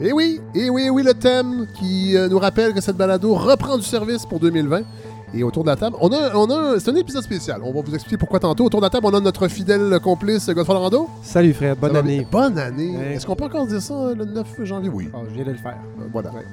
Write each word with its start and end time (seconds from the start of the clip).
Et 0.00 0.06
Eh 0.08 0.12
oui, 0.12 0.40
et 0.54 0.70
oui, 0.70 0.82
et 0.84 0.90
oui, 0.90 1.02
le 1.02 1.14
thème 1.14 1.66
qui 1.78 2.16
euh, 2.16 2.28
nous 2.28 2.38
rappelle 2.38 2.72
que 2.72 2.80
cette 2.80 2.96
balado 2.96 3.34
reprend 3.34 3.76
du 3.76 3.84
service 3.84 4.26
pour 4.26 4.40
2020. 4.40 4.82
Et 5.32 5.44
autour 5.44 5.62
de 5.62 5.68
la 5.68 5.76
table, 5.76 5.96
on 6.00 6.08
a, 6.12 6.34
on 6.34 6.50
a, 6.50 6.80
c'est 6.80 6.90
un 6.90 6.96
épisode 6.96 7.22
spécial. 7.22 7.60
On 7.62 7.72
va 7.72 7.82
vous 7.82 7.94
expliquer 7.94 8.16
pourquoi 8.16 8.40
tantôt. 8.40 8.64
Autour 8.64 8.80
de 8.80 8.86
la 8.86 8.90
table, 8.90 9.06
on 9.06 9.14
a 9.14 9.20
notre 9.20 9.46
fidèle 9.46 10.00
complice 10.02 10.48
Godfrey 10.48 10.74
Lorando. 10.74 11.08
Salut 11.22 11.52
Fred, 11.52 11.78
bonne 11.78 11.94
année. 11.94 12.26
Bonne 12.28 12.58
année. 12.58 12.96
Ouais. 12.96 13.14
Est-ce 13.14 13.26
qu'on 13.26 13.36
peut 13.36 13.44
encore 13.44 13.66
dire 13.66 13.80
ça 13.80 13.94
euh, 13.94 14.14
le 14.16 14.24
9 14.24 14.64
janvier? 14.64 14.90
Oui. 14.92 15.08
Oh, 15.14 15.18
je 15.28 15.34
viens 15.34 15.44
de 15.44 15.50
le 15.52 15.56
faire. 15.56 15.76
Euh, 16.00 16.04
voilà. 16.12 16.30
Ouais. 16.30 16.44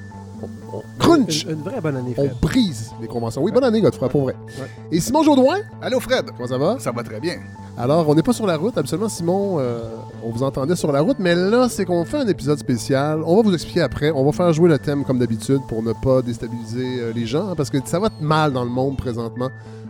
On, 0.42 0.78
on 0.78 0.84
crunch. 1.00 1.44
Une, 1.46 1.52
une 1.52 1.62
vraie 1.64 1.82
bonne 1.82 1.96
année, 1.98 2.14
On 2.18 2.26
Fred. 2.26 2.36
brise 2.42 2.92
les 3.02 3.08
conventions. 3.08 3.42
Oui, 3.44 3.52
bonne 3.52 3.64
année, 3.64 3.82
Godfrey, 3.82 4.10
pour 4.10 4.22
vrai. 4.24 4.36
Ouais. 4.60 4.68
Et 4.92 5.00
Simon 5.00 5.24
Jaudoin, 5.24 5.58
Allô 5.82 6.00
Fred, 6.00 6.26
comment 6.36 6.48
ça 6.48 6.58
va? 6.58 6.78
ça 6.80 6.92
va 6.92 7.04
très 7.04 7.20
bien. 7.20 7.36
Alors, 7.78 8.08
on 8.10 8.16
n'est 8.16 8.24
pas 8.24 8.34
sur 8.34 8.46
la 8.48 8.58
route. 8.58 8.78
Absolument, 8.78 9.10
Simon, 9.10 9.58
euh, 9.60 9.80
on 10.24 10.32
vous 10.32 10.44
entendait 10.44 10.76
sur 10.76 10.92
la 10.92 11.02
route. 11.02 11.18
Mais 11.20 11.36
là, 11.36 11.68
c'est 11.70 11.86
qu'on 11.86 12.06
fait 12.06 12.18
un 12.18 12.28
épisode 12.28 12.58
spécial. 12.60 13.22
On 13.26 13.36
va 13.36 13.42
vous 13.44 13.54
expliquer 13.54 13.82
après. 13.82 14.12
On 14.12 14.26
va 14.26 14.32
faire 14.32 14.52
jouer 14.54 14.70
le 14.70 14.80
thème 14.80 15.04
comme 15.06 15.20
d'habitude 15.20 15.62
pour 15.68 15.82
ne 15.84 15.94
pas 15.94 16.22
déstabiliser 16.22 17.00
euh, 17.00 17.12
les 17.14 17.26
gens. 17.26 17.50
hein, 17.50 17.54
parce 17.56 17.70
que 17.70 17.78
ça 17.86 18.00
va 18.00 18.10
mal 18.20 18.52
dans 18.54 18.64
le 18.64 18.70
monde 18.72 18.98
présentement. 18.98 19.50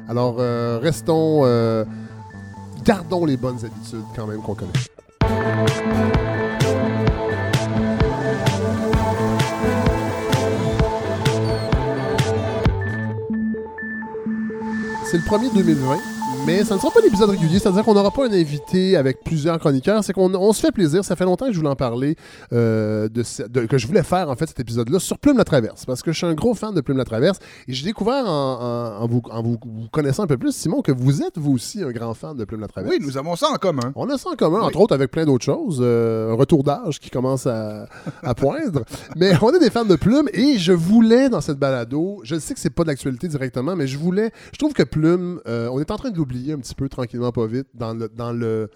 Alors, 0.09 0.37
euh, 0.39 0.79
restons... 0.81 1.41
euh, 1.45 1.83
gardons 2.85 3.25
les 3.25 3.35
bonnes 3.37 3.57
habitudes 3.65 4.03
quand 4.15 4.27
même 4.27 4.41
qu'on 4.41 4.55
connaît. 4.55 6.26
Le 15.17 15.23
premier 15.23 15.49
2020, 15.49 15.99
mais 16.47 16.63
ça 16.63 16.75
ne 16.75 16.79
sera 16.79 16.91
pas 16.91 17.01
l'épisode 17.01 17.29
régulier, 17.29 17.59
c'est-à-dire 17.59 17.83
qu'on 17.83 17.93
n'aura 17.93 18.09
pas 18.11 18.25
un 18.25 18.31
invité 18.31 18.95
avec 18.95 19.21
plusieurs 19.23 19.59
chroniqueurs. 19.59 20.03
C'est 20.03 20.13
qu'on 20.13 20.33
on 20.33 20.53
se 20.53 20.61
fait 20.61 20.71
plaisir. 20.71 21.03
Ça 21.03 21.15
fait 21.17 21.25
longtemps 21.25 21.45
que 21.47 21.51
je 21.51 21.57
voulais 21.57 21.69
en 21.69 21.75
parler, 21.75 22.15
euh, 22.53 23.09
de, 23.09 23.23
de- 23.49 23.65
que 23.65 23.77
je 23.77 23.85
voulais 23.85 24.03
faire 24.03 24.29
en 24.29 24.35
fait 24.35 24.47
cet 24.47 24.59
épisode-là 24.61 24.99
sur 24.99 25.17
Plume 25.19 25.37
la 25.37 25.43
Traverse, 25.43 25.85
parce 25.85 26.01
que 26.01 26.11
je 26.13 26.17
suis 26.17 26.25
un 26.25 26.33
gros 26.33 26.53
fan 26.53 26.73
de 26.73 26.81
Plume 26.81 26.97
la 26.97 27.03
Traverse 27.05 27.37
et 27.67 27.73
j'ai 27.73 27.85
découvert 27.85 28.25
en, 28.25 28.29
en- 28.99 29.03
en 29.03 29.07
vous, 29.07 29.21
en 29.29 29.43
vous- 29.43 29.57
vous 29.63 29.87
connaissant 29.91 30.23
un 30.23 30.27
peu 30.27 30.37
plus, 30.37 30.53
Simon, 30.55 30.81
que 30.81 30.91
vous 30.93 31.21
êtes 31.21 31.37
vous 31.37 31.51
aussi 31.53 31.83
un 31.83 31.91
grand 31.91 32.13
fan 32.13 32.35
de 32.37 32.45
Plume 32.45 32.61
la 32.61 32.67
Traverse. 32.67 32.95
Oui, 32.97 33.05
nous 33.05 33.17
avons 33.17 33.35
ça 33.35 33.47
en 33.49 33.55
commun. 33.57 33.91
On 33.95 34.09
a 34.09 34.17
ça 34.17 34.29
en 34.29 34.35
commun, 34.35 34.59
Oui. 34.61 34.65
entre 34.67 34.79
autres 34.79 34.95
avec 34.95 35.11
plein 35.11 35.25
d'autres 35.25 35.45
choses. 35.45 35.79
Euh, 35.81 36.31
un 36.31 36.35
retour 36.35 36.63
d'âge 36.63 36.99
qui 36.99 37.09
commence 37.09 37.45
à, 37.45 37.87
à 38.23 38.33
poindre. 38.35 38.83
Mais 39.17 39.33
on 39.41 39.51
est 39.53 39.59
des 39.59 39.69
fans 39.69 39.85
de 39.85 39.95
Plume 39.95 40.29
et 40.33 40.57
je 40.57 40.71
voulais 40.71 41.29
dans 41.29 41.41
cette 41.41 41.57
balado, 41.59 42.21
je 42.23 42.39
sais 42.39 42.53
que 42.53 42.59
c'est 42.59 42.69
pas 42.69 42.83
d'actualité 42.83 43.27
directement, 43.27 43.75
mais 43.75 43.87
je 43.87 43.97
voulais. 43.97 44.31
Je 44.53 44.57
trouve 44.57 44.73
que 44.73 44.83
Plume, 44.83 45.41
euh, 45.47 45.67
on 45.71 45.79
est 45.79 45.91
en 45.91 45.97
train 45.97 46.09
de 46.11 46.15
l'oublier 46.17 46.36
un 46.51 46.59
petit 46.59 46.75
peu 46.75 46.89
tranquillement, 46.89 47.31
pas 47.31 47.47
vite, 47.47 47.67
dans 47.73 47.93
le. 47.93 48.09
Dans 48.09 48.31
le 48.31 48.69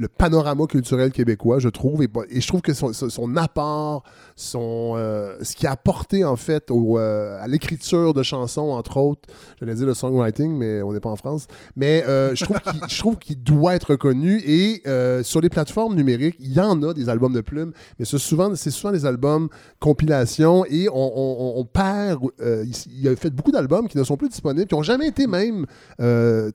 le 0.00 0.06
panorama 0.06 0.64
culturel 0.68 1.10
québécois, 1.10 1.58
je 1.58 1.68
trouve, 1.68 2.04
et, 2.04 2.08
et 2.30 2.40
je 2.40 2.46
trouve 2.46 2.60
que 2.60 2.72
son, 2.72 2.92
son- 2.92 3.08
son 3.10 3.36
apport, 3.36 4.04
euh, 4.54 5.36
ce 5.42 5.56
qui 5.56 5.66
a 5.66 5.72
apporté 5.72 6.24
en 6.24 6.36
fait 6.36 6.70
euh, 6.70 7.38
à 7.40 7.48
l'écriture 7.48 8.14
de 8.14 8.22
chansons, 8.22 8.70
entre 8.70 8.96
autres, 8.98 9.28
j'allais 9.58 9.74
dire 9.74 9.86
le 9.86 9.94
songwriting, 9.94 10.56
mais 10.56 10.82
on 10.82 10.92
n'est 10.92 11.00
pas 11.00 11.10
en 11.10 11.16
France, 11.16 11.46
mais 11.76 12.04
euh, 12.06 12.34
je 12.34 12.98
trouve 12.98 13.16
qu'il 13.18 13.42
doit 13.42 13.74
être 13.74 13.90
reconnu 13.90 14.40
et 14.44 14.82
sur 15.22 15.40
les 15.40 15.48
plateformes 15.48 15.94
numériques, 15.94 16.36
il 16.38 16.52
y 16.52 16.60
en 16.60 16.82
a 16.82 16.94
des 16.94 17.08
albums 17.08 17.32
de 17.32 17.40
plumes, 17.40 17.72
mais 17.98 18.04
c'est 18.04 18.18
souvent, 18.18 18.54
c'est 18.54 18.70
souvent 18.70 18.92
des 18.92 19.06
albums 19.06 19.48
compilations 19.80 20.64
et 20.66 20.88
on, 20.92 21.66
perd. 21.72 22.20
il, 22.40 22.72
il 22.98 23.08
a 23.08 23.16
fait 23.16 23.30
beaucoup 23.30 23.50
d'albums 23.50 23.88
qui 23.88 23.98
ne 23.98 24.04
sont 24.04 24.16
plus 24.16 24.28
disponibles, 24.28 24.66
qui 24.66 24.74
n'ont 24.74 24.82
jamais 24.82 25.08
été 25.08 25.26
même 25.26 25.66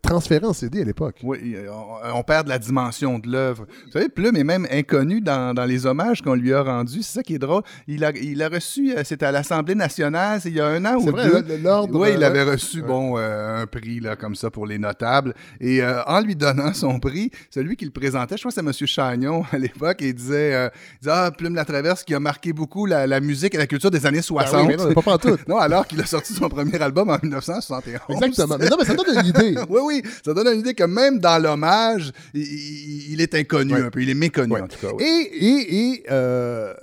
transférés 0.01 0.45
en 0.45 0.53
CD 0.53 0.81
à 0.81 0.85
l'époque. 0.85 1.19
Oui, 1.23 1.55
on, 1.69 2.17
on 2.19 2.23
perd 2.23 2.45
de 2.45 2.49
la 2.49 2.59
dimension 2.59 3.19
de 3.19 3.29
l'œuvre. 3.29 3.65
Vous 3.85 3.91
savez, 3.91 4.09
Plume 4.09 4.35
est 4.35 4.43
même 4.43 4.67
inconnu 4.71 5.21
dans, 5.21 5.53
dans 5.53 5.65
les 5.65 5.85
hommages 5.85 6.21
qu'on 6.21 6.35
lui 6.35 6.53
a 6.53 6.63
rendus. 6.63 7.03
C'est 7.03 7.15
ça 7.15 7.23
qui 7.23 7.35
est 7.35 7.39
drôle. 7.39 7.63
Il 7.88 8.03
a, 8.05 8.11
il 8.11 8.41
a 8.41 8.49
reçu, 8.49 8.93
euh, 8.95 9.03
c'était 9.03 9.25
à 9.25 9.31
l'Assemblée 9.31 9.75
nationale, 9.75 10.39
c'est 10.41 10.49
il 10.49 10.55
y 10.55 10.59
a 10.61 10.67
un 10.67 10.83
an 10.85 10.95
ou 10.95 11.09
vrai, 11.11 11.41
deux. 11.41 11.57
l'ordre. 11.57 11.99
Oui, 11.99 12.09
il 12.16 12.23
euh, 12.23 12.27
avait 12.27 12.43
reçu 12.43 12.81
ouais. 12.81 12.88
bon 12.88 13.17
euh, 13.17 13.61
un 13.63 13.67
prix 13.67 13.99
là 13.99 14.16
comme 14.16 14.35
ça 14.35 14.50
pour 14.51 14.66
les 14.66 14.78
notables 14.78 15.34
et 15.59 15.81
euh, 15.81 16.03
en 16.06 16.22
lui 16.22 16.35
donnant 16.35 16.73
son 16.73 17.00
prix, 17.00 17.31
celui 17.50 17.75
qui 17.75 17.85
le 17.85 17.91
présentait, 17.91 18.35
je 18.38 18.41
crois 18.41 18.51
que 18.51 18.56
c'est 18.73 18.84
M. 18.84 18.88
Chagnon 18.88 19.44
à 19.51 19.57
l'époque, 19.57 19.97
il 20.01 20.13
disait, 20.13 20.53
euh, 20.53 20.69
il 20.95 21.00
disait, 21.03 21.11
ah 21.13 21.31
Plume 21.35 21.56
la 21.56 21.66
Traverse 21.66 22.03
qui 22.03 22.13
a 22.13 22.19
marqué 22.19 22.53
beaucoup 22.53 22.85
la, 22.85 23.07
la 23.07 23.19
musique 23.19 23.56
et 23.56 23.57
la 23.57 23.67
culture 23.67 23.91
des 23.91 24.05
années 24.05 24.17
Ben 24.17 24.23
60. 24.23 24.61
oui, 24.61 24.67
mais 24.67 24.75
non, 24.78 24.94
pas 24.94 25.01
partout. 25.01 25.38
non, 25.47 25.57
alors 25.57 25.88
qu'il 25.88 26.00
a 26.01 26.05
sorti 26.05 26.34
son 26.34 26.50
premier 26.50 26.79
album 26.81 27.09
en 27.09 27.17
1971. 27.22 28.23
Exactement. 28.23 28.57
Mais 28.59 28.69
non, 28.69 28.78
mais 28.79 28.85
ça 28.85 28.94
donne 28.95 29.19
une 29.19 29.25
idée. 29.28 29.55
Oui, 29.69 29.79
oui, 29.84 30.03
ça 30.25 30.34
donne 30.34 30.47
une 30.47 30.59
idée 30.59 30.73
que 30.73 30.84
même 30.84 31.19
dans 31.19 31.41
l'hommage, 31.41 32.11
il, 32.34 33.19
est 33.22 33.34
inconnu 33.35 33.73
Ouais. 33.73 33.81
un 33.81 33.90
peu, 33.90 34.01
il 34.01 34.09
est 34.09 34.13
méconnu 34.13 34.53
Ouais. 34.53 34.61
en 34.61 34.67
tout 34.67 34.78
cas. 34.79 34.91
Et, 35.00 35.03
et, 35.05 35.75
et 35.91 36.03
euh, 36.11 36.73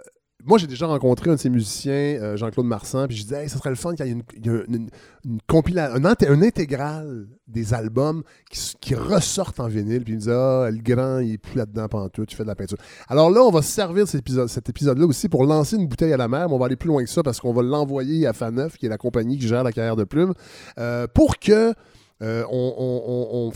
moi, 0.47 0.59
j'ai 0.59 0.67
déjà 0.67 0.87
rencontré 0.87 1.31
un 1.31 1.35
de 1.35 1.39
ces 1.41 1.51
musiciens, 1.51 1.93
euh, 1.93 2.37
Jean-Claude 2.37 2.67
Marsan, 2.67 3.07
puis 3.07 3.17
je 3.17 3.23
disais, 3.23 3.43
hey, 3.43 3.49
ça 3.49 3.59
serait 3.59 3.71
le 3.71 3.77
fun 3.77 3.95
qu'il 3.95 4.07
y 4.07 4.09
ait 4.09 4.13
une, 4.13 4.23
a 4.51 4.63
une, 4.69 4.89
une, 5.25 5.39
compila- 5.49 5.93
un, 5.93 6.01
inté- 6.05 6.29
un 6.29 6.43
intégral 6.43 7.27
des 7.47 7.75
albums 7.75 8.23
qui, 8.51 8.95
ressortent 8.95 9.61
en 9.61 9.69
vinyle. 9.69 10.03
Puis 10.05 10.13
il 10.13 10.17
me 10.17 10.21
disait, 10.21 10.33
ah, 10.35 10.69
le 10.71 10.79
grand, 10.83 11.19
il 11.19 11.33
est 11.35 11.39
plus 11.39 11.57
là-dedans 11.57 11.89
pantoute, 11.89 12.29
tu 12.29 12.37
fais 12.37 12.43
de 12.45 12.49
la 12.49 12.55
peinture. 12.55 12.79
Alors 13.09 13.31
là, 13.31 13.41
on 13.43 13.51
va 13.51 13.63
se 13.63 13.71
servir 13.73 14.07
cet 14.09 14.21
épisode- 14.21 14.49
cet 14.49 14.69
épisode-là 14.69 15.07
aussi 15.07 15.29
pour 15.29 15.45
lancer 15.45 15.77
une 15.77 15.87
bouteille 15.87 16.13
à 16.13 16.17
la 16.17 16.29
mer, 16.29 16.49
mais 16.49 16.55
on 16.55 16.59
va 16.59 16.67
aller 16.67 16.77
plus 16.77 16.89
loin 16.89 17.03
que 17.05 17.11
ça 17.11 17.23
parce 17.23 17.41
qu'on 17.41 17.53
va 17.53 17.63
l'envoyer 17.63 18.27
à 18.27 18.33
Faneuf, 18.33 18.77
qui 18.77 18.87
est 18.87 18.91
la 18.91 18.99
compagnie 18.99 19.39
qui 19.39 19.47
gère 19.49 19.65
la 19.65 19.73
carrière 19.73 19.97
de 19.97 20.05
Plume, 20.05 20.33
euh, 20.79 21.07
pour 21.13 21.39
que 21.39 21.75
euh, 22.23 22.45
on, 22.51 22.75
on- 22.79 23.03
on- 23.07 23.49
on 23.49 23.53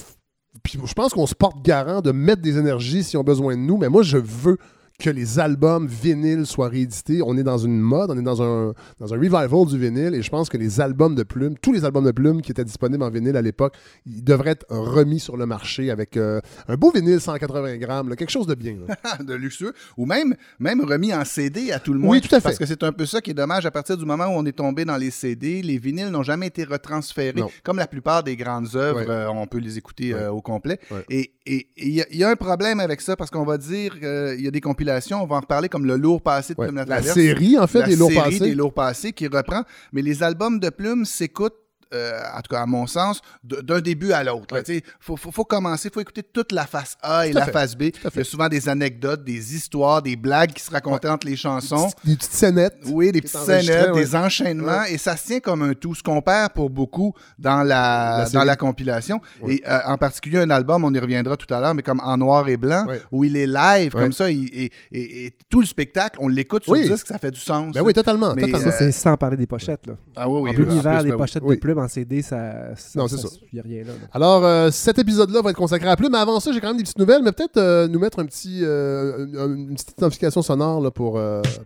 puis 0.63 0.79
je 0.85 0.93
pense 0.95 1.13
qu'on 1.13 1.27
se 1.27 1.35
porte 1.35 1.63
garant 1.65 2.01
de 2.01 2.13
mettre 2.13 2.41
des 2.41 2.59
énergies 2.59 3.03
s'ils 3.03 3.19
ont 3.19 3.25
besoin 3.25 3.57
de 3.57 3.61
nous, 3.61 3.77
mais 3.77 3.89
moi, 3.89 4.03
je 4.03 4.17
veux 4.19 4.57
que 4.99 5.11
les 5.11 5.39
albums 5.41 5.87
vinyles 5.89 6.47
soient 6.47 6.69
réédités. 6.69 7.21
On 7.25 7.37
est 7.37 7.43
dans 7.43 7.59
une 7.59 7.81
mode, 7.81 8.11
on 8.11 8.19
est 8.19 8.23
dans 8.23 8.43
un, 8.43 8.73
dans 9.01 9.13
un 9.13 9.17
revival 9.17 9.49
du 9.67 9.79
vinyle, 9.79 10.15
et 10.15 10.23
je 10.23 10.31
pense 10.31 10.49
que 10.49 10.57
les 10.57 10.81
albums 10.81 11.15
de 11.15 11.25
Plume, 11.25 11.57
tous 11.61 11.73
les 11.73 11.85
albums 11.85 12.05
de 12.05 12.13
Plume 12.13 12.43
qui 12.43 12.53
étaient 12.53 12.65
disponibles 12.65 13.03
en 13.03 13.11
vinyle 13.11 13.37
à 13.37 13.43
l'époque, 13.43 13.75
ils 14.07 14.23
devraient 14.23 14.53
être 14.53 14.67
remis 14.71 15.19
sur 15.21 15.37
le 15.37 15.47
marché 15.47 15.91
avec 15.91 16.17
euh, 16.17 16.41
un 16.69 16.77
beau 16.77 16.93
vinyle 16.93 17.21
180 17.21 17.77
grammes, 17.79 18.09
là, 18.09 18.17
quelque 18.17 18.31
chose 18.31 18.47
de 18.47 18.55
bien. 18.55 18.77
de 19.21 19.35
luxueux, 19.35 19.73
ou 19.97 20.07
même, 20.07 20.35
même 20.61 20.81
remis 20.85 21.13
en 21.13 21.25
CD 21.25 21.73
à 21.73 21.81
tout 21.81 21.93
le 21.93 21.99
monde. 21.99 22.11
Oui, 22.13 22.21
tout 22.21 22.35
à 22.35 22.39
fait. 22.39 22.45
Parce 22.45 22.59
que 22.59 22.67
c'est 22.67 22.83
un 22.85 22.93
peu 22.93 23.05
ça 23.07 23.21
qui 23.21 23.31
est 23.31 23.35
dommage. 23.35 23.67
À 23.67 23.71
partir 23.73 23.97
du 23.97 24.05
moment 24.05 24.27
où 24.27 24.33
on 24.39 24.47
est 24.47 24.53
tombé 24.57 24.85
dans 24.85 24.97
les 24.97 25.11
CD, 25.11 25.61
les 25.63 25.79
vinyles 25.79 26.09
n'ont 26.11 26.23
jamais 26.23 26.47
été 26.47 26.65
retransférés. 26.65 27.41
Non. 27.41 27.51
Comme 27.65 27.79
la 27.79 27.87
plupart 27.89 28.23
des 28.23 28.37
grandes 28.37 28.75
œuvres, 28.77 29.01
Ouais. 29.01 29.11
euh, 29.11 29.29
on 29.31 29.47
peut 29.47 29.59
les 29.59 29.77
écouter 29.77 30.15
Ouais. 30.15 30.21
euh, 30.21 30.31
au 30.31 30.41
complet. 30.41 30.79
Ouais. 30.91 31.05
Et 31.11 31.33
il 31.77 31.89
y, 31.89 32.17
y 32.19 32.25
a 32.25 32.31
un 32.31 32.37
problème 32.37 32.81
avec 32.81 33.01
ça 33.01 33.17
parce 33.17 33.31
qu'on 33.31 33.45
va 33.45 33.59
dire 33.59 33.99
qu'il 33.99 34.41
y 34.41 34.47
a 34.47 34.51
des 34.51 34.61
compilations, 34.61 34.84
on 35.23 35.27
va 35.27 35.37
en 35.37 35.41
reparler 35.41 35.69
comme 35.69 35.87
le 35.87 35.97
lourd 35.97 36.21
passé 36.23 36.55
de 36.55 36.61
Ouais. 36.61 36.67
Plume 36.69 36.77
la 36.79 36.85
La 36.85 37.03
série, 37.03 37.59
en 37.59 37.67
fait, 37.67 37.81
la 37.81 37.87
des 37.89 37.97
lourds 37.97 38.11
série 38.11 38.23
passés. 38.25 38.39
des 38.41 38.55
lourds 38.55 38.73
passés 38.75 39.13
qui 39.13 39.27
reprend. 39.27 39.63
Mais 39.93 40.03
les 40.03 40.23
albums 40.23 40.59
de 40.61 40.69
Plume 40.71 41.05
s'écoutent, 41.05 41.55
euh, 41.95 42.21
en 42.37 42.41
tout 42.41 42.51
cas 42.55 42.63
à 42.63 42.67
mon 42.67 42.87
sens, 42.87 43.21
d'un 43.43 43.81
début 43.81 44.13
à 44.13 44.23
l'autre. 44.25 44.63
Il 44.69 44.83
faut, 45.01 45.17
faut, 45.17 45.31
faut 45.31 45.45
commencer, 45.45 45.89
il 45.89 45.95
faut 45.95 46.01
écouter 46.01 46.23
toute 46.23 46.53
la 46.53 46.67
face 46.67 46.97
A 47.03 47.27
et 47.27 47.33
la 47.33 47.47
fait. 47.47 47.53
face 47.53 47.75
B. 47.77 47.83
Il 47.83 47.89
y 47.89 48.11
fait. 48.11 48.21
a 48.21 48.25
souvent 48.25 48.49
des 48.49 48.69
anecdotes, 48.69 49.25
des 49.25 49.55
histoires, 49.55 50.03
des 50.03 50.17
blagues 50.17 50.53
qui 50.53 50.63
se 50.63 50.71
racontaient 50.71 51.09
entre 51.09 51.27
les 51.27 51.37
chansons. 51.37 51.89
Des 52.05 52.17
petites 52.17 52.33
scénettes. 52.33 52.79
Oui, 52.87 53.13
des 53.13 53.21
petites 53.21 53.37
scénettes, 53.39 53.91
ouais. 53.93 54.01
des 54.03 54.17
enchaînements, 54.17 54.85
et 54.85 54.99
ça 54.99 55.17
se 55.17 55.27
tient 55.27 55.41
comme 55.41 55.63
un 55.63 55.75
tout, 55.75 55.95
ce 55.95 56.03
qu'on 56.03 56.21
perd 56.23 56.53
pour 56.53 56.71
beaucoup 56.71 57.13
dans 57.39 57.63
la, 57.63 58.25
La 58.25 58.31
dans 58.31 58.45
la 58.45 58.57
compilation. 58.57 59.21
Ouais. 59.43 59.55
Et 59.57 59.63
euh, 59.69 59.79
en 59.87 59.97
particulier 59.99 60.39
un 60.39 60.51
album, 60.51 60.85
on 60.85 60.93
y 60.93 60.99
reviendra 60.99 61.37
tout 61.37 61.53
à 61.53 61.61
l'heure, 61.61 61.75
mais 61.75 61.83
comme 61.83 62.01
en 62.01 62.17
noir 62.17 62.49
et 62.49 62.57
blanc, 62.57 62.87
Ouais. 62.87 63.01
où 63.13 63.25
il 63.25 63.37
est 63.37 63.47
live, 63.47 63.95
Ouais. 63.95 64.03
comme 64.03 64.13
ça, 64.13 64.31
il- 64.31 64.47
et, 64.53 64.71
et- 64.93 65.27
et 65.27 65.37
tout 65.49 65.61
le 65.61 65.67
spectacle, 65.67 66.19
on 66.21 66.29
l'écoute 66.29 66.65
sur 66.65 66.73
Oui. 66.73 66.89
disque, 66.89 67.07
ça 67.07 67.19
fait 67.19 67.31
du 67.31 67.41
sens. 67.41 67.73
Ben 67.75 67.83
oui, 67.83 67.93
totalement. 67.93 68.35
Mais, 68.35 68.43
totalement. 68.43 68.71
Ça, 68.71 68.79
c'est 68.79 68.93
sans 68.93 69.17
parler 69.17 69.37
des 69.37 69.47
pochettes. 69.47 69.87
Là. 69.87 69.95
Ah 70.17 70.29
oui, 70.29 70.41
oui. 70.43 70.51
En 70.51 70.53
l'univers 70.53 70.95
plus, 70.99 71.03
des 71.05 71.09
ben 71.11 71.15
oui. 71.15 71.19
pochettes 71.21 71.43
Oui. 71.45 71.55
de 71.57 71.61
plumes 71.61 71.79
en 71.85 71.89
CD, 71.89 72.23
ça. 72.23 72.71
Non, 72.95 73.07
c'est 73.09 73.19
ça. 73.19 73.29
Il 73.53 73.61
rien 73.61 73.85
là. 73.85 73.93
Alors, 74.13 74.45
euh, 74.45 74.71
cet 74.71 74.99
épisode-là 74.99 75.41
va 75.43 75.51
être 75.51 75.57
consacré 75.57 75.89
à 75.89 75.97
plus, 75.97 76.09
mais 76.11 76.19
avant 76.19 76.41
ça, 76.41 76.51
j'ai 76.53 76.61
quand 76.61 76.69
même 76.69 76.77
des 76.77 76.83
petites 76.83 76.99
nouvelles, 76.99 77.23
mais 77.23 77.33
peut-être 77.33 77.57
euh, 77.59 77.87
nous 77.89 77.99
mettre 77.99 78.19
un 78.19 78.27
petit, 78.27 78.61
euh, 78.63 79.27
un- 79.39 79.55
une 79.55 79.75
petite 79.75 79.93
identification 79.93 80.43
sonore 80.43 80.81
là, 80.81 80.91
pour, 80.91 81.21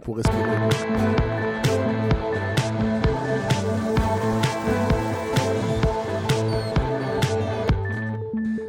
pour 0.05 0.17
respirer. 0.17 0.43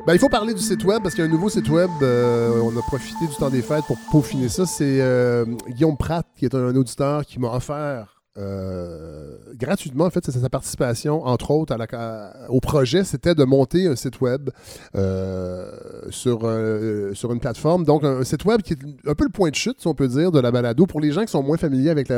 Ben, 0.08 0.14
il 0.16 0.20
faut 0.20 0.30
parler 0.30 0.54
du 0.56 0.62
site 0.62 0.84
web 0.86 1.04
parce 1.04 1.14
qu'il 1.14 1.24
y 1.24 1.28
a 1.28 1.30
un 1.30 1.34
nouveau 1.34 1.50
site 1.50 1.70
web. 1.70 1.90
euh, 2.02 2.60
on 2.64 2.76
a 2.78 2.82
profité 2.82 3.28
du 3.28 3.36
temps 3.36 3.50
des 3.50 3.62
fêtes 3.62 3.86
pour 3.86 3.98
peaufiner 4.12 4.50
ça. 4.50 4.66
C'est 4.66 5.00
euh, 5.02 5.46
Guillaume 5.68 5.98
Pratt, 5.98 6.26
qui 6.36 6.46
est 6.46 6.56
un, 6.56 6.76
auditeur, 6.76 7.26
qui 7.26 7.40
m'a 7.40 7.54
offert 7.54 8.19
euh, 8.40 9.36
gratuitement, 9.56 10.06
en 10.06 10.10
fait, 10.10 10.24
c'est 10.26 10.32
sa 10.40 10.50
participation, 10.50 11.26
entre 11.26 11.52
autres, 11.52 11.74
à 11.74 11.78
la- 11.78 12.34
au 12.50 12.60
projet, 12.62 13.04
c'était 13.04 13.36
de 13.36 13.44
monter 13.44 13.88
un 13.88 13.96
site 13.96 14.22
web 14.22 14.50
euh, 14.96 15.70
sur, 16.10 16.40
euh, 16.44 17.14
sur 17.14 17.34
une 17.34 17.40
plateforme. 17.40 17.84
Donc, 17.84 18.04
un, 18.04 18.24
site 18.24 18.46
web 18.46 18.62
qui 18.62 18.74
est 18.74 18.80
un 19.08 19.14
peu 19.16 19.26
le 19.26 19.30
point 19.30 19.50
de 19.50 19.56
chute, 19.56 19.80
si 19.82 19.88
on 19.88 19.94
peut 19.94 20.08
dire, 20.08 20.32
de 20.32 20.40
la 20.40 20.52
balado. 20.52 20.86
Pour 20.86 21.02
les 21.02 21.12
gens 21.12 21.22
qui 21.22 21.32
sont 21.32 21.44
moins 21.44 21.58
familiers 21.58 21.90
avec, 21.90 22.12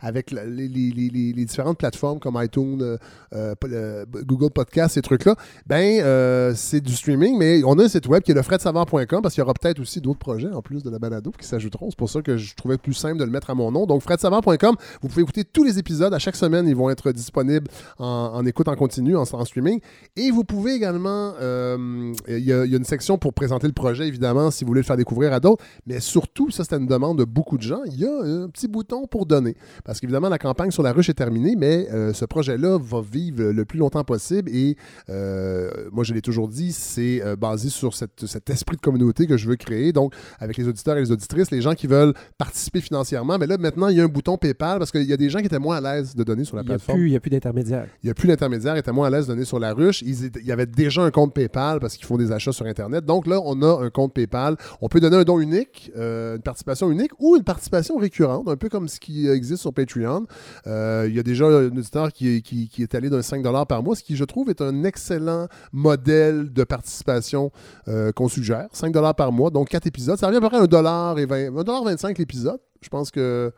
avec 0.00 0.30
les, 0.30 1.44
différentes 1.44 1.78
plateformes 1.78 2.18
comme 2.20 2.38
iTunes, 2.40 2.98
le- 3.32 4.04
Google 4.24 4.50
Podcast, 4.50 4.94
ces 4.94 5.02
trucs-là, 5.02 5.34
ben, 5.66 6.54
c'est 6.54 6.80
du 6.80 6.94
streaming, 6.94 7.36
mais 7.38 7.62
on 7.64 7.78
a 7.78 7.84
un 7.84 7.88
site 7.88 8.06
web 8.06 8.22
qui 8.22 8.30
est 8.30 8.34
le 8.34 8.42
fredsavard.com 8.42 9.22
parce 9.22 9.34
qu'il 9.34 9.40
y 9.40 9.44
aura 9.44 9.54
peut-être 9.54 9.80
aussi 9.80 10.00
d'autres 10.00 10.18
projets 10.18 10.50
en 10.52 10.62
plus 10.62 10.82
de 10.82 10.90
la 10.90 10.98
balado 10.98 11.32
qui 11.38 11.46
s'ajouteront. 11.46 11.90
C'est 11.90 11.98
pour 11.98 12.10
ça 12.10 12.22
que 12.22 12.36
je 12.36 12.54
trouvais 12.54 12.78
plus 12.78 12.94
simple 12.94 13.18
de 13.18 13.24
le 13.24 13.30
mettre 13.30 13.50
à 13.50 13.54
mon 13.54 13.70
nom. 13.72 13.86
Donc, 13.86 14.02
fredsavard.com, 14.02 14.76
vous 15.02 15.08
pouvez 15.08 15.22
écouter 15.22 15.44
les 15.64 15.78
épisodes. 15.78 16.12
À 16.12 16.18
chaque 16.18 16.36
semaine, 16.36 16.68
ils 16.68 16.76
vont 16.76 16.90
être 16.90 17.12
disponibles 17.12 17.68
en, 17.98 18.44
écoute 18.46 18.68
en 18.68 18.76
continu, 18.76 19.16
en, 19.16 19.24
streaming. 19.24 19.80
Et 20.16 20.30
vous 20.30 20.44
pouvez 20.44 20.74
également, 20.74 21.34
euh, 21.40 22.12
il 22.28 22.44
y, 22.44 22.52
a 22.52 22.64
une 22.64 22.84
section 22.84 23.18
pour 23.18 23.34
présenter 23.34 23.66
le 23.66 23.72
projet, 23.72 24.06
évidemment, 24.06 24.50
si 24.50 24.64
vous 24.64 24.68
voulez 24.68 24.80
le 24.80 24.86
faire 24.86 24.96
découvrir 24.96 25.32
à 25.32 25.40
d'autres. 25.40 25.64
Mais 25.86 26.00
surtout, 26.00 26.50
ça, 26.50 26.64
c'était 26.64 26.76
une 26.76 26.86
demande 26.86 27.18
de 27.18 27.24
beaucoup 27.24 27.56
de 27.56 27.62
gens. 27.62 27.80
Il 27.86 27.98
y 27.98 28.04
a 28.04 28.12
un 28.12 28.48
petit 28.48 28.68
bouton 28.68 29.06
pour 29.06 29.26
donner. 29.26 29.56
Parce 29.84 30.00
qu'évidemment, 30.00 30.28
la 30.28 30.38
campagne 30.38 30.70
sur 30.70 30.82
la 30.82 30.92
ruche 30.92 31.08
est 31.08 31.14
terminée, 31.14 31.56
mais 31.56 31.88
euh, 31.92 32.12
ce 32.12 32.24
projet-là 32.24 32.78
va 32.78 33.00
vivre 33.00 33.44
le 33.44 33.64
plus 33.64 33.78
longtemps 33.78 34.04
possible. 34.04 34.50
Et 34.54 34.76
euh, 35.08 35.70
moi, 35.92 36.04
je 36.04 36.14
l'ai 36.14 36.22
toujours 36.22 36.48
dit, 36.48 36.72
c'est 36.72 37.22
basé 37.36 37.68
sur 37.68 37.94
cet 37.94 38.50
esprit 38.50 38.76
de 38.76 38.80
communauté 38.80 39.26
que 39.26 39.36
je 39.36 39.48
veux 39.48 39.56
créer. 39.56 39.92
Donc, 39.92 40.14
avec 40.38 40.56
les 40.56 40.68
auditeurs 40.68 40.96
et 40.96 41.00
les 41.00 41.10
auditrices, 41.10 41.50
les 41.50 41.60
gens 41.60 41.74
qui 41.74 41.86
veulent 41.86 42.14
participer 42.38 42.80
financièrement. 42.80 43.38
Mais 43.38 43.46
là, 43.46 43.58
maintenant, 43.58 43.88
il 43.88 43.96
y 43.96 44.00
a 44.00 44.04
un 44.04 44.08
bouton 44.08 44.36
PayPal 44.36 44.78
parce 44.78 44.90
qu'il 44.90 45.04
y 45.04 45.12
a 45.12 45.16
des 45.16 45.30
gens 45.30 45.40
qui 45.40 45.46
moins 45.58 45.76
à 45.76 45.80
l'aise 45.96 46.14
de 46.14 46.22
donner 46.24 46.44
sur 46.44 46.56
la 46.56 46.62
Il 46.62 46.64
n'y 46.64 46.68
plateforme. 46.68 46.98
plus, 46.98 47.08
il 47.08 47.12
y 47.12 47.16
a 47.16 47.20
plus 47.20 47.30
d'intermédiaire. 47.30 47.86
Il 48.02 48.06
n'y 48.06 48.10
a 48.10 48.14
plus 48.14 48.28
d'intermédiaire, 48.28 48.76
ils 48.76 48.80
étaient 48.80 48.92
moins 48.92 49.06
à 49.06 49.10
l'aise 49.10 49.26
de 49.26 49.32
donner 49.32 49.44
sur 49.44 49.58
la 49.58 49.72
ruche. 49.72 50.02
Ils 50.02 50.26
il 50.40 50.46
y 50.46 50.52
avait 50.52 50.66
déjà 50.66 51.02
un 51.02 51.10
compte 51.10 51.34
PayPal 51.34 51.80
parce 51.80 51.96
qu'ils 51.96 52.06
font 52.06 52.16
des 52.16 52.32
achats 52.32 52.52
sur 52.52 52.66
Internet. 52.66 53.04
Donc 53.04 53.26
là, 53.26 53.40
on 53.44 53.60
a 53.62 53.84
un 53.84 53.90
compte 53.90 54.12
PayPal. 54.14 54.56
On 54.80 54.88
peut 54.88 55.00
donner 55.00 55.16
un 55.16 55.24
don 55.24 55.38
unique, 55.40 55.90
euh, 55.96 56.36
une 56.36 56.42
participation 56.42 56.90
unique 56.90 57.12
ou 57.18 57.36
une 57.36 57.42
participation 57.44 57.96
récurrente, 57.96 58.48
un 58.48 58.56
peu 58.56 58.68
comme 58.68 58.88
ce 58.88 59.00
qui 59.00 59.28
existe 59.28 59.62
sur 59.62 59.72
Patreon. 59.72 60.26
Euh, 60.66 61.06
il 61.08 61.14
y 61.14 61.18
a 61.18 61.22
déjà 61.22 61.46
un 61.46 61.66
auditeur 61.66 62.12
qui, 62.12 62.36
est- 62.36 62.40
qui- 62.40 62.68
qui 62.68 62.82
est 62.82 62.94
allé 62.94 63.10
d'un 63.10 63.22
5 63.22 63.42
par 63.66 63.82
mois, 63.82 63.96
ce 63.96 64.02
qui, 64.02 64.16
je 64.16 64.24
trouve, 64.24 64.50
est 64.50 64.60
un 64.60 64.84
excellent 64.84 65.46
modèle 65.72 66.52
de 66.52 66.64
participation 66.64 67.50
euh, 67.88 68.12
qu'on 68.12 68.28
suggère. 68.28 68.68
5 68.72 68.92
par 69.16 69.32
mois, 69.32 69.50
donc 69.50 69.68
4 69.68 69.86
épisodes. 69.86 70.18
Ça 70.18 70.26
revient 70.26 70.38
à 70.38 70.40
peu 70.40 70.48
près 70.48 70.58
à 70.58 70.62
1 70.62 71.16
et 71.16 71.26
20, 71.26 71.50
1,25 71.50 72.18
l'épisode. 72.18 72.58
Je 72.80 72.88
pense 72.88 73.10
que. 73.10 73.52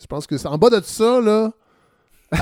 Je 0.00 0.06
pense 0.06 0.26
que 0.26 0.36
c'est 0.38 0.48
en 0.48 0.58
bas 0.58 0.70
de 0.70 0.80
ça, 0.84 1.20
là. 1.20 1.50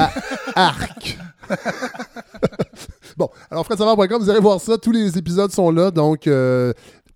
arc. 0.54 1.18
bon, 3.16 3.28
alors 3.50 3.64
fredsavard.com, 3.64 4.22
vous 4.22 4.30
allez 4.30 4.40
voir 4.40 4.60
ça. 4.60 4.76
Tous 4.78 4.92
les 4.92 5.16
épisodes 5.18 5.50
sont 5.50 5.70
là, 5.70 5.90
donc 5.90 6.26
euh, 6.26 6.72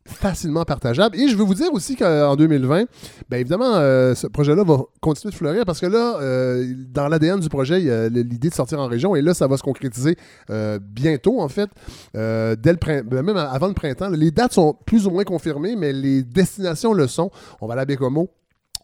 facilement 0.06 0.64
partageable. 0.64 1.16
Et 1.18 1.28
je 1.28 1.36
veux 1.36 1.44
vous 1.44 1.54
dire 1.54 1.72
aussi 1.72 1.96
qu'en 1.96 2.34
2020, 2.34 2.84
bien 3.28 3.38
évidemment, 3.38 3.74
euh, 3.74 4.14
ce 4.14 4.26
projet-là 4.26 4.64
va 4.64 4.78
continuer 5.00 5.32
de 5.32 5.36
fleurir 5.36 5.64
parce 5.66 5.80
que 5.80 5.86
là, 5.86 6.16
euh, 6.22 6.72
dans 6.88 7.08
l'ADN 7.08 7.40
du 7.40 7.48
projet, 7.50 7.80
il 7.80 7.86
y 7.86 7.90
a 7.90 8.08
l'idée 8.08 8.48
de 8.48 8.54
sortir 8.54 8.80
en 8.80 8.86
région 8.88 9.14
et 9.14 9.20
là, 9.22 9.34
ça 9.34 9.46
va 9.46 9.56
se 9.58 9.62
concrétiser 9.62 10.16
bientôt, 10.80 11.40
en 11.42 11.48
fait. 11.48 11.68
Dès 12.14 12.72
le 12.72 12.78
prin- 12.78 13.02
ben, 13.02 13.22
même 13.22 13.36
avant 13.36 13.68
le 13.68 13.74
printemps. 13.74 14.08
Les 14.08 14.30
dates 14.30 14.54
sont 14.54 14.74
plus 14.86 15.06
ou 15.06 15.10
moins 15.10 15.24
confirmées, 15.24 15.76
mais 15.76 15.92
les 15.92 16.22
destinations 16.22 16.94
le 16.94 17.06
sont. 17.06 17.30
On 17.60 17.66
va 17.66 17.74
à 17.74 17.76
la 17.76 17.84
Bécomo. 17.84 18.30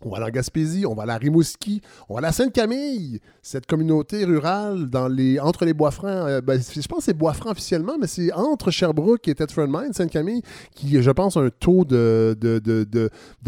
On 0.03 0.11
va 0.11 0.19
aller 0.19 0.27
en 0.27 0.31
Gaspésie, 0.31 0.87
on 0.87 0.95
va 0.95 1.05
à 1.13 1.17
Rimouski, 1.17 1.81
on 2.09 2.19
va 2.21 2.27
à 2.29 2.33
Sainte-Camille, 2.33 3.21
cette 3.43 3.67
communauté 3.67 4.25
rurale 4.25 4.89
entre 5.43 5.65
les 5.65 5.73
Bois-Francs. 5.75 6.29
euh, 6.29 6.41
ben, 6.41 6.61
je 6.61 6.87
pense 6.87 6.99
que 6.99 7.05
c'est 7.05 7.15
Bois-Francs 7.15 7.53
officiellement, 7.53 7.95
mais 8.01 8.07
c'est 8.07 8.33
entre 8.33 8.71
Sherbrooke 8.71 9.27
et 9.29 9.35
Thetford 9.35 9.69
Mine, 9.69 9.93
Sainte-Camille, 9.93 10.43
qui, 10.75 11.03
je 11.03 11.11
pense, 11.11 11.37
a 11.37 11.41
un 11.41 11.51
taux 11.51 11.85
de, 11.85 12.37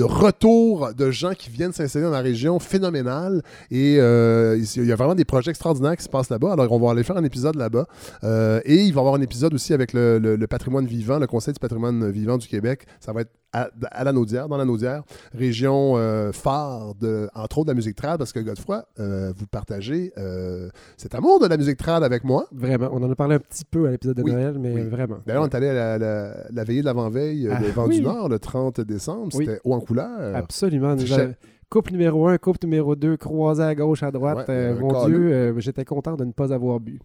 retour 0.01 0.95
de 0.95 1.11
gens 1.11 1.33
qui 1.35 1.51
viennent 1.51 1.73
s'installer 1.73 2.05
dans 2.05 2.11
la 2.11 2.21
région 2.21 2.59
phénoménal. 2.59 3.43
Et 3.71 3.97
euh, 3.99 4.59
il 4.77 4.87
y 4.87 4.93
a 4.93 4.97
vraiment 4.97 5.15
des 5.15 5.25
projets 5.25 5.51
extraordinaires 5.51 5.97
qui 5.97 6.05
se 6.05 6.09
passent 6.09 6.31
là-bas. 6.31 6.53
Alors, 6.53 6.71
on 6.73 6.79
va 6.81 6.91
aller 6.93 7.03
faire 7.05 7.17
un 7.17 7.25
épisode 7.25 7.57
là-bas. 7.57 7.87
Euh, 8.25 8.61
et 8.65 8.77
il 8.83 8.93
va 8.93 8.99
y 8.99 9.01
avoir 9.01 9.15
un 9.15 9.21
épisode 9.21 9.55
aussi 9.55 9.73
avec 9.73 9.93
le, 9.93 10.19
le- 10.19 10.37
le 10.37 10.47
patrimoine 10.47 10.87
vivant, 10.87 11.19
le 11.19 11.27
Conseil 11.27 11.55
du 11.55 11.61
patrimoine 11.61 12.11
vivant 12.11 12.39
du 12.39 12.49
Québec. 12.49 12.87
Ça 13.01 13.13
va 13.13 13.23
être 13.23 13.31
à, 13.53 13.69
à 13.91 14.05
la 14.05 14.13
Naudière, 14.13 14.49
dans 14.49 14.57
la 14.57 14.65
Naudière, 14.65 15.03
région 15.35 15.95
euh, 15.97 16.33
phare, 16.33 16.95
de, 16.95 17.29
entre 17.35 17.59
autres 17.59 17.67
de 17.67 17.71
la 17.73 17.75
musique 17.77 17.97
trad, 17.97 18.19
parce 18.19 18.33
que 18.33 18.41
Godefroy, 18.41 18.85
euh, 18.99 19.33
vous 19.37 19.47
partagez 19.47 20.13
euh, 20.19 20.69
cet 20.97 21.15
amour 21.15 21.41
de 21.41 21.47
la 21.47 21.57
musique 21.57 21.77
trad 21.79 22.03
avec 22.05 22.25
moi. 22.25 22.47
Vraiment. 22.53 22.91
On 22.93 23.03
en 23.03 23.11
a 23.11 23.15
parlé 23.15 23.35
un 23.37 23.41
petit 23.41 23.65
peu 23.65 23.87
à 23.89 23.91
l'épisode 23.91 24.17
de 24.17 24.23
Oui, 24.23 24.33
Noël, 24.33 24.57
mais 24.59 24.73
oui. 24.75 24.83
vraiment. 24.83 25.19
D'ailleurs, 25.27 25.43
on 25.43 25.47
est 25.49 25.55
allé 25.55 25.69
à 25.69 25.75
la, 25.75 25.99
la- 25.99 26.35
la 26.53 26.65
veillée 26.65 26.81
de 26.81 26.87
l'avant-veille 26.87 27.49
Ah, 27.53 27.59
des 27.61 27.71
Vents 27.71 27.87
oui. 27.87 27.97
du 27.99 28.03
Nord, 28.03 28.29
le 28.29 28.39
30 28.39 28.81
décembre. 28.83 29.33
C'était 29.33 29.61
haut 29.65 29.75
en 29.75 29.81
couleur. 29.81 30.35
Absolument. 30.37 30.95
Nous 30.95 31.07
Je- 31.07 31.15
avons- 31.15 31.35
Couple 31.69 31.93
numéro 31.93 32.27
1, 32.27 32.37
couple 32.39 32.59
numéro 32.65 32.97
2, 32.97 33.17
croisé 33.17 33.63
à 33.63 33.75
gauche, 33.77 34.03
à 34.03 34.11
droite. 34.11 34.49
Ouais, 34.49 34.75
mon. 34.75 35.07
Dieu, 35.07 35.55
j'étais 35.59 35.85
content 35.85 36.17
de 36.17 36.25
ne 36.25 36.33
pas 36.33 36.53
avoir 36.53 36.81
bu. 36.81 36.99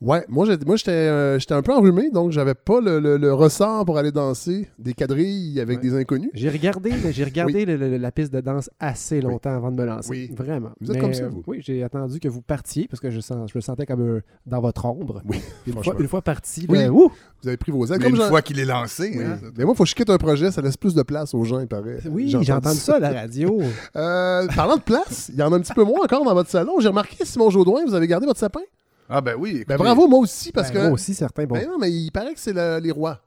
Ouais, 0.00 0.24
moi, 0.28 0.46
j'ai- 0.46 0.56
moi 0.64 0.76
j'étais 0.76 0.92
euh, 0.92 1.38
j'étais 1.40 1.54
un 1.54 1.62
peu 1.62 1.72
enrhumé, 1.74 2.10
donc 2.10 2.30
j'avais 2.30 2.54
pas 2.54 2.80
le, 2.80 3.00
le- 3.00 3.16
le 3.16 3.34
ressort 3.34 3.84
pour 3.84 3.98
aller 3.98 4.12
danser 4.12 4.68
des 4.78 4.94
quadrilles 4.94 5.58
avec 5.60 5.78
Ouais. 5.78 5.82
des 5.90 5.96
inconnus. 5.96 6.30
J'ai 6.34 6.48
regardé, 6.50 6.92
j'ai 7.12 7.24
regardé 7.24 7.64
le- 7.64 7.76
le- 7.76 7.96
la 7.96 8.12
piste 8.12 8.32
de 8.32 8.40
danse 8.40 8.70
assez 8.78 9.20
longtemps 9.20 9.54
avant 9.56 9.72
de 9.72 9.76
me 9.76 9.84
lancer. 9.84 10.08
Oui. 10.10 10.30
Vraiment. 10.36 10.70
Vous 10.80 10.88
êtes 10.90 10.96
Mais, 10.96 11.00
comme 11.00 11.14
ça, 11.14 11.24
euh, 11.24 11.28
vous. 11.30 11.42
Oui, 11.48 11.58
j'ai 11.64 11.82
attendu 11.82 12.20
que 12.20 12.28
vous 12.28 12.42
partiez 12.42 12.86
parce 12.86 13.00
que 13.00 13.10
je, 13.10 13.18
sens, 13.18 13.50
je 13.52 13.58
me 13.58 13.60
sentais 13.60 13.86
comme 13.86 14.18
un- 14.18 14.20
dans 14.46 14.60
votre 14.60 14.84
ombre. 14.84 15.20
Oui, 15.28 15.40
Une 15.66 15.82
fois, 15.82 15.96
une 15.98 16.06
fois 16.08 16.22
parti, 16.22 16.64
Oui. 16.68 16.78
là, 16.78 16.92
ouh! 16.92 17.10
Vous 17.42 17.48
avez 17.48 17.56
pris 17.56 17.72
vos 17.72 17.84
ailes. 17.86 17.98
Mais 17.98 18.04
Comme 18.04 18.14
une 18.16 18.22
fois 18.28 18.40
qu'il 18.42 18.60
est 18.60 18.64
lancé, 18.64 19.14
Oui. 19.16 19.24
hein, 19.24 19.38
Mais 19.56 19.64
moi, 19.64 19.74
il 19.74 19.76
faut 19.76 19.82
que 19.84 19.90
je 19.90 19.94
quitte 19.96 20.10
un 20.10 20.18
projet, 20.18 20.52
ça 20.52 20.62
laisse 20.62 20.76
plus 20.76 20.94
de 20.94 21.02
place 21.02 21.34
aux 21.34 21.42
gens, 21.42 21.58
il 21.58 21.66
paraît. 21.66 21.98
Oui, 22.08 22.32
j'ai 22.40 22.52
entendu 22.52 22.76
ça 22.78 22.96
à 22.96 23.00
la 23.00 23.12
radio. 23.12 23.58
Euh, 23.96 24.46
parlant 24.54 24.76
de 24.76 24.82
place, 24.82 25.28
il 25.32 25.40
y 25.40 25.42
en 25.42 25.52
a 25.52 25.56
un 25.56 25.60
petit 25.60 25.72
peu 25.74 25.82
moins 25.82 26.02
encore 26.04 26.24
dans 26.24 26.34
votre 26.34 26.50
salon. 26.50 26.78
J'ai 26.78 26.88
remarqué, 26.88 27.24
Simon 27.24 27.50
Jaudoin, 27.50 27.80
vous 27.84 27.94
avez 27.94 28.06
gardé 28.06 28.26
votre 28.26 28.38
sapin? 28.38 28.60
Ah 29.08 29.20
ben 29.20 29.34
oui. 29.38 29.52
Ben 29.52 29.74
écoutez, 29.74 29.76
bravo, 29.76 30.06
moi 30.08 30.18
aussi, 30.20 30.52
parce 30.52 30.68
Ben, 30.70 30.74
que. 30.74 30.82
Moi 30.84 30.90
aussi, 30.92 31.14
certains. 31.14 31.44
Bon, 31.46 31.54
Ben 31.54 31.66
non, 31.68 31.78
mais 31.78 31.90
il 31.90 32.10
paraît 32.10 32.34
que 32.34 32.40
c'est 32.40 32.52
le- 32.52 32.78
les 32.82 32.90
rois 32.90 33.20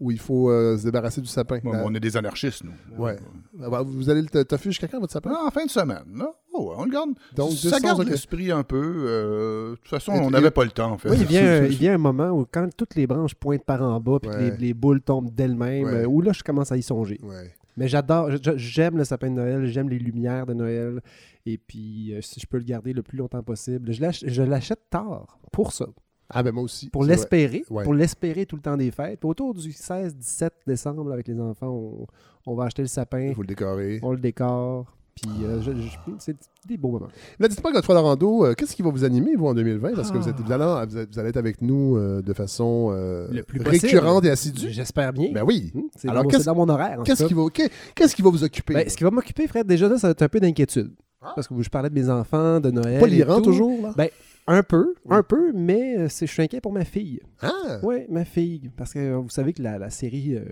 où 0.00 0.10
il 0.10 0.18
faut 0.18 0.50
euh, 0.50 0.76
se 0.76 0.82
débarrasser 0.84 1.20
du 1.20 1.28
sapin. 1.28 1.60
bon, 1.62 1.72
on 1.84 1.94
est 1.94 2.00
des 2.00 2.16
anarchistes, 2.16 2.64
nous. 2.64 2.72
Ouais. 3.02 3.16
Ah 3.62 3.70
bah, 3.70 3.82
vous 3.86 4.10
allez 4.10 4.22
le 4.22 4.44
toffer 4.44 4.70
jusqu'à 4.70 4.88
quand, 4.88 4.98
votre 4.98 5.12
sapin? 5.12 5.30
Ah, 5.32 5.44
en 5.46 5.50
fin 5.52 5.64
de 5.64 5.70
semaine, 5.70 6.02
là. 6.16 6.28
Oh, 6.52 6.74
on 6.76 6.84
le 6.84 6.90
garde. 6.90 7.10
Donc, 7.36 7.52
ça 7.52 7.70
200, 7.70 7.78
garde 7.80 8.02
l'esprit 8.08 8.50
un 8.50 8.64
peu. 8.64 8.82
euh, 8.82 9.70
de 9.70 9.76
toute 9.76 9.88
façon, 9.88 10.12
Et- 10.14 10.18
on 10.20 10.28
et- 10.28 10.32
n'avait 10.32 10.50
pas 10.50 10.64
le 10.64 10.70
temps, 10.72 10.90
en 10.90 10.98
fait. 10.98 11.08
Oui, 11.08 11.18
il 11.20 11.26
vient, 11.26 11.40
c'est- 11.62 11.68
il 11.70 11.76
vient 11.76 11.94
un 11.94 11.98
moment 11.98 12.30
où 12.30 12.44
quand 12.50 12.68
toutes 12.76 12.96
les 12.96 13.06
branches 13.06 13.34
pointent 13.36 13.64
par 13.64 13.80
en 13.82 14.00
bas 14.00 14.18
puis 14.20 14.28
que 14.30 14.34
Ouais. 14.36 14.50
les, 14.50 14.56
les 14.56 14.74
boules 14.74 15.00
tombent 15.02 15.32
d'elles-mêmes, 15.32 15.84
Ouais. 15.84 15.92
euh, 16.02 16.06
où 16.06 16.20
là, 16.20 16.32
je 16.32 16.42
commence 16.42 16.72
à 16.72 16.76
y 16.76 16.82
songer. 16.82 17.18
Ouais. 17.22 17.54
Mais 17.76 17.88
j'adore, 17.88 18.30
j'aime 18.56 18.98
le 18.98 19.04
sapin 19.04 19.30
de 19.30 19.34
Noël, 19.36 19.66
j'aime 19.66 19.88
les 19.88 19.98
lumières 19.98 20.46
de 20.46 20.54
Noël. 20.54 21.00
Et 21.46 21.56
puis, 21.58 22.14
euh, 22.14 22.20
si 22.20 22.38
je 22.40 22.46
peux 22.46 22.58
le 22.58 22.64
garder 22.64 22.92
le 22.92 23.02
plus 23.02 23.16
longtemps 23.18 23.42
possible, 23.42 23.92
je 23.92 24.00
l'ach- 24.00 24.24
je 24.26 24.42
l'achète 24.42 24.88
tard 24.90 25.38
pour 25.52 25.72
ça. 25.72 25.86
Ah, 26.34 26.42
ben 26.42 26.52
moi 26.52 26.62
aussi. 26.62 26.88
Pour 26.88 27.04
l'espérer, 27.04 27.62
Ouais. 27.70 27.84
pour 27.84 27.92
l'espérer 27.94 28.46
tout 28.46 28.56
le 28.56 28.62
temps 28.62 28.76
des 28.76 28.90
fêtes. 28.90 29.20
Puis 29.20 29.28
autour 29.28 29.52
du 29.54 29.70
16-17 29.72 30.50
décembre, 30.66 31.12
avec 31.12 31.28
les 31.28 31.38
enfants, 31.40 31.68
on, 31.68 32.06
on 32.46 32.54
va 32.54 32.64
acheter 32.64 32.82
le 32.82 32.88
sapin, 32.88 33.20
Il 33.28 33.34
faut 33.34 33.42
le 33.42 33.48
décorer. 33.48 34.00
on 34.02 34.12
le 34.12 34.18
décore. 34.18 34.96
Puis 35.14 35.30
euh, 35.44 35.60
je- 35.60 35.72
je- 35.72 35.96
c'est 36.18 36.36
des 36.66 36.76
beaux 36.78 36.90
moments. 36.90 37.08
Là, 37.38 37.46
dites-moi, 37.48 37.70
Godefroy 37.72 37.94
Lorando, 37.94 38.46
euh, 38.46 38.54
qu'est-ce 38.54 38.74
qui 38.74 38.82
va 38.82 38.90
vous 38.90 39.04
animer, 39.04 39.36
vous, 39.36 39.46
en 39.46 39.54
2020? 39.54 39.94
Parce 39.94 40.10
que 40.10 40.16
vous, 40.18 40.28
êtes, 40.28 40.34
Ah. 40.38 40.42
vous, 40.44 40.52
allez, 40.52 40.86
vous 40.88 40.98
êtes- 40.98 41.12
vous 41.12 41.18
allez 41.18 41.28
être 41.28 41.36
avec 41.36 41.60
nous 41.60 41.96
euh, 41.96 42.22
de 42.22 42.32
façon 42.32 42.90
euh, 42.92 43.28
Le 43.30 43.42
plus 43.42 43.60
récurrente 43.60 44.04
possible. 44.22 44.26
et 44.26 44.30
assidue. 44.30 44.70
J'espère 44.70 45.12
bien. 45.12 45.30
Ben 45.32 45.44
oui. 45.46 45.70
Hum, 45.74 45.82
C'est 45.96 46.08
Alors, 46.08 46.22
dans, 46.24 46.28
qu'est-ce- 46.30 46.44
c'est 46.44 46.46
dans 46.46 46.54
mon 46.56 46.68
horaire. 46.68 47.00
en 47.00 47.02
Qu'est-ce 47.02 47.24
qui, 47.24 47.34
va, 47.34 47.42
qu'est- 47.52 47.70
qu'est-ce 47.94 48.16
qui 48.16 48.22
va 48.22 48.30
vous 48.30 48.42
occuper? 48.42 48.74
Ben, 48.74 48.88
ce 48.88 48.96
qui 48.96 49.04
va 49.04 49.10
m'occuper, 49.10 49.46
Fred, 49.46 49.66
déjà 49.66 49.86
là, 49.88 49.98
ça 49.98 50.08
va 50.08 50.12
être 50.12 50.22
un 50.22 50.28
peu 50.28 50.40
d'inquiétude. 50.40 50.92
Ah. 51.20 51.32
Parce 51.34 51.46
que 51.46 51.54
je 51.62 51.68
parlais 51.70 51.90
de 51.90 51.94
mes 51.94 52.08
enfants, 52.08 52.58
de 52.58 52.70
Noël. 52.70 53.26
pas 53.26 53.40
toujours, 53.40 53.82
là? 53.82 53.92
Ben, 53.96 54.08
Un 54.48 54.64
peu, 54.64 54.94
Oui. 55.04 55.16
un 55.16 55.22
peu, 55.22 55.52
mais 55.54 55.96
euh, 55.98 56.08
c'est- 56.08 56.26
je 56.26 56.32
suis 56.32 56.42
inquiet 56.42 56.60
pour 56.60 56.72
ma 56.72 56.84
fille. 56.84 57.20
ah! 57.42 57.78
Oui, 57.84 57.98
ma 58.10 58.24
fille. 58.24 58.72
Parce 58.76 58.92
que 58.92 58.98
euh, 58.98 59.16
vous 59.18 59.28
savez 59.28 59.52
que 59.52 59.62
la, 59.62 59.78
la 59.78 59.88
série, 59.88 60.34
euh, 60.34 60.42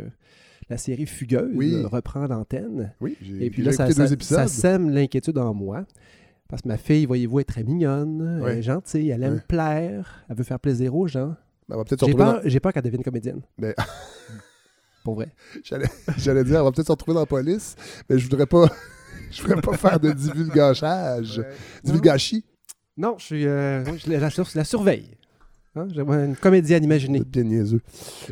la 0.70 0.78
série 0.78 1.04
Fugueuse 1.06 1.50
Oui. 1.54 1.84
reprend 1.84 2.26
l'antenne. 2.26 2.94
Oui, 3.00 3.16
j'ai 3.20 3.46
Et 3.46 3.50
puis 3.50 3.62
là, 3.62 3.72
ça, 3.72 3.90
ça- 3.90 4.06
épisodes. 4.10 4.38
ça 4.38 4.46
sème 4.46 4.88
l'inquiétude 4.90 5.36
en 5.36 5.52
moi. 5.52 5.84
Parce 6.48 6.62
que 6.62 6.68
ma 6.68 6.78
fille, 6.78 7.06
voyez-vous, 7.06 7.40
est 7.40 7.44
très 7.44 7.62
mignonne, 7.62 8.40
Ouais. 8.42 8.52
elle 8.52 8.58
est 8.58 8.62
gentille, 8.62 9.10
elle 9.10 9.22
aime 9.22 9.34
Ouais. 9.34 9.40
plaire, 9.46 10.24
elle 10.28 10.36
veut 10.36 10.44
faire 10.44 10.58
plaisir 10.58 10.94
aux 10.96 11.06
gens. 11.06 11.36
Ben, 11.68 11.76
J'ai 12.44 12.58
peur, 12.60 12.72
qu'elle 12.72 12.82
devienne 12.82 13.02
comédienne. 13.04 13.42
Ben- 13.58 13.74
Pour 15.04 15.14
vrai. 15.14 15.32
J'allais, 15.62 16.44
dire, 16.44 16.60
on 16.60 16.64
va 16.64 16.72
peut-être 16.72 16.86
se 16.88 16.92
retrouver 16.92 17.14
dans 17.14 17.20
la 17.20 17.26
police, 17.26 17.74
mais 18.08 18.18
je 18.18 18.24
voudrais 18.28 18.46
pas... 18.46 18.66
je 19.30 19.42
voudrais 19.42 19.60
pas 19.62 19.76
faire 19.76 19.98
de 20.00 20.12
divulgachage. 20.12 21.42
Divulgachi. 21.84 22.44
Non, 22.96 23.14
je 23.18 23.24
suis, 23.24 23.46
euh, 23.46 23.84
je 23.96 24.10
la, 24.10 24.18
la 24.18 24.30
sur- 24.30 24.48
la 24.54 24.64
surveille. 24.64 25.16
Hein, 25.74 25.86
J'aimerais 25.94 26.26
une 26.26 26.36
comédienne 26.36 26.84
imaginée. 26.84 27.22
Bien 27.24 27.44
niaiseux. 27.44 27.80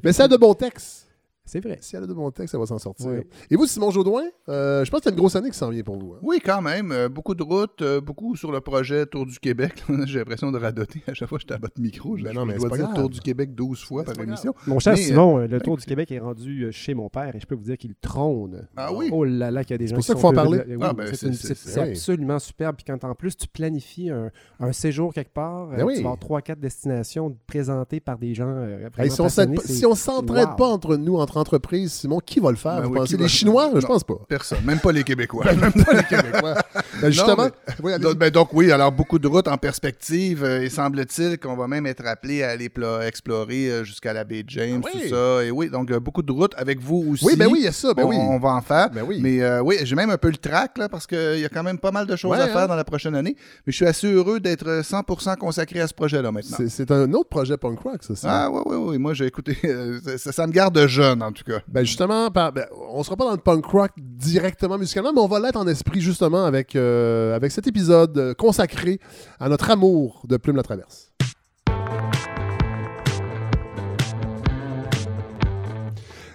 Mais 0.04 0.12
c'est 0.12 0.28
de 0.28 0.36
bons 0.36 0.54
textes. 0.54 1.07
C'est 1.48 1.60
vrai. 1.60 1.78
Si 1.80 1.96
elle 1.96 2.04
a 2.04 2.06
de 2.06 2.12
bons 2.12 2.30
textes, 2.30 2.54
elle 2.54 2.60
va 2.60 2.66
s'en 2.66 2.78
sortir. 2.78 3.06
Oui. 3.08 3.20
Et 3.50 3.56
vous, 3.56 3.66
Simon 3.66 3.90
Jaudoin, 3.90 4.22
euh, 4.48 4.84
je 4.84 4.90
pense 4.90 5.00
qu'il 5.00 5.10
y 5.10 5.12
a 5.12 5.14
une 5.14 5.18
grosse 5.18 5.34
année 5.36 5.50
qui 5.50 5.56
s'en 5.56 5.70
vient 5.70 5.82
pour 5.82 5.96
vous. 5.98 6.12
hein. 6.14 6.18
Oui, 6.22 6.40
quand 6.44 6.60
même. 6.62 6.92
euh, 6.92 7.08
beaucoup 7.08 7.34
de 7.34 7.42
routes, 7.42 7.82
euh, 7.82 8.00
beaucoup 8.00 8.36
sur 8.36 8.52
le 8.52 8.60
projet 8.60 9.06
Tour 9.06 9.26
du 9.26 9.38
Québec. 9.38 9.82
J'ai 10.06 10.18
l'impression 10.18 10.52
de 10.52 10.58
radoter 10.58 11.02
à 11.06 11.14
chaque 11.14 11.28
fois 11.28 11.38
que 11.38 11.42
j'étais 11.42 11.54
à 11.54 11.58
votre 11.58 11.80
micro. 11.80 12.16
Je, 12.16 12.24
Ben 12.24 12.32
non, 12.34 12.44
mais 12.44 12.54
je 12.54 12.58
c'est 12.58 12.60
dois 12.60 12.70
pas 12.70 12.76
dire 12.76 12.84
grave. 12.86 12.96
Tour 13.00 13.10
du 13.10 13.20
Québec 13.20 13.54
12 13.54 13.82
fois 13.84 14.02
Ben, 14.02 14.06
par 14.06 14.14
c'est 14.16 14.22
émission. 14.22 14.54
Mon 14.66 14.78
cher 14.78 14.92
Mais, 14.94 15.00
Simon, 15.00 15.38
euh, 15.38 15.42
le 15.42 15.48
ben, 15.48 15.60
Tour 15.60 15.76
du 15.78 15.84
Québec 15.86 16.10
est 16.12 16.18
rendu 16.18 16.68
chez 16.72 16.94
mon 16.94 17.08
père 17.08 17.34
et 17.34 17.40
je 17.40 17.46
peux 17.46 17.54
vous 17.54 17.64
dire 17.64 17.78
qu'il 17.78 17.94
trône. 17.94 18.68
Ah 18.76 18.92
oui? 18.92 19.08
Oh 19.10 19.24
là 19.24 19.50
là, 19.50 19.64
qu'il 19.64 19.72
y 19.72 19.74
a 19.74 19.78
des 19.78 19.86
gens 19.86 19.94
pour 19.96 20.02
qui 20.02 20.06
ça 20.08 20.14
qu'il 20.14 20.20
faut 20.20 20.28
en 20.28 20.32
parler. 20.34 20.60
oui, 20.68 20.76
Ah, 20.82 20.92
ben, 20.92 21.06
c'est 21.06 21.16
c'est- 21.16 21.32
c'est- 21.32 21.46
c'est 21.48 21.54
c'est- 21.54 21.68
c'est 21.70 21.80
absolument 21.80 22.38
superbe. 22.38 22.76
Puis 22.76 22.84
quand 22.84 23.02
en 23.08 23.14
plus 23.14 23.36
tu 23.36 23.48
planifies 23.48 24.10
un, 24.10 24.30
un 24.60 24.72
séjour 24.72 25.14
quelque 25.14 25.32
part, 25.32 25.70
euh, 25.72 25.76
Ben 25.76 25.84
oui. 25.84 25.94
tu 25.96 26.02
vas 26.02 26.08
avoir 26.10 26.18
trois, 26.18 26.42
quatre 26.42 26.60
destinations 26.60 27.36
présentées 27.46 28.00
par 28.00 28.18
des 28.18 28.34
gens 28.34 28.54
Hey, 28.98 29.10
si 29.10 29.20
on 29.20 29.28
c'est- 29.28 29.86
on 29.86 29.94
s'entraide 29.94 30.56
pas 30.58 30.66
entre 30.68 30.96
nous, 30.96 31.16
entre 31.16 31.37
entreprises, 31.38 31.92
Simon, 31.92 32.20
qui 32.24 32.40
va 32.40 32.50
le 32.50 32.56
faire? 32.56 32.76
Ben 32.80 32.82
vous 32.86 32.90
oui, 32.92 32.98
pensez 32.98 33.08
qui 33.08 33.14
va 33.14 33.18
les 33.18 33.24
le 33.24 33.28
Chinois? 33.28 33.70
Je 33.74 33.86
pense 33.86 34.04
pas. 34.04 34.14
Personne, 34.28 34.58
même 34.64 34.80
pas 34.80 34.92
les 34.92 35.04
Québécois. 35.04 35.44
Même 35.54 35.72
pas 35.72 35.92
les 35.94 36.04
Québécois. 36.04 36.54
Ben, 37.00 37.10
justement, 37.12 37.48
oui. 37.84 37.92
Donc, 38.00 38.16
ben, 38.18 38.28
donc 38.30 38.52
oui, 38.52 38.72
alors 38.72 38.90
beaucoup 38.90 39.20
de 39.20 39.28
routes 39.28 39.46
en 39.46 39.56
perspective 39.56 40.42
euh, 40.42 40.62
et 40.62 40.68
semble-t-il 40.68 41.38
qu'on 41.38 41.54
va 41.54 41.68
même 41.68 41.86
être 41.86 42.04
appelé 42.04 42.42
à 42.42 42.50
aller 42.50 42.68
explorer 43.06 43.70
euh, 43.70 43.84
jusqu'à 43.84 44.12
la 44.12 44.24
baie 44.24 44.42
James, 44.48 44.82
Ah 44.84 44.90
oui. 44.92 45.02
tout 45.02 45.08
ça. 45.14 45.44
Et 45.44 45.50
oui, 45.52 45.68
donc 45.70 45.90
euh, 45.92 46.00
beaucoup 46.00 46.22
de 46.22 46.32
routes 46.32 46.54
avec 46.56 46.80
vous 46.80 47.04
aussi. 47.12 47.24
oui, 47.24 47.36
ben 47.36 47.46
oui, 47.46 47.58
il 47.60 47.64
y 47.64 47.68
a 47.68 47.72
ça. 47.72 47.94
Ben 47.94 48.02
on, 48.04 48.08
oui. 48.08 48.16
on 48.18 48.38
va 48.40 48.48
en 48.50 48.60
faire. 48.62 48.90
Ben 48.90 49.04
oui. 49.06 49.20
Mais 49.22 49.40
euh, 49.42 49.60
oui, 49.62 49.76
j'ai 49.82 49.94
même 49.94 50.10
un 50.10 50.18
peu 50.18 50.28
le 50.28 50.36
trac 50.36 50.76
là, 50.76 50.88
parce 50.88 51.06
qu'il 51.06 51.38
y 51.38 51.44
a 51.44 51.48
quand 51.48 51.62
même 51.62 51.78
pas 51.78 51.92
mal 51.92 52.06
de 52.06 52.16
choses 52.16 52.32
Ouais, 52.32 52.38
à 52.40 52.48
faire 52.48 52.58
hein? 52.62 52.66
dans 52.66 52.74
la 52.76 52.84
prochaine 52.84 53.14
année. 53.14 53.36
Mais 53.66 53.72
je 53.72 53.76
suis 53.76 53.86
assez 53.86 54.12
heureux 54.12 54.40
d'être 54.40 54.82
100% 54.82 55.36
consacré 55.36 55.80
à 55.80 55.86
ce 55.86 55.94
projet-là 55.94 56.32
maintenant. 56.32 56.56
C'est- 56.68 56.90
un 56.90 57.12
autre 57.12 57.28
projet 57.28 57.56
punk 57.56 57.78
rock, 57.80 58.02
ça. 58.02 58.14
Ah 58.24 58.50
oui, 58.50 58.62
oui, 58.66 58.76
oui. 58.76 58.98
Moi, 58.98 59.14
j'ai 59.14 59.26
écouté. 59.26 59.56
ça, 60.16 60.32
ça 60.32 60.46
me 60.46 60.52
garde 60.52 60.84
jeune, 60.88 61.22
en 61.22 61.27
tout 61.32 61.44
cas. 61.44 61.60
Ben 61.68 61.84
justement, 61.84 62.30
par- 62.30 62.52
ben, 62.52 62.66
on 62.90 63.02
sera 63.02 63.16
pas 63.16 63.24
dans 63.24 63.32
le 63.32 63.38
punk 63.38 63.64
rock 63.66 63.90
directement 63.98 64.78
musicalement, 64.78 65.12
mais 65.12 65.20
on 65.20 65.28
va 65.28 65.40
l'être 65.40 65.56
en 65.56 65.66
esprit 65.66 66.00
justement 66.00 66.44
avec, 66.44 66.76
euh, 66.76 67.34
avec 67.36 67.52
cet 67.52 67.66
épisode 67.66 68.34
consacré 68.36 69.00
à 69.40 69.48
notre 69.48 69.70
amour 69.70 70.22
de 70.28 70.36
Plume 70.36 70.56
la 70.56 70.62
Traverse. 70.62 71.12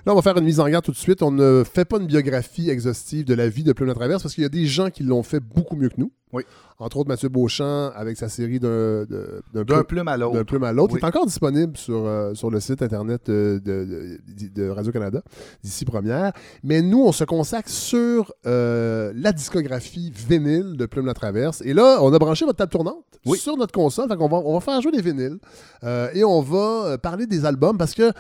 Là, 0.06 0.12
on 0.12 0.16
va 0.16 0.22
faire 0.22 0.38
une 0.38 0.44
mise 0.44 0.60
en 0.60 0.68
garde 0.68 0.84
tout 0.84 0.92
de 0.92 0.98
suite. 0.98 1.22
On 1.24 1.32
ne 1.32 1.64
fait 1.64 1.86
pas 1.86 1.98
une 1.98 2.08
biographie 2.08 2.70
exhaustive 2.70 3.24
de 3.26 3.34
la 3.34 3.48
vie 3.48 3.64
de 3.64 3.72
Plume 3.72 3.88
la 3.88 3.94
Traverse 3.96 4.22
parce 4.22 4.36
qu'il 4.36 4.44
y 4.44 4.46
a 4.46 4.50
des 4.50 4.66
gens 4.66 4.90
qui 4.90 5.02
l'ont 5.04 5.24
fait 5.24 5.40
beaucoup 5.40 5.78
mieux 5.78 5.88
que 5.88 5.96
nous. 5.98 6.12
Oui. 6.34 6.44
Entre 6.80 6.98
autres, 6.98 7.08
Mathieu 7.08 7.30
Beauchamp 7.30 7.92
avec 7.96 8.18
sa 8.18 8.28
série 8.28 8.60
d'un 8.60 9.06
de, 9.06 9.42
d'un 9.54 9.64
D'un 9.64 9.66
plume- 9.66 9.84
plume 9.86 10.08
à 10.08 10.18
d'un 10.18 10.26
l'autre. 10.26 10.44
plume 10.44 10.64
à 10.64 10.74
l'autre. 10.74 10.94
Oui. 10.96 11.00
Est 11.02 11.06
encore 11.06 11.26
disponible 11.28 11.78
sur, 11.78 12.06
euh, 12.06 12.34
sur 12.34 12.50
le 12.50 12.60
site 12.60 12.82
internet 12.82 13.30
euh, 13.30 13.60
de, 13.60 13.86
de- 13.86 14.48
de 14.64 14.70
Radio-Canada, 14.70 15.22
d'ici 15.64 15.86
première. 15.86 16.34
Mais 16.64 16.82
nous, 16.82 17.04
on 17.06 17.12
se 17.12 17.24
consacre 17.24 17.70
sur 17.70 18.34
euh, 18.48 19.14
la 19.16 19.32
discographie 19.32 20.12
vinyle 20.16 20.76
de 20.76 20.86
Plume 20.88 21.06
la 21.06 21.14
Traverse. 21.14 21.62
Et 21.64 21.74
là, 21.74 22.00
on 22.02 22.12
a 22.12 22.20
branché 22.20 22.44
votre 22.46 22.58
table 22.58 22.72
tournante 22.72 23.06
Oui. 23.26 23.38
sur 23.38 23.56
notre 23.56 23.72
console. 23.74 24.10
Fait 24.10 24.18
qu'on 24.18 24.28
va, 24.28 24.38
on 24.38 24.54
va 24.56 24.60
faire 24.60 24.82
jouer 24.82 24.92
des 24.92 25.02
vinyles. 25.02 25.38
Euh, 25.84 26.10
et 26.14 26.24
on 26.24 26.42
va 26.42 26.98
parler 26.98 27.28
des 27.28 27.46
albums 27.46 27.78
parce 27.78 27.94
que, 27.94 28.12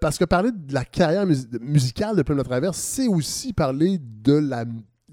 parce 0.00 0.16
que 0.18 0.24
parler 0.24 0.50
de 0.52 0.72
la 0.74 0.84
carrière 0.84 1.26
mus- 1.26 1.46
musicale 1.60 2.16
de 2.16 2.22
Plume 2.22 2.38
la 2.38 2.44
Traverse, 2.44 2.78
c'est 2.78 3.06
aussi 3.08 3.52
parler 3.52 3.98
de 4.00 4.32
la 4.32 4.64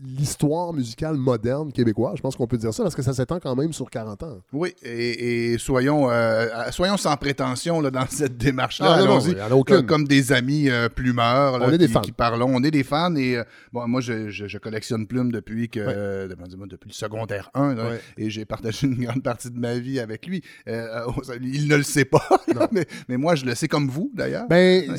l'histoire 0.06 0.74
musicale 0.74 1.16
moderne 1.16 1.72
québécoise. 1.72 2.16
Je 2.18 2.22
pense 2.22 2.36
qu'on 2.36 2.48
peut 2.48 2.58
dire 2.58 2.74
ça 2.74 2.84
parce 2.84 2.96
que 2.96 3.02
ça 3.02 3.14
s'étend 3.14 3.40
quand 3.40 3.56
même 3.56 3.74
sur 3.74 3.90
40 3.90 4.24
ans. 4.24 4.38
Oui, 4.52 4.74
et, 4.84 5.54
et 5.54 5.58
soyons, 5.58 6.10
euh, 6.12 6.48
soyons 6.72 6.98
sans 6.98 7.16
prétention 7.18 7.80
là, 7.82 7.90
dans 7.92 8.06
cette 8.10 8.38
démarche-là. 8.38 8.88
Ah, 8.90 9.02
Allons-y. 9.02 9.36
Comme, 9.66 9.86
comme 9.86 10.08
des 10.08 10.32
amis 10.32 10.70
euh, 10.70 10.90
plumeurs 10.90 11.60
là, 11.60 11.68
On 11.70 11.72
est 11.72 11.78
des 11.78 11.88
qui, 11.88 11.94
fans. 11.94 12.02
qui 12.02 12.12
parlons. 12.12 12.50
On 12.54 12.64
est 12.64 12.72
des 12.72 12.84
fans. 12.84 13.16
Et 13.16 13.38
euh, 13.38 13.44
bon, 13.72 13.88
moi, 13.88 14.02
je, 14.02 14.30
je- 14.30 14.48
je 14.48 14.58
collectionne 14.58 15.08
plumes 15.08 15.32
depuis 15.32 15.70
que 15.70 15.80
depuis 16.28 16.90
le 16.90 16.94
secondaire 16.94 17.50
1. 17.54 17.76
là, 17.76 17.84
Ouais. 17.90 18.00
Et 18.18 18.30
j'ai 18.30 18.46
partagé 18.46 18.88
une 18.88 18.96
grande 19.06 19.24
partie 19.24 19.50
de 19.52 19.60
ma 19.60 19.78
vie 19.78 20.00
avec 20.00 20.26
lui. 20.26 20.42
Euh, 20.68 21.02
il 21.42 21.68
ne 21.68 21.76
le 21.76 21.84
sait 21.84 22.06
pas, 22.06 22.28
mais, 22.72 22.86
mais 23.10 23.18
moi, 23.18 23.36
je 23.36 23.46
le 23.46 23.56
sais 23.56 23.68
comme 23.68 23.88
vous, 23.90 24.12
d'ailleurs. 24.14 24.48
Ben, 24.48 24.90
Ouais. 24.90 24.98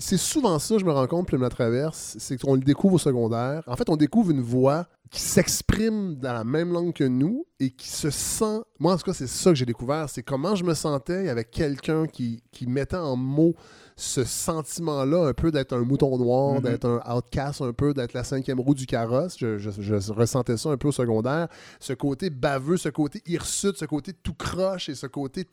c'est 0.00 0.16
souvent 0.16 0.58
ça, 0.58 0.78
je 0.78 0.84
me 0.84 0.92
rends 0.92 1.06
compte, 1.06 1.26
Plume 1.26 1.42
la 1.42 1.48
Traverse, 1.48 2.16
c'est 2.18 2.40
qu'on 2.40 2.54
le 2.54 2.60
découvre 2.60 2.94
au 2.94 2.98
secondaire. 2.98 3.62
En 3.66 3.76
fait, 3.76 3.88
on 3.88 3.96
découvre 3.96 4.30
une 4.30 4.40
voix 4.40 4.86
qui 5.10 5.20
s'exprime 5.20 6.16
dans 6.16 6.32
la 6.32 6.44
même 6.44 6.72
langue 6.72 6.92
que 6.92 7.04
nous 7.04 7.46
et 7.60 7.70
qui 7.70 7.88
se 7.88 8.10
sent. 8.10 8.60
Moi, 8.78 8.92
en 8.92 8.96
tout 8.96 9.04
cas, 9.04 9.14
c'est 9.14 9.28
ça 9.28 9.50
que 9.50 9.56
j'ai 9.56 9.64
découvert. 9.66 10.10
C'est 10.10 10.22
comment 10.22 10.54
je 10.54 10.64
me 10.64 10.74
sentais 10.74 11.28
avec 11.28 11.50
quelqu'un 11.50 12.06
qui, 12.06 12.42
qui 12.52 12.66
mettait 12.66 12.96
en 12.96 13.16
mots 13.16 13.54
ce 13.98 14.24
sentiment-là, 14.24 15.28
un 15.28 15.32
peu 15.32 15.50
d'être 15.50 15.72
un 15.74 15.80
mouton 15.82 16.18
noir, 16.18 16.56
Mhm. 16.56 16.60
d'être 16.60 16.84
un 16.86 17.14
outcast, 17.16 17.62
un 17.62 17.72
peu 17.72 17.94
d'être 17.94 18.12
la 18.12 18.24
cinquième 18.24 18.60
roue 18.60 18.74
du 18.74 18.84
carrosse. 18.84 19.36
Je, 19.38 19.56
je- 19.56 19.70
je 19.80 20.12
ressentais 20.12 20.58
ça 20.58 20.68
un 20.68 20.76
peu 20.76 20.88
au 20.88 20.92
secondaire. 20.92 21.48
Ce 21.80 21.94
côté 21.94 22.28
baveux, 22.28 22.76
ce 22.76 22.90
côté 22.90 23.22
hirsute, 23.26 23.78
ce 23.78 23.86
côté 23.86 24.12
tout 24.12 24.34
croche 24.34 24.90
et 24.90 24.94
ce 24.94 25.06
côté 25.06 25.46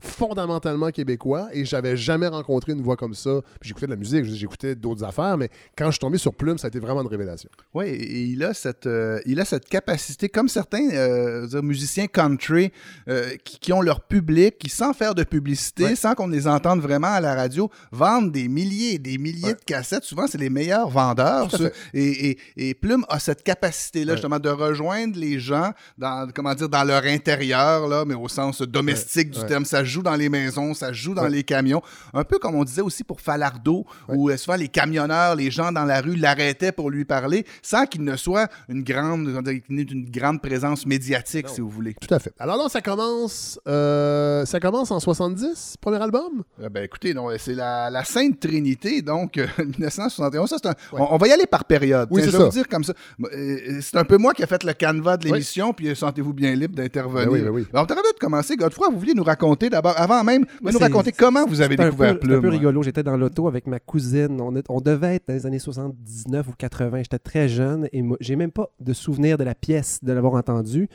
fondamentalement 0.00 0.90
québécois. 0.90 1.48
Et 1.52 1.64
j'avais 1.64 1.96
jamais 1.96 2.26
rencontré 2.26 2.72
une 2.72 2.82
voix 2.82 2.96
comme 2.96 3.14
ça. 3.14 3.40
Puis 3.60 3.68
j'écoutais 3.68 3.86
de 3.86 3.92
la 3.92 3.96
musique, 3.96 4.24
j'écoutais 4.24 4.74
d'autres 4.74 5.04
affaires, 5.04 5.36
mais 5.38 5.48
quand 5.76 5.86
je 5.86 5.92
suis 5.92 5.98
tombé 6.00 6.18
sur 6.18 6.34
Plume, 6.34 6.58
ça 6.58 6.66
a 6.66 6.68
été 6.68 6.80
vraiment 6.80 7.02
une 7.02 7.06
révélation. 7.08 7.48
Oui, 7.74 7.86
et 7.86 8.22
il 8.24 8.42
a 8.42 8.54
cette, 8.54 8.86
euh, 8.94 9.20
il 9.26 9.40
a 9.40 9.44
cette 9.44 9.68
capacité, 9.68 10.28
comme 10.28 10.48
certains 10.48 10.88
euh, 10.92 11.62
musiciens 11.62 12.06
country 12.06 12.70
euh, 13.08 13.30
qui, 13.44 13.58
qui 13.58 13.72
ont 13.72 13.80
leur 13.82 14.00
public, 14.00 14.58
qui 14.58 14.68
sans 14.70 14.92
faire 14.94 15.14
de 15.14 15.24
publicité, 15.24 15.84
Ouais. 15.84 15.96
sans 15.96 16.14
qu'on 16.14 16.28
les 16.28 16.46
entende 16.46 16.80
vraiment 16.80 17.08
à 17.12 17.20
la 17.20 17.34
radio, 17.34 17.70
vendent 17.90 18.30
des 18.32 18.48
milliers 18.48 18.94
et 18.94 18.98
des 18.98 19.18
milliers 19.18 19.44
Ouais. 19.48 19.54
de 19.54 19.64
cassettes. 19.66 20.04
Souvent, 20.04 20.26
c'est 20.26 20.38
les 20.38 20.50
meilleurs 20.50 20.88
vendeurs. 20.88 21.50
Ça. 21.50 21.70
Et, 21.92 22.30
et, 22.30 22.38
et 22.56 22.74
Plume 22.74 23.04
a 23.08 23.18
cette 23.18 23.42
capacité-là, 23.42 24.12
Ouais. 24.12 24.16
justement, 24.16 24.38
de 24.38 24.48
rejoindre 24.48 25.18
les 25.18 25.38
gens 25.40 25.72
dans, 25.98 26.28
comment 26.34 26.54
dire, 26.54 26.68
dans 26.68 26.84
leur 26.84 27.04
intérieur, 27.04 27.88
là, 27.88 28.04
mais 28.06 28.14
au 28.14 28.28
sens 28.28 28.62
domestique 28.62 29.30
du 29.30 29.44
terme. 29.46 29.64
Ça 29.64 29.82
joue 29.84 30.02
dans 30.02 30.14
les 30.16 30.28
maisons, 30.28 30.74
ça 30.74 30.92
joue 30.92 31.14
dans 31.14 31.26
les 31.26 31.42
camions. 31.42 31.82
Un 32.12 32.24
peu 32.24 32.38
comme 32.38 32.54
on 32.54 32.64
disait 32.64 32.82
aussi 32.82 33.02
pour 33.04 33.20
Falardeau, 33.20 33.84
où 34.08 34.30
souvent 34.36 34.56
les 34.56 34.68
camionneurs, 34.68 35.34
les 35.34 35.50
gens 35.50 35.72
dans 35.72 35.84
la 35.84 36.00
rue 36.00 36.16
l'arrêtaient 36.16 36.72
pour 36.72 36.90
lui 36.90 37.04
parler, 37.04 37.44
sans 37.62 37.86
qu'il 37.86 38.04
ne 38.04 38.16
soit 38.16 38.48
une 38.68 38.83
grande, 38.84 39.26
qu'il 39.66 39.74
n'ait 39.76 39.82
une 39.82 40.08
grande 40.10 40.40
présence 40.40 40.86
médiatique, 40.86 41.46
Non. 41.48 41.52
si 41.54 41.60
vous 41.60 41.68
voulez. 41.70 41.94
Tout 42.00 42.12
à 42.14 42.18
fait. 42.18 42.32
Alors 42.38 42.56
là, 42.56 42.68
ça 42.68 42.80
commence, 42.80 43.58
euh, 43.66 44.44
ça 44.44 44.60
commence 44.60 44.90
en 44.90 45.00
70, 45.00 45.76
premier 45.80 46.00
album? 46.02 46.42
Euh, 46.62 46.68
ben 46.68 46.84
écoutez, 46.84 47.14
non, 47.14 47.28
c'est 47.38 47.54
la, 47.54 47.90
la 47.90 48.04
Sainte 48.04 48.38
Trinité, 48.40 49.02
donc 49.02 49.38
euh, 49.38 49.46
1971. 49.58 50.48
Ça, 50.48 50.56
c'est 50.62 50.68
un- 50.68 50.74
Ouais. 50.92 51.00
on, 51.00 51.14
on 51.14 51.16
va 51.16 51.28
y 51.28 51.32
aller 51.32 51.46
par 51.46 51.64
période. 51.64 52.08
Oui, 52.10 52.22
c'est 52.24 52.30
ça. 52.30 52.38
vous 52.44 52.48
dire 52.50 52.68
comme 52.68 52.84
ça. 52.84 52.92
Euh, 53.32 53.80
C'est 53.80 53.96
un 53.96 54.04
peu 54.04 54.18
moi 54.18 54.32
qui 54.34 54.42
a 54.42 54.46
fait 54.46 54.62
le 54.64 54.72
canevas 54.72 55.16
de 55.16 55.24
Oui. 55.26 55.32
l'émission, 55.32 55.72
puis 55.72 55.88
euh, 55.88 55.94
sentez-vous 55.94 56.32
bien 56.34 56.54
libre 56.54 56.74
d'intervenir. 56.76 57.26
Ben 57.26 57.32
oui, 57.32 57.40
ben 57.42 57.50
oui. 57.50 57.66
Alors, 57.72 57.86
on 57.88 57.94
de 57.94 58.18
commencer. 58.20 58.56
Godefroy, 58.56 58.88
vous 58.90 58.98
vouliez 58.98 59.14
nous 59.14 59.24
raconter 59.24 59.70
d'abord, 59.70 59.94
avant 59.96 60.22
même, 60.24 60.44
vous 60.62 60.70
nous 60.72 60.78
raconter 60.78 61.12
comment 61.12 61.46
vous 61.46 61.60
avez 61.60 61.76
découvert 61.76 62.18
peu- 62.18 62.26
c'est 62.28 62.32
un 62.32 62.36
peu 62.36 62.40
Plume. 62.40 62.50
rigolo. 62.52 62.82
J'étais 62.82 63.02
dans 63.02 63.16
l'auto 63.16 63.48
avec 63.48 63.66
ma 63.66 63.80
cousine. 63.80 64.40
On, 64.40 64.54
est- 64.56 64.66
on 64.68 64.80
devait 64.80 65.16
être 65.16 65.28
dans 65.28 65.34
les 65.34 65.46
années 65.46 65.58
79 65.58 66.48
ou 66.48 66.52
80. 66.58 66.98
J'étais 67.02 67.18
très 67.18 67.48
jeune 67.48 67.88
et 67.92 68.02
j'ai 68.20 68.36
même 68.36 68.50
pas 68.50 68.70
de 68.80 68.92
souvenir 68.92 69.38
de 69.38 69.44
la 69.44 69.54
pièce, 69.54 70.02
de 70.02 70.12
l'avoir 70.12 70.34
entendu. 70.34 70.88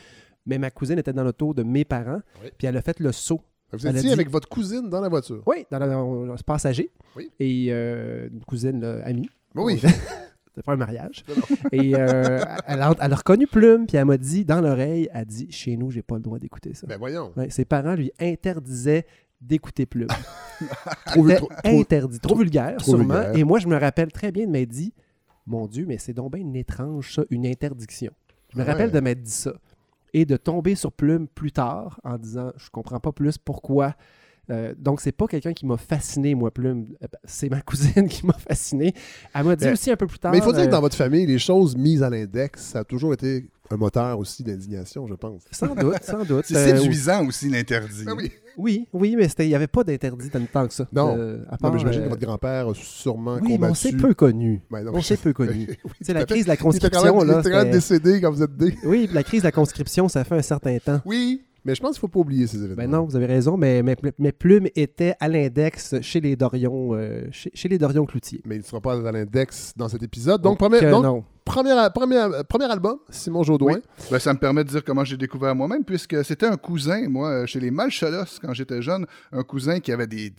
Mais 0.45 0.57
ma 0.57 0.71
cousine 0.71 0.97
était 0.97 1.13
dans 1.13 1.23
l'auto 1.23 1.53
de 1.53 1.63
mes 1.63 1.85
parents. 1.85 2.21
Oui. 2.43 2.49
Puis 2.57 2.67
elle 2.67 2.77
a 2.77 2.81
fait 2.81 2.99
le 2.99 3.11
saut. 3.11 3.41
Vous 3.71 3.85
étiez 3.85 4.01
dit- 4.01 4.11
avec 4.11 4.29
votre 4.29 4.49
cousine 4.49 4.89
dans 4.89 4.99
la 5.01 5.09
voiture. 5.09 5.43
Oui, 5.45 5.65
dans 5.69 5.77
le 5.79 6.43
passager. 6.43 6.91
Oui. 7.15 7.29
Et 7.39 7.67
euh, 7.69 8.27
une 8.31 8.43
cousine 8.43 8.81
là, 8.81 9.01
amie. 9.05 9.29
Oui. 9.53 9.77
C'était 9.79 10.63
pas 10.65 10.73
un 10.73 10.77
mariage. 10.77 11.23
Et 11.71 11.93
euh, 11.95 12.39
elle, 12.65 12.81
a, 12.81 12.95
elle 12.99 13.13
a 13.13 13.15
reconnu 13.15 13.45
Plume, 13.45 13.85
puis 13.85 13.97
elle 13.97 14.05
m'a 14.05 14.17
dit, 14.17 14.43
dans 14.43 14.59
l'oreille, 14.61 15.07
elle 15.13 15.25
dit 15.25 15.51
Chez 15.51 15.77
nous, 15.77 15.91
j'ai 15.91 16.01
pas 16.01 16.15
le 16.15 16.21
droit 16.21 16.39
d'écouter 16.39 16.73
ça. 16.73 16.87
Ben 16.87 16.97
voyons. 16.97 17.31
Ouais, 17.37 17.51
ses 17.51 17.65
parents 17.65 17.93
lui 17.93 18.11
interdisaient 18.19 19.05
d'écouter 19.39 19.85
Plume. 19.85 20.07
Trop, 21.05 21.27
interdit, 21.63 22.19
trop, 22.19 22.35
vulgaire, 22.35 22.81
sûrement. 22.83 23.13
vulgaire. 23.21 23.37
Et 23.37 23.43
moi, 23.43 23.59
je 23.59 23.67
me 23.67 23.77
rappelle 23.77 24.11
très 24.11 24.31
bien 24.31 24.45
de 24.47 24.65
dit 24.65 24.93
Mon 25.49 25.65
Dieu, 25.65 25.85
mais 25.87 25.97
c'est 25.97 26.13
donc 26.13 26.33
bien 26.33 26.41
une 26.41 26.55
étrange, 26.55 27.15
ça, 27.15 27.23
une 27.31 27.47
interdiction. 27.47 28.11
Je 28.53 28.57
me 28.59 28.63
Ah 28.63 28.71
rappelle 28.71 28.91
de 28.91 28.99
m'être 28.99 29.23
dit 29.23 29.31
ça. 29.31 29.53
Et 30.13 30.25
de 30.25 30.37
tomber 30.37 30.75
sur 30.75 30.91
Plume 30.91 31.27
plus 31.27 31.51
tard 31.51 31.99
en 32.03 32.17
disant 32.19 32.51
Je 32.55 32.69
comprends 32.69 32.99
pas 32.99 33.11
plus 33.11 33.39
pourquoi. 33.39 33.95
Euh, 34.49 34.73
donc, 34.77 35.01
c'est 35.01 35.11
pas 35.11 35.27
quelqu'un 35.27 35.53
qui 35.53 35.65
m'a 35.65 35.77
fasciné, 35.77 36.33
moi, 36.35 36.51
Plume. 36.51 36.87
Euh, 37.03 37.07
C'est 37.25 37.49
ma 37.49 37.61
cousine 37.61 38.07
qui 38.07 38.25
m'a 38.25 38.33
fasciné. 38.33 38.93
Elle 39.35 39.43
m'a 39.45 39.55
dit 39.55 39.65
Mais- 39.65 39.71
aussi 39.73 39.91
un 39.91 39.95
peu 39.95 40.07
plus 40.07 40.19
tard. 40.19 40.31
Mais 40.31 40.39
il 40.39 40.43
faut 40.43 40.51
dire 40.53 40.63
que 40.63 40.67
euh, 40.67 40.71
dans 40.71 40.81
votre 40.81 40.95
famille, 40.97 41.25
les 41.25 41.39
choses 41.39 41.75
mises 41.77 42.01
à 42.03 42.09
l'index, 42.09 42.61
ça 42.61 42.79
a 42.79 42.83
toujours 42.83 43.13
été 43.13 43.49
un 43.71 43.77
moteur 43.77 44.17
aussi 44.17 44.43
d'indignation, 44.43 45.05
je 45.05 45.13
pense. 45.13 45.43
Sans 45.51 45.75
doute, 45.75 46.01
sans 46.03 46.23
doute. 46.25 46.45
C'est 46.47 46.55
Euh, 46.57 46.77
séduisant 46.77 47.27
aussi, 47.27 47.49
l'interdit. 47.49 48.03
Ben 48.05 48.15
oui. 48.17 48.31
oui, 48.57 48.87
oui, 48.93 49.15
mais 49.15 49.27
il 49.37 49.47
n'y 49.47 49.53
avait 49.53 49.67
pas 49.67 49.83
d'interdit 49.83 50.31
tant 50.51 50.67
que 50.67 50.73
ça. 50.73 50.87
Non. 50.91 51.15
Euh, 51.15 51.43
à 51.47 51.51
Non, 51.51 51.57
part, 51.59 51.73
mais 51.73 51.79
j'imagine 51.79 52.01
euh, 52.01 52.05
que 52.05 52.09
votre 52.09 52.21
grand-père 52.25 52.67
a 52.69 52.73
sûrement 52.73 53.37
Oui, 53.43 53.57
mais 53.59 53.67
on 53.67 53.75
s'est 53.75 53.91
peu 53.91 54.15
connu. 54.15 54.63
Ben 54.71 54.83
non, 54.83 54.91
On 54.95 55.01
s'est 55.03 55.17
peu 55.17 55.33
connu. 55.33 55.67
Oui, 55.85 55.91
sais, 56.01 56.13
la 56.13 56.25
crise 56.25 56.45
de 56.45 56.47
la 56.47 56.55
Il 56.55 56.57
était 56.57 56.63
quand 56.63 56.69
conscription, 56.71 57.17
même, 57.19 57.27
il 57.27 57.31
là. 57.31 57.39
était 57.41 57.51
quand 57.51 57.63
même 57.63 57.71
décédé 57.71 58.19
quand 58.21 58.31
vous 58.31 58.41
êtes 58.41 58.59
né. 58.59 58.75
Oui, 58.83 59.07
la 59.13 59.21
crise 59.23 59.41
de 59.41 59.47
la 59.47 59.51
conscription, 59.51 60.09
ça 60.09 60.23
fait 60.23 60.35
un 60.35 60.41
certain 60.41 60.75
temps. 60.79 61.01
Oui, 61.05 61.43
Mais 61.69 61.75
je 61.75 61.81
pense 61.81 61.91
qu'il 61.91 61.97
ne 61.97 62.01
faut 62.01 62.07
pas 62.07 62.19
oublier 62.21 62.47
ces 62.47 62.57
événements. 62.57 62.75
Ben 62.75 62.89
non, 62.89 63.05
vous 63.05 63.15
avez 63.15 63.27
raison, 63.27 63.55
mais 63.55 63.83
mes, 63.83 63.95
mes 64.17 64.31
plumes 64.31 64.67
étaient 64.75 65.13
à 65.19 65.27
l'index 65.27 66.01
chez 66.01 66.19
les 66.19 66.35
Dorion, 66.35 66.95
euh, 66.95 67.27
chez, 67.31 67.51
chez 67.53 67.69
les 67.69 67.77
Dorion 67.77 68.05
Cloutier. 68.05 68.41
Mais 68.45 68.55
il 68.55 68.59
ne 68.59 68.63
sera 68.63 68.81
pas 68.81 69.07
à 69.07 69.11
l'index 69.11 69.73
dans 69.77 69.87
cet 69.87 70.01
épisode. 70.01 70.41
Donc, 70.41 70.57
premier, 70.57 70.79
Que 70.79 70.89
donc, 70.89 71.03
non. 71.03 71.23
Premier, 71.49 71.73
premier, 71.93 72.27
premier 72.47 72.65
album, 72.65 72.97
Simon 73.09 73.43
Jaudoin. 73.43 73.73
Oui. 73.73 73.81
Ben, 74.11 74.19
ça 74.19 74.33
me 74.33 74.39
permet 74.39 74.63
de 74.63 74.69
dire 74.69 74.83
comment 74.83 75.03
j'ai 75.03 75.17
découvert 75.17 75.55
moi-même, 75.55 75.83
puisque 75.83 76.23
c'était 76.23 76.45
un 76.45 76.57
cousin, 76.57 77.07
moi, 77.09 77.29
euh, 77.29 77.45
chez 77.47 77.59
les 77.59 77.71
Malcholos, 77.71 78.39
quand 78.41 78.53
j'étais 78.53 78.81
jeune, 78.81 79.05
un 79.31 79.43
cousin 79.43 79.79
qui 79.79 79.91
avait 79.91 80.07
des, 80.07 80.29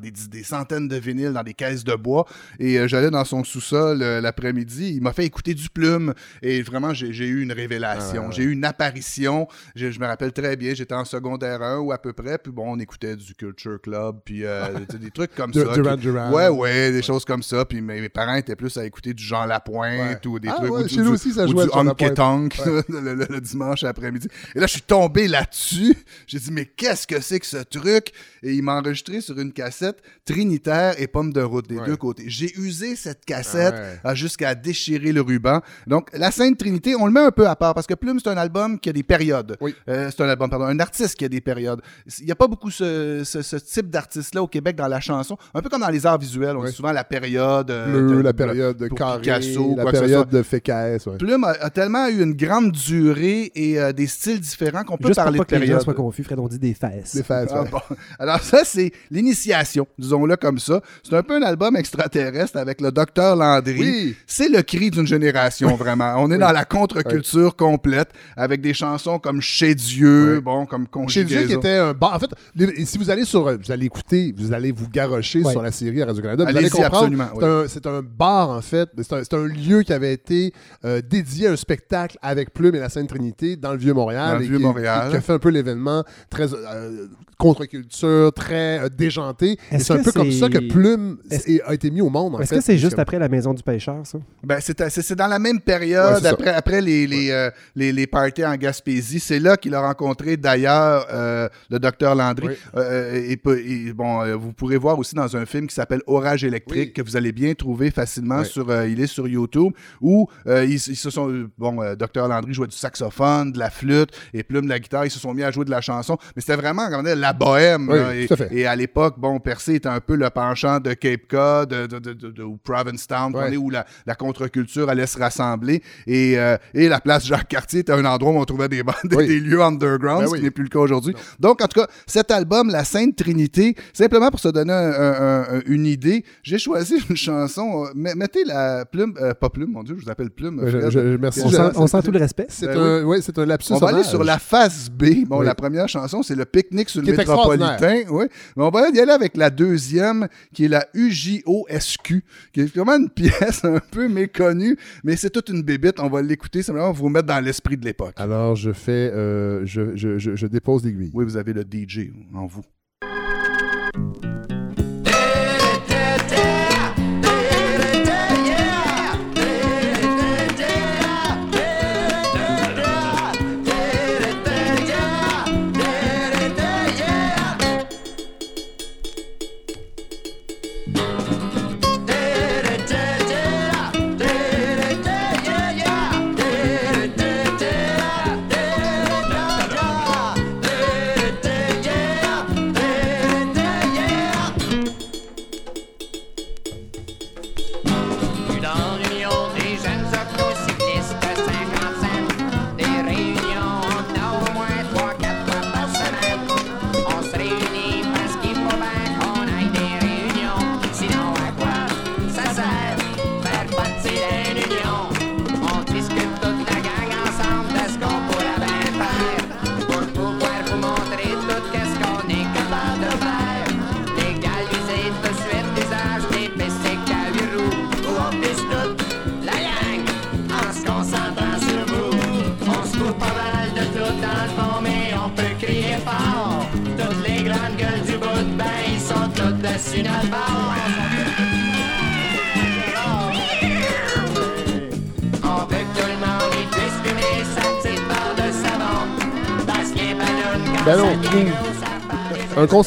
des, 0.00 0.10
des 0.10 0.42
centaines 0.42 0.88
de 0.88 0.96
vinyles 0.96 1.32
dans 1.32 1.42
des 1.44 1.54
caisses 1.54 1.84
de 1.84 1.94
bois, 1.94 2.26
et 2.58 2.78
euh, 2.78 2.88
j'allais 2.88 3.10
dans 3.10 3.24
son 3.24 3.44
sous-sol 3.44 4.02
euh, 4.02 4.20
l'après-midi, 4.20 4.94
il 4.96 5.02
m'a 5.02 5.12
fait 5.12 5.24
écouter 5.24 5.54
du 5.54 5.68
plume, 5.70 6.12
et 6.42 6.62
vraiment, 6.62 6.92
j'ai 6.92 7.26
eu 7.26 7.42
une 7.42 7.52
révélation, 7.52 8.24
Ah 8.26 8.30
j'ai 8.32 8.42
eu 8.42 8.50
une 8.52 8.64
apparition, 8.64 9.46
je, 9.76 9.90
je 9.90 10.00
me 10.00 10.06
rappelle 10.06 10.32
très 10.32 10.56
bien, 10.56 10.74
j'étais 10.74 10.94
en 10.94 11.04
secondaire 11.04 11.62
1 11.62 11.78
ou 11.78 11.92
à 11.92 11.98
peu 11.98 12.12
près, 12.12 12.38
puis 12.38 12.50
bon, 12.52 12.72
on 12.74 12.78
écoutait 12.80 13.14
du 13.16 13.34
Culture 13.34 13.80
Club, 13.80 14.16
puis 14.24 14.44
euh, 14.44 14.66
des 15.00 15.10
trucs 15.10 15.34
comme 15.34 15.52
Du- 15.52 15.60
ça. 15.60 15.72
Duran 15.72 15.94
qui- 15.96 16.02
Duran. 16.02 16.32
Ouais, 16.32 16.48
ouais, 16.48 16.90
des 16.92 17.02
choses 17.02 17.24
comme 17.24 17.42
ça, 17.42 17.64
puis 17.64 17.80
mes, 17.80 18.00
mes 18.00 18.08
parents 18.08 18.34
étaient 18.34 18.56
plus 18.56 18.76
à 18.76 18.84
écouter 18.84 19.14
du 19.14 19.22
Jean 19.22 19.44
Lapointe, 19.46 20.24
ou 20.26 20.38
des 20.38 20.48
Ah 20.56 20.60
trucs, 20.60 20.72
ouais, 20.72 20.84
ou 20.84 20.88
chez 20.88 21.02
nous 21.02 21.12
aussi, 21.12 21.32
ça 21.32 21.44
ou 21.44 21.48
jouait 21.50 21.64
du 21.64 21.70
Honky. 21.72 22.14
Tonk 22.14 22.56
le, 22.66 23.14
le- 23.14 23.26
le 23.28 23.40
dimanche 23.40 23.84
après-midi. 23.84 24.28
Et 24.54 24.60
là, 24.60 24.66
je 24.66 24.72
suis 24.72 24.82
tombé 24.82 25.28
là-dessus. 25.28 25.94
J'ai 26.26 26.38
dit, 26.38 26.50
mais 26.52 26.64
qu'est-ce 26.66 27.06
que 27.06 27.20
c'est 27.20 27.40
que 27.40 27.46
ce 27.46 27.58
truc? 27.58 28.12
Et 28.42 28.52
il 28.52 28.62
m'a 28.62 28.74
enregistré 28.78 29.20
sur 29.20 29.38
une 29.38 29.52
cassette 29.52 29.98
Trinitaire 30.24 30.94
et 31.00 31.06
Pomme 31.06 31.32
de 31.32 31.40
route 31.40 31.68
des 31.68 31.76
Ouais. 31.78 31.86
deux 31.86 31.96
côtés. 31.96 32.24
J'ai 32.26 32.52
usé 32.58 32.96
cette 32.96 33.24
cassette 33.24 33.74
Ah 33.76 33.80
ouais. 34.08 34.12
euh, 34.12 34.14
jusqu'à 34.14 34.54
déchirer 34.54 35.12
le 35.12 35.20
ruban. 35.20 35.60
Donc, 35.86 36.08
la 36.12 36.30
Sainte 36.30 36.58
Trinité, 36.58 36.94
on 36.96 37.06
le 37.06 37.12
met 37.12 37.20
un 37.20 37.30
peu 37.30 37.46
à 37.48 37.54
part 37.56 37.74
parce 37.74 37.86
que 37.86 37.94
Plume, 37.94 38.18
c'est 38.22 38.30
un 38.30 38.36
album 38.36 38.78
qui 38.80 38.88
a 38.88 38.92
des 38.92 39.02
périodes. 39.02 39.56
Oui. 39.60 39.74
Euh, 39.88 40.10
c'est 40.14 40.22
un 40.22 40.28
album, 40.28 40.50
pardon, 40.50 40.64
un 40.66 40.78
artiste 40.80 41.14
qui 41.16 41.24
a 41.24 41.28
des 41.28 41.40
périodes. 41.40 41.80
Il 42.18 42.24
n'y 42.26 42.32
a 42.32 42.34
pas 42.36 42.48
beaucoup 42.48 42.70
ce, 42.70 43.22
ce- 43.24 43.42
ce 43.42 43.56
type 43.56 43.88
d'artiste-là 43.90 44.42
au 44.42 44.46
Québec 44.48 44.76
dans 44.76 44.88
la 44.88 45.00
chanson. 45.00 45.36
Un 45.54 45.62
peu 45.62 45.68
comme 45.68 45.80
dans 45.82 45.88
les 45.90 46.04
arts 46.06 46.18
visuels, 46.18 46.56
on 46.56 46.64
dit 46.64 46.72
souvent 46.72 46.92
la 46.92 47.04
période. 47.04 47.70
euh, 47.70 47.86
Bleu, 48.08 48.16
de- 48.16 48.22
la 48.22 48.32
de- 48.32 48.36
période 48.36 48.76
de 48.76 48.88
carré, 48.88 49.20
Picasso, 49.20 49.74
la 49.76 49.90
période 49.90 50.28
de 50.28 50.42
fécaisse. 50.46 51.06
ouais. 51.06 51.16
Plume 51.18 51.44
a, 51.44 51.50
a 51.60 51.70
tellement 51.70 52.08
eu 52.08 52.22
une 52.22 52.32
grande 52.34 52.72
durée 52.72 53.52
et 53.54 53.78
euh, 53.78 53.92
des 53.92 54.06
styles 54.06 54.40
différents 54.40 54.84
qu'on 54.84 54.96
peut 54.96 55.08
Juste 55.08 55.16
pour 55.18 55.24
parler 55.24 55.38
pas 55.38 55.44
de 55.44 55.50
que 55.50 55.56
les 55.56 55.66
gens 55.66 55.80
soient 55.80 55.94
confus, 55.94 56.24
Fred, 56.24 56.38
on 56.38 56.48
dit 56.48 56.58
des 56.58 56.74
fesses. 56.74 57.14
Des 57.14 57.22
fesses, 57.22 57.50
Ah, 57.52 57.62
ouais. 57.62 57.68
bon. 57.70 57.80
Alors 58.18 58.40
ça, 58.40 58.62
c'est 58.64 58.92
l'initiation, 59.10 59.86
disons-le 59.98 60.36
comme 60.36 60.58
ça. 60.58 60.80
C'est 61.02 61.14
un 61.16 61.22
peu 61.22 61.34
un 61.36 61.42
album 61.42 61.76
extraterrestre 61.76 62.56
avec 62.56 62.80
le 62.80 62.92
docteur 62.92 63.36
Landry. 63.36 63.78
Oui. 63.80 64.16
C'est 64.26 64.48
le 64.48 64.62
cri 64.62 64.90
d'une 64.90 65.06
génération, 65.06 65.74
vraiment. 65.76 66.14
On 66.18 66.30
est 66.30 66.38
dans 66.38 66.52
la 66.52 66.64
contre-culture 66.64 67.56
complète 67.56 68.10
avec 68.36 68.60
des 68.60 68.74
chansons 68.74 69.18
comme 69.18 69.40
Chez 69.40 69.74
Dieu, 69.74 70.36
Oui. 70.36 70.40
bon, 70.42 70.66
comme 70.66 70.86
Chez 71.08 71.24
Dieu 71.24 71.42
qui 71.46 71.52
était 71.52 71.76
un 71.76 71.92
bar. 71.92 72.14
En 72.14 72.18
fait, 72.18 72.30
les- 72.54 72.84
si 72.86 72.98
vous 72.98 73.10
allez 73.10 73.24
sur, 73.24 73.42
vous 73.44 73.72
allez 73.72 73.86
écouter, 73.86 74.34
vous 74.36 74.52
allez 74.52 74.72
vous 74.72 74.88
garrocher 74.88 75.42
Ouais. 75.42 75.52
sur 75.52 75.62
la 75.62 75.72
série 75.72 76.02
à 76.02 76.06
Radio-Canada, 76.06 76.44
vous 76.44 76.48
allez 76.50 76.58
Allez-y, 76.58 76.70
comprendre. 76.70 76.96
absolument, 76.96 77.64
C'est 77.68 77.86
un, 77.86 78.02
bar, 78.02 78.50
en 78.50 78.60
fait. 78.62 78.88
C'est 79.02 79.12
un, 79.12 79.22
c'est 79.24 79.34
un 79.34 79.44
lieu 79.46 79.82
qui 79.82 79.92
avait 79.92 80.12
été 80.12 80.35
euh, 80.84 81.00
dédié 81.08 81.48
à 81.48 81.52
un 81.52 81.56
spectacle 81.56 82.16
avec 82.22 82.52
Plume 82.52 82.74
et 82.74 82.78
la 82.80 82.88
Sainte 82.88 83.08
Trinité 83.08 83.56
dans 83.56 83.72
le 83.72 83.78
Vieux-Montréal. 83.78 84.32
Dans 84.32 84.38
le 84.38 84.40
et 84.42 84.44
qui- 84.44 84.50
Vieux-Montréal. 84.50 85.04
Qui, 85.06 85.10
qui 85.12 85.16
a 85.16 85.20
fait 85.20 85.32
un 85.32 85.38
peu 85.38 85.50
l'événement 85.50 86.04
très 86.30 86.52
euh, 86.52 87.06
contre-culture, 87.38 88.32
très 88.34 88.80
euh, 88.80 88.88
déjanté. 88.88 89.58
Et 89.70 89.76
Est-ce 89.76 89.84
c'est 89.86 89.92
un 89.94 90.02
peu 90.02 90.12
comme 90.12 90.32
ça 90.32 90.48
que 90.48 90.58
Plume 90.58 91.18
a 91.66 91.74
été 91.74 91.90
mis 91.90 92.00
au 92.00 92.08
monde, 92.10 92.34
en 92.34 92.40
Est-ce 92.40 92.50
fait. 92.50 92.56
que 92.56 92.64
c'est 92.64 92.78
juste 92.78 92.92
Comme- 92.94 93.00
après 93.02 93.18
la 93.18 93.28
maison 93.28 93.54
du 93.54 93.62
pêcheur, 93.62 94.06
ça? 94.06 94.18
Ben, 94.42 94.58
c'est, 94.60 94.78
c'est- 94.90 95.02
c'est 95.02 95.14
dans 95.14 95.26
la 95.26 95.38
même 95.38 95.60
période, 95.60 96.24
après, 96.24 96.50
après 96.54 96.80
les, 96.80 97.06
les, 97.06 97.30
euh, 97.30 97.50
les, 97.74 97.92
les 97.92 98.06
parties 98.06 98.44
en 98.44 98.54
Gaspésie. 98.56 99.20
C'est 99.20 99.38
là 99.38 99.56
qu'il 99.56 99.74
a 99.74 99.80
rencontré 99.80 100.36
d'ailleurs 100.36 101.06
euh, 101.12 101.48
le 101.70 101.78
docteur 101.78 102.14
Landry. 102.14 102.48
Oui. 102.48 102.54
Euh, 102.76 103.22
et, 103.28 103.36
peut- 103.36 103.60
et, 103.60 103.92
bon, 103.92 104.24
vous 104.36 104.52
pourrez 104.52 104.76
voir 104.78 104.98
aussi 104.98 105.14
dans 105.14 105.36
un 105.36 105.46
film 105.46 105.66
qui 105.66 105.74
s'appelle 105.74 106.00
Orage 106.06 106.44
électrique, 106.44 106.88
Oui. 106.88 106.92
que 106.92 107.02
vous 107.02 107.16
allez 107.16 107.32
bien 107.32 107.54
trouver 107.54 107.90
facilement. 107.90 108.40
Oui. 108.40 108.46
sur 108.46 108.70
euh, 108.70 108.88
Il 108.88 109.00
est 109.00 109.06
sur 109.06 109.28
YouTube, 109.28 109.72
où 110.00 110.15
euh, 110.46 110.64
ils, 110.64 110.74
ils 110.74 110.96
se 110.96 111.10
sont. 111.10 111.30
euh, 111.30 111.48
Bon, 111.58 111.82
euh, 111.82 111.94
docteur 111.94 112.28
Landry 112.28 112.52
jouait 112.54 112.66
du 112.66 112.76
saxophone, 112.76 113.52
de 113.52 113.58
la 113.58 113.70
flûte, 113.70 114.10
et 114.34 114.42
Plume 114.42 114.64
de 114.64 114.68
la 114.70 114.78
guitare. 114.78 115.04
Ils 115.06 115.10
se 115.10 115.18
sont 115.18 115.32
mis 115.34 115.42
à 115.42 115.50
jouer 115.50 115.64
de 115.64 115.70
la 115.70 115.80
chanson. 115.80 116.16
Mais 116.34 116.42
c'était 116.42 116.56
vraiment 116.56 116.88
dire, 117.02 117.16
la 117.16 117.32
bohème. 117.32 117.88
Oui, 117.90 117.98
là. 117.98 118.14
et, 118.14 118.28
à 118.32 118.52
et 118.52 118.66
à 118.66 118.76
l'époque, 118.76 119.14
bon, 119.18 119.38
Percé 119.40 119.74
était 119.74 119.88
un 119.88 120.00
peu 120.00 120.14
le 120.16 120.28
penchant 120.30 120.80
de 120.80 120.92
Cape 120.94 121.22
Cod, 121.28 121.68
de, 121.70 121.86
de, 121.86 122.12
de, 122.12 122.44
Provincetown, 122.64 123.32
où 123.58 123.70
la, 123.70 123.86
la 124.06 124.14
contre-culture 124.14 124.88
allait 124.88 125.06
se 125.06 125.18
rassembler. 125.18 125.82
Et, 126.06 126.38
euh, 126.38 126.56
et 126.74 126.88
la 126.88 127.00
place 127.00 127.26
Jacques-Cartier 127.26 127.80
était 127.80 127.92
un 127.92 128.04
endroit 128.04 128.32
où 128.32 128.36
on 128.38 128.44
trouvait 128.44 128.68
des, 128.68 128.82
bandes- 128.82 128.94
Oui. 129.16 129.26
des 129.26 129.40
lieux 129.40 129.62
underground, 129.62 130.24
Ben 130.24 130.30
ce 130.30 130.36
qui 130.36 130.42
n'est 130.42 130.50
plus 130.50 130.64
le 130.64 130.68
cas 130.70 130.78
aujourd'hui. 130.80 131.14
Donc, 131.40 131.62
en 131.62 131.66
tout 131.68 131.80
cas, 131.80 131.86
cet 132.06 132.30
album, 132.30 132.70
La 132.70 132.84
Sainte 132.84 133.16
Trinité, 133.16 133.74
simplement 133.92 134.30
pour 134.30 134.40
se 134.40 134.48
donner 134.48 134.72
un- 134.72 134.92
un- 134.92 135.42
un- 135.56 135.60
une 135.66 135.86
idée, 135.86 136.24
j'ai 136.42 136.58
choisi 136.58 136.96
une 137.10 137.16
chanson. 137.16 137.86
met- 137.94 138.14
mettez 138.14 138.44
la 138.44 138.84
plume, 138.84 139.14
euh, 139.20 139.34
pas 139.34 139.48
plume, 139.50 139.70
mon 139.72 139.82
Dieu, 139.82 139.96
je 139.98 140.05
vous 140.06 140.10
appelle 140.12 140.30
plume. 140.30 140.62
Je- 140.64 140.78
Fred. 140.78 140.90
je- 140.90 141.16
merci. 141.16 141.40
On 141.44 141.48
sent, 141.50 141.58
on 141.76 141.86
c'est- 141.86 141.96
sent 141.98 142.02
tout 142.06 142.10
le 142.12 142.18
respect. 142.18 142.46
C'est 142.48 142.66
Ben 142.66 142.78
un, 142.78 143.04
ouais, 143.04 143.20
c'est 143.20 143.36
un 143.38 143.46
lapsus 143.46 143.72
On 143.72 143.78
va 143.78 143.88
aller 143.88 144.02
sur 144.04 144.22
la 144.24 144.38
face 144.38 144.88
B. 144.90 145.26
Bon, 145.26 145.40
Oui. 145.40 145.46
la 145.46 145.54
première 145.54 145.88
chanson, 145.88 146.22
c'est 146.22 146.34
le 146.34 146.44
pique-nique 146.44 146.88
sur 146.88 147.02
Qui 147.02 147.10
le 147.10 147.16
métropolitain. 147.16 148.04
Oui. 148.10 148.26
Mais 148.56 148.62
on 148.64 148.70
va 148.70 148.88
y 148.90 149.00
aller 149.00 149.12
avec 149.12 149.36
la 149.36 149.50
deuxième, 149.50 150.28
qui 150.54 150.64
est 150.64 150.68
la 150.68 150.86
UJOSQ, 150.94 152.24
qui 152.52 152.60
est 152.60 152.74
vraiment 152.74 152.96
une 152.96 153.10
pièce 153.50 153.64
un 153.64 153.78
peu 153.90 154.08
méconnue, 154.08 154.76
mais 155.04 155.16
c'est 155.16 155.30
toute 155.30 155.48
une 155.48 155.62
bébite. 155.62 155.98
On 156.00 156.08
va 156.08 156.22
l'écouter, 156.22 156.62
simplement 156.62 156.92
pour 156.92 157.04
vous 157.04 157.08
mettre 157.08 157.26
dans 157.26 157.44
l'esprit 157.44 157.76
de 157.76 157.84
l'époque. 157.84 158.14
Alors, 158.16 158.56
je 158.56 158.72
fais, 158.72 159.10
euh, 159.12 159.64
je, 159.66 159.96
je, 159.96 160.18
je, 160.18 160.36
je 160.36 160.46
dépose 160.46 160.84
l'aiguille. 160.84 161.10
Oui, 161.14 161.24
vous 161.24 161.36
avez 161.36 161.52
le 161.52 161.62
DJ 161.62 162.10
en 162.34 162.46
vous. 162.46 162.62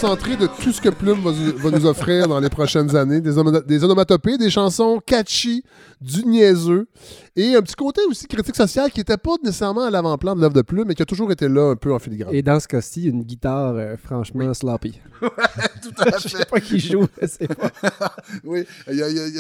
100 0.01 0.18
de 0.37 0.47
tout 0.47 0.71
ce 0.71 0.81
que 0.81 0.89
Plume 0.89 1.19
va, 1.21 1.71
nous 1.71 1.85
offrir 1.85 2.27
dans 2.27 2.39
les 2.39 2.49
prochaines 2.49 2.95
années. 2.95 3.21
Des, 3.21 3.31
des, 3.65 3.83
onomatopées, 3.83 4.37
des 4.37 4.49
chansons 4.49 4.99
catchy, 5.05 5.63
du 6.01 6.25
niaiseux. 6.25 6.87
Et 7.35 7.55
un 7.55 7.61
petit 7.61 7.75
côté 7.75 8.01
aussi 8.09 8.27
critique 8.27 8.55
sociale 8.55 8.91
qui 8.91 8.99
n'était 8.99 9.17
pas 9.17 9.35
nécessairement 9.43 9.85
à 9.85 9.89
l'avant-plan 9.89 10.35
de 10.35 10.41
l'œuvre 10.41 10.53
de 10.53 10.61
Plume, 10.61 10.85
mais 10.87 10.95
qui 10.95 11.01
a 11.01 11.05
toujours 11.05 11.31
été 11.31 11.47
là 11.47 11.71
un 11.71 11.75
peu 11.75 11.93
en 11.93 11.99
filigrane. 11.99 12.33
Et 12.33 12.41
dans 12.41 12.59
ce 12.59 12.67
cas-ci, 12.67 13.05
une 13.05 13.23
guitare 13.23 13.75
euh, 13.75 13.95
franchement 13.97 14.53
sloppy. 14.53 14.99
tout 15.21 15.29
à 15.97 16.11
fait. 16.11 16.19
Je 16.29 16.37
sais 16.37 16.45
pas 16.45 16.59
qui 16.59 16.79
joue, 16.79 17.07
c'est 17.25 17.47
pas. 17.47 17.71
oui, 18.43 18.65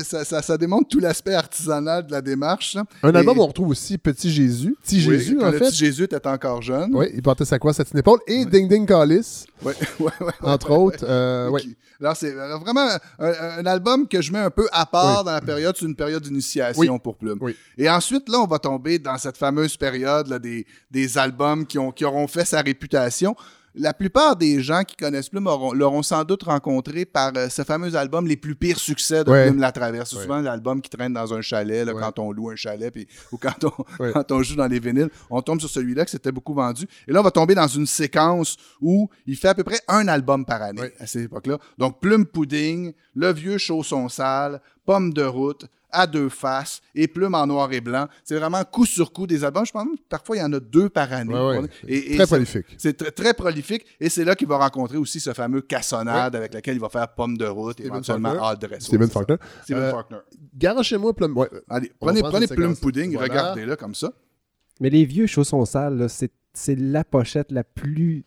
ça, 0.03 0.23
ça, 0.23 0.57
démontre 0.57 0.87
tout 0.87 0.99
l'aspect 0.99 1.33
artisanal 1.33 2.07
de 2.07 2.11
la 2.11 2.21
démarche. 2.21 2.77
Hein. 2.77 2.85
Un 3.03 3.11
Et... 3.11 3.17
album, 3.17 3.39
on 3.39 3.47
retrouve 3.47 3.69
aussi 3.69 3.97
Petit 3.97 4.31
Jésus. 4.31 4.77
Petit 4.83 5.01
Jésus, 5.01 5.41
en 5.41 5.51
fait. 5.51 5.59
Petit 5.59 5.75
Jésus 5.75 6.03
était 6.03 6.25
encore 6.27 6.61
jeune. 6.61 6.91
Oui, 6.93 7.07
il 7.13 7.21
portait 7.21 7.45
sa 7.45 7.59
croix 7.59 7.73
à 7.77 7.83
une 7.91 7.99
épaule. 7.99 8.19
Et. 8.27 8.45
Ding 8.45 8.69
Ding 8.69 8.85
Callis. 8.85 9.45
Oui, 9.63 9.73
oui, 9.99 10.11
oui. 10.21 10.31
Entre 10.41 10.71
autres 10.71 10.78
autres. 10.79 11.05
Euh, 11.07 11.49
ouais. 11.51 11.61
Alors, 11.99 12.15
c'est 12.15 12.31
vraiment 12.31 12.89
un, 13.19 13.31
un 13.59 13.65
album 13.65 14.07
que 14.07 14.21
je 14.21 14.31
mets 14.31 14.39
un 14.39 14.49
peu 14.49 14.67
à 14.71 14.85
part 14.85 15.23
dans 15.23 15.31
la 15.31 15.41
période, 15.41 15.75
c'est 15.77 15.85
une 15.85 15.95
période 15.95 16.23
d'initiation 16.23 16.97
pour 16.99 17.17
Plume. 17.17 17.37
Oui. 17.41 17.55
Et 17.77 17.89
ensuite, 17.89 18.29
là, 18.29 18.39
on 18.39 18.47
va 18.47 18.59
tomber 18.59 18.99
dans 18.99 19.17
cette 19.17 19.37
fameuse 19.37 19.75
période 19.77 20.27
là, 20.27 20.39
des, 20.39 20.65
des 20.89 21.17
albums 21.17 21.65
qui, 21.65 21.77
ont, 21.77 21.91
qui 21.91 22.05
auront 22.05 22.27
fait 22.27 22.45
sa 22.45 22.61
réputation. 22.61 23.35
La 23.81 23.93
plupart 23.93 24.35
des 24.35 24.61
gens 24.61 24.83
qui 24.83 24.97
connaissent 24.97 25.29
Plume 25.29 25.47
auront- 25.47 25.71
l'auront 25.71 26.03
sans 26.03 26.25
doute 26.25 26.43
rencontré 26.43 27.05
par 27.05 27.31
euh, 27.37 27.47
ce 27.47 27.63
fameux 27.63 27.95
album 27.95 28.27
Les 28.27 28.35
plus 28.35 28.53
pires 28.53 28.77
succès 28.77 29.23
de 29.23 29.31
Ouais. 29.31 29.47
Plume 29.47 29.61
la 29.61 29.71
Traverse. 29.71 30.09
C'est 30.09 30.17
Ouais. 30.17 30.21
souvent 30.23 30.41
l'album 30.41 30.81
qui 30.81 30.89
traîne 30.89 31.13
dans 31.13 31.33
un 31.33 31.39
chalet 31.41 31.85
là, 31.85 31.93
Ouais. 31.93 32.01
quand 32.01 32.19
on 32.19 32.33
loue 32.33 32.49
un 32.49 32.57
chalet 32.57 32.91
puis, 32.91 33.07
ou 33.31 33.37
quand 33.37 33.63
on, 33.63 34.03
Ouais. 34.03 34.11
quand 34.13 34.31
on 34.33 34.43
joue 34.43 34.57
dans 34.57 34.67
les 34.67 34.79
vinyles. 34.79 35.09
On 35.29 35.41
tombe 35.41 35.61
sur 35.61 35.69
celui-là 35.69 36.03
que 36.03 36.11
c'était 36.11 36.31
beaucoup 36.33 36.53
vendu. 36.53 36.85
Et 37.07 37.13
là, 37.13 37.21
on 37.21 37.23
va 37.23 37.31
tomber 37.31 37.55
dans 37.55 37.67
une 37.67 37.85
séquence 37.87 38.57
où 38.81 39.09
il 39.25 39.37
fait 39.37 39.47
à 39.47 39.55
peu 39.55 39.63
près 39.63 39.79
un 39.87 40.07
album 40.09 40.45
par 40.45 40.61
année 40.61 40.91
à 40.99 41.07
cette 41.07 41.23
époque-là. 41.23 41.57
Donc, 41.77 42.01
Plume 42.01 42.25
Pudding, 42.25 42.91
Le 43.15 43.31
Vieux 43.31 43.57
Chausson 43.57 44.09
Sale, 44.09 44.61
Pomme 44.85 45.13
de 45.13 45.23
route, 45.23 45.67
À 45.91 46.05
deux 46.07 46.29
faces 46.29 46.81
et 46.93 47.07
Plume 47.07 47.33
en 47.35 47.47
noir 47.47 47.71
et 47.73 47.81
blanc. 47.81 48.07
C'est 48.23 48.37
vraiment 48.37 48.63
coup 48.63 48.85
sur 48.85 49.11
coup 49.11 49.25
des 49.27 49.43
albums. 49.43 49.65
Je 49.65 49.71
pense 49.71 49.85
que 49.85 50.01
parfois, 50.07 50.37
il 50.37 50.39
y 50.39 50.43
en 50.43 50.53
a 50.53 50.59
deux 50.59 50.89
par 50.89 51.11
année. 51.11 51.33
Ouais, 51.33 51.59
ouais. 51.59 51.67
Et- 51.87 52.13
et 52.13 52.15
Très 52.17 52.27
prolifique. 52.27 52.65
c'est 52.77 53.01
tr- 53.01 53.11
très 53.11 53.33
prolifique 53.33 53.85
et 53.99 54.09
c'est 54.09 54.23
là 54.23 54.35
qu'il 54.35 54.47
va 54.47 54.57
rencontrer 54.57 54.97
aussi 54.97 55.19
ce 55.19 55.33
fameux 55.33 55.61
cassonade 55.61 56.35
avec 56.35 56.53
lequel 56.53 56.75
il 56.75 56.79
va 56.79 56.89
faire 56.89 57.07
Pomme 57.15 57.37
de 57.37 57.45
route 57.45 57.79
et 57.79 57.83
Steven 57.83 57.93
éventuellement 57.95 58.29
Faulkner. 58.29 58.45
Hard 58.45 58.61
Dress. 58.61 58.83
Steven 58.83 59.01
Ouais, 59.01 59.07
c'est 59.07 59.13
ça. 59.13 59.19
Faulkner. 59.19 59.35
Steven 59.63 59.81
Euh, 59.83 59.91
Faulkner. 59.91 60.17
Garochez-moi 60.55 61.13
Plume. 61.15 61.37
Ouais. 61.37 61.49
Allez, 61.69 61.91
prenez, 61.99 62.21
prenez 62.21 62.47
Plume. 62.47 62.75
Pudding, 62.75 63.13
Voilà. 63.13 63.27
regardez-le 63.33 63.75
comme 63.75 63.95
ça. 63.95 64.11
Mais 64.81 64.89
les 64.89 65.05
vieux 65.05 65.27
chaussons 65.27 65.65
sales, 65.65 66.07
c'est 66.53 66.75
la 66.75 67.03
pochette 67.03 67.51
la 67.51 67.63
plus, 67.63 68.25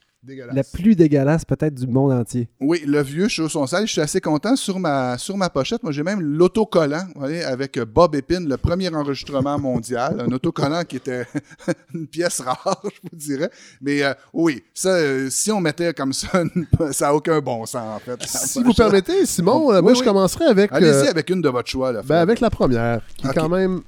La 0.53 0.63
plus 0.63 0.95
dégueulasse 0.95 1.45
peut-être 1.45 1.75
du 1.75 1.89
monde 1.89 2.13
entier. 2.13 2.49
Oui, 2.61 2.85
le 2.87 3.03
vieux 3.03 3.27
chausson 3.27 3.67
sale. 3.67 3.89
Je 3.89 3.93
suis 3.93 4.01
assez 4.01 4.21
content. 4.21 4.55
Sur 4.55 4.79
ma, 4.79 5.19
sur 5.19 5.37
ma 5.37 5.51
pochette, 5.51 5.83
moi, 5.83 5.91
j'ai 5.91 6.05
même 6.05 6.21
l'autocollant 6.21 7.07
voyez, 7.17 7.43
avec 7.43 7.77
euh, 7.77 7.85
Bob 7.85 8.15
Epine, 8.15 8.49
le 8.49 8.57
premier 8.57 8.89
enregistrement 8.95 9.59
mondial. 9.59 10.21
Un 10.21 10.31
autocollant 10.31 10.85
qui 10.85 10.97
était 10.97 11.27
une 11.95 12.07
pièce 12.07 12.41
rare, 12.41 12.81
je 12.85 13.01
vous 13.11 13.17
dirais. 13.17 13.51
Mais 13.81 14.05
euh, 14.05 14.15
oui, 14.33 14.63
ça, 14.73 14.91
euh, 14.91 15.29
si 15.29 15.51
on 15.51 15.61
mettait 15.61 15.93
comme 15.93 16.13
ça, 16.13 16.45
ça 16.93 17.07
n'a 17.07 17.15
aucun 17.15 17.41
bon 17.41 17.67
sens, 17.67 17.97
en 17.97 17.99
fait. 17.99 18.23
Si 18.25 18.63
vous 18.63 18.75
permettez, 18.75 19.27
Simon, 19.27 19.73
euh, 19.73 19.83
moi, 19.83 19.91
oui. 19.91 19.99
je 19.99 20.05
commencerai 20.05 20.45
avec, 20.45 20.71
Allez-y 20.73 21.09
avec 21.09 21.31
une 21.31 21.43
de 21.43 21.49
votre 21.49 21.69
choix. 21.69 21.91
Là, 21.91 22.03
ben, 22.05 22.19
avec 22.19 22.39
la 22.39 22.51
première, 22.51 23.01
qui 23.17 23.27
est 23.27 23.35
quand 23.35 23.49
même 23.49 23.83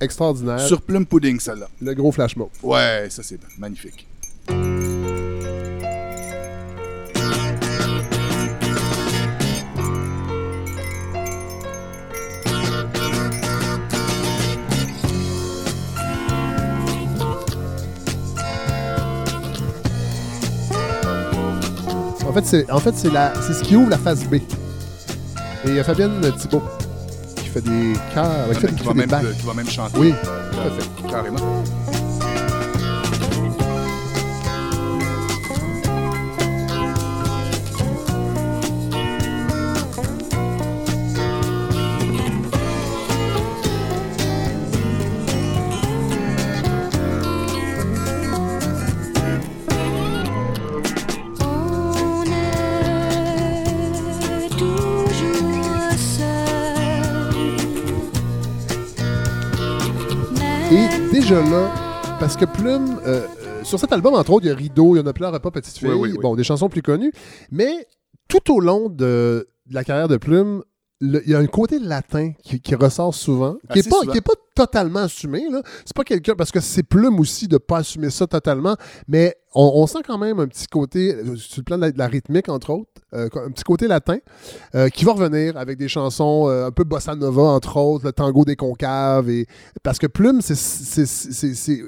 extraordinaire. 0.00 0.60
Sur 0.60 0.82
Plume 0.82 1.04
Pudding, 1.04 1.40
celle-là. 1.40 1.68
Le 1.82 1.94
gros 1.94 2.12
flash 2.12 2.36
mode. 2.36 2.48
Ouais, 2.62 3.08
ça, 3.10 3.24
c'est 3.24 3.40
magnifique. 3.58 4.06
En 22.30 22.32
fait, 22.32 22.46
c'est 22.46 22.70
en 22.70 22.78
fait, 22.78 22.94
c'est 22.94 23.10
la- 23.10 23.32
c'est 23.44 23.54
ce 23.54 23.62
qui 23.64 23.74
ouvre 23.74 23.90
la 23.90 23.98
phase 23.98 24.22
B. 24.24 24.34
Et 24.34 24.42
il 25.66 25.74
y 25.74 25.80
a 25.80 25.84
Fabienne 25.84 26.20
Thibault 26.38 26.62
qui 27.34 27.48
fait 27.48 27.60
des 27.60 27.94
chœurs, 28.14 28.48
qui 28.52 28.54
qui 28.54 28.66
qui, 28.66 28.78
fait 28.78 28.84
va 28.84 28.92
des 28.92 28.98
même, 29.00 29.08
bacs. 29.08 29.36
qui 29.36 29.46
va 29.46 29.54
même 29.54 29.68
chanter. 29.68 29.98
Oui, 29.98 30.14
tout 30.52 30.58
à 30.60 30.70
fait. 30.70 31.10
Carrément. 31.10 31.64
Là, 61.30 61.70
parce 62.18 62.36
que 62.36 62.44
Plume, 62.44 62.98
euh, 63.06 63.24
euh, 63.46 63.62
sur 63.62 63.78
cet 63.78 63.92
album, 63.92 64.14
entre 64.14 64.32
autres, 64.32 64.46
il 64.46 64.48
y 64.48 64.52
a 64.52 64.56
Rideau, 64.56 64.96
il 64.96 64.98
y 64.98 65.00
en 65.02 65.06
a 65.06 65.12
plein, 65.12 65.30
pas 65.38 65.52
Petite 65.52 65.78
Fille, 65.78 65.86
Oui, 65.88 65.94
oui, 65.94 66.10
oui. 66.10 66.18
bon, 66.20 66.34
des 66.34 66.42
chansons 66.42 66.68
plus 66.68 66.82
connues, 66.82 67.12
mais 67.52 67.86
tout 68.26 68.52
au 68.52 68.58
long 68.58 68.88
de, 68.88 69.46
de 69.66 69.74
la 69.74 69.84
carrière 69.84 70.08
de 70.08 70.16
Plume, 70.16 70.64
il 71.00 71.22
y 71.26 71.34
a 71.34 71.38
un 71.38 71.46
côté 71.46 71.78
latin 71.78 72.32
qui, 72.42 72.60
qui 72.60 72.74
ressort 72.74 73.14
souvent, 73.14 73.56
qui 73.72 73.78
n'est 73.78 73.82
pas, 73.84 74.00
pas 74.20 74.34
totalement 74.54 75.00
assumé. 75.00 75.46
C'est 75.84 75.96
pas 75.96 76.04
quelqu'un, 76.04 76.34
parce 76.34 76.50
que 76.50 76.60
c'est 76.60 76.82
Plume 76.82 77.18
aussi 77.18 77.48
de 77.48 77.56
pas 77.56 77.78
assumer 77.78 78.10
ça 78.10 78.26
totalement, 78.26 78.76
mais 79.08 79.34
on, 79.54 79.72
on 79.76 79.86
sent 79.86 80.00
quand 80.06 80.18
même 80.18 80.38
un 80.38 80.46
petit 80.46 80.66
côté, 80.66 81.14
euh, 81.14 81.36
sur 81.36 81.60
le 81.60 81.64
plan 81.64 81.76
de 81.76 81.82
la, 81.82 81.92
de 81.92 81.98
la 81.98 82.06
rythmique, 82.06 82.48
entre 82.50 82.70
autres, 82.70 82.90
euh, 83.14 83.28
un 83.34 83.50
petit 83.50 83.64
côté 83.64 83.88
latin, 83.88 84.18
euh, 84.74 84.88
qui 84.90 85.04
va 85.06 85.12
revenir 85.12 85.56
avec 85.56 85.78
des 85.78 85.88
chansons 85.88 86.48
euh, 86.48 86.66
un 86.66 86.70
peu 86.70 86.84
bossa 86.84 87.14
nova, 87.16 87.42
entre 87.42 87.76
autres, 87.78 88.04
le 88.04 88.12
tango 88.12 88.44
des 88.44 88.56
concaves. 88.56 89.30
Et... 89.30 89.46
Parce 89.82 89.98
que 89.98 90.06
Plume, 90.06 90.40
c'est, 90.42 90.54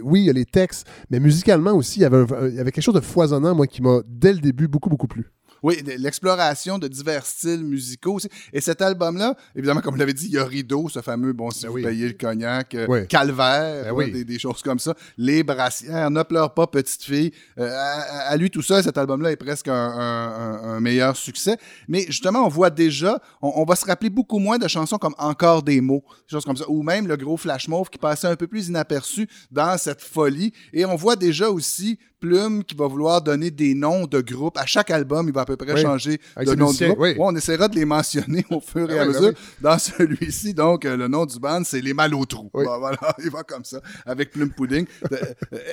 oui, 0.03 0.21
il 0.23 0.27
y 0.27 0.31
a 0.31 0.33
les 0.33 0.47
textes, 0.47 0.87
mais 1.11 1.21
musicalement 1.21 1.73
aussi, 1.73 2.01
il 2.01 2.03
y 2.03 2.07
avait, 2.07 2.17
un- 2.35 2.49
il 2.49 2.55
y 2.55 2.61
avait 2.61 2.73
quelque 2.73 2.85
chose 2.85 2.95
de 2.95 3.01
foisonnant, 3.01 3.55
moi, 3.55 3.67
qui 3.67 3.83
m'a, 3.83 4.01
dès 4.07 4.33
le 4.33 4.41
début, 4.41 4.69
beaucoup, 4.69 4.89
beaucoup 4.89 5.07
plu. 5.07 5.31
Oui, 5.63 5.83
l'exploration 5.99 6.79
de 6.79 6.89
divers 6.89 7.25
styles 7.25 7.65
musicaux 7.65 8.15
aussi. 8.15 8.29
Et 8.53 8.61
cet 8.61 8.83
album-là, 8.83 9.37
évidemment, 9.55 9.81
comme 9.81 9.95
vous 9.95 10.01
l'avez 10.01 10.13
dit, 10.13 10.27
il 10.27 10.33
y 10.33 10.39
a 10.39 10.45
Rideau, 10.45 10.89
ce 10.89 11.01
fameux, 11.01 11.33
bon, 11.33 11.51
si 11.51 11.63
Ben 11.63 11.69
vous 11.69 11.75
oui. 11.77 11.83
payez 11.83 12.09
le 12.09 12.15
cognac, 12.15 12.75
euh, 12.75 12.87
Oui. 12.89 13.07
Calvaire, 13.09 13.85
Ben 13.85 13.93
ouais, 13.93 14.05
oui. 14.07 14.13
des, 14.13 14.25
des 14.25 14.39
choses 14.39 14.63
comme 14.63 14.79
ça. 14.79 14.95
Les 15.17 15.43
brassières, 15.43 16.11
Ne 16.11 16.23
pleure 16.23 16.53
pas, 16.55 16.67
petite 16.67 17.03
fille. 17.03 17.33
Euh, 17.59 17.71
à, 17.73 18.29
à 18.31 18.37
lui 18.37 18.51
tout 18.51 18.63
seul, 18.63 18.83
cet 18.83 18.99
album-là 18.99 19.31
est 19.33 19.37
presque 19.37 19.69
un, 19.69 19.73
un- 19.75 20.33
un- 20.33 20.75
un 20.77 20.81
meilleur 20.81 21.17
succès. 21.17 21.57
Mais 21.89 22.05
justement, 22.07 22.45
on 22.45 22.49
voit 22.49 22.71
déjà, 22.71 23.21
on, 23.41 23.53
on 23.57 23.65
va 23.65 23.77
se 23.77 23.85
rappeler 23.87 24.11
beaucoup 24.11 24.39
moins 24.39 24.59
de 24.59 24.69
chansons 24.69 24.99
comme 24.99 25.15
Encore 25.19 25.63
des 25.63 25.81
mots, 25.81 26.03
des 26.29 26.33
choses 26.37 26.45
comme 26.45 26.57
ça, 26.57 26.65
ou 26.69 26.83
même 26.83 27.07
le 27.07 27.17
gros 27.17 27.37
Flash 27.37 27.69
Mauve 27.69 27.89
qui 27.89 27.99
passait 27.99 28.27
un 28.27 28.37
peu 28.37 28.47
plus 28.47 28.69
inaperçu 28.69 29.29
dans 29.51 29.79
cette 29.79 30.03
folie. 30.03 30.53
Et 30.73 30.85
on 30.85 30.97
voit 30.97 31.17
déjà 31.17 31.49
aussi 31.51 31.99
Plume 32.23 32.63
qui 32.63 32.77
va 32.77 32.87
vouloir 32.87 33.21
donner 33.21 33.51
des 33.51 33.75
noms 33.75 34.07
de 34.07 34.21
groupes. 34.21 34.57
À 34.57 34.65
chaque 34.65 34.93
album, 34.93 35.27
il 35.27 35.35
va 35.35 35.41
à 35.41 35.45
peu 35.45 35.57
près 35.57 35.73
Oui. 35.75 35.83
changer 35.83 36.21
Avec 36.37 36.49
de 36.51 36.55
nom 36.55 36.73
de 36.73 36.77
groupe. 36.87 36.99
oui. 37.01 37.09
Ouais, 37.11 37.17
on 37.19 37.35
essaiera 37.35 37.67
de 37.67 37.75
les 37.75 37.85
mentionner 37.85 38.45
au 38.51 38.61
fur 38.61 38.89
et 38.91 38.99
Ah 38.99 39.03
à 39.03 39.07
oui, 39.09 39.13
ben 39.13 39.21
mesure. 39.21 39.33
Dans 39.61 39.77
celui-ci, 39.79 40.55
donc, 40.55 40.85
euh, 40.85 40.97
le 40.97 41.09
nom 41.09 41.27
du 41.27 41.37
band, 41.41 41.63
c'est 41.65 41.81
Les 41.81 41.93
Mal 41.95 42.15
au 42.15 42.25
Trou. 42.25 42.49
Oui. 42.55 42.65
Bon, 42.65 42.79
voilà, 42.79 42.97
il 43.25 43.29
va 43.31 43.43
comme 43.43 43.65
ça, 43.65 43.81
avec 44.07 44.31
Plume 44.31 44.51
Pudding. 44.51 44.87
Euh, 45.11 45.17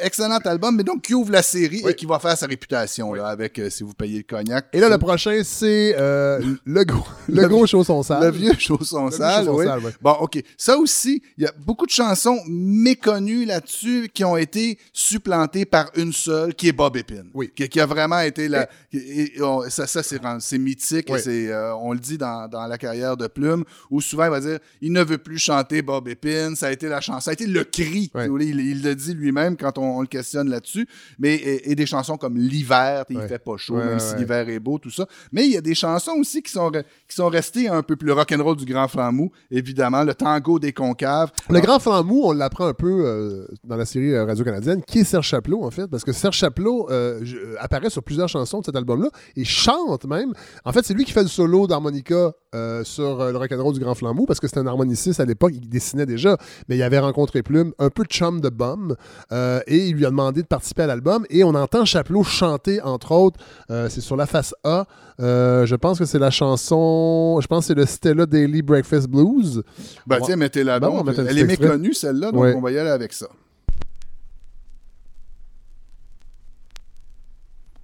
excellent 0.02 0.40
album, 0.40 0.76
mais 0.76 0.84
donc 0.84 1.04
qui 1.04 1.14
ouvre 1.14 1.32
la 1.32 1.44
série 1.44 1.84
et 1.88 1.94
qui 1.94 2.08
va 2.08 2.18
faire 2.18 2.36
sa 2.36 2.48
réputation, 2.48 3.14
là, 3.14 3.28
avec 3.28 3.60
euh, 3.60 3.70
Si 3.70 3.84
vous 3.84 3.94
payez 3.94 4.18
le 4.18 4.24
cognac. 4.24 4.66
Et 4.74 4.80
là, 4.80 4.90
le 4.90 4.98
prochain, 4.98 5.42
c'est 5.44 5.96
euh, 6.00 6.40
le 6.66 6.84
gros, 6.84 7.06
le 7.30 7.48
gros 7.48 7.68
chausson 7.68 8.02
sale. 8.02 8.24
Le 8.24 8.32
vieux 8.32 8.54
chausson 8.58 9.12
sale, 9.12 9.48
oui. 9.50 9.66
sale. 9.66 9.82
Bon, 10.02 10.14
OK. 10.22 10.42
Ça 10.58 10.78
aussi, 10.78 11.22
il 11.38 11.44
y 11.44 11.48
a 11.48 11.54
beaucoup 11.64 11.86
de 11.86 11.92
chansons 11.92 12.40
méconnues 12.48 13.46
là-dessus 13.46 14.10
qui 14.14 14.24
ont 14.24 14.38
été 14.38 14.80
supplantées 14.94 15.66
par 15.66 15.92
une 15.96 16.14
seule, 16.14 16.38
qui 16.58 16.69
est 16.69 16.71
Bob 16.73 16.95
Epine. 16.97 17.30
Oui. 17.34 17.52
Qui, 17.56 17.67
qui 17.69 17.80
a 17.80 17.86
vraiment 17.86 18.19
été 18.19 18.47
la. 18.47 18.67
et- 18.93 19.38
et 19.38 19.41
on- 19.41 19.69
ça, 19.69 19.88
ça 19.88 20.02
c'est 20.04 20.58
mythique. 20.58 21.08
Oui. 21.10 21.19
euh, 21.28 21.73
on 21.82 21.93
le 21.93 21.99
dit 21.99 22.17
dans, 22.17 22.47
dans 22.47 22.65
la 22.67 22.78
carrière 22.78 23.15
de 23.17 23.28
Plume, 23.28 23.63
où 23.91 24.02
souvent 24.02 24.25
il 24.25 24.32
va 24.32 24.39
dire 24.39 24.60
il 24.82 24.91
ne 24.91 25.04
veut 25.04 25.17
plus 25.17 25.38
chanter 25.39 25.82
Bob 25.82 26.08
Epine. 26.08 26.56
Ça 26.56 26.67
a 26.67 26.71
été 26.71 26.88
la 26.88 27.02
chanson. 27.02 27.19
Ça 27.21 27.32
a 27.32 27.34
été 27.34 27.45
le 27.45 27.63
cri. 27.63 28.12
Il, 28.15 28.60
il 28.60 28.84
le 28.84 28.95
dit 28.95 29.13
lui-même 29.13 29.56
quand 29.58 29.78
on, 29.78 29.97
on 29.97 30.02
le 30.02 30.08
questionne 30.08 30.49
là-dessus. 30.49 30.88
Mais 31.19 31.36
et, 31.36 31.71
et 31.71 31.75
des 31.75 31.86
chansons 31.86 32.17
comme 32.17 32.38
L'hiver, 32.38 33.06
il 33.10 33.19
fait 33.21 33.39
pas 33.39 33.58
chaud, 33.58 33.75
même 33.78 33.99
si 33.99 34.15
l'hiver 34.15 34.47
est 34.49 34.60
beau, 34.60 34.78
tout 34.80 34.89
ça. 34.89 35.06
Mais 35.32 35.45
il 35.45 35.52
y 35.52 35.58
a 35.58 35.62
des 35.62 35.75
chansons 35.75 36.13
aussi 36.19 36.41
qui 36.41 36.52
sont, 36.52 36.71
qui 36.71 37.15
sont 37.15 37.28
restées 37.28 37.67
un 37.67 37.84
peu 37.84 37.95
plus 37.95 38.12
rock'n'roll 38.12 38.56
du 38.56 38.65
Grand 38.65 38.88
Flamou, 38.88 39.32
évidemment. 39.52 40.04
Le 40.04 40.13
tango 40.13 40.58
des 40.60 40.73
concaves. 40.73 41.32
Le 41.49 41.60
grand 41.60 41.80
flambeau, 41.80 42.21
on 42.25 42.32
l'apprend 42.32 42.67
un 42.67 42.73
peu 42.73 43.06
euh, 43.06 43.47
dans 43.63 43.75
la 43.75 43.86
série 43.86 44.13
euh, 44.13 44.25
radio-canadienne, 44.25 44.82
qui 44.84 44.99
est 44.99 45.04
Serge 45.04 45.28
Chapelot, 45.28 45.63
en 45.63 45.71
fait, 45.71 45.88
parce 45.88 46.04
que 46.04 46.12
Serge 46.13 46.29
Serge 46.30 46.38
Chaplot 46.38 46.88
euh, 46.89 47.22
euh, 47.22 47.56
apparaît 47.60 47.89
sur 47.89 48.04
plusieurs 48.04 48.28
chansons 48.28 48.60
de 48.60 48.65
cet 48.65 48.76
album-là 48.76 49.10
et 49.36 49.46
chante 49.46 50.06
même. 50.06 50.34
En 50.65 50.72
fait, 50.72 50.86
c'est 50.86 50.94
lui 50.94 51.06
qui 51.06 51.12
fait 51.12 51.22
le 51.24 51.28
solo 51.28 51.65
d'harmonica 51.68 52.34
euh, 52.56 52.84
sur 52.84 53.18
le 53.32 53.38
rock'n'roll 53.38 53.74
du 53.74 53.80
Grand 53.80 53.96
Flambeau 53.96 54.26
parce 54.26 54.39
que 54.39 54.48
c'était 54.48 54.60
un 54.60 54.68
harmoniciste 54.68 55.20
à 55.20 55.26
l'époque, 55.26 55.52
il 55.56 55.68
dessinait 55.70 56.06
déjà, 56.06 56.38
mais 56.68 56.78
il 56.78 56.84
avait 56.84 57.00
rencontré 57.00 57.42
Plume, 57.42 57.74
un 57.80 57.89
peu 57.89 58.04
chum 58.06 58.42
de 58.42 58.50
bum, 58.50 58.96
euh, 59.32 59.60
et 59.68 59.88
il 59.88 59.96
lui 59.96 60.06
a 60.06 60.10
demandé 60.10 60.42
de 60.42 60.48
participer 60.48 60.84
à 60.84 60.88
l'album. 60.88 61.26
Et 61.30 61.44
on 61.44 61.56
entend 61.56 61.86
Chaplot 61.86 62.24
chanter, 62.24 62.82
entre 62.82 63.12
autres, 63.12 63.39
c'est 63.70 64.02
sur 64.02 64.15
la 64.15 64.26
face 64.26 64.54
A. 64.63 64.86
je 65.20 65.76
pense 65.76 66.00
que 66.00 66.06
c'est 66.06 66.20
la 66.20 66.32
chanson, 66.32 67.39
je 67.42 67.48
pense 67.48 67.65
que 67.65 67.68
c'est 67.68 67.80
le 67.80 67.86
Stella 67.86 68.26
Daily 68.26 68.62
Breakfast 68.62 69.08
Blues. 69.08 69.63
Ben, 70.06 70.20
tiens, 70.24 70.36
mettez-la 70.36 70.80
Ben, 70.80 70.89
donc. 70.89 71.08
Elle 71.18 71.38
est 71.38 71.46
méconnue, 71.46 71.94
celle-là, 71.94 72.32
donc 72.32 72.42
Ouais. 72.42 72.54
on 72.56 72.62
va 72.62 72.72
y 72.72 72.78
aller 72.78 72.89
avec 72.89 73.13
ça. 73.13 73.28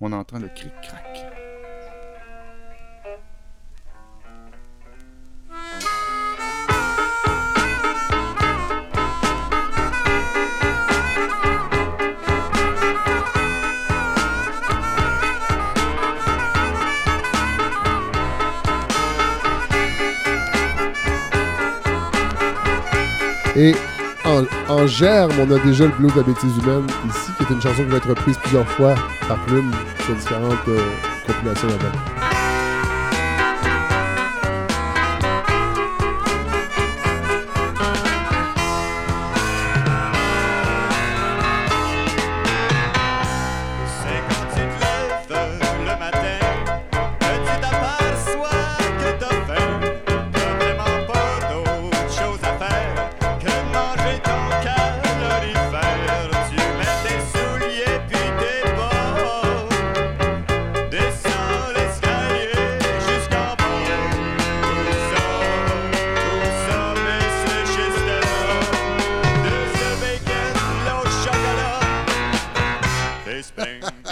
On 0.01 0.11
entend 0.11 0.39
le 0.39 0.49
cric-crac. 0.49 1.25
Et 23.57 23.73
en, 24.69 24.87
germe, 24.87 25.31
on 25.39 25.51
a 25.51 25.59
déjà 25.59 25.85
le 25.85 25.91
blues 25.91 26.13
de 26.13 26.19
la 26.19 26.25
bêtise 26.25 26.57
humaine 26.57 26.87
ici, 27.07 27.31
qui 27.37 27.43
est 27.43 27.55
une 27.55 27.61
chanson 27.61 27.83
qui 27.83 27.89
va 27.89 27.97
être 27.97 28.09
reprise 28.09 28.37
plusieurs 28.37 28.67
fois 28.71 28.95
par 29.27 29.37
Plume 29.45 29.71
sur 30.05 30.15
différentes 30.15 30.67
euh, 30.67 30.79
compilations 31.25 31.67
d'albums. 31.67 32.24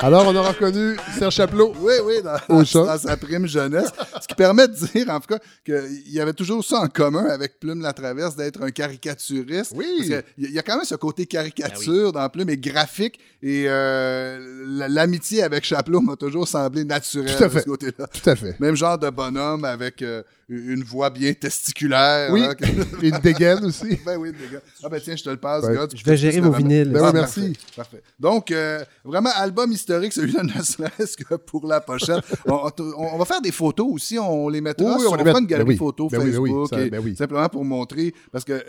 Alors, 0.03 0.27
on 0.27 0.35
a 0.35 0.41
reconnu 0.41 0.97
Serge 1.17 1.33
Chaplot. 1.33 1.73
Oui, 1.79 1.93
oui, 2.03 2.15
dans, 2.21 2.97
sa 2.97 3.15
prime 3.15 3.47
jeunesse. 3.47 3.87
Ce 4.21 4.27
qui 4.27 4.35
permet 4.35 4.67
de 4.67 4.73
dire, 4.73 5.09
en 5.09 5.21
tout 5.21 5.27
cas, 5.27 5.39
qu'il 5.63 6.11
y 6.11 6.19
avait 6.19 6.33
toujours 6.33 6.61
ça 6.61 6.79
en 6.79 6.89
commun 6.89 7.23
avec 7.29 7.57
Plume 7.57 7.79
la 7.79 7.93
Traverse, 7.93 8.35
d'être 8.35 8.61
un 8.61 8.69
caricaturiste. 8.69 9.71
Oui. 9.73 10.09
Parce 10.09 10.23
il 10.37 10.51
y 10.51 10.59
a 10.59 10.61
quand 10.61 10.75
même 10.75 10.83
ce 10.83 10.95
côté 10.95 11.25
caricature 11.25 12.11
dans 12.11 12.27
Plume 12.27 12.49
et 12.49 12.57
graphique. 12.57 13.17
Et 13.41 13.65
euh, 13.67 14.87
l'amitié 14.89 15.43
avec 15.43 15.63
Chaplot 15.63 16.01
m'a 16.01 16.17
toujours 16.17 16.49
semblé 16.49 16.83
naturelle 16.83 17.35
Tout 17.37 17.43
à 17.43 17.47
de 17.47 17.53
fait. 17.53 17.59
ce 17.61 17.65
côté-là. 17.65 18.07
Tout 18.07 18.29
à 18.29 18.35
fait. 18.35 18.59
Même 18.59 18.75
genre 18.75 18.97
de 18.97 19.09
bonhomme 19.09 19.65
avec 19.65 20.01
euh, 20.01 20.23
une 20.47 20.83
voix 20.83 21.09
bien 21.09 21.33
testiculaire. 21.33 22.31
Oui, 22.31 22.43
hein, 22.43 22.55
que- 22.55 22.65
et 23.03 23.09
une 23.09 23.19
dégaine 23.19 23.65
aussi. 23.65 23.99
ben 24.05 24.17
oui, 24.17 24.31
les 24.39 24.53
gars. 24.53 24.61
Ah 24.83 24.89
ben 24.89 25.01
tiens, 25.03 25.15
je 25.15 25.23
te 25.23 25.29
le 25.29 25.37
passe, 25.37 25.65
Ouais. 25.65 25.75
Je 25.93 26.03
vais 26.03 26.17
gérer 26.17 26.39
vos 26.39 26.51
vinyles. 26.51 26.89
Ben 26.89 27.01
oui, 27.01 27.07
Ah, 27.09 27.13
merci. 27.13 27.41
Parfait, 27.75 27.75
parfait. 27.75 28.03
Donc, 28.19 28.51
euh, 28.51 28.83
vraiment, 29.03 29.31
album 29.35 29.71
historique, 29.71 29.92
celui-là, 30.13 30.43
ne 30.43 30.61
serait-ce 30.61 31.15
que 31.17 31.35
pour 31.35 31.65
la 31.67 31.81
pochette. 31.81 32.23
on, 32.47 32.69
on- 32.79 32.93
on 33.13 33.17
va 33.17 33.25
faire 33.25 33.41
des 33.41 33.51
photos 33.51 33.87
aussi, 33.91 34.17
on 34.19 34.49
les 34.49 34.61
mettra. 34.61 34.97
Oui, 34.97 35.05
on 35.09 35.15
les 35.15 35.23
met- 35.23 35.31
une 35.39 35.45
galerie 35.45 35.65
ben 35.65 35.71
oui. 35.71 35.77
photo 35.77 36.07
Ben 36.09 36.19
oui, 36.19 36.31
ben 36.31 36.37
oui, 36.39 36.49
Facebook, 36.49 36.69
ça, 36.69 36.89
ben 36.89 37.01
oui. 37.03 37.15
simplement 37.15 37.49
pour 37.49 37.65
montrer, 37.65 38.13
parce 38.31 38.43
que 38.45 38.63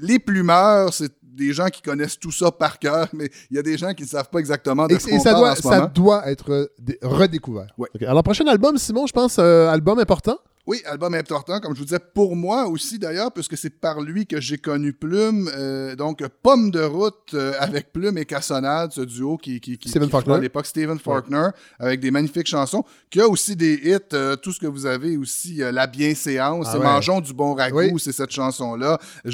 les 0.00 0.18
plumeurs, 0.18 0.92
c'est 0.92 1.12
des 1.22 1.52
gens 1.52 1.66
qui 1.66 1.82
connaissent 1.82 2.18
tout 2.18 2.30
ça 2.30 2.50
par 2.52 2.78
cœur, 2.78 3.08
mais 3.12 3.28
il 3.50 3.56
y 3.56 3.58
a 3.58 3.62
des 3.62 3.76
gens 3.76 3.92
qui 3.92 4.04
ne 4.04 4.08
savent 4.08 4.28
pas 4.30 4.38
exactement 4.38 4.86
de 4.86 4.94
Et, 4.94 4.98
ce 5.00 5.08
et 5.08 5.10
qu'on 5.12 5.20
ça, 5.20 5.34
doit, 5.34 5.50
en 5.50 5.54
ce 5.56 5.62
ça 5.62 5.70
moment. 5.76 5.90
doit 5.92 6.30
être 6.30 6.52
euh, 6.52 6.66
dé- 6.78 6.98
redécouvert. 7.02 7.66
Ouais. 7.76 7.88
Alors, 8.06 8.22
prochain 8.22 8.46
album, 8.46 8.78
Simon, 8.78 9.06
je 9.06 9.12
pense, 9.12 9.36
euh, 9.40 9.68
album 9.68 9.98
important. 9.98 10.38
Oui, 10.66 10.80
album 10.86 11.12
important, 11.14 11.60
comme 11.60 11.74
je 11.74 11.80
vous 11.80 11.84
disais, 11.84 11.98
pour 12.14 12.34
moi 12.36 12.66
aussi 12.68 12.98
d'ailleurs, 12.98 13.30
puisque 13.32 13.54
c'est 13.54 13.68
par 13.68 14.00
lui 14.00 14.26
que 14.26 14.40
j'ai 14.40 14.56
connu 14.56 14.94
Plume. 14.94 15.50
euh, 15.54 15.94
donc, 15.94 16.26
Pomme 16.42 16.70
de 16.70 16.80
route 16.82 17.34
euh, 17.34 17.52
avec 17.58 17.92
Plume 17.92 18.16
et 18.16 18.24
Cassonade, 18.24 18.90
ce 18.92 19.02
duo 19.02 19.36
qui, 19.36 19.60
qui, 19.60 19.76
qui, 19.76 19.90
Stephen 19.90 20.08
à 20.14 20.38
l'époque 20.40 20.64
Stephen 20.64 20.98
Faulkner, 20.98 21.48
avec 21.78 22.00
des 22.00 22.10
magnifiques 22.10 22.46
chansons, 22.46 22.82
qui 23.10 23.20
a 23.20 23.28
aussi 23.28 23.56
des 23.56 23.74
hits, 23.74 23.98
euh, 24.14 24.36
tout 24.36 24.52
ce 24.52 24.58
que 24.60 24.66
vous 24.66 24.86
avez 24.86 25.18
aussi, 25.18 25.62
euh, 25.62 25.70
La 25.70 25.86
Bienséance, 25.86 26.66
Ah 26.70 26.78
ouais. 26.78 26.84
Mangeons 26.84 27.20
du 27.20 27.34
bon 27.34 27.52
ragoût, 27.54 27.80
Oui. 27.80 27.92
c'est 27.98 28.12
cette 28.12 28.30
chanson-là. 28.32 28.98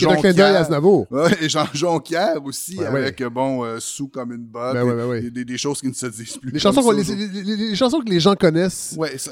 Ouais, 1.13 1.31
et 1.41 1.49
Jean 1.49 1.67
Jonquière 1.73 2.45
aussi, 2.45 2.77
Ouais, 2.79 2.87
avec, 2.87 3.23
bon, 3.23 3.65
euh, 3.65 3.79
Sous 3.79 4.09
comme 4.09 4.33
une 4.33 4.47
botte, 4.47 4.75
Ben 4.75 4.83
et- 4.85 5.21
ben 5.21 5.31
des, 5.31 5.45
des 5.45 5.59
choses 5.59 5.81
qui 5.81 5.87
ne 5.89 5.95
se 5.95 6.07
disent 6.07 6.39
plus. 6.39 6.51
Les 6.51 6.59
chansons, 6.59 6.91
les- 6.91 7.05
les- 7.05 7.57
les 7.69 7.77
chansons 7.77 8.01
que 8.01 8.11
les 8.11 8.19
gens 8.19 8.35
connaissent. 8.35 8.97
Ouais, 8.99 9.17
ça- 9.17 9.31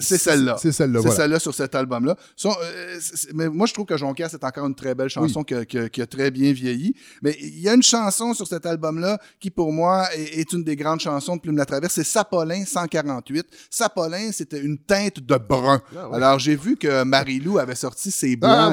c'est 0.00 0.18
celle-là. 0.18 0.56
C'est 0.60 0.72
celle-là, 0.72 0.98
C'est 1.00 1.06
voilà. 1.06 1.16
celle-là 1.22 1.38
sur 1.38 1.54
cet 1.54 1.74
album-là. 1.74 2.16
Euh, 2.46 2.98
mais 3.34 3.48
moi, 3.48 3.66
je 3.66 3.74
trouve 3.74 3.86
que 3.86 3.96
Jonquière, 3.96 4.28
c'est 4.30 4.42
encore 4.42 4.66
une 4.66 4.74
très 4.74 4.94
belle 4.94 5.08
chanson 5.08 5.42
qui, 5.44 5.54
a- 5.54 5.64
qui 5.64 6.06
très 6.08 6.30
bien 6.30 6.52
vieilli. 6.52 6.94
Mais 7.22 7.36
il 7.40 7.60
y 7.60 7.68
a 7.68 7.74
une 7.74 7.82
chanson 7.82 8.34
sur 8.34 8.46
cet 8.46 8.66
album-là 8.66 9.18
qui, 9.38 9.50
pour 9.50 9.72
moi, 9.72 10.08
est, 10.14 10.40
est 10.40 10.52
une 10.52 10.64
des 10.64 10.76
grandes 10.76 11.00
chansons 11.00 11.36
de 11.36 11.40
Plume 11.40 11.56
la 11.56 11.66
Traverse. 11.66 11.94
C'est 11.94 12.04
Sapolin 12.04 12.64
148. 12.64 13.46
Sapolin, 13.70 14.32
c'était 14.32 14.60
une 14.60 14.78
teinte 14.78 15.20
de 15.20 15.36
brun. 15.36 15.80
Alors, 16.12 16.38
j'ai 16.38 16.56
vu 16.56 16.76
que 16.76 17.04
Marie-Lou 17.04 17.58
avait 17.58 17.74
sorti 17.74 18.10
ses 18.10 18.36
blancs 18.36 18.72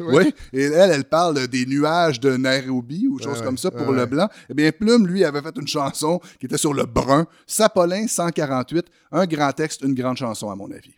Oui. 0.00 0.34
Et 0.52 0.62
elle, 0.64 0.90
elle 0.90 1.04
parle 1.04 1.46
des 1.48 1.66
nuages 1.66 2.20
de 2.20 2.36
Nairobi 2.36 3.06
ou 3.08 3.18
choses 3.18 3.38
ouais, 3.38 3.44
comme 3.44 3.58
ça 3.58 3.70
pour 3.70 3.88
ouais, 3.88 3.96
le 3.96 4.06
blanc. 4.06 4.28
Eh 4.48 4.54
bien, 4.54 4.70
Plume, 4.72 5.06
lui, 5.06 5.24
avait 5.24 5.42
fait 5.42 5.54
une 5.56 5.68
chanson 5.68 6.20
qui 6.40 6.46
était 6.46 6.58
sur 6.58 6.74
le 6.74 6.84
brun. 6.84 7.26
Sapolin 7.46 8.06
148. 8.06 8.86
Un 9.12 9.26
grand 9.26 9.52
texte, 9.52 9.82
une 9.82 9.94
grande 9.94 10.16
chanson, 10.16 10.50
à 10.54 10.56
mon 10.56 10.70
avis. 10.70 10.94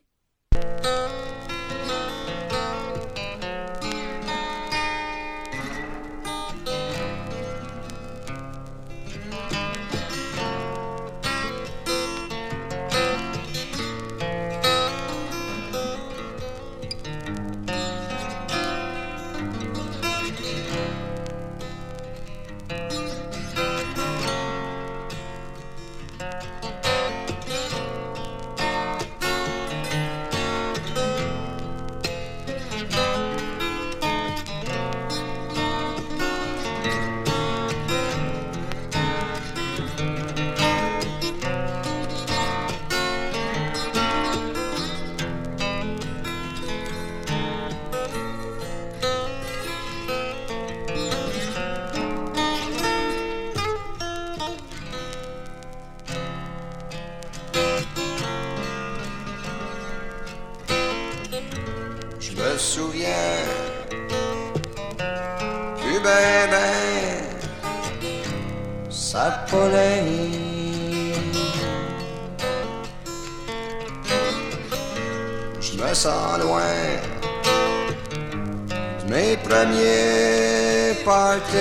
les 79.26 79.36
premiers 79.36 80.94
parties, 81.04 81.52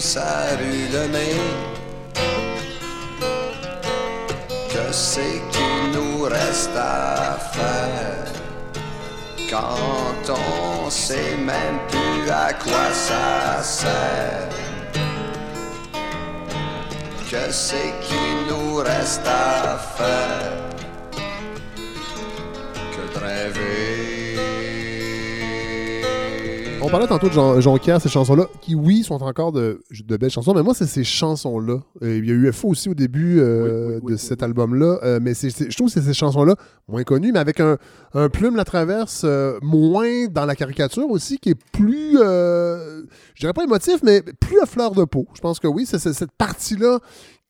sa 0.00 0.56
rue 0.58 0.88
de. 0.94 1.04
Que 4.72 4.86
c'est 4.92 5.40
qu'il 5.52 5.82
nous 5.94 6.22
reste 6.22 6.76
à 6.76 7.38
faire 7.56 8.32
quand 9.50 10.24
on 10.30 10.90
sait 10.90 11.36
même 11.36 11.78
plus 11.88 12.30
à 12.30 12.52
quoi 12.52 12.86
ça 12.92 13.62
sert? 13.62 14.48
Que 17.30 17.44
c'est 17.50 17.92
qu'il 18.04 18.36
nous 18.48 18.76
reste 18.76 19.26
à 19.26 19.78
faire 19.98 20.52
que 22.92 23.04
de 23.12 23.18
rêver? 23.24 24.13
On 26.84 26.90
parlait 26.90 27.06
tantôt 27.06 27.28
de 27.28 27.32
Jean, 27.32 27.98
ces 27.98 28.08
chansons-là, 28.10 28.46
qui, 28.60 28.74
oui, 28.74 29.04
sont 29.04 29.22
encore 29.22 29.52
de, 29.52 29.80
de 30.06 30.16
belles 30.18 30.30
chansons, 30.30 30.52
mais 30.52 30.62
moi, 30.62 30.74
c'est 30.74 30.86
ces 30.86 31.02
chansons-là. 31.02 31.78
Euh, 32.02 32.18
Il 32.18 32.26
y 32.26 32.30
a 32.30 32.34
eu 32.34 32.48
UFO 32.48 32.68
aussi 32.68 32.90
au 32.90 32.94
début 32.94 33.40
euh, 33.40 33.86
Oui, 33.86 33.94
oui, 33.94 34.00
oui, 34.02 34.12
de 34.12 34.16
cet 34.18 34.42
album-là, 34.42 34.98
euh, 35.02 35.18
mais 35.22 35.32
je 35.32 35.74
trouve 35.74 35.86
que 35.88 35.94
c'est 35.94 36.06
ces 36.06 36.12
chansons-là 36.12 36.56
moins 36.86 37.02
connues, 37.02 37.32
mais 37.32 37.38
avec 37.38 37.60
un, 37.60 37.78
un 38.12 38.28
plume 38.28 38.56
la 38.56 38.64
traverse 38.64 39.22
euh, 39.24 39.58
moins 39.62 40.26
dans 40.26 40.44
la 40.44 40.54
caricature 40.54 41.08
aussi, 41.08 41.38
qui 41.38 41.50
est 41.50 41.58
plus, 41.72 42.18
je 42.18 43.40
dirais 43.40 43.54
pas 43.54 43.64
émotif, 43.64 44.00
mais 44.02 44.22
plus 44.22 44.60
à 44.60 44.66
fleur 44.66 44.92
de 44.92 45.04
peau. 45.04 45.26
Je 45.34 45.40
pense 45.40 45.60
que 45.60 45.66
oui, 45.66 45.86
c'est 45.86 45.98
cette 45.98 46.32
partie-là 46.32 46.98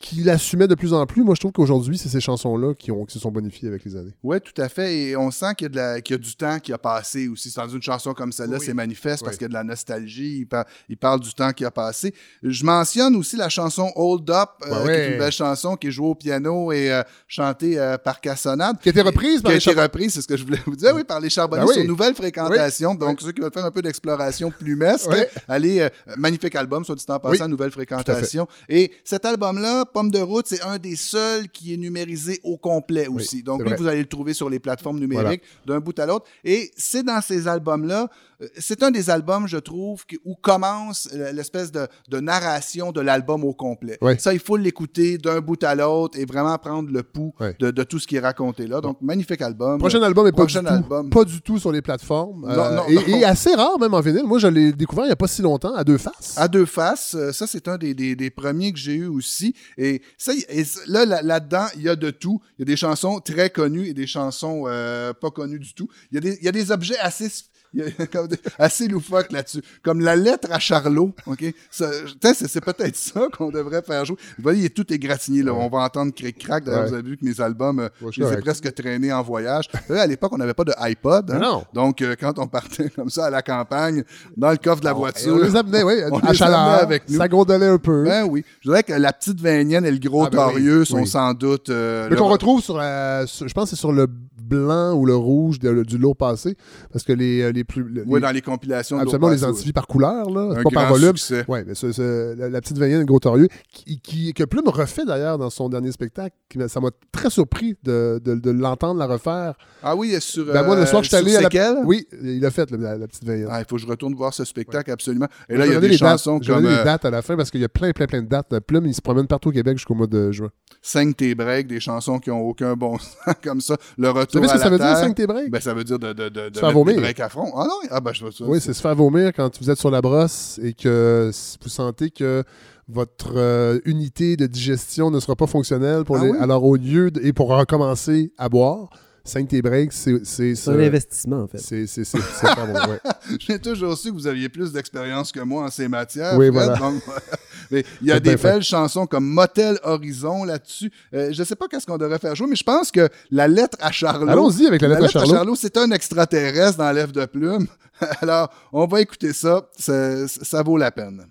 qu'il 0.05 0.29
assumait 0.29 0.69
de 0.69 0.75
plus 0.75 0.93
en 0.93 1.07
plus. 1.07 1.25
Moi, 1.25 1.35
je 1.35 1.41
trouve 1.41 1.53
qu'aujourd'hui, 1.53 1.97
c'est 1.97 2.11
ces 2.11 2.21
chansons-là 2.21 2.75
qui, 2.75 2.93
ont, 2.93 3.07
qui 3.07 3.15
se 3.15 3.19
sont 3.21 3.31
bonifiées 3.31 3.69
avec 3.69 3.85
les 3.85 3.97
années. 3.97 4.13
Oui, 4.23 4.37
tout 4.41 4.61
à 4.61 4.69
fait. 4.69 4.95
Et 4.99 5.17
on 5.17 5.31
sent 5.31 5.55
qu'il 5.57 5.65
y, 5.65 5.67
a 5.67 5.69
de 5.71 5.77
la- 5.77 6.01
qu'il 6.03 6.15
y 6.15 6.19
a 6.19 6.23
du 6.23 6.37
temps 6.37 6.59
qui 6.59 6.73
a 6.75 6.79
passé 6.79 7.27
aussi. 7.29 7.51
Dans 7.57 7.67
une 7.69 7.81
chanson 7.83 8.13
comme 8.13 8.31
celle-là, 8.31 8.59
Oui. 8.61 8.67
c'est 8.67 8.75
manifeste 8.75 9.25
parce 9.25 9.37
qu'il 9.37 9.45
y 9.45 9.47
a 9.47 9.49
de 9.49 9.55
la 9.55 9.65
nostalgie. 9.65 10.41
Il, 10.41 10.47
par- 10.47 10.67
il 10.91 10.97
parle 10.99 11.21
du 11.21 11.33
temps 11.33 11.53
qui 11.53 11.65
a 11.65 11.71
passé. 11.71 12.13
Je 12.43 12.65
mentionne 12.65 13.17
aussi 13.17 13.37
la 13.37 13.49
chanson 13.49 13.91
Hold 13.97 14.29
Up, 14.31 14.51
euh, 14.67 14.85
Ouais, 14.85 14.95
qui 14.95 15.01
est 15.01 15.13
une 15.13 15.19
belle 15.19 15.33
chanson 15.33 15.77
qui 15.77 15.87
est 15.87 15.91
jouée 15.91 16.09
au 16.09 16.15
piano 16.15 16.71
et 16.71 16.93
euh, 16.93 17.03
chantée 17.27 17.79
euh, 17.79 17.97
par 17.97 18.21
Cassonade. 18.21 18.79
Qui 18.83 18.91
a 18.91 18.93
été 18.93 19.01
reprise 19.01 19.41
par 19.41 19.53
qui 19.53 19.69
a 19.69 19.73
été 19.73 19.81
reprise, 19.81 20.13
c'est 20.13 20.21
ce 20.23 20.29
que 20.29 20.37
je 20.37 20.45
voulais 20.45 20.61
vous 20.67 20.77
dire, 20.77 20.93
oui, 20.95 21.05
par 21.05 21.19
les 21.21 21.31
Charbonniers 21.31 21.63
Ben 21.65 21.69
oui. 21.69 21.75
sur 21.77 21.85
Nouvelle 21.85 22.15
Fréquentation. 22.15 22.95
Donc, 22.95 23.21
ceux 23.23 23.33
qui 23.33 23.41
veulent 23.41 23.53
faire 23.53 23.65
un 23.65 23.71
peu 23.71 23.81
d'exploration 23.83 24.51
plumesque, 24.51 25.09
allez, 25.49 25.89
magnifique 26.19 26.55
album, 26.57 26.85
soit 26.85 26.95
dit 26.95 27.05
en 27.09 27.19
passant. 27.19 27.49
Nouvelle 27.49 27.71
Fréquentation. 27.71 28.47
Et 28.69 28.93
cet 29.05 29.25
album-là, 29.25 29.85
Pomme 29.95 30.11
de 30.11 30.19
route, 30.19 30.49
c'est 30.49 30.61
un 30.63 30.77
des 30.77 30.97
seuls 30.97 31.49
qui 31.49 31.73
est 31.73 31.77
numérisé 31.77 32.41
au 32.43 32.57
complet 32.57 33.07
Oui, 33.07 33.23
aussi. 33.23 33.45
Donc, 33.45 33.63
lui, 33.63 33.77
vous 33.79 33.87
allez 33.87 34.01
le 34.01 34.09
trouver 34.09 34.35
sur 34.35 34.51
les 34.51 34.59
plateformes 34.59 34.99
numériques 34.99 35.43
d'un 35.65 35.79
bout 35.79 35.97
à 36.01 36.05
l'autre. 36.05 36.27
Et 36.43 36.73
c'est 36.77 37.05
dans 37.05 37.21
ces 37.21 37.47
albums-là, 37.47 38.11
c'est 38.59 38.83
un 38.83 38.91
des 38.91 39.11
albums, 39.11 39.47
je 39.49 39.57
trouve, 39.59 40.05
où 40.25 40.35
commence 40.35 41.09
l'espèce 41.33 41.73
de, 41.73 41.87
de 42.09 42.21
narration 42.21 42.93
de 42.93 43.01
l'album 43.01 43.45
au 43.45 43.53
complet. 43.55 43.99
Oui. 44.01 44.15
Ça, 44.19 44.33
il 44.33 44.41
faut 44.41 44.57
l'écouter 44.57 45.19
d'un 45.19 45.41
bout 45.41 45.63
à 45.65 45.75
l'autre 45.75 46.19
et 46.19 46.25
vraiment 46.25 46.57
prendre 46.59 46.91
le 46.91 47.03
pouls 47.03 47.35
Oui. 47.41 47.49
de, 47.59 47.71
de 47.71 47.83
tout 47.85 47.99
ce 47.99 48.07
qui 48.07 48.17
est 48.17 48.21
raconté 48.21 48.67
là. 48.67 48.81
Donc, 48.81 48.99
magnifique 49.01 49.43
album. 49.43 49.79
Prochain 49.79 50.03
album 50.03 50.27
est 50.27 50.33
pas, 50.33 50.45
du 50.47 50.53
tout, 50.55 50.67
album. 50.67 51.11
pas 51.11 51.25
du 51.25 51.41
tout 51.41 51.59
sur 51.59 51.73
les 51.73 51.83
plateformes. 51.83 52.45
Euh, 52.49 52.57
non, 52.77 52.87
et, 52.89 52.95
non. 52.95 53.01
et 53.19 53.25
assez 53.25 53.55
rare 53.55 53.79
même 53.79 53.95
en 53.95 54.01
vinyle. 54.01 54.25
Moi, 54.25 54.39
je 54.39 54.47
l'ai 54.47 54.73
découvert 54.73 55.05
il 55.05 55.09
n'y 55.09 55.13
a 55.13 55.17
pas 55.17 55.27
si 55.29 55.43
longtemps, 55.43 55.75
à 55.75 55.85
deux 55.85 55.99
faces. 55.99 56.35
À 56.37 56.49
deux 56.49 56.67
faces, 56.67 57.15
euh, 57.15 57.33
ça 57.33 57.47
c'est 57.47 57.69
un 57.69 57.77
des, 57.79 57.95
des- 57.95 58.17
des 58.17 58.31
premiers 58.31 58.73
que 58.73 58.79
j'ai 58.79 58.95
eu 58.95 59.07
aussi. 59.07 59.55
Et 59.79 60.03
ça, 60.19 60.33
et 60.49 60.65
là, 60.87 61.05
là- 61.05 61.23
là-dedans, 61.23 61.67
il 61.77 61.83
y 61.83 61.89
a 61.89 61.97
de 61.97 62.11
tout. 62.11 62.41
Il 62.59 62.63
y 62.63 62.63
a 62.63 62.67
des 62.67 62.77
chansons 62.77 63.21
très 63.21 63.51
connues 63.51 63.87
et 63.87 63.95
des 63.95 64.07
chansons 64.07 64.65
euh, 64.67 65.13
pas 65.13 65.31
connues 65.31 65.59
du 65.59 65.75
tout. 65.75 65.89
Il 66.11 66.15
y 66.15 66.19
a 66.19 66.21
des, 66.21 66.39
il 66.41 66.45
y 66.45 66.49
a 66.49 66.53
des 66.53 66.71
objets 66.71 66.99
assez 66.99 67.27
s- 67.27 67.45
il 67.75 67.85
y 67.85 68.03
a 68.03 68.07
comme 68.13 68.29
des- 68.29 68.39
assez 68.59 68.89
loufoques 68.89 69.33
là-dessus. 69.33 69.63
Comme 69.83 70.01
la 70.01 70.17
lettre 70.17 70.49
à 70.51 70.59
Charlot. 70.59 71.13
OK? 71.27 71.45
C'est, 71.71 72.61
peut-être 72.65 72.97
ça 72.97 73.23
qu'on 73.37 73.51
devrait 73.51 73.83
faire 73.83 74.05
jouer. 74.05 74.17
Vous 74.37 74.43
voyez, 74.43 74.61
il 74.61 74.65
est 74.67 74.69
tout 74.75 74.91
égratigné. 74.93 75.43
Là. 75.43 75.53
On 75.55 75.69
va 75.69 75.79
entendre 75.79 76.13
cric-crac. 76.15 76.65
D'ailleurs, 76.65 76.83
Ouais. 76.83 76.89
vous 76.89 76.95
avez 76.95 77.09
vu 77.11 77.17
que 77.17 77.25
mes 77.25 77.41
albums, 77.41 77.81
euh, 77.81 77.89
Ouais, 78.01 78.11
je 78.13 78.23
les 78.23 78.33
ai 78.33 78.37
presque 78.39 78.73
traînés 78.75 79.13
en 79.13 79.23
voyage. 79.23 79.67
Savez, 79.89 80.01
à 80.01 80.07
l'époque, 80.07 80.33
on 80.33 80.39
n'avait 80.39 80.55
pas 80.55 80.65
de 80.65 80.73
iPod. 80.79 81.31
hein. 81.31 81.39
Non. 81.39 81.65
Donc, 81.73 82.03
euh, 82.03 82.15
quand 82.19 82.39
on 82.39 82.47
partait 82.47 82.91
comme 82.91 83.11
ça 83.11 83.27
à 83.27 83.31
la 83.31 83.43
campagne, 83.43 84.05
dans 84.37 84.51
le 84.51 84.57
coffre 84.57 84.81
de 84.81 84.87
la 84.87 84.93
voiture, 84.93 85.35
on 85.35 85.39
les 85.45 85.57
amenait, 85.57 85.83
oui, 85.83 85.95
à 86.23 86.33
chaleur. 86.33 86.59
avec 86.59 87.09
nous. 87.09 87.19
Ça 87.19 87.29
gondolait 87.29 87.67
un 87.67 87.79
peu. 87.79 88.05
Ben 88.05 88.25
oui. 88.29 88.45
Je 88.61 88.69
dirais 88.71 88.83
que 88.83 88.93
la 88.93 89.13
petite 89.13 89.41
Vénienne 89.41 89.85
et 89.85 89.91
le 89.91 89.99
gros 89.99 90.25
Ah 90.27 90.31
ben 90.31 90.47
oui, 90.49 90.53
torieux 90.55 90.85
sont 90.85 90.99
oui. 91.01 91.07
sans 91.07 91.35
doute. 91.35 91.71
euh, 91.71 92.09
Mais 92.11 92.17
qu'on 92.17 92.29
retrouve 92.29 92.63
sur 92.63 92.77
la. 92.77 93.27
sur- 93.27 93.49
je 93.49 93.55
pense 93.55 93.65
que 93.65 93.71
c'est 93.71 93.81
sur 93.81 93.93
le 93.93 94.07
blanc 94.45 94.95
ou 94.95 95.07
le 95.07 95.17
rouge 95.17 95.59
de- 95.59 95.83
du 95.83 95.99
lot 95.99 96.15
passé. 96.15 96.57
Parce 96.93 97.05
que 97.05 97.13
les, 97.13 97.43
euh, 97.43 97.53
les 97.53 97.65
plus. 97.65 97.89
les- 97.89 98.03
Oui, 98.07 98.21
dans 98.21 98.31
les 98.31 98.43
compilations. 98.43 98.97
de 98.97 99.03
absolument, 99.03 99.29
les 99.29 99.37
l'Opasso, 99.37 99.53
identifie 99.53 99.73
par 99.73 99.87
couleur, 99.87 100.31
là. 100.31 100.55
Pas 100.63 100.71
par 100.71 100.89
volume. 100.93 101.15
Oui, 101.49 101.59
mais 101.67 101.75
c'est- 101.75 101.93
c'est 101.93 102.37
la, 102.37 102.49
la 102.49 102.61
petite 102.61 102.79
Vénienne 102.79 102.99
et 102.99 103.01
le 103.01 103.07
gros 103.07 103.19
torieux, 103.21 103.49
qui, 103.73 104.01
qui- 104.01 104.33
que 104.35 104.45
Plume 104.45 104.69
refait 104.69 105.05
d'ailleurs 105.05 105.39
dans 105.39 105.51
son 105.51 105.69
dernier 105.69 105.93
spectacle. 105.93 106.35
Ça 106.69 106.81
m'a 106.81 106.91
très 107.13 107.31
surpris 107.31 107.77
de, 107.83 108.21
de- 108.25 108.35
de 108.35 108.51
l'entendre 108.51 108.99
la 109.01 109.07
refaire. 109.07 109.55
Ah 109.83 109.97
oui, 109.97 110.15
sur. 110.21 110.45
Ben, 110.47 110.63
moi, 110.65 110.77
le 110.77 110.87
soir 110.87 111.03
que 111.03 111.09
je 111.09 111.17
suis 111.17 111.25
sur 111.25 111.37
allé 111.39 111.59
à 111.59 111.73
la. 111.75 111.81
Oui, 111.85 112.07
il 112.23 112.45
a 112.45 112.51
fait 112.51 112.71
la, 112.71 112.97
la 112.99 113.07
petite 113.09 113.25
Vénienne. 113.25 113.49
Ah, 113.51 113.61
il 113.61 113.67
faut 113.69 113.77
que 113.77 113.83
je 113.83 113.87
retourne 113.87 114.15
voir 114.15 114.33
ce 114.35 114.45
spectacle, 114.45 114.91
absolument. 114.91 115.27
Et 115.49 115.57
là, 115.57 115.67
il 115.67 115.73
y 115.73 115.77
a 115.77 115.81
des 115.81 115.89
les 115.89 115.97
dates. 115.99 116.11
chansons 116.11 116.39
Je 116.43 116.49
vais 116.53 116.55
comme 116.59 116.67
les 116.71 116.77
euh, 116.77 116.85
dates 116.85 117.05
à 117.05 117.11
la 117.11 117.23
fin 117.23 117.37
parce 117.37 117.51
qu'il 117.51 117.61
y 117.61 117.65
a 117.65 117.69
plein, 117.69 117.91
plein, 117.93 118.07
plein 118.07 118.23
de 118.23 118.29
dates. 118.29 118.59
Plume, 118.61 118.87
il 118.87 118.95
se 118.95 119.01
promène 119.01 119.27
partout 119.27 119.49
au 119.49 119.53
Québec 119.53 119.77
jusqu'au 119.79 119.95
mois 119.95 120.07
de 120.07 120.31
juin. 120.33 120.51
5 120.83 121.17
tes 121.17 121.35
breaks, 121.35 121.67
des 121.67 121.81
chansons 121.81 122.19
qui 122.19 122.31
ont 122.31 122.41
aucun 122.43 122.75
bon 122.75 122.99
sens, 122.99 123.35
comme 123.43 123.61
ça. 123.61 123.77
Le 123.99 124.11
retour 124.11 124.41
savez 124.49 124.49
ce 124.49 124.55
que 124.55 124.61
ça 124.65 124.71
veut 124.71 124.79
dire, 124.79 124.87
terre. 124.87 124.97
5 124.99 125.15
tes 125.15 125.27
breaks? 125.27 125.51
Ben, 125.51 125.61
ça 125.61 125.75
veut 125.75 125.85
dire 125.85 125.99
de, 125.99 126.13
de, 126.13 126.29
de, 126.29 126.49
de 126.49 126.55
Se 126.55 126.61
faire 126.61 126.69
mettre 126.69 126.85
des 126.85 126.93
vomir. 126.93 127.01
breaks 127.01 127.21
à 127.21 127.29
front. 127.29 127.53
Ah 127.57 127.65
non, 127.69 127.89
ah 127.91 128.01
ben, 128.01 128.13
je 128.13 128.21
vois 128.21 128.33
ça. 128.33 128.45
Oui, 128.47 128.61
c'est 128.61 128.73
se 128.73 128.81
faire 128.81 128.95
vomir 128.95 129.33
quand 129.35 129.51
vous 129.61 129.71
êtes 129.71 129.79
sur 129.79 129.91
la 129.91 130.01
brosse 130.01 130.59
et 130.63 130.73
que 130.75 131.31
vous 131.63 131.69
sentez 131.69 132.11
que 132.11 132.43
votre 132.89 133.33
euh, 133.37 133.79
unité 133.87 134.37
de 134.37 134.47
digestion 134.47 135.11
ne 135.11 135.19
sera 135.21 135.35
pas 135.37 135.47
fonctionnelle 135.47 136.05
pour 136.05 136.17
Ah 136.19 136.25
les- 136.25 136.31
oui? 136.31 136.39
alors 136.41 136.65
au 136.65 136.77
lieu 136.77 137.11
de, 137.11 137.21
et 137.23 137.33
pour 137.33 137.49
recommencer 137.49 138.33
à 138.37 138.49
boire, 138.49 138.91
5 139.27 139.49
tes 139.49 139.63
breaks, 139.63 139.93
c'est 139.93 140.25
c'est 140.25 140.55
C'est 140.55 140.71
un 140.71 140.79
investissement, 140.79 141.43
en 141.45 141.47
fait. 141.49 141.57
C'est 141.59 141.87
c'est 141.87 142.05
c'est 142.05 142.19
c'est 142.21 142.47
faire 142.47 142.67
vomir, 142.67 142.89
ouais. 142.91 143.01
J'ai 143.39 143.59
toujours 143.59 143.97
su 143.97 144.11
que 144.11 144.15
vous 144.15 144.27
aviez 144.27 144.51
plus 144.51 144.71
d'expérience 144.71 145.33
que 145.33 145.41
moi 145.41 145.65
en 145.65 145.71
ces 145.71 145.89
matières. 145.89 146.37
Oui, 146.37 146.49
Fred, 146.53 146.53
voilà. 146.53 146.77
donc, 146.77 147.03
mais 147.71 147.85
il 148.03 148.09
y 148.09 148.13
a 148.13 148.21
des 148.21 148.37
fait. 148.37 148.53
belles 148.53 148.63
chansons 148.63 149.07
comme 149.07 149.25
Motel 149.25 149.79
Horizon 149.83 150.45
là-dessus. 150.45 150.93
Euh, 151.15 151.31
je 151.33 151.43
sais 151.43 151.57
pas 151.57 151.69
qu'est-ce 151.69 151.87
qu'on 151.87 151.97
devrait 151.97 152.19
faire 152.19 152.35
jouer, 152.35 152.49
mais 152.49 152.57
je 152.57 152.65
pense 152.65 152.91
que 152.91 153.09
la 153.31 153.49
lettre 153.49 153.79
à 153.81 153.91
Charlot. 153.91 154.29
Allons-y 154.29 154.67
avec 154.67 154.83
la 154.83 154.89
lettre 154.89 155.05
à 155.05 155.25
Charlot. 155.25 155.55
c'est 155.55 155.79
un 155.79 155.91
extraterrestre 155.91 156.77
dans 156.77 156.93
l'œuf 156.93 157.11
de 157.13 157.25
plume. 157.25 157.67
Alors, 158.21 158.53
on 158.75 158.87
va 158.87 159.01
écouter 159.01 159.33
ça. 159.33 159.67
Ça, 159.79 160.29
ça 160.29 160.63
vaut 160.63 160.77
la 160.77 160.91
peine. 160.91 161.25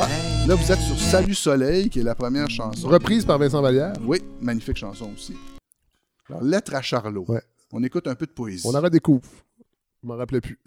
Ah, 0.00 0.06
là, 0.46 0.54
vous 0.54 0.72
êtes 0.72 0.80
sur 0.80 0.98
Salut 0.98 1.34
Soleil, 1.34 1.90
qui 1.90 2.00
est 2.00 2.04
la 2.04 2.14
première 2.14 2.48
chanson. 2.48 2.88
Reprise 2.88 3.26
par 3.26 3.36
Vincent 3.38 3.60
Vallière. 3.60 3.92
Oui, 4.06 4.22
magnifique 4.40 4.78
chanson 4.78 5.10
aussi. 5.14 5.34
Alors, 6.28 6.42
lettre 6.42 6.74
à 6.74 6.82
Charlot. 6.82 7.24
Ouais. 7.28 7.40
On 7.72 7.82
écoute 7.82 8.06
un 8.06 8.14
peu 8.14 8.26
de 8.26 8.32
poésie. 8.32 8.66
On 8.66 8.74
en 8.74 8.80
redécouvre. 8.80 9.28
Je 10.02 10.08
m'en 10.08 10.16
rappelais 10.16 10.40
plus. 10.40 10.58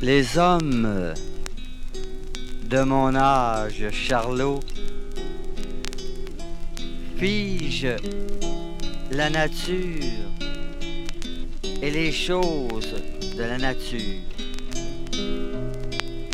Les 0.00 0.38
hommes 0.38 1.14
de 2.68 2.82
mon 2.82 3.14
âge, 3.14 3.88
Charlot, 3.90 4.60
figent 7.16 7.96
la 9.10 9.30
nature 9.30 10.30
et 11.82 11.90
les 11.90 12.12
choses 12.12 12.94
de 13.36 13.42
la 13.42 13.58
nature. 13.58 14.20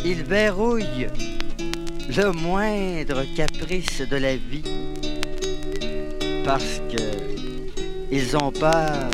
Ils 0.05 0.23
verrouillent 0.25 1.09
le 2.09 2.33
moindre 2.33 3.25
caprice 3.37 4.01
de 4.01 4.17
la 4.17 4.37
vie 4.37 4.65
parce 6.53 6.83
que 6.93 7.05
ils 8.11 8.37
ont 8.37 8.51
peur 8.51 9.09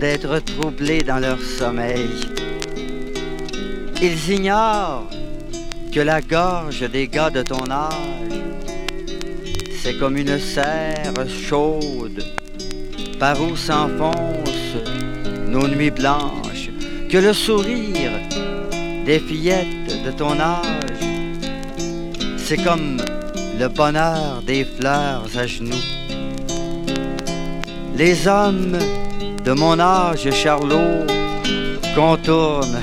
d'être 0.00 0.40
troublés 0.40 1.02
dans 1.10 1.20
leur 1.20 1.40
sommeil. 1.40 2.10
Ils 4.02 4.30
ignorent 4.36 5.08
que 5.94 6.00
la 6.00 6.20
gorge 6.20 6.82
des 6.90 7.06
gars 7.06 7.30
de 7.30 7.42
ton 7.42 7.70
âge, 7.70 8.40
c'est 9.80 9.96
comme 10.00 10.16
une 10.16 10.40
serre 10.40 11.24
chaude 11.48 12.24
par 13.20 13.40
où 13.40 13.54
s'enfoncent 13.54 14.82
nos 15.46 15.68
nuits 15.68 15.92
blanches, 16.02 16.70
que 17.10 17.18
le 17.18 17.32
sourire 17.32 18.16
des 19.06 19.20
fillettes 19.20 20.02
de 20.04 20.10
ton 20.10 20.34
âge, 20.40 21.04
c'est 22.38 22.62
comme 22.64 22.96
le 23.56 23.68
bonheur 23.68 24.42
des 24.44 24.64
fleurs 24.64 25.28
à 25.36 25.46
genoux. 25.46 25.99
Les 28.00 28.26
hommes 28.26 28.78
de 29.44 29.52
mon 29.52 29.78
âge, 29.78 30.26
Charlot, 30.30 31.04
contournent 31.94 32.80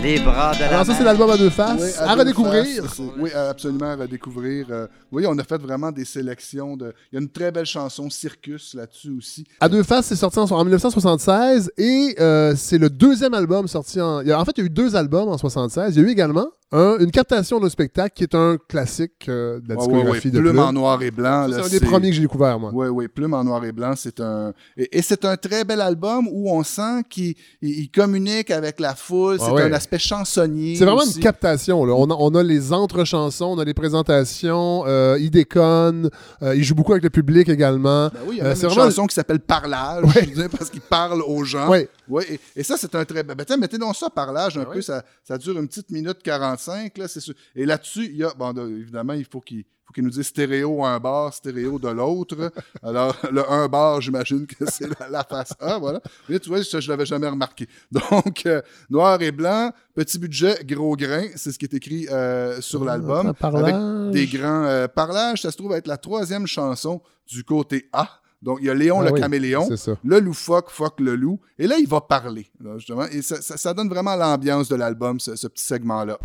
les 0.00 0.20
bras 0.20 0.54
de 0.54 0.60
la 0.60 0.68
Alors 0.68 0.86
ça, 0.86 0.94
c'est 0.94 1.02
l'album 1.02 1.28
à 1.28 1.36
deux 1.36 1.50
faces. 1.50 1.80
Oui, 1.82 1.90
à 1.98 2.14
deux 2.14 2.20
redécouvrir. 2.20 2.84
faces, 2.84 3.00
oui, 3.18 3.32
absolument, 3.32 3.86
à 3.86 3.96
redécouvrir. 3.96 4.66
Euh, 4.70 4.86
oui, 5.10 5.24
on 5.26 5.36
a 5.38 5.42
fait 5.42 5.60
vraiment 5.60 5.90
des 5.90 6.04
sélections. 6.04 6.76
De... 6.76 6.94
Il 7.10 7.16
y 7.16 7.18
a 7.18 7.20
une 7.20 7.28
très 7.30 7.50
belle 7.50 7.66
chanson, 7.66 8.08
Circus, 8.10 8.74
là-dessus 8.74 9.10
aussi. 9.18 9.44
À 9.58 9.68
deux 9.68 9.82
faces, 9.82 10.06
c'est 10.06 10.14
sorti 10.14 10.38
en, 10.38 10.44
en 10.44 10.62
1976 10.64 11.72
et 11.76 12.14
euh, 12.20 12.54
c'est 12.56 12.78
le 12.78 12.90
deuxième 12.90 13.34
album 13.34 13.66
sorti 13.66 14.00
en. 14.00 14.20
il 14.20 14.28
y 14.28 14.32
a- 14.32 14.38
en 14.40 14.44
fait, 14.44 14.52
il 14.56 14.60
y 14.60 14.62
a 14.62 14.66
eu 14.66 14.70
deux 14.70 14.94
albums 14.94 15.28
en 15.30 15.36
76. 15.36 15.96
Il 15.96 16.00
y 16.00 16.04
a 16.04 16.08
eu 16.08 16.12
également 16.12 16.46
un- 16.70 16.98
une 16.98 17.10
captation 17.10 17.58
d'un 17.60 17.68
spectacle 17.70 18.14
qui 18.14 18.24
est 18.24 18.34
un 18.34 18.58
classique 18.68 19.26
euh, 19.28 19.58
de 19.60 19.68
la 19.70 19.74
Ouais, 19.76 19.80
ouais, 19.80 19.86
ouais. 19.86 19.94
discographie 20.00 20.30
de 20.30 20.38
Plume 20.38 20.50
Plume. 20.52 20.58
en 20.62 20.72
noir 20.72 21.02
et 21.02 21.10
blanc. 21.10 21.46
C'est 21.50 21.60
un 21.64 21.68
des 21.68 21.80
premiers 21.80 22.10
que 22.10 22.14
j'ai 22.16 22.20
découvert, 22.22 22.58
moi. 22.58 22.70
Oui, 22.74 22.88
oui, 22.88 23.08
Plume 23.08 23.32
en 23.34 23.42
noir 23.42 23.64
et 23.64 23.72
blanc, 23.72 23.94
c'est 23.96 24.20
un... 24.20 24.52
Et, 24.76 24.98
et 24.98 25.02
c'est 25.02 25.24
un 25.24 25.36
très 25.36 25.64
bel 25.64 25.80
album 25.80 26.28
où 26.30 26.50
on 26.50 26.62
sent 26.62 27.02
qu'il 27.08 27.34
il- 27.62 27.78
il 27.80 27.90
communique 27.90 28.50
avec 28.50 28.80
la 28.80 28.94
foule. 28.94 29.38
Ah 29.40 29.44
c'est 29.56 29.62
un 29.62 29.72
aspect 29.72 29.98
chansonnier 29.98 30.76
C'est 30.76 30.84
vraiment 30.84 31.00
aussi. 31.02 31.16
une 31.16 31.22
captation. 31.22 31.84
Là. 31.86 31.94
On, 31.94 32.10
a, 32.10 32.14
on 32.18 32.34
a 32.34 32.42
les 32.42 32.72
entre-chansons, 32.72 33.46
on 33.46 33.58
a 33.58 33.64
les 33.64 33.74
présentations, 33.74 34.84
euh, 34.86 35.16
il 35.20 35.30
déconne, 35.30 36.10
euh, 36.42 36.54
il 36.54 36.64
joue 36.64 36.74
beaucoup 36.74 36.92
avec 36.92 37.04
le 37.04 37.10
public 37.10 37.48
également. 37.48 38.08
Ben 38.08 38.20
oui, 38.26 38.34
il 38.36 38.38
y 38.38 38.40
a 38.40 38.44
Euh, 38.44 38.48
même 38.48 38.56
une 38.62 38.68
vraiment- 38.68 38.84
chanson 38.90 39.06
qui 39.06 39.14
s'appelle 39.14 39.40
Parlage, 39.40 40.04
Ouais. 40.04 40.12
je 40.22 40.28
veux 40.28 40.34
dire, 40.34 40.48
parce 40.50 40.70
qu'il 40.70 40.80
parle 40.80 41.22
aux 41.22 41.44
gens. 41.44 41.68
Ouais. 41.68 41.88
Ouais, 42.08 42.24
et, 42.34 42.40
et 42.56 42.62
ça, 42.62 42.76
c'est 42.76 42.94
un 42.94 43.04
très... 43.04 43.22
Ben, 43.22 43.36
tiens, 43.46 43.56
mettez 43.56 43.78
donc 43.78 43.94
ça, 43.96 44.08
Parlage, 44.10 44.56
un 44.56 44.62
Ben 44.64 44.70
peu. 44.70 44.76
oui. 44.78 44.82
Ça, 44.82 45.04
ça 45.24 45.36
dure 45.38 45.58
une 45.58 45.68
petite 45.68 45.90
minute 45.90 46.22
45, 46.22 46.96
là, 46.98 47.08
c'est 47.08 47.20
sûr. 47.20 47.34
Et 47.54 47.64
là-dessus, 47.66 48.06
il 48.06 48.16
y 48.16 48.24
a... 48.24 48.32
Bon, 48.34 48.52
de- 48.52 48.68
évidemment, 48.68 49.12
il 49.14 49.24
faut 49.24 49.40
qu'il 49.40 49.64
faut 49.84 49.92
qu'il 49.94 50.04
nous 50.04 50.10
dise 50.10 50.26
stéréo 50.26 50.84
un 50.84 51.00
bar, 51.00 51.32
stéréo 51.32 51.78
de 51.78 51.88
l'autre. 51.88 52.52
Alors, 52.82 53.16
le 53.32 53.50
un 53.50 53.68
bar, 53.68 54.00
j'imagine 54.02 54.46
que 54.46 54.66
c'est 54.70 54.86
la, 55.00 55.08
la 55.08 55.24
face 55.24 55.54
A, 55.60 55.78
voilà. 55.78 56.00
Mais 56.28 56.38
tu 56.38 56.50
vois, 56.50 56.62
ça, 56.62 56.78
je 56.80 56.90
l'avais 56.90 57.06
jamais 57.06 57.28
remarqué. 57.28 57.66
Donc, 57.90 58.44
euh, 58.44 58.60
noir 58.90 59.20
et 59.22 59.32
blanc, 59.32 59.72
petit 59.94 60.18
budget, 60.18 60.58
gros 60.64 60.94
grain, 60.94 61.24
c'est 61.36 61.52
ce 61.52 61.58
qui 61.58 61.64
est 61.64 61.72
écrit 61.74 62.06
euh, 62.10 62.60
sur 62.60 62.84
l'album. 62.84 63.28
un 63.28 63.32
parlage. 63.34 63.62
Avec 63.72 64.12
des 64.12 64.26
grands 64.38 64.64
euh, 64.64 64.88
parlages, 64.88 65.40
ça 65.42 65.50
se 65.50 65.56
trouve 65.56 65.72
être 65.72 65.86
la 65.86 65.96
troisième 65.96 66.46
chanson 66.46 67.00
du 67.26 67.42
côté 67.44 67.88
A. 67.92 68.08
Donc, 68.40 68.58
il 68.60 68.66
y 68.66 68.70
a 68.70 68.74
Léon 68.74 69.00
Ah 69.00 69.06
le 69.06 69.12
oui, 69.12 69.20
caméléon, 69.20 69.66
C'est 69.68 69.76
ça. 69.76 69.92
le 70.04 70.20
loufoque, 70.20 70.70
fuck 70.70 71.00
le 71.00 71.16
loup. 71.16 71.40
Et 71.58 71.66
là, 71.66 71.76
il 71.78 71.88
va 71.88 72.00
parler, 72.00 72.50
là, 72.60 72.78
justement. 72.78 73.04
Et 73.10 73.20
ça, 73.22 73.42
ça- 73.42 73.56
ça 73.56 73.74
donne 73.74 73.88
vraiment 73.88 74.14
l'ambiance 74.14 74.68
de 74.68 74.76
l'album, 74.76 75.18
ce, 75.18 75.34
ce 75.34 75.48
petit 75.48 75.64
segment-là. 75.64 76.18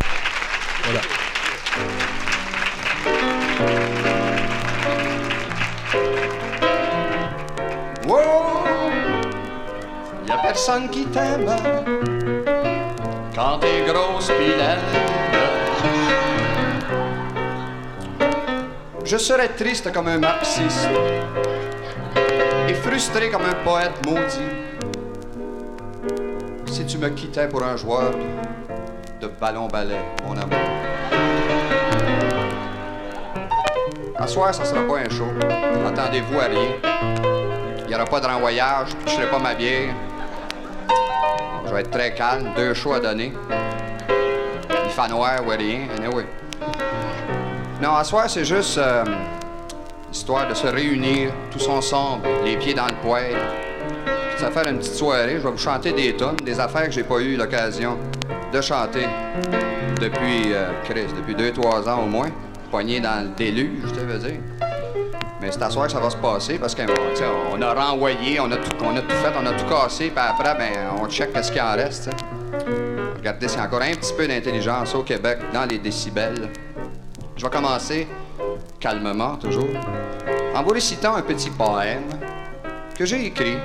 Wow! 8.07 8.63
Y 10.27 10.31
a 10.31 10.37
personne 10.41 10.89
qui 10.89 11.05
t'aime 11.05 11.45
quand 13.35 13.59
t'es 13.59 13.85
grosse 13.87 14.27
pis. 14.27 14.53
Je 19.05 19.17
serais 19.17 19.49
triste 19.49 19.91
comme 19.93 20.07
un 20.07 20.17
marxiste 20.19 20.89
et 22.67 22.73
frustré 22.73 23.29
comme 23.29 23.43
un 23.45 23.63
poète 23.63 23.93
maudit 24.05 24.49
si 26.67 26.85
tu 26.85 26.97
me 26.97 27.09
quittais 27.09 27.47
pour 27.47 27.63
un 27.63 27.77
joueur 27.77 28.11
de 29.21 29.27
ballon-ballet, 29.27 29.99
mon 30.25 30.35
amour. 30.35 30.57
À 34.17 34.27
soir, 34.27 34.55
ça 34.55 34.65
sera 34.65 34.81
pas 34.81 34.99
un 34.99 35.09
show. 35.09 35.27
Attendez-vous 35.87 36.39
à 36.39 36.45
rien. 36.45 36.71
Il 37.79 37.87
n'y 37.87 37.95
aura 37.95 38.05
pas 38.05 38.19
de 38.19 38.25
renvoyage, 38.25 38.89
puis 38.89 39.07
je 39.07 39.11
serai 39.11 39.29
pas 39.29 39.39
ma 39.39 39.53
bière. 39.53 39.93
Je 41.65 41.73
vais 41.73 41.81
être 41.81 41.91
très 41.91 42.13
calme, 42.13 42.49
deux 42.55 42.73
choix 42.73 42.97
à 42.97 42.99
donner. 42.99 43.33
Il 44.85 44.89
fait 44.89 45.07
noir 45.09 45.39
ou 45.45 45.49
rien. 45.49 45.87
Non, 47.81 47.95
à 47.95 48.03
soir, 48.03 48.29
c'est 48.29 48.45
juste 48.45 48.77
euh, 48.77 49.03
histoire 50.13 50.47
de 50.47 50.53
se 50.53 50.67
réunir 50.67 51.31
tous 51.49 51.67
ensemble, 51.67 52.27
les 52.45 52.55
pieds 52.55 52.75
dans 52.75 52.85
le 52.85 52.95
poêle. 53.01 53.35
Puis 54.05 54.35
de 54.43 54.47
se 54.47 54.51
faire 54.51 54.67
une 54.67 54.77
petite 54.77 54.93
soirée. 54.93 55.37
Je 55.37 55.43
vais 55.43 55.51
vous 55.51 55.57
chanter 55.57 55.91
des 55.91 56.15
tonnes, 56.15 56.35
des 56.45 56.59
affaires 56.59 56.85
que 56.85 56.91
j'ai 56.91 57.03
pas 57.03 57.19
eu 57.19 57.35
l'occasion 57.35 57.97
de 58.53 58.61
chanter 58.61 59.07
depuis, 59.99 60.53
euh, 60.53 60.69
Chris, 60.83 61.07
depuis 61.17 61.33
deux, 61.33 61.51
trois 61.51 61.89
ans 61.89 62.03
au 62.03 62.05
moins. 62.05 62.29
Poigné 62.69 62.99
dans 62.99 63.23
le 63.23 63.29
déluge, 63.35 63.81
je 63.87 63.89
te 63.89 63.99
veux 64.01 64.19
dire. 64.19 64.39
Mais 65.41 65.51
c'est 65.51 65.61
à 65.63 65.69
soir 65.71 65.87
que 65.87 65.91
ça 65.91 65.99
va 65.99 66.11
se 66.11 66.17
passer 66.17 66.59
parce 66.59 66.75
qu'on 66.75 66.85
on 67.51 67.61
a 67.61 67.73
renvoyé, 67.73 68.39
on 68.39 68.51
a, 68.51 68.57
tout, 68.57 68.71
on 68.83 68.95
a 68.95 69.01
tout 69.01 69.15
fait, 69.15 69.33
on 69.35 69.45
a 69.45 69.51
tout 69.53 69.65
cassé, 69.65 70.11
puis 70.15 70.25
après, 70.25 70.55
ben, 70.55 70.71
on 71.01 71.07
check 71.07 71.33
qu'est-ce 71.33 71.51
qu'il 71.51 71.61
en 71.61 71.73
reste. 71.73 72.03
tu 72.03 72.09
sais. 72.11 72.67
Regardez, 73.17 73.47
a 73.57 73.63
encore 73.63 73.81
un 73.81 73.91
petit 73.91 74.13
peu 74.13 74.27
d'intelligence 74.27 74.93
au 74.93 75.01
Québec 75.01 75.39
dans 75.53 75.65
les 75.65 75.79
décibels. 75.79 76.49
Je 77.35 77.43
vais 77.43 77.49
commencer 77.49 78.07
calmement, 78.83 79.37
toujours, 79.37 79.69
en 80.53 80.61
vous 80.61 80.71
récitant 80.73 81.15
un 81.15 81.21
petit 81.21 81.49
poème 81.49 82.03
que 82.97 83.05
j'ai 83.05 83.27
écrit 83.27 83.55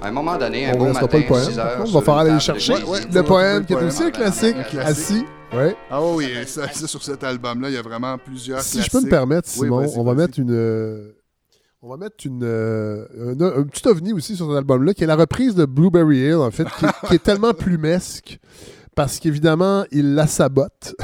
à 0.00 0.08
un 0.08 0.10
moment 0.10 0.38
donné, 0.38 0.70
un 0.70 0.74
On 0.74 0.86
ne 0.86 0.92
matin, 0.94 1.06
pas 1.06 1.18
le 1.18 1.26
poème. 1.26 1.44
6 1.44 1.56
par 1.56 1.66
heures, 1.66 1.82
on 1.86 1.90
va 1.90 2.00
falloir 2.00 2.20
une 2.20 2.26
aller 2.28 2.32
le 2.34 2.38
chercher. 2.40 2.72
Ouais, 2.84 3.00
le 3.12 3.22
poème 3.22 3.66
qui 3.66 3.74
est 3.74 3.82
aussi 3.82 4.04
un 4.04 4.10
classique. 4.10 4.56
Assis. 4.82 5.24
Ouais. 5.54 5.76
Ah 5.90 6.00
oui, 6.02 6.28
ça, 6.46 6.66
ça, 6.72 6.86
sur 6.86 7.02
cet 7.02 7.24
album-là, 7.24 7.68
il 7.68 7.74
y 7.74 7.78
a 7.78 7.82
vraiment 7.82 8.16
plusieurs 8.16 8.60
Si 8.62 8.80
je 8.82 8.90
peux 8.90 9.02
me 9.02 9.08
permettre, 9.10 9.48
Simon, 9.48 9.80
vas-y, 9.80 9.98
on 9.98 10.04
va 10.04 10.14
mettre 10.14 10.38
une. 10.40 10.50
euh, 10.50 11.12
On 11.82 11.90
va 11.90 11.98
mettre 11.98 12.16
une, 12.26 12.42
euh, 12.42 13.06
un, 13.38 13.60
un 13.60 13.62
petit 13.64 13.86
ovni 13.86 14.14
aussi 14.14 14.34
sur 14.34 14.48
cet 14.48 14.56
album-là, 14.56 14.94
qui 14.94 15.04
est 15.04 15.06
la 15.06 15.16
reprise 15.16 15.54
de 15.54 15.66
Blueberry 15.66 16.20
Hill, 16.20 16.36
en 16.36 16.50
fait, 16.50 16.64
qui, 16.78 16.86
qui 17.08 17.14
est 17.16 17.22
tellement 17.22 17.52
plumesque, 17.64 18.38
parce 18.94 19.18
qu'évidemment, 19.18 19.84
il 19.92 20.14
la 20.14 20.26
sabote. 20.26 20.94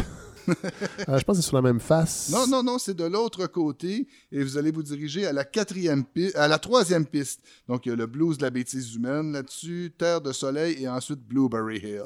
Euh, 1.09 1.18
je 1.18 1.24
pense 1.24 1.36
que 1.36 1.43
c'est 1.43 1.49
sur 1.49 1.57
la 1.57 1.62
même 1.62 1.80
face. 1.80 2.30
Non, 2.32 2.47
non, 2.47 2.62
non, 2.62 2.78
c'est 2.78 2.95
de 2.97 3.05
l'autre 3.05 3.47
côté 3.47 4.07
et 4.30 4.43
vous 4.43 4.57
allez 4.57 4.70
vous 4.70 4.82
diriger 4.82 5.26
à 5.26 5.32
la 5.32 5.45
quatrième 5.45 6.05
pi- 6.05 6.32
à 6.34 6.47
la 6.49 6.59
troisième 6.59 7.07
piste. 7.07 7.40
Donc, 7.68 7.86
il 7.86 7.90
y 7.90 7.93
a 7.93 7.97
le 7.97 8.07
blues 8.07 8.38
de 8.38 8.43
la 8.43 8.51
bêtise 8.51 8.95
humaine 8.95 9.32
là-dessus, 9.32 9.93
Terre 9.99 10.20
de 10.20 10.32
soleil 10.32 10.76
et 10.82 10.88
ensuite 10.88 11.20
Blueberry 11.26 11.78
Hill. 11.78 12.03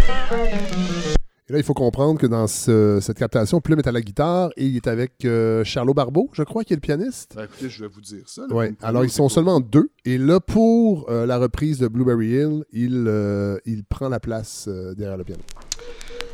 Et 1.48 1.52
là, 1.52 1.58
il 1.58 1.64
faut 1.64 1.74
comprendre 1.74 2.18
que 2.18 2.26
dans 2.26 2.46
ce- 2.48 2.98
cette 3.00 3.18
captation, 3.18 3.60
Plume 3.60 3.78
est 3.78 3.86
à 3.86 3.92
la 3.92 4.00
guitare 4.00 4.50
et 4.56 4.66
il 4.66 4.74
est 4.76 4.88
avec 4.88 5.24
euh, 5.24 5.62
Charlot 5.62 5.94
Barbeau, 5.94 6.28
je 6.32 6.42
crois, 6.42 6.64
qui 6.64 6.72
est 6.72 6.76
le 6.76 6.80
pianiste. 6.80 7.34
Ben, 7.36 7.44
écoutez, 7.44 7.68
je 7.68 7.82
vais 7.84 7.88
vous 7.88 8.00
dire 8.00 8.28
ça. 8.28 8.42
là, 8.48 8.54
Ouais. 8.54 8.72
Alors, 8.82 9.04
ils 9.04 9.10
sont 9.10 9.28
seulement 9.28 9.60
deux. 9.60 9.90
Et 10.04 10.18
là, 10.18 10.40
pour 10.40 11.08
euh, 11.08 11.24
la 11.26 11.38
reprise 11.38 11.78
de 11.78 11.86
Blueberry 11.86 12.28
Hill, 12.30 12.64
il, 12.72 13.04
euh, 13.06 13.58
il 13.64 13.84
prend 13.84 14.08
la 14.08 14.18
place 14.18 14.64
euh, 14.68 14.94
derrière 14.94 15.16
le 15.18 15.24
piano. 15.24 15.42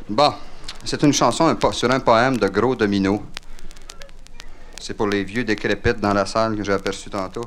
Bon, 0.09 0.31
c'est 0.85 1.01
une 1.03 1.13
chanson 1.13 1.55
sur 1.71 1.91
un 1.91 1.99
poème 1.99 2.37
de 2.37 2.47
Gros 2.47 2.75
Domino. 2.75 3.23
C'est 4.79 4.93
pour 4.95 5.07
les 5.07 5.23
vieux 5.23 5.43
décrépites 5.45 5.99
dans 5.99 6.13
la 6.13 6.25
salle 6.25 6.57
que 6.57 6.63
j'ai 6.63 6.73
aperçu 6.73 7.09
tantôt. 7.09 7.45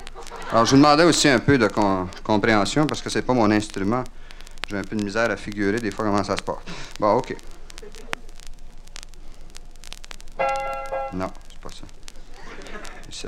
Alors, 0.51 0.65
je 0.65 0.71
vous 0.71 0.77
demandais 0.79 1.05
aussi 1.05 1.29
un 1.29 1.39
peu 1.39 1.59
de 1.59 1.69
com- 1.69 2.09
compréhension 2.25 2.87
parce 2.87 3.03
que 3.03 3.11
c'est 3.11 3.23
pas 3.23 3.35
mon 3.35 3.51
instrument. 3.51 4.03
J'ai 4.69 4.79
un 4.79 4.83
peu 4.83 4.97
de 4.97 5.05
misère 5.05 5.31
à 5.31 5.37
figurer 5.37 5.79
des 5.79 5.91
fois 5.91 6.05
comment 6.07 6.25
ça 6.25 6.37
se 6.37 6.43
passe. 6.43 6.57
Bon, 6.99 7.13
OK. 7.13 7.37
Non, 11.13 11.31
c'est 11.51 11.61
pas 11.61 11.69
ça. 11.69 11.85
Ici. 13.11 13.27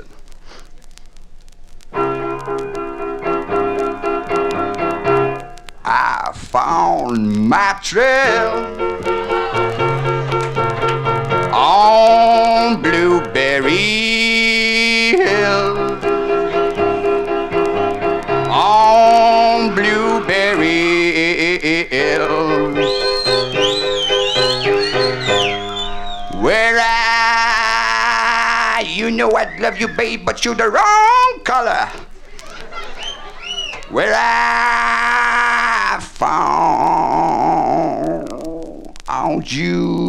I 5.85 6.31
found 6.33 7.49
my 7.49 7.73
trail 7.83 8.88
on 11.69 12.81
Blueberry 12.81 13.77
Hill. 15.11 15.77
On 18.49 19.75
Blueberry 19.75 21.19
Hill. 21.87 22.73
Where 26.41 26.79
I, 26.81 28.03
you 28.87 29.11
know 29.11 29.29
I'd 29.33 29.59
love 29.59 29.79
you, 29.79 29.89
babe, 29.89 30.25
but 30.25 30.43
you're 30.43 30.55
the 30.55 30.71
wrong 30.71 31.43
color. 31.43 31.87
Where 33.91 34.15
I 34.15 35.99
found 39.19 39.51
you. 39.51 40.08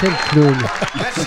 Quel, 0.00 0.10
clown. 0.30 0.54
Merci. 0.94 1.26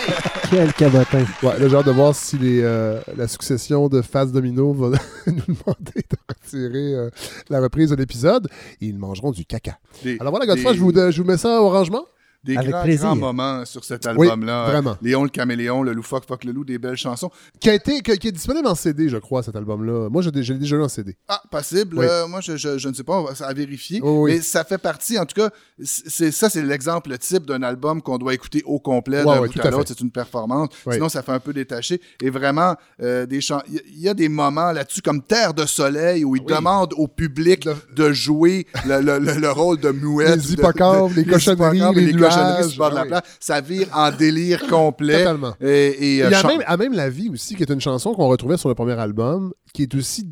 Quel 0.50 0.74
cabotin. 0.74 1.26
Ouais, 1.44 1.60
là, 1.60 1.68
j'ai 1.68 1.76
hâte 1.76 1.86
de 1.86 1.92
voir 1.92 2.16
si 2.16 2.38
les, 2.38 2.62
euh, 2.62 3.00
la 3.18 3.28
succession 3.28 3.90
de 3.90 4.02
Face 4.02 4.32
Domino 4.32 4.74
va 4.74 4.88
nous 5.28 5.34
demander 5.34 6.06
de 6.10 6.18
retirer 6.30 6.94
euh, 6.94 7.10
la 7.50 7.60
reprise 7.62 7.90
de 7.90 7.96
l'épisode. 7.96 8.48
Ils 8.80 8.98
mangeront 8.98 9.32
du 9.32 9.46
caca. 9.46 9.78
Des- 10.04 10.18
Alors 10.20 10.32
voilà, 10.32 10.46
Godefroy, 10.46 10.72
des- 10.72 10.78
je 10.78 10.84
vous, 10.84 10.94
je 11.12 11.22
vous 11.22 11.28
mets 11.28 11.38
ça 11.38 11.62
au 11.62 11.70
rangement? 11.70 12.06
Des 12.44 12.58
Avec 12.58 12.70
grands, 12.72 12.84
plaisir. 12.84 13.06
grands 13.06 13.16
moments 13.16 13.66
sur 13.66 13.84
cet 13.84 14.06
Oui, 14.16 14.28
album-là. 14.28 14.66
vraiment. 14.66 14.98
Léon 15.02 15.24
le 15.24 15.30
caméléon, 15.30 15.84
le 15.84 15.94
loufoque, 15.94 16.26
fuck 16.28 16.44
le 16.44 16.52
loup, 16.52 16.64
des 16.66 16.80
belles 16.80 16.96
chansons. 16.98 17.30
Qui, 17.60 17.70
a 17.70 17.76
été, 17.76 18.02
qui, 18.02 18.28
est 18.28 18.32
disponible 18.32 18.68
en 18.68 18.76
CD, 18.76 19.10
je 19.10 19.18
crois, 19.18 19.44
cet 19.44 19.56
album-là. 19.56 20.10
Moi, 20.10 20.22
je, 20.22 20.30
l'ai- 20.32 20.44
je 20.44 20.54
l'ai 20.54 20.60
déjà 20.60 20.76
eu 20.78 20.82
en 20.82 20.90
CD. 20.90 21.16
Ah, 21.28 21.42
possible. 21.52 22.00
Oui. 22.00 22.06
Euh, 22.10 22.28
moi, 22.28 22.42
je, 22.42 22.58
je- 22.58 22.78
je 22.78 22.90
ne 22.90 22.94
sais 22.94 23.04
pas, 23.04 23.20
on 23.20 23.24
va 23.26 23.36
ça 23.36 23.46
à 23.48 23.54
vérifier. 23.54 24.00
Oui, 24.02 24.10
oui. 24.12 24.32
Mais 24.34 24.42
ça 24.42 24.64
fait 24.64 24.78
partie, 24.80 25.20
en 25.20 25.26
tout 25.26 25.36
cas, 25.40 25.50
c'est 25.84 26.32
ça, 26.32 26.50
c'est 26.50 26.64
l'exemple 26.64 27.16
type 27.18 27.46
d'un 27.46 27.62
album 27.64 28.02
qu'on 28.02 28.18
doit 28.18 28.34
écouter 28.34 28.64
au 28.66 28.80
complet 28.80 29.24
d'un 29.24 29.40
ouais, 29.42 29.48
bout 29.48 29.60
à 29.60 29.68
à 29.68 29.72
l'autre. 29.72 29.88
C'est 29.90 30.02
une 30.02 30.12
performance. 30.12 30.70
Oui. 30.86 30.96
Sinon, 30.96 31.10
ça 31.10 31.22
fait 31.24 31.32
un 31.32 31.40
peu 31.40 31.54
détaché. 31.54 32.02
Et 32.22 32.30
vraiment, 32.30 32.76
euh, 33.02 33.26
des. 33.26 33.40
Il 33.68 33.82
y, 34.00 34.02
y 34.04 34.10
a 34.10 34.14
des 34.14 34.30
moments 34.30 34.72
là-dessus, 34.72 35.02
comme 35.02 35.22
Terre 35.22 35.54
de 35.54 35.66
Soleil, 35.66 36.24
où 36.26 36.36
il 36.36 36.44
demande 36.44 36.94
au 36.98 37.08
public 37.08 37.68
de 37.96 38.12
jouer 38.12 38.66
le, 38.88 39.02
le- 39.02 39.20
le- 39.20 39.40
le 39.40 39.52
rôle 39.52 39.80
de 39.80 39.90
muette. 39.92 40.38
Les 40.38 40.54
hippocampes, 40.54 41.12
les 41.16 41.26
cochonneries, 41.26 41.82
et 41.98 42.02
les 42.02 42.14
cochonneries 42.36 42.62
nuages. 42.62 42.72
sur 42.72 42.72
le 42.74 42.78
bord 42.78 42.90
de 42.90 42.96
la 42.96 43.02
oui. 43.04 43.08
place. 43.10 43.22
Ça 43.40 43.62
vire 43.62 43.88
en 43.94 44.12
délire 44.12 44.68
complet. 44.68 45.20
Totalement. 45.20 45.54
Et, 45.62 45.68
et, 45.88 46.16
Il 46.18 46.24
euh, 46.24 46.30
y 46.30 46.34
a 46.34 46.44
même, 46.44 46.64
à 46.66 46.78
même 46.78 46.94
La 46.94 47.10
Vie 47.10 47.30
aussi, 47.30 47.56
qui 47.56 47.64
est 47.64 47.70
une 47.72 47.82
chanson 47.82 48.14
qu'on 48.14 48.28
retrouvait 48.28 48.58
sur 48.58 48.70
le 48.70 48.76
premier 48.76 48.94
album, 49.00 49.54
qui 49.74 49.84
est 49.84 49.96
aussi 49.96 50.28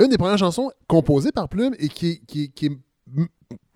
une 0.00 0.08
des 0.08 0.18
premières 0.18 0.38
chansons 0.38 0.70
composées 0.86 1.32
par 1.32 1.48
Plume 1.48 1.74
et 1.78 1.88
qui, 1.88 2.10
est- 2.10 2.20
qui, 2.26 2.44
est- 2.44 2.48
qui 2.48 2.66
est 2.66 2.68
m- 2.68 2.78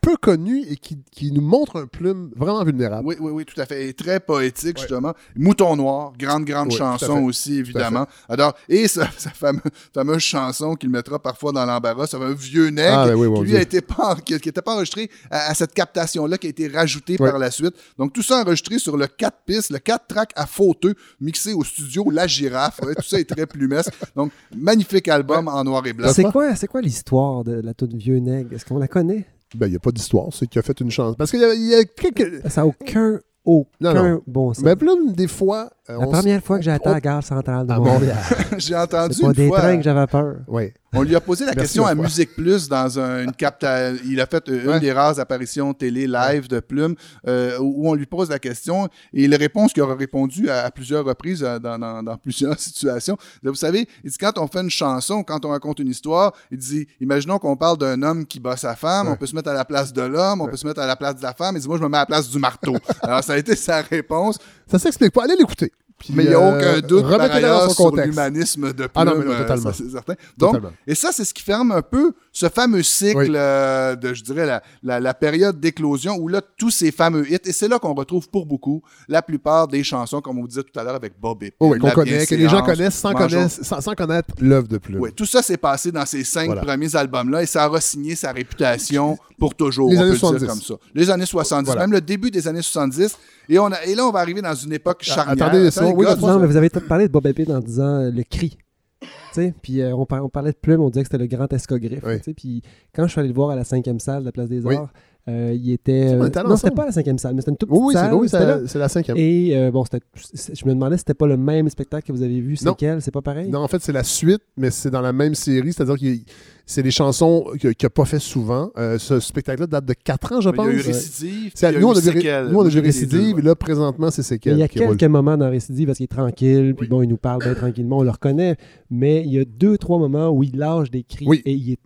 peu 0.02 0.16
connue 0.16 0.64
et 0.68 0.76
qui, 0.76 0.98
qui 1.12 1.30
nous 1.32 1.40
montre 1.40 1.80
un 1.80 1.86
Plume 1.86 2.30
vraiment 2.36 2.64
vulnérable. 2.64 3.06
Oui, 3.06 3.14
oui, 3.20 3.30
oui, 3.32 3.44
tout 3.44 3.58
à 3.60 3.64
fait. 3.66 3.88
Et 3.88 3.94
très 3.94 4.18
poétique, 4.20 4.78
justement. 4.78 5.14
Mouton 5.36 5.76
Noir, 5.76 6.12
grande, 6.18 6.44
grande 6.44 6.68
Oui, 6.72 6.76
chanson 6.76 7.22
aussi, 7.22 7.58
évidemment. 7.58 8.06
Alors, 8.28 8.52
et 8.68 8.88
sa, 8.88 9.08
sa 9.16 9.30
fameuse, 9.30 9.62
fameuse 9.94 10.18
chanson 10.22 10.74
qu'il 10.74 10.90
mettra 10.90 11.20
parfois 11.20 11.52
dans 11.52 11.64
l'embarras, 11.64 12.08
ça 12.08 12.18
va 12.18 12.26
un 12.26 12.34
vieux 12.34 12.68
nègre 12.68 12.98
Ah, 12.98 13.06
ben 13.06 13.14
oui, 13.14 13.32
qui 13.32 13.40
lui 13.42 13.48
Dieu. 13.50 13.58
a 13.58 13.62
été 13.62 13.80
pas, 13.80 14.16
qui 14.16 14.32
n'était 14.34 14.60
pas 14.60 14.74
enregistré 14.74 15.08
à, 15.30 15.50
à 15.50 15.54
cette 15.54 15.72
captation-là 15.72 16.36
qui 16.36 16.48
a 16.48 16.50
été 16.50 16.66
rajoutée 16.66 17.16
par 17.16 17.38
la 17.38 17.50
suite. 17.52 17.74
Donc, 17.96 18.12
tout 18.12 18.22
ça 18.22 18.40
enregistré 18.42 18.78
sur 18.80 18.96
le 18.96 19.06
4 19.06 19.36
pistes, 19.46 19.70
le 19.70 19.78
4 19.78 20.06
track 20.08 20.32
à 20.34 20.46
fauteux, 20.46 20.94
mixé 21.20 21.52
au 21.52 21.62
studio 21.62 22.10
La 22.10 22.26
Girafe. 22.26 22.80
Tout 22.80 23.02
ça 23.02 23.20
est 23.20 23.28
très 23.28 23.46
plumesque. 23.46 23.92
Donc, 24.16 24.32
magnifique 24.56 25.06
album 25.06 25.46
en 25.46 25.62
noir 25.62 25.86
et 25.86 25.92
blanc. 25.92 26.10
C'est 26.12 26.24
quoi, 26.24 26.56
c'est 26.56 26.66
quoi 26.66 26.80
l'histoire 26.80 27.44
de 27.44 27.60
la 27.60 27.72
toute 27.72 27.94
vieux 27.94 28.18
nègre? 28.18 28.52
Est-ce 28.52 28.64
qu'on 28.64 28.78
la 28.78 28.88
connaît? 28.88 29.26
Ben, 29.56 29.66
il 29.66 29.70
n'y 29.70 29.76
a 29.76 29.80
pas 29.80 29.90
d'histoire, 29.92 30.28
c'est 30.32 30.46
qu'il 30.46 30.58
a 30.58 30.62
fait 30.62 30.78
une 30.80 30.90
chance. 30.90 31.16
Parce 31.16 31.30
qu'il 31.30 31.40
y 31.40 31.68
y 31.68 31.74
a 31.74 31.84
quelques. 31.84 32.48
Ça 32.50 32.62
n'a 32.62 32.66
aucun, 32.66 33.20
aucun 33.44 33.68
Non, 33.80 33.94
non. 33.94 34.22
bon 34.26 34.54
sens. 34.54 34.64
Mais 34.64 34.76
Plume, 34.76 35.12
des 35.12 35.28
fois. 35.28 35.70
Euh, 35.90 35.98
la 35.98 36.06
on 36.06 36.10
première 36.12 36.42
fois 36.42 36.58
que 36.58 36.64
j'ai 36.64 36.74
été 36.74 36.86
à 36.86 36.90
on- 36.90 36.94
la 36.94 37.00
gare 37.00 37.22
centrale 37.24 37.66
de 37.66 37.72
à 37.72 37.78
Montréal, 37.78 38.16
Montréal. 38.30 38.54
J'ai 38.58 38.76
entendu 38.76 39.14
c'est 39.14 39.22
pas 39.22 39.28
une 39.28 39.32
des 39.34 39.48
fois... 39.48 39.58
trains 39.58 39.76
que 39.78 39.82
j'avais 39.82 40.06
peur. 40.06 40.34
Oui. 40.46 40.72
On 40.94 41.00
lui 41.02 41.16
a 41.16 41.20
posé 41.22 41.46
la 41.46 41.54
question 41.54 41.86
à. 41.86 41.94
Musique 41.94 42.34
Plus 42.36 42.68
dans 42.68 42.98
un- 43.00 43.24
une 43.24 43.32
capta. 43.32 43.92
Il 44.04 44.20
a 44.20 44.26
fait 44.26 44.46
euh, 44.50 44.62
une 44.64 44.68
Ouais. 44.72 44.80
des 44.80 44.92
rares 44.92 45.18
apparitions 45.18 45.72
télé 45.72 46.06
live 46.06 46.48
de 46.48 46.60
Plume 46.60 46.94
euh, 47.26 47.56
où 47.60 47.88
on 47.88 47.94
lui 47.94 48.04
pose 48.04 48.28
la 48.28 48.38
question 48.38 48.88
et 49.14 49.26
les 49.26 49.36
réponses 49.36 49.72
qu'il 49.72 49.82
aura 49.82 49.94
répondu 49.94 50.50
à, 50.50 50.64
à 50.66 50.70
plusieurs 50.70 51.04
reprises 51.04 51.40
dans, 51.40 51.78
dans- 51.78 52.02
dans 52.02 52.16
plusieurs 52.18 52.58
situations. 52.60 53.16
Vous 53.42 53.54
savez, 53.54 53.88
il 54.04 54.10
dit 54.10 54.18
quand 54.18 54.36
on 54.38 54.46
fait 54.46 54.60
une 54.60 54.68
chanson, 54.70 55.22
quand 55.24 55.44
on 55.46 55.48
raconte 55.48 55.78
une 55.78 55.88
histoire, 55.88 56.32
il 56.50 56.58
dit 56.58 56.86
imaginons 57.00 57.38
qu'on 57.38 57.56
parle 57.56 57.78
d'un 57.78 58.02
homme 58.02 58.26
qui 58.26 58.38
bat 58.38 58.56
sa 58.58 58.76
femme, 58.76 59.06
Ouais. 59.06 59.14
on 59.14 59.16
peut 59.16 59.26
se 59.26 59.34
mettre 59.34 59.48
à 59.48 59.54
la 59.54 59.64
place 59.64 59.92
de 59.94 60.02
l'homme, 60.02 60.42
on 60.42 60.46
peut 60.48 60.56
se 60.58 60.66
mettre 60.66 60.80
à 60.80 60.86
la 60.86 60.96
place 60.96 61.16
de 61.16 61.22
la 61.22 61.32
femme. 61.32 61.56
Il 61.56 61.62
dit 61.62 61.68
moi 61.68 61.78
je 61.78 61.82
me 61.82 61.88
mets 61.88 61.96
à 61.96 62.00
la 62.00 62.06
place 62.06 62.28
du 62.28 62.38
marteau. 62.38 62.76
Alors 63.02 63.24
ça 63.24 63.32
a 63.32 63.38
été 63.38 63.56
sa 63.56 63.80
réponse, 63.80 64.38
Ça 64.72 64.78
s'explique 64.78 65.12
pas. 65.12 65.24
Allez 65.24 65.36
l'écouter. 65.36 65.70
Puis, 65.98 66.12
mais 66.14 66.24
il 66.24 66.28
n'y 66.30 66.34
a 66.34 66.38
euh, 66.40 66.58
aucun 66.78 66.86
doute 66.86 67.08
par 67.08 67.20
ailleurs 67.20 67.70
son 67.70 67.90
sur 67.90 67.96
l'humanisme 67.96 68.72
de 68.72 68.86
Plume. 68.86 68.90
Ah 68.94 69.04
non, 69.04 69.14
mais 69.18 69.24
non, 69.24 69.30
euh, 69.32 69.38
totalement. 69.42 69.72
c'est 69.72 69.90
certain. 69.90 70.14
Donc, 70.36 70.54
Totalement. 70.54 70.72
et 70.86 70.94
ça, 70.94 71.10
c'est 71.12 71.24
ce 71.24 71.32
qui 71.32 71.42
ferme 71.42 71.70
un 71.72 71.82
peu 71.82 72.12
ce 72.32 72.48
fameux 72.48 72.82
cycle 72.82 73.18
Oui. 73.18 73.32
euh, 73.34 73.94
de, 73.94 74.12
je 74.14 74.22
dirais, 74.24 74.46
la, 74.46 74.62
la, 74.82 74.98
la 75.00 75.14
période 75.14 75.60
d'éclosion 75.60 76.16
où 76.18 76.28
là, 76.28 76.40
tous 76.58 76.70
ces 76.70 76.90
fameux 76.90 77.30
hits, 77.30 77.38
et 77.44 77.52
c'est 77.52 77.68
là 77.68 77.78
qu'on 77.78 77.94
retrouve 77.94 78.28
pour 78.28 78.46
beaucoup 78.46 78.82
la 79.08 79.22
plupart 79.22 79.68
des 79.68 79.84
chansons, 79.84 80.20
comme 80.20 80.38
on 80.38 80.42
vous 80.42 80.48
disait 80.48 80.62
tout 80.64 80.78
à 80.78 80.82
l'heure 80.82 80.94
avec 80.96 81.12
Bob 81.20 81.42
et 81.44 81.52
Oh, 81.60 81.68
oui, 81.72 81.78
qu'on 81.78 81.90
connaît, 81.90 82.26
que 82.26 82.34
les 82.34 82.48
gens 82.48 82.62
connaissent 82.62 82.94
sans, 82.96 83.12
connaître, 83.12 83.64
sans, 83.64 83.80
sans 83.80 83.94
connaître 83.94 84.34
l'œuvre 84.40 84.66
de 84.68 84.78
Plume. 84.78 85.00
Oui, 85.00 85.12
tout 85.12 85.26
ça 85.26 85.42
s'est 85.42 85.56
passé 85.56 85.92
dans 85.92 86.06
ces 86.06 86.24
cinq 86.24 86.46
Voilà. 86.46 86.62
premiers 86.62 86.96
albums-là 86.96 87.42
et 87.42 87.46
ça 87.46 87.68
aura 87.68 87.80
signé 87.80 88.16
sa 88.16 88.32
réputation 88.32 89.18
pour 89.38 89.54
toujours. 89.54 89.90
Les 89.90 89.96
on 89.98 90.00
années 90.00 90.08
peut 90.10 90.14
le 90.14 90.18
70. 90.18 90.38
dire 90.40 90.48
comme 90.48 90.60
ça. 90.60 90.74
Les 90.94 91.10
années 91.10 91.26
70, 91.26 91.66
Voilà. 91.66 91.80
même 91.82 91.92
le 91.92 92.00
début 92.00 92.30
des 92.30 92.48
années 92.48 92.62
70. 92.62 93.16
Et, 93.48 93.58
on 93.58 93.66
a, 93.72 93.82
et 93.84 93.94
là, 93.96 94.06
on 94.06 94.12
va 94.12 94.20
arriver 94.20 94.40
dans 94.40 94.54
une 94.54 94.72
époque 94.72 94.98
Ah, 95.02 95.14
charnière. 95.14 95.46
attendez, 95.48 95.70
oui, 95.90 96.06
Non, 96.22 96.38
mais 96.38 96.46
vous 96.46 96.56
avez 96.56 96.68
peut-être 96.70 96.88
parlé 96.88 97.08
de 97.08 97.12
Bob 97.12 97.26
Epine 97.26 97.52
en 97.52 97.60
disant 97.60 98.00
euh, 98.00 98.10
le 98.10 98.22
cri. 98.22 98.56
Tu 99.00 99.08
sais, 99.32 99.54
Puis 99.62 99.80
euh, 99.80 99.94
on, 99.96 100.04
par- 100.06 100.24
on 100.24 100.28
parlait 100.28 100.52
de 100.52 100.56
plume, 100.56 100.80
on 100.80 100.90
disait 100.90 101.02
que 101.02 101.08
c'était 101.10 101.22
le 101.22 101.26
grand 101.26 101.50
escogriffe. 101.52 102.04
Oui. 102.06 102.18
tu 102.18 102.24
sais, 102.24 102.34
Puis 102.34 102.62
quand 102.94 103.04
je 103.06 103.12
suis 103.12 103.18
allé 103.20 103.28
le 103.28 103.34
voir 103.34 103.50
à 103.50 103.56
la 103.56 103.64
cinquième 103.64 103.98
salle 103.98 104.20
de 104.20 104.26
la 104.26 104.32
Place 104.32 104.48
des 104.48 104.64
Oui. 104.64 104.76
Arts, 104.76 104.92
euh, 105.28 105.54
il 105.56 105.70
était. 105.72 106.14
Euh, 106.14 106.28
non, 106.44 106.56
c'était 106.56 106.72
pas 106.72 106.86
la 106.86 106.92
cinquième 106.92 107.18
salle, 107.18 107.34
mais 107.34 107.42
c'était 107.42 107.52
une 107.52 107.56
toute 107.56 107.68
petite 107.68 107.82
Oui, 107.82 107.94
salle. 107.94 108.14
oui, 108.14 108.28
c'est 108.28 108.78
la 108.78 108.88
cinquième. 108.88 109.16
Et 109.16 109.56
euh, 109.56 109.70
bon, 109.70 109.84
je 109.84 110.64
me 110.66 110.70
demandais 110.74 110.96
si 110.96 111.00
c'était 111.00 111.14
pas 111.14 111.26
le 111.28 111.36
même 111.36 111.68
spectacle 111.68 112.06
que 112.08 112.12
vous 112.12 112.22
avez 112.22 112.40
vu. 112.40 112.56
C'est 112.56 112.66
Non. 112.66 112.74
quel 112.76 113.00
C'est 113.00 113.10
pas 113.12 113.22
pareil? 113.22 113.48
Non, 113.48 113.60
en 113.60 113.68
fait, 113.68 113.80
c'est 113.82 113.92
la 113.92 114.02
suite, 114.04 114.42
mais 114.56 114.70
c'est 114.70 114.90
dans 114.90 115.00
la 115.00 115.12
même 115.12 115.34
série, 115.36 115.72
c'est-à-dire 115.72 115.96
que 115.96 116.30
c'est 116.66 116.82
des 116.82 116.90
chansons 116.90 117.44
qu'il 117.60 117.72
n'a 117.82 117.90
pas 117.90 118.04
fait 118.04 118.18
souvent. 118.18 118.70
Euh, 118.78 118.98
ce 118.98 119.20
spectacle-là 119.20 119.66
date 119.68 119.84
de 119.84 119.94
4 119.94 120.32
ans, 120.32 120.40
je 120.40 120.48
Il 120.48 120.52
y 120.52 120.56
pense. 120.56 120.66
a 120.66 120.70
eu 120.72 120.76
Récidive. 120.80 121.50
c'est- 121.54 121.66
puis 121.68 121.70
il 121.70 121.72
y 121.74 121.76
a 121.76 121.80
nous, 121.80 121.86
on 121.88 121.94
eu 121.94 121.98
a 121.98 122.00
vu, 122.00 122.08
Ré- 122.10 122.16
Séquelles. 122.16 122.48
nous, 122.50 122.58
on 122.58 122.64
a 122.64 122.68
vu 122.68 122.80
Récidive, 122.80 123.34
ouais. 123.36 123.40
et 123.42 123.44
là, 123.44 123.54
présentement, 123.54 124.10
c'est 124.10 124.22
Mais 124.22 124.24
Séquelles 124.24 124.52
il 124.54 124.58
y 124.58 124.62
a 124.82 124.86
roule. 124.86 124.96
quelques 124.96 125.10
moments 125.10 125.36
dans 125.36 125.50
Récidive 125.50 125.86
parce 125.86 125.98
qu'il 125.98 126.04
est 126.04 126.08
tranquille, 126.08 126.74
puis 126.76 126.88
bon, 126.88 127.02
il 127.02 127.08
nous 127.08 127.16
parle 127.16 127.42
bien 127.44 127.54
tranquillement, 127.54 127.98
on 127.98 128.02
le 128.02 128.10
reconnaît, 128.10 128.56
mais 128.90 129.22
il 129.24 129.32
y 129.32 129.38
a 129.38 129.44
deux, 129.44 129.78
trois 129.78 129.98
moments 129.98 130.30
où 130.30 130.42
il 130.42 130.56
lâche 130.56 130.90
des 130.90 131.02
cris 131.04 131.26
Oui. 131.28 131.42
et 131.44 131.52
il 131.52 131.72
est, 131.72 131.78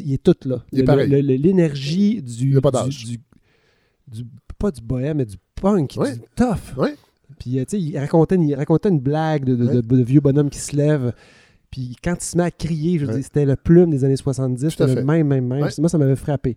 il 0.00 0.12
est 0.14 0.22
tout 0.22 0.36
là. 0.44 0.62
L'énergie 0.72 2.22
du, 2.22 2.54
du, 2.84 2.90
du- 3.06 3.20
du- 4.22 4.24
Pas 4.58 4.70
du 4.70 4.80
bohème, 4.80 5.16
mais 5.18 5.24
du 5.26 5.36
punk, 5.60 5.96
du 6.14 6.20
tough. 6.36 6.76
Puis, 7.38 7.58
euh, 7.58 7.64
tu 7.64 7.70
sais, 7.76 7.80
il 7.80 7.98
racontait, 7.98 8.36
une- 8.36 8.42
il 8.48 8.54
racontait 8.54 8.88
une 8.90 9.00
blague 9.00 9.44
de, 9.44 9.56
de- 9.56 9.64
Ouais. 9.66 9.74
de- 9.76 9.80
de 9.80 10.02
vieux 10.02 10.20
bonhomme 10.20 10.50
qui 10.50 10.58
se 10.60 10.76
lève. 10.76 11.12
Puis 11.70 11.96
quand 12.04 12.14
il 12.20 12.24
se 12.24 12.36
met 12.36 12.44
à 12.44 12.50
crier, 12.50 12.98
je 12.98 13.06
veux 13.06 13.12
dire, 13.14 13.24
c'était 13.24 13.46
le 13.46 13.56
plume 13.56 13.90
des 13.90 14.04
années 14.04 14.16
70, 14.16 14.60
Tout 14.76 14.82
à 14.82 14.86
c'était 14.88 15.00
le 15.00 15.06
même, 15.06 15.26
même, 15.26 15.46
même. 15.46 15.60
Moi, 15.78 15.88
ça 15.88 15.98
m'avait 15.98 16.16
frappé. 16.16 16.56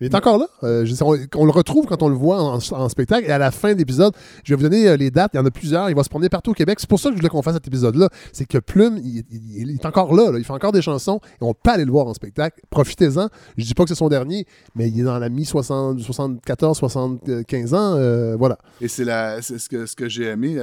Il 0.00 0.06
est 0.06 0.14
encore 0.14 0.38
là. 0.38 0.46
Euh, 0.64 0.84
je 0.84 0.94
sais, 0.94 1.02
on, 1.04 1.16
on 1.36 1.44
le 1.44 1.50
retrouve 1.52 1.86
quand 1.86 2.02
on 2.02 2.08
le 2.08 2.14
voit 2.16 2.42
en, 2.42 2.58
en 2.58 2.88
spectacle. 2.88 3.26
Et 3.26 3.30
à 3.30 3.38
la 3.38 3.50
fin 3.50 3.72
de 3.72 3.78
l'épisode, 3.78 4.12
je 4.44 4.52
vais 4.52 4.56
vous 4.56 4.62
donner 4.68 4.88
euh, 4.88 4.96
les 4.96 5.10
dates. 5.10 5.30
Il 5.34 5.36
y 5.36 5.40
en 5.40 5.46
a 5.46 5.50
plusieurs. 5.50 5.88
Il 5.90 5.96
va 5.96 6.02
se 6.02 6.08
promener 6.08 6.28
partout 6.28 6.50
au 6.50 6.54
Québec. 6.54 6.78
C'est 6.80 6.88
pour 6.88 6.98
ça 6.98 7.08
que 7.10 7.14
je 7.14 7.18
voulais 7.20 7.28
qu'on 7.28 7.42
fasse 7.42 7.54
cet 7.54 7.66
épisode-là. 7.68 8.08
C'est 8.32 8.44
que 8.46 8.58
Plume, 8.58 8.98
il, 9.02 9.24
il- 9.30 9.68
il 9.68 9.70
est 9.74 9.86
encore 9.86 10.14
là, 10.14 10.30
là. 10.32 10.38
Il 10.38 10.44
fait 10.44 10.52
encore 10.52 10.72
des 10.72 10.82
chansons. 10.82 11.20
Et 11.40 11.44
on 11.44 11.54
peut 11.54 11.70
aller 11.70 11.84
le 11.84 11.92
voir 11.92 12.06
en 12.06 12.14
spectacle. 12.14 12.60
Profitez-en. 12.70 13.28
Je 13.56 13.64
dis 13.64 13.74
pas 13.74 13.84
que 13.84 13.88
c'est 13.88 13.94
son 13.94 14.08
dernier, 14.08 14.46
mais 14.74 14.88
il 14.88 15.00
est 15.00 15.04
dans 15.04 15.18
la 15.18 15.28
mi-74, 15.28 16.74
75 16.74 17.74
ans. 17.74 17.94
euh, 17.96 18.36
voilà. 18.36 18.58
Et 18.80 18.88
c'est 18.88 19.04
ce 19.04 19.68
que, 19.68 19.86
ce 19.86 19.94
que 19.96 20.08
j'ai 20.08 20.24
aimé 20.24 20.56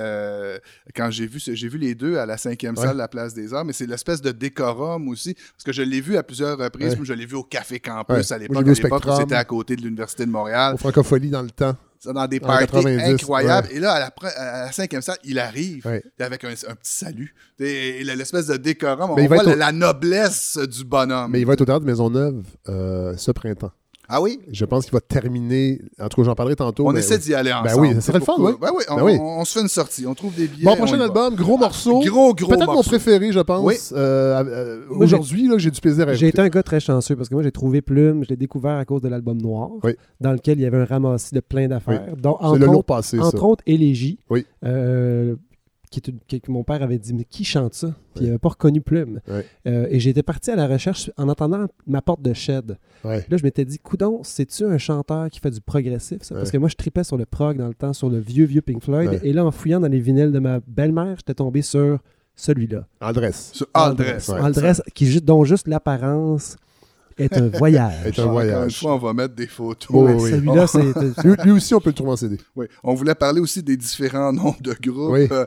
quand 0.95 1.09
j'ai 1.09 1.27
vu, 1.27 1.39
ce- 1.39 1.53
j'ai 1.55 1.67
vu 1.69 1.77
les 1.77 1.95
deux 1.95 2.17
à 2.17 2.25
la 2.25 2.37
cinquième 2.37 2.75
Ouais. 2.77 2.83
salle 2.83 2.93
de 2.93 2.97
la 2.99 3.07
Place 3.07 3.33
des 3.33 3.53
Arts, 3.53 3.65
mais 3.65 3.73
c'est 3.73 3.85
l'espèce 3.85 4.21
de 4.21 4.31
décorum 4.31 5.07
aussi, 5.07 5.33
parce 5.33 5.63
que 5.65 5.71
je 5.71 5.81
l'ai 5.81 6.01
vu 6.01 6.17
à 6.17 6.23
plusieurs 6.23 6.57
reprises. 6.57 6.93
Ouais. 6.95 6.99
Je 7.03 7.13
l'ai 7.13 7.25
vu 7.25 7.35
au 7.35 7.43
Café 7.43 7.79
Campus 7.79 8.15
Ouais. 8.29 8.33
à 8.33 8.37
l'époque, 8.37 8.57
c'était 9.21 9.35
à 9.35 9.45
côté 9.45 9.75
de 9.75 9.81
l'Université 9.81 10.25
de 10.25 10.31
Montréal. 10.31 10.73
Au 10.75 10.77
Francophonie 10.77 11.29
dans 11.29 11.41
le 11.41 11.49
temps. 11.51 11.75
Ça, 11.99 12.13
dans 12.13 12.25
des 12.27 12.39
parties 12.39 12.65
90, 12.65 13.03
incroyables. 13.13 13.67
ouais. 13.67 13.75
Et 13.75 13.79
là, 13.79 13.91
à 13.93 13.99
la, 13.99 14.11
à 14.35 14.61
la 14.65 14.71
cinquième 14.71 15.03
salle, 15.03 15.17
il 15.23 15.37
arrive 15.37 15.85
Ouais. 15.85 16.03
avec 16.19 16.43
un, 16.43 16.49
un 16.49 16.75
petit 16.75 16.93
salut. 16.93 17.35
Et, 17.59 18.01
et 18.01 18.03
l'espèce 18.03 18.47
de 18.47 18.57
décorum, 18.57 19.11
on 19.11 19.27
voit 19.27 19.43
au- 19.45 19.55
la 19.55 19.71
noblesse 19.71 20.57
du 20.57 20.83
bonhomme. 20.83 21.29
Mais 21.31 21.41
il 21.41 21.45
va 21.45 21.53
être 21.53 21.61
au 21.61 21.65
théâtre 21.65 21.81
de 21.81 21.85
Maisonneuve 21.85 22.43
euh, 22.69 23.13
ce 23.17 23.29
printemps. 23.31 23.71
Ah 24.13 24.21
oui? 24.21 24.39
Je 24.51 24.65
pense 24.65 24.83
qu'il 24.85 24.93
va 24.93 24.99
terminer. 24.99 25.79
En 25.99 26.09
tout 26.09 26.21
cas, 26.21 26.25
j'en 26.25 26.35
parlerai 26.35 26.55
tantôt. 26.57 26.87
On 26.87 26.91
mais 26.91 26.99
essaie 26.99 27.17
d'y 27.17 27.33
aller 27.33 27.51
Ben 27.51 27.69
ensemble. 27.71 27.87
oui, 27.87 27.93
ça 27.95 28.01
serait 28.01 28.19
le 28.19 28.25
fun, 28.25 28.33
oui. 28.39 28.51
Ben 28.59 28.69
oui, 28.75 28.83
on, 28.89 28.95
Ben 28.97 29.03
oui. 29.03 29.17
on- 29.21 29.39
on 29.39 29.45
se 29.45 29.53
fait 29.53 29.61
une 29.61 29.67
sortie. 29.69 30.05
On 30.05 30.13
trouve 30.13 30.33
des 30.35 30.47
billets. 30.47 30.65
Bon, 30.65 30.73
on 30.73 30.75
prochain 30.75 30.97
va. 30.97 31.05
album, 31.05 31.35
gros 31.35 31.57
morceau. 31.57 31.99
Gros, 32.01 32.33
gros 32.33 32.49
Peut-être 32.49 32.73
mon 32.73 32.83
préféré, 32.83 33.31
je 33.31 33.39
pense. 33.39 33.65
Oui. 33.65 33.75
Euh, 33.93 34.43
euh, 34.43 34.79
Aujourd'hui, 34.89 35.47
là, 35.47 35.57
j'ai 35.57 35.71
du 35.71 35.79
plaisir 35.79 36.07
à 36.09 36.13
J'ai 36.13 36.27
été 36.27 36.41
un 36.41 36.49
gars 36.49 36.63
très 36.63 36.79
chanceux 36.81 37.15
parce 37.15 37.29
que 37.29 37.35
moi, 37.35 37.43
j'ai 37.43 37.51
trouvé 37.51 37.81
Plume, 37.81 38.23
je 38.25 38.29
l'ai 38.29 38.35
découvert 38.37 38.77
à 38.77 38.85
cause 38.85 39.01
de 39.01 39.07
l'album 39.07 39.41
Noir, 39.41 39.69
Oui. 39.83 39.93
dans 40.19 40.33
lequel 40.33 40.59
il 40.59 40.63
y 40.63 40.65
avait 40.65 40.77
un 40.77 40.85
ramassis 40.85 41.33
de 41.33 41.39
plein 41.39 41.67
d'affaires, 41.69 42.03
C'est 42.21 42.25
entre, 42.27 42.57
le 42.57 42.65
lourd 42.65 42.77
autres, 42.79 42.85
passé, 42.85 43.17
ça. 43.17 43.23
entre 43.25 43.43
autres 43.45 43.63
Élégie, 43.65 44.19
Oui. 44.29 44.45
euh, 44.65 45.35
qui 45.91 45.99
est 45.99 46.07
une- 46.07 46.19
que, 46.27 46.37
que 46.37 46.51
mon 46.51 46.63
père 46.63 46.81
avait 46.81 46.97
dit 46.97 47.13
Mais 47.13 47.23
qui 47.25 47.43
chante 47.43 47.75
ça? 47.75 47.89
Puis 48.15 48.23
il 48.23 48.27
n'avait 48.27 48.39
pas 48.39 48.49
reconnu 48.49 48.81
Plume. 48.81 49.19
Euh, 49.67 49.85
et 49.89 49.99
j'étais 49.99 50.23
parti 50.23 50.49
à 50.49 50.55
la 50.55 50.67
recherche 50.67 51.11
en 51.17 51.29
entendant 51.29 51.67
ma 51.85 52.01
porte 52.01 52.21
de 52.23 52.33
shed. 52.33 52.77
Ouais. 53.03 53.23
Là, 53.29 53.37
je 53.37 53.43
m'étais 53.43 53.65
dit 53.65 53.77
Coudon, 53.77 54.21
c'est-tu 54.23 54.63
un 54.65 54.77
chanteur 54.79 55.29
qui 55.29 55.39
fait 55.39 55.51
du 55.51 55.61
progressif 55.61 56.23
ça? 56.23 56.33
Parce 56.35 56.49
que 56.49 56.57
moi, 56.57 56.69
je 56.69 56.75
tripais 56.75 57.03
sur 57.03 57.17
le 57.17 57.25
prog 57.27 57.57
dans 57.57 57.67
le 57.67 57.75
temps, 57.75 57.93
sur 57.93 58.09
le 58.09 58.17
vieux, 58.19 58.45
vieux 58.45 58.61
Pink 58.61 58.81
Floyd. 58.83 59.09
Ouais. 59.11 59.19
Et 59.23 59.33
là, 59.33 59.45
en 59.45 59.51
fouillant 59.51 59.79
dans 59.79 59.87
les 59.91 59.99
vinyles 59.99 60.31
de 60.31 60.39
ma 60.39 60.59
belle-mère, 60.65 61.15
j'étais 61.17 61.35
tombé 61.35 61.61
sur 61.61 61.99
celui-là. 62.35 62.87
Andrés. 63.01 63.31
Sur 63.33 63.67
Aldress. 63.73 64.29
Ouais. 64.29 64.39
Aldress, 64.39 64.81
qui, 64.95 65.21
dont 65.21 65.43
juste 65.43 65.67
l'apparence 65.67 66.55
est 67.17 67.37
un 67.37 67.47
voyage. 67.49 67.93
Est 68.05 68.19
un 68.19 68.23
Encore 68.23 68.31
voyage. 68.33 68.63
une 68.65 68.71
fois, 68.79 68.95
on 68.95 68.97
va 68.99 69.13
mettre 69.13 69.35
des 69.35 69.47
photos. 69.47 69.87
Oh, 69.91 70.03
Ouais, 70.05 70.13
oui. 70.13 70.31
Celui-là, 70.31 70.67
c'est. 70.67 71.23
Lui, 71.23 71.35
lui 71.43 71.51
aussi, 71.51 71.73
on 71.75 71.79
peut 71.81 71.89
le 71.89 71.93
trouver 71.95 72.11
en 72.11 72.15
CD. 72.15 72.37
Oui. 72.55 72.65
On 72.83 72.93
voulait 72.93 73.15
parler 73.15 73.39
aussi 73.41 73.61
des 73.63 73.77
différents 73.77 74.31
noms 74.33 74.55
de 74.61 74.73
groupes 74.81 75.11
Oui. 75.11 75.27
euh, 75.31 75.45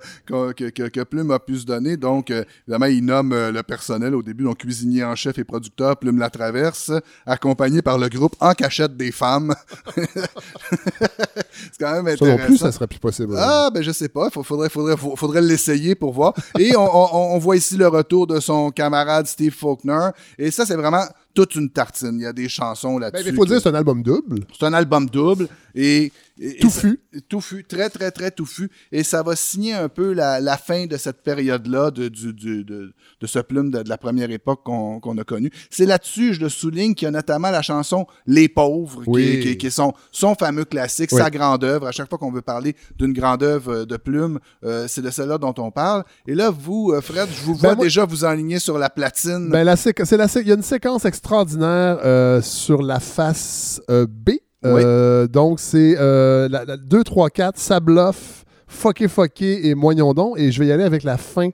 que, 0.54 0.70
que- 0.70 0.88
que 0.88 1.00
Plume 1.04 1.30
a 1.30 1.38
pu 1.38 1.56
se 1.58 1.64
donner. 1.66 1.96
Donc, 1.96 2.30
euh, 2.30 2.44
évidemment, 2.66 2.86
il 2.86 3.04
nomme 3.04 3.32
euh, 3.32 3.50
le 3.52 3.62
personnel 3.62 4.14
au 4.14 4.22
début, 4.22 4.44
donc 4.44 4.58
cuisinier 4.58 5.04
en 5.04 5.14
chef 5.14 5.38
et 5.38 5.44
producteur, 5.44 5.96
Plume 5.96 6.18
la 6.18 6.30
traverse, 6.30 6.92
accompagné 7.26 7.82
par 7.82 7.98
le 7.98 8.08
groupe 8.08 8.34
En 8.40 8.52
cachette 8.54 8.96
des 8.96 9.12
femmes. 9.12 9.54
C'est 9.96 11.78
quand 11.78 12.02
même 12.02 12.16
Ça 12.16 12.24
non 12.24 12.32
intéressant. 12.32 12.46
plus, 12.46 12.56
ça 12.58 12.72
serait 12.72 12.86
plus 12.86 12.98
possible. 12.98 13.34
Ah, 13.38 13.70
ben 13.72 13.82
je 13.82 13.90
sais 13.92 14.08
pas. 14.08 14.28
Il 14.30 14.42
faudrait, 14.42 14.68
faudrait, 14.68 14.96
faudrait, 14.96 15.16
faudrait 15.16 15.42
l'essayer 15.42 15.94
pour 15.94 16.12
voir. 16.12 16.34
Et 16.58 16.76
on, 16.76 16.82
on- 16.82 17.34
on 17.34 17.38
voit 17.38 17.56
ici 17.56 17.76
le 17.76 17.88
retour 17.88 18.26
de 18.26 18.40
son 18.40 18.70
camarade 18.70 19.26
Steve 19.26 19.52
Faulkner. 19.54 20.08
Et 20.38 20.50
ça, 20.50 20.66
c'est 20.66 20.76
vraiment 20.76 21.04
toute 21.35 21.55
une 21.57 21.68
tartine. 21.70 22.18
Il 22.18 22.22
y 22.22 22.26
a 22.26 22.32
des 22.32 22.49
chansons 22.49 22.95
Ben, 22.95 23.01
là-dessus. 23.01 23.28
il 23.30 23.35
faut 23.35 23.43
que- 23.43 23.49
dire 23.49 23.61
c'est 23.61 23.68
un 23.68 23.74
album 23.74 24.03
double. 24.03 24.41
c'est 24.59 24.64
un 24.66 24.72
album 24.72 25.09
double 25.11 25.49
et, 25.74 26.12
et- 26.41 26.57
et 26.57 26.61
Touffu. 26.61 27.01
ça- 27.12 27.20
touffu, 27.28 27.64
très 27.64 27.91
très 27.91 28.11
très 28.11 28.30
touffu 28.30 28.70
et 28.93 29.03
ça 29.05 29.22
va 29.22 29.37
signer 29.37 29.72
un 29.74 29.89
peu 29.89 30.12
la, 30.12 30.41
la 30.41 30.57
fin 30.57 30.87
de 30.87 30.97
cette 30.97 31.22
période-là 31.22 31.91
de, 31.91 32.09
du- 32.09 32.32
du- 32.32 32.64
de, 32.64 32.93
de 33.20 33.26
ce 33.26 33.39
plume 33.39 33.70
de, 33.70 33.82
de 33.82 33.89
la 33.89 33.99
première 33.99 34.30
époque 34.30 34.62
qu'on 34.64 35.01
qu'on 35.01 35.16
a 35.18 35.24
connue. 35.24 35.51
C'est 35.70 35.87
là-dessus, 35.87 36.35
je 36.35 36.41
le 36.41 36.49
souligne, 36.49 36.95
qu'il 36.95 37.07
y 37.07 37.09
a 37.09 37.12
notamment 37.12 37.51
la 37.51 37.62
chanson 37.62 38.07
Les 38.26 38.49
pauvres, 38.49 39.03
qui 39.05 39.11
Oui. 39.11 39.41
qui, 39.41 39.57
qui 39.59 39.66
est 39.68 39.70
son, 39.70 39.93
son 40.11 40.35
fameux 40.35 40.64
classique, 40.64 41.11
Oui. 41.12 41.20
sa 41.20 41.30
grande 41.30 41.62
œuvre. 41.64 41.87
À 41.87 41.93
chaque 41.93 42.09
fois 42.09 42.18
qu'on 42.18 42.32
veut 42.32 42.43
parler 42.43 42.74
d'une 42.99 43.12
grande 43.12 43.43
œuvre 43.43 43.85
de 43.85 43.97
plume, 43.97 44.39
euh, 44.64 44.87
c'est 44.89 45.03
de 45.03 45.11
celle-là 45.11 45.39
dont 45.39 45.55
on 45.59 45.70
parle. 45.70 46.05
Et 46.26 46.35
là, 46.35 46.51
vous, 46.51 46.93
euh, 46.93 47.01
Fred, 47.01 47.28
je 47.32 47.43
vous 47.43 47.55
Ben, 47.55 47.59
vois 47.61 47.74
moi- 47.76 47.85
déjà 47.85 48.05
vous 48.05 48.24
enligner 48.24 48.59
sur 48.59 48.78
la 48.78 48.91
platine. 48.91 49.51
Ben, 49.51 49.64
la 49.64 49.76
c'est 49.76 49.95
la 50.16 50.26
il 50.37 50.49
y 50.49 50.53
a 50.53 50.55
une 50.55 50.62
séquence 50.62 51.05
extraordinaire 51.05 51.99
euh, 52.05 52.43
sur 52.43 52.82
la 52.82 53.01
face 53.01 53.80
euh, 53.91 54.07
B. 54.09 54.30
Euh, 54.64 55.26
Donc, 55.26 55.60
c'est 55.60 55.96
euh, 55.98 56.48
la, 56.48 56.64
la 56.64 56.76
2, 56.76 57.04
3, 57.04 57.30
4, 57.30 57.58
Sabloff, 57.58 58.44
Foqué 58.66 59.08
Foqué 59.08 59.68
et 59.68 59.74
Moignondon. 59.74 60.34
Et 60.36 60.52
je 60.52 60.60
vais 60.60 60.66
y 60.66 60.72
aller 60.72 60.84
avec 60.84 61.02
la 61.02 61.16
fin 61.16 61.50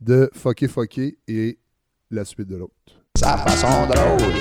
de 0.00 0.30
Foqué 0.34 0.68
Foqué 0.68 1.18
et 1.28 1.58
la 2.10 2.24
suite 2.24 2.48
de 2.48 2.56
l'autre. 2.56 2.72
Sa 3.16 3.36
façon 3.36 3.86
drôle, 3.86 4.32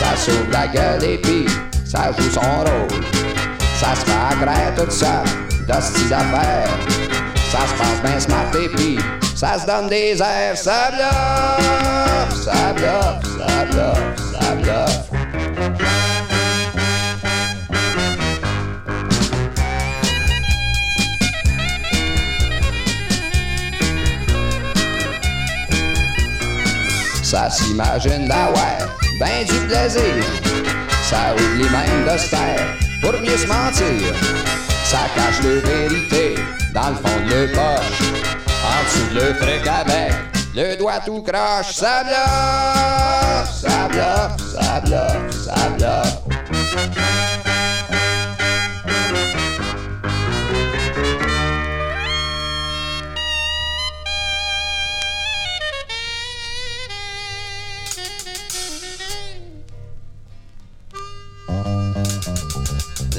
ça 0.00 0.16
s'ouvre 0.16 0.50
la 0.50 0.66
gueule 0.68 1.04
et 1.04 1.18
puis 1.18 1.46
ça 1.84 2.12
joue 2.12 2.30
son 2.30 2.40
rôle. 2.40 3.04
Ça 3.78 3.94
se 3.94 4.04
fait 4.04 4.82
toute 4.82 4.92
seule 4.92 5.24
de 5.66 5.80
ces 5.80 6.12
affaires. 6.12 6.68
Ça 7.50 7.66
se 7.66 7.78
passe 7.78 8.02
bien 8.04 8.20
smart 8.20 8.50
et 8.54 8.68
puis 8.68 8.98
ça 9.34 9.58
se 9.58 9.66
donne 9.66 9.88
des 9.88 10.20
airs. 10.20 10.56
Ça 10.56 10.90
bluffe, 10.90 12.42
ça 12.44 12.72
bluffe, 12.74 13.38
ça 13.38 13.64
bluffe, 13.64 14.32
ça 14.32 14.54
bluffe. 14.56 16.09
Ça 27.30 27.48
s'imagine 27.48 28.26
d'avoir 28.26 28.76
ben 29.20 29.44
du 29.48 29.54
plaisir. 29.68 30.24
Ça 31.08 31.32
oublie 31.32 31.70
même 31.70 32.04
de 32.04 32.18
se 32.18 32.28
pour 33.00 33.12
mieux 33.20 33.36
se 33.36 33.46
mentir. 33.46 34.12
Ça 34.82 34.98
cache 35.14 35.40
le 35.44 35.60
vérité 35.60 36.34
dans 36.74 36.88
le 36.88 36.96
fond 36.96 37.20
de 37.28 37.32
le 37.32 37.52
poche. 37.52 38.10
En 38.64 38.84
dessous 38.84 39.14
de 39.14 39.20
le 39.20 39.34
fric 39.34 39.64
avec 39.64 40.12
le 40.56 40.76
doigt 40.76 40.98
tout 41.06 41.22
croche. 41.22 41.72
Ça 41.72 42.02
bluffe, 42.02 43.48
ça 43.62 43.86
bluffe, 43.86 44.52
ça 44.52 44.80
bluffe, 44.80 45.44
ça 45.44 45.68
bluffe. 45.78 47.29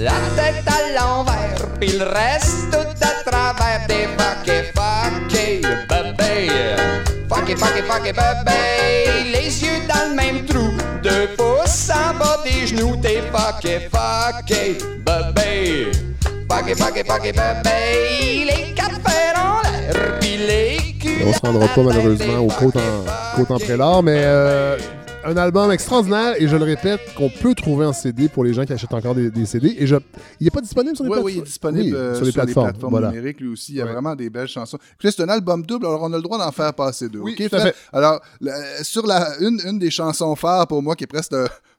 La 0.02 0.14
tête 0.36 0.66
à 0.66 0.99
l'envers, 0.99 1.68
puis 1.80 1.91
le 1.91 2.06
reste 2.06 2.72
tout 2.72 3.06
à 3.06 3.30
travers 3.30 3.86
des 3.88 4.08
fucké 4.18 4.64
fucké 4.74 5.62
bébé. 5.88 6.49
Fucké 7.30 7.56
fucké 7.56 7.84
fucké 7.84 8.12
bébé. 8.12 9.32
Les 9.32 9.64
yeux 9.64 9.86
dans 9.88 10.10
le 10.10 10.16
même 10.16 10.43
trou, 10.47 10.72
deux 11.04 11.28
pouces 11.38 11.91
en 11.91 12.18
bas 12.18 12.39
des 12.43 12.66
genoux, 12.66 12.95
t'es 12.99 13.22
fucké 13.32 13.89
fucké 13.91 14.78
bébé. 15.06 15.91
Fucké 16.49 16.74
fucké 16.74 17.04
fucké 17.04 17.32
bébé. 17.32 18.45
Les 18.45 18.74
quatre 18.74 18.99
fers 19.08 19.36
en 19.38 19.62
l'air, 19.62 20.18
puis 20.20 20.38
les 20.38 20.95
culs. 20.99 21.28
On 21.28 21.32
se 21.32 21.39
rendra 21.41 21.68
pas 21.68 21.82
malheureusement 21.84 22.39
au 22.39 22.47
côte 22.47 22.76
en, 22.76 23.38
côte 23.38 23.52
en 23.52 23.60
prélat, 23.60 24.02
mais 24.02 24.24
euh, 24.26 24.78
un 25.24 25.38
album 25.38 25.72
extraordinaire 25.72 26.36
et 26.41 26.47
je 26.47 26.55
le 26.55 26.63
répète 26.63 26.99
qu'on 27.15 27.30
peut 27.30 27.53
trouver 27.53 27.86
en 27.86 27.93
CD 27.93 28.28
pour 28.28 28.43
les 28.43 28.53
gens 28.53 28.65
qui 28.65 28.74
achètent 28.74 28.93
encore 28.93 29.13
des, 29.13 29.30
des 29.30 29.45
CD. 29.45 29.76
Et 29.78 29.86
je, 29.86 29.95
il 30.39 30.45
n'est 30.45 30.49
pas 30.49 30.61
disponible 30.61 30.95
sur 30.95 31.03
les 31.03 31.09
plateformes. 31.11 31.26
oui, 31.28 31.34
il 31.36 31.39
est 31.39 31.43
disponible 31.45 31.84
Oui, 31.84 31.93
euh, 31.93 32.15
sur 32.15 32.26
les 32.26 32.32
plateformes. 32.32 32.72
voilà. 32.89 33.09
numériques, 33.11 33.39
lui 33.39 33.49
aussi. 33.49 33.74
Il 33.74 33.76
y 33.78 33.82
a 33.82 33.86
Ouais. 33.86 33.91
vraiment 33.93 34.15
des 34.15 34.30
belles 34.32 34.47
chansons. 34.47 34.80
C'est 34.99 35.19
un 35.19 35.30
album 35.30 35.63
double, 35.63 35.86
alors 35.86 36.01
on 36.03 36.11
a 36.11 36.15
le 36.15 36.24
droit 36.24 36.38
d'en 36.39 36.51
faire 36.51 36.74
passer 36.74 37.07
deux. 37.07 37.19
Oui, 37.19 37.36
tout 37.36 37.55
à 37.55 37.59
fait. 37.61 37.76
Alors, 37.93 38.19
la- 38.39 38.84
sur 38.84 39.05
la, 39.05 39.38
une, 39.39 39.59
une 39.65 39.78
des 39.80 39.91
chansons 39.91 40.36
phares 40.36 40.65
pour 40.67 40.82
moi, 40.82 40.95
qui 40.95 41.03
est 41.03 41.07
presque 41.07 41.34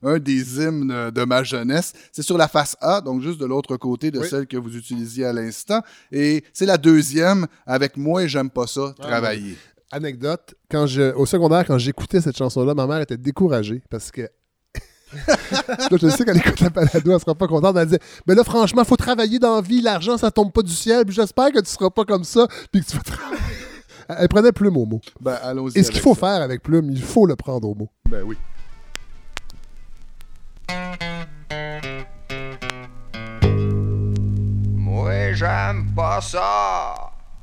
un 0.05 0.18
des 0.18 0.61
hymnes 0.62 1.11
de 1.14 1.24
ma 1.24 1.43
jeunesse, 1.43 1.93
c'est 2.12 2.22
sur 2.22 2.38
la 2.38 2.47
face 2.49 2.76
A, 2.80 3.01
donc 3.01 3.22
juste 3.22 3.40
de 3.40 3.47
l'autre 3.47 3.76
côté 3.76 4.11
de 4.11 4.20
Oui. 4.20 4.26
celle 4.28 4.47
que 4.47 4.57
vous 4.57 4.76
utilisiez 4.76 5.24
à 5.24 5.32
l'instant. 5.32 5.80
Et 6.12 6.45
c'est 6.53 6.66
la 6.66 6.76
deuxième, 6.78 7.47
avec 7.66 7.97
Moi, 7.97 8.26
j'aime 8.28 8.51
pas 8.51 8.66
ça, 8.66 8.95
Ah, 9.01 9.03
travailler. 9.07 9.57
Anecdote, 9.93 10.55
quand 10.70 10.86
je, 10.86 11.14
au 11.14 11.26
secondaire, 11.26 11.66
quand 11.66 11.76
j'écoutais 11.76 12.22
cette 12.22 12.36
chanson-là, 12.36 12.74
ma 12.74 12.86
mère 12.86 13.03
était 13.03 13.18
découragée 13.18 13.82
parce 13.90 14.11
que. 14.11 14.22
là, 15.28 15.88
je 15.90 16.09
sais 16.09 16.24
qu'elle 16.24 16.38
écoute 16.38 16.61
la 16.61 16.70
balado, 16.70 17.12
elle 17.12 17.20
sera 17.20 17.34
pas 17.34 17.47
contente. 17.47 17.76
Elle 17.76 17.84
disait 17.84 18.01
Mais 18.26 18.34
là, 18.34 18.43
franchement, 18.43 18.82
faut 18.84 18.97
travailler 18.97 19.38
dans 19.38 19.57
la 19.57 19.61
vie, 19.61 19.82
l'argent, 19.82 20.16
ça 20.16 20.30
tombe 20.30 20.51
pas 20.51 20.62
du 20.62 20.72
ciel. 20.72 21.05
Puis 21.05 21.14
j'espère 21.14 21.53
que 21.53 21.61
tu 21.61 21.70
seras 21.70 21.90
pas 21.90 22.07
comme 22.07 22.24
ça. 22.24 22.49
Puis 22.72 22.82
que 22.82 22.90
tu 22.90 22.97
vas 22.97 23.03
travailler. 23.03 23.43
Elle 24.09 24.28
prenait 24.28 24.53
plume 24.53 24.78
au 24.78 24.86
mot. 24.86 25.01
Ben, 25.20 25.38
allons-y. 25.43 25.78
Et 25.78 25.82
ce 25.82 25.90
qu'il 25.90 26.01
faut 26.01 26.14
ça. 26.14 26.20
faire 26.20 26.43
avec 26.43 26.62
plume, 26.62 26.90
il 26.90 27.03
faut 27.03 27.26
le 27.26 27.36
prendre 27.36 27.68
au 27.68 27.74
mot. 27.74 27.90
Ben 28.09 28.22
oui. 28.22 28.36
Moi, 34.74 35.34
j'aime 35.34 35.93
pas 35.95 36.22
ça. 36.22 36.95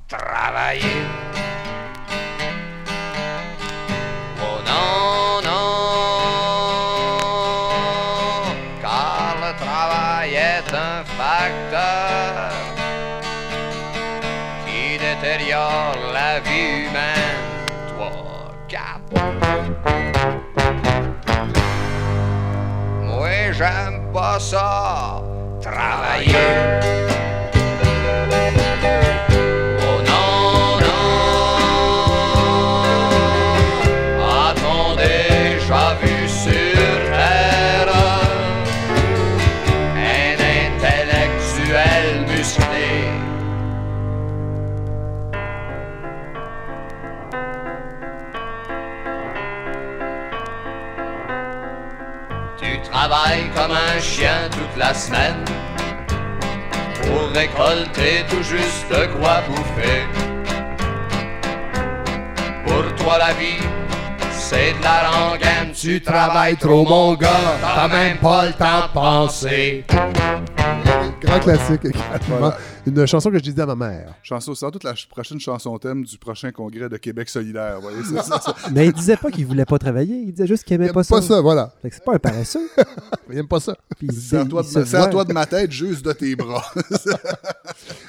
Travailler. 0.07 1.58
J'aime 24.09 24.13
pas 24.13 24.39
Comme 53.09 53.71
un 53.71 53.99
chien 53.99 54.49
toute 54.51 54.77
la 54.77 54.93
semaine 54.93 55.43
pour 57.01 57.31
récolter 57.33 58.23
tout 58.29 58.43
juste 58.43 58.87
de 58.91 59.07
quoi 59.17 59.41
bouffer. 59.47 60.05
Pour 62.67 62.95
toi 63.03 63.17
la 63.17 63.33
vie, 63.33 63.57
c'est 64.31 64.77
de 64.77 64.83
la 64.83 65.09
rengaine, 65.09 65.71
tu 65.73 65.99
travailles 66.03 66.55
trop 66.55 66.85
mon 66.85 67.15
gars, 67.15 67.57
t'as 67.59 67.87
même 67.87 68.17
pas 68.17 68.45
le 68.45 68.53
temps 68.53 68.87
de 68.87 68.93
penser. 68.93 69.85
Grand 71.23 71.39
classique 71.39 71.85
également. 71.85 72.19
Voilà. 72.27 72.57
Une 72.89 73.05
chanson 73.05 73.29
que 73.31 73.37
je 73.37 73.43
disais 73.43 73.61
à 73.61 73.65
ma 73.65 73.75
mère. 73.75 74.15
Chanson, 74.23 74.53
sans 74.55 74.69
doute 74.69 74.83
la 74.83 74.91
ch- 74.91 75.07
prochaine 75.07 75.39
chanson 75.39 75.77
thème 75.77 76.03
du 76.03 76.17
prochain 76.17 76.51
congrès 76.51 76.89
de 76.89 76.97
Québec 76.97 77.29
solidaire. 77.29 77.75
Vous 77.77 77.83
voyez, 77.83 77.97
c'est 78.03 78.21
ça, 78.21 78.39
ça. 78.39 78.55
Mais 78.73 78.87
il 78.87 78.93
disait 78.93 79.17
pas 79.17 79.29
qu'il 79.31 79.45
voulait 79.45 79.65
pas 79.65 79.77
travailler, 79.77 80.15
il 80.15 80.31
disait 80.31 80.47
juste 80.47 80.63
qu'il 80.63 80.73
Il 80.73 80.81
aimait 80.81 80.87
aime 80.87 80.93
pas, 80.93 81.03
pas 81.03 81.21
ça, 81.21 81.41
voilà. 81.41 81.71
C'est 81.83 82.03
pas 82.03 82.15
un 82.15 82.19
paresseux. 82.19 82.69
Il 83.31 83.37
aime 83.37 83.47
pas 83.47 83.59
ça. 83.59 83.75
C'est 84.11 84.37
à, 84.37 84.45
toi 84.45 84.63
de, 84.63 84.67
ma- 84.67 84.85
c'est 84.85 84.95
à 84.95 84.99
voit. 85.01 85.07
toi 85.09 85.23
de 85.23 85.33
ma 85.33 85.45
tête, 85.45 85.71
juste 85.71 86.03
de 86.03 86.11
tes 86.13 86.35
bras. 86.35 86.63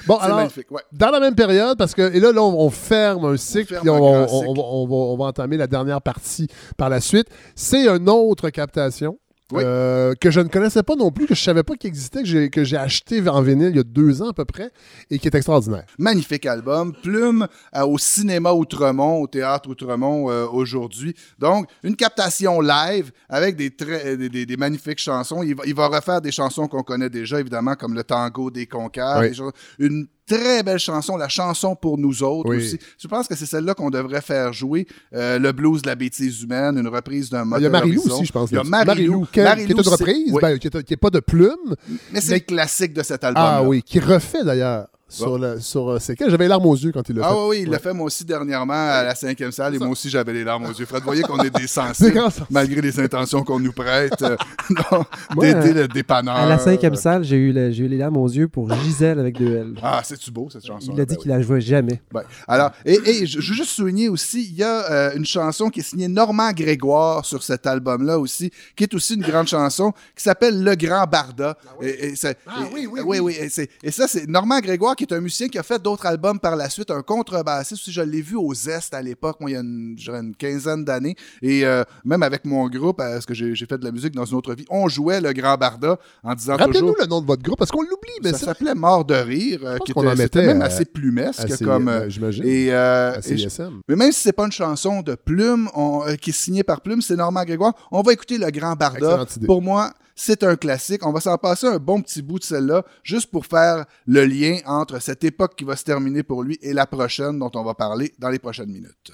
Bon, 0.07 0.17
c'est 0.19 0.25
alors, 0.25 0.37
magnifique, 0.37 0.71
ouais. 0.71 0.81
dans 0.91 1.11
la 1.11 1.19
même 1.19 1.35
période, 1.35 1.77
parce 1.77 1.93
que 1.93 2.11
et 2.13 2.19
là, 2.19 2.31
là 2.31 2.41
on, 2.41 2.65
on 2.65 2.69
ferme 2.71 3.25
un 3.25 3.37
cycle, 3.37 3.77
puis 3.79 3.89
on, 3.89 4.27
cycle. 4.27 4.45
va- 4.57 4.63
on 4.63 5.15
va 5.17 5.25
entamer 5.25 5.57
la 5.57 5.67
dernière 5.67 6.01
partie 6.01 6.47
par 6.75 6.89
la 6.89 6.99
suite. 6.99 7.27
C'est 7.55 7.87
une 7.87 8.09
autre 8.09 8.49
captation 8.49 9.17
Oui. 9.51 9.63
euh, 9.65 10.13
que 10.19 10.31
je 10.31 10.39
ne 10.39 10.47
connaissais 10.47 10.83
pas 10.83 10.95
non 10.95 11.11
plus, 11.11 11.25
que 11.27 11.35
je 11.35 11.41
savais 11.43 11.63
pas 11.63 11.75
qu'il 11.75 11.87
existait, 11.87 12.23
que 12.49 12.63
j'ai, 12.63 12.77
acheté 12.77 13.27
en 13.27 13.41
vinyle 13.41 13.69
il 13.71 13.75
y 13.77 13.79
a 13.79 13.83
deux 13.83 14.21
ans 14.21 14.29
à 14.29 14.33
peu 14.33 14.45
près, 14.45 14.71
et 15.09 15.19
qui 15.19 15.27
est 15.27 15.35
extraordinaire. 15.35 15.85
Magnifique 15.97 16.45
album. 16.45 16.93
Plume 17.03 17.47
euh, 17.75 17.85
au 17.85 17.97
cinéma 17.97 18.53
Outremont, 18.53 19.21
au 19.21 19.27
théâtre 19.27 19.69
Outremont 19.69 20.29
euh, 20.29 20.45
aujourd'hui. 20.47 21.15
Donc, 21.39 21.67
une 21.83 21.95
captation 21.95 22.61
live 22.61 23.11
avec 23.29 23.55
des, 23.55 23.71
très, 23.75 24.17
des, 24.17 24.29
des- 24.29 24.45
des 24.45 24.57
magnifiques 24.57 24.99
chansons. 24.99 25.43
Il 25.43 25.55
va, 25.55 25.63
il 25.65 25.75
va 25.75 25.87
refaire 25.87 26.21
des 26.21 26.31
chansons 26.31 26.67
qu'on 26.67 26.83
connaît 26.83 27.09
déjà, 27.09 27.39
évidemment, 27.39 27.75
comme 27.75 27.93
le 27.93 28.03
tango 28.03 28.51
des 28.51 28.65
conquêtes. 28.67 29.03
Oui. 29.19 29.29
des 29.29 29.33
choses- 29.35 29.51
Une 29.79 30.07
très 30.37 30.63
belle 30.63 30.79
chanson, 30.79 31.17
la 31.17 31.27
chanson 31.29 31.75
pour 31.75 31.97
nous 31.97 32.23
autres 32.23 32.49
Oui. 32.49 32.57
aussi. 32.57 32.79
Je 32.97 33.07
pense 33.07 33.27
que 33.27 33.35
c'est 33.35 33.45
celle-là 33.45 33.73
qu'on 33.73 33.89
devrait 33.89 34.21
faire 34.21 34.53
jouer. 34.53 34.87
Euh, 35.13 35.39
le 35.39 35.51
blues 35.51 35.81
de 35.81 35.87
la 35.87 35.95
bêtise 35.95 36.41
humaine, 36.43 36.77
une 36.77 36.87
reprise 36.87 37.29
d'un 37.29 37.43
Il 37.43 37.47
moteur 37.49 37.71
y 37.71 37.75
a 37.75 37.79
Horizon. 37.79 38.13
aussi, 38.15 38.25
je 38.25 38.31
pense. 38.31 38.51
Il 38.51 38.55
y 38.55 38.57
a. 38.57 38.63
Marie-Lou. 38.63 39.27
qui, 39.31 39.39
est 39.39 39.65
une 39.69 39.79
reprise, 39.81 40.31
oui. 40.31 40.39
ben, 40.41 40.57
qui 40.57 40.69
n'est 40.89 40.97
pas 40.97 41.09
de 41.09 41.19
plume. 41.19 41.75
Mais 42.11 42.21
c'est 42.21 42.31
mais- 42.31 42.39
le 42.39 42.45
classique 42.45 42.93
de 42.93 43.03
cet 43.03 43.23
album. 43.23 43.43
Ah 43.45 43.63
oui, 43.63 43.81
qui 43.83 43.99
refait 43.99 44.43
d'ailleurs 44.43 44.87
sur, 45.11 45.37
le, 45.37 45.59
sur 45.59 45.89
euh, 45.89 45.99
c'est 45.99 46.15
quel? 46.15 46.29
J'avais 46.29 46.45
les 46.45 46.49
larmes 46.49 46.65
aux 46.65 46.75
yeux 46.75 46.91
quand 46.91 47.07
il 47.09 47.15
l'a 47.17 47.25
Ah 47.25 47.29
fait. 47.29 47.35
oui, 47.35 47.45
oui, 47.49 47.59
il 47.63 47.69
l'a 47.69 47.79
fait 47.79 47.93
moi 47.93 48.05
aussi 48.07 48.23
dernièrement 48.25 48.73
à 48.73 49.03
la 49.03 49.15
cinquième 49.15 49.51
salle 49.51 49.75
et 49.75 49.79
moi 49.79 49.89
aussi 49.89 50.09
j'avais 50.09 50.33
les 50.33 50.43
larmes 50.43 50.65
aux 50.65 50.73
yeux. 50.73 50.85
Fred, 50.85 50.99
vous 51.01 51.05
voyez 51.05 51.21
qu'on 51.23 51.39
est 51.39 51.49
des 51.55 51.67
sensibles 51.67 52.19
malgré 52.49 52.81
les 52.81 52.99
intentions 52.99 53.43
qu'on 53.43 53.59
nous 53.59 53.73
prête 53.73 54.21
euh, 54.21 54.35
d'aider 55.39 55.69
euh, 55.71 55.73
le 55.73 55.87
dépanneur. 55.87 56.35
À 56.35 56.45
la 56.47 56.57
cinquième 56.57 56.95
salle, 56.95 57.23
j'ai 57.23 57.35
eu, 57.37 57.49
eu 57.51 57.87
les 57.87 57.97
larmes 57.97 58.17
aux 58.17 58.27
yeux 58.29 58.47
pour 58.47 58.71
Gisèle 58.73 59.19
avec 59.19 59.37
deux 59.37 59.55
L. 59.55 59.73
Ah, 59.81 60.01
c'est-tu 60.03 60.31
beau 60.31 60.49
cette 60.49 60.65
chanson? 60.65 60.91
Il 60.93 60.99
a 61.01 61.05
dit 61.05 61.17
qu'il 61.17 61.29
la 61.29 61.41
jouait 61.41 61.61
jamais. 61.61 62.01
Ben, 62.11 62.21
alors, 62.47 62.71
et, 62.85 62.99
et 63.05 63.25
je, 63.25 63.37
veux 63.37 63.41
juste 63.43 63.71
souligner 63.71 64.09
aussi, 64.09 64.43
il 64.43 64.55
y 64.55 64.63
a 64.63 64.91
euh, 64.91 65.11
une 65.15 65.25
chanson 65.25 65.69
qui 65.69 65.79
est 65.81 65.83
signée 65.83 66.07
Normand 66.07 66.51
Grégoire 66.51 67.25
sur 67.25 67.43
cet 67.43 67.67
album-là 67.67 68.19
aussi, 68.19 68.51
qui 68.75 68.83
est 68.83 68.93
aussi 68.93 69.15
une 69.15 69.21
grande 69.21 69.47
chanson, 69.47 69.91
qui 70.15 70.23
s'appelle 70.23 70.63
Le 70.63 70.75
Grand 70.75 71.05
Barda. 71.05 71.57
Et, 71.81 72.07
et 72.07 72.15
c'est- 72.15 72.37
Ah 72.47 72.59
et- 72.61 72.73
oui, 72.73 72.87
oui, 72.91 73.01
oui, 73.03 73.19
oui. 73.19 73.35
et 73.83 73.91
ça, 73.91 74.07
c'est 74.07 74.27
Normand 74.27 74.59
Grégoire, 74.59 74.95
qui 75.05 75.13
est 75.13 75.17
un 75.17 75.21
musicien 75.21 75.47
qui 75.47 75.57
a 75.57 75.63
fait 75.63 75.81
d'autres 75.81 76.05
albums 76.05 76.39
par 76.39 76.55
la 76.55 76.69
suite, 76.69 76.91
un 76.91 77.01
contrebassiste. 77.01 77.89
Je 77.89 78.01
l'ai 78.01 78.21
vu 78.21 78.35
au 78.35 78.53
Zest 78.53 78.93
à 78.93 79.01
l'époque, 79.01 79.37
moi, 79.39 79.49
il 79.49 79.53
y 79.53 79.57
a 79.57 79.59
une, 79.61 80.35
quinzaine 80.37 80.85
d'années. 80.85 81.15
Et 81.41 81.65
euh, 81.65 81.83
même 82.05 82.23
avec 82.23 82.45
mon 82.45 82.67
groupe, 82.69 82.99
euh, 82.99 83.13
parce 83.13 83.25
que 83.25 83.33
j'ai 83.33 83.55
fait 83.65 83.77
de 83.77 83.85
la 83.85 83.91
musique 83.91 84.13
dans 84.13 84.25
une 84.25 84.37
autre 84.37 84.53
vie, 84.53 84.65
on 84.69 84.87
jouait 84.87 85.19
Le 85.21 85.33
Grand 85.33 85.55
Barda 85.57 85.97
en 86.23 86.33
disant 86.35 86.55
Rappelez-nous 86.57 86.79
toujours. 86.91 86.95
le 87.01 87.07
nom 87.07 87.21
de 87.21 87.27
votre 87.27 87.41
groupe, 87.41 87.57
parce 87.57 87.71
qu'on 87.71 87.81
l'oublie. 87.81 88.11
Mais 88.23 88.31
Ça 88.31 88.37
s'appelait 88.37 88.75
Mort 88.75 89.05
de 89.05 89.15
rire, 89.15 89.59
euh, 89.63 89.77
qui 89.79 89.91
était, 89.91 89.99
en 89.99 90.03
même 90.43 90.61
assez 90.61 90.85
plumesque 90.85 91.39
assez, 91.39 91.65
comme. 91.65 91.87
euh, 91.87 92.01
euh, 92.01 92.09
j'imagine. 92.09 92.43
et, 92.45 92.67
je- 92.67 93.63
mais 93.87 93.95
même 93.95 94.11
si 94.11 94.21
c'est 94.21 94.33
pas 94.33 94.45
une 94.45 94.51
chanson 94.51 95.01
de 95.01 95.15
Plume 95.15 95.69
on- 95.75 96.03
qui 96.21 96.29
est 96.29 96.33
signée 96.33 96.63
par 96.63 96.81
Plume, 96.81 97.01
c'est 97.01 97.15
Normand 97.15 97.43
Grégoire. 97.43 97.73
On 97.91 98.01
va 98.01 98.13
écouter 98.13 98.37
le 98.37 98.49
Grand 98.51 98.75
Barda. 98.75 99.25
Pour 99.45 99.61
moi, 99.61 99.91
c'est 100.15 100.43
un 100.43 100.55
classique. 100.55 101.05
On 101.05 101.11
va 101.11 101.19
s'en 101.19 101.37
passer 101.37 101.67
un 101.67 101.77
bon 101.77 102.01
petit 102.01 102.21
bout 102.21 102.39
de 102.39 102.43
celle-là, 102.43 102.83
juste 103.03 103.31
pour 103.31 103.45
faire 103.45 103.85
le 104.05 104.25
lien 104.25 104.57
entre 104.65 105.01
cette 105.01 105.23
époque 105.23 105.55
qui 105.55 105.63
va 105.63 105.75
se 105.75 105.83
terminer 105.83 106.23
pour 106.23 106.43
lui 106.43 106.57
et 106.61 106.73
la 106.73 106.85
prochaine 106.85 107.39
dont 107.39 107.51
on 107.55 107.63
va 107.63 107.73
parler 107.73 108.13
dans 108.19 108.29
les 108.29 108.39
prochaines 108.39 108.71
minutes. 108.71 109.11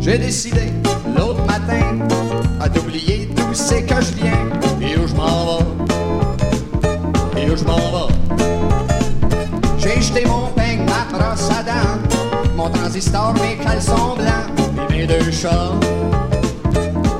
J'ai 0.00 0.18
décidé 0.18 0.72
l'autre 1.16 1.44
matin 1.46 2.00
à 2.60 2.68
d'oublier 2.68 3.26
d'où 3.36 3.54
c'est 3.54 3.84
que 3.84 3.94
je 4.00 4.14
viens 4.14 4.48
et 4.80 4.98
où 4.98 5.06
je 5.06 5.14
m'en 5.14 5.58
vais? 5.58 5.64
Et 7.40 7.50
où 7.50 7.56
je 7.56 7.64
m'en 7.64 7.76
vais? 7.76 8.12
J'ai 9.78 10.00
jeté 10.00 10.24
mon 10.26 10.48
peigne, 10.48 10.84
ma 10.86 11.04
brosse 11.16 11.48
à 11.50 11.62
dents, 11.62 12.00
mon 12.56 12.68
transistor, 12.70 13.34
mes 13.34 13.56
caleçons 13.62 14.16
blancs 14.16 14.90
et 14.90 14.92
mes 14.92 15.06
deux 15.06 15.30
chats. 15.30 15.72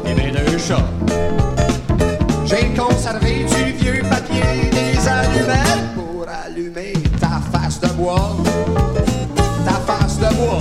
Et 0.05 0.15
mes 0.15 0.31
deux 0.33 0.59
chats. 0.59 0.89
Conservé 3.03 3.45
du 3.45 3.73
vieux 3.73 4.03
papier, 4.09 4.71
des 4.71 5.09
allumettes 5.09 5.93
pour 5.97 6.25
allumer 6.29 6.93
ta 7.21 7.41
face 7.51 7.81
de 7.81 7.89
bois. 7.89 8.37
Ta 9.65 9.73
face 9.93 10.19
de 10.19 10.33
bois. 10.37 10.61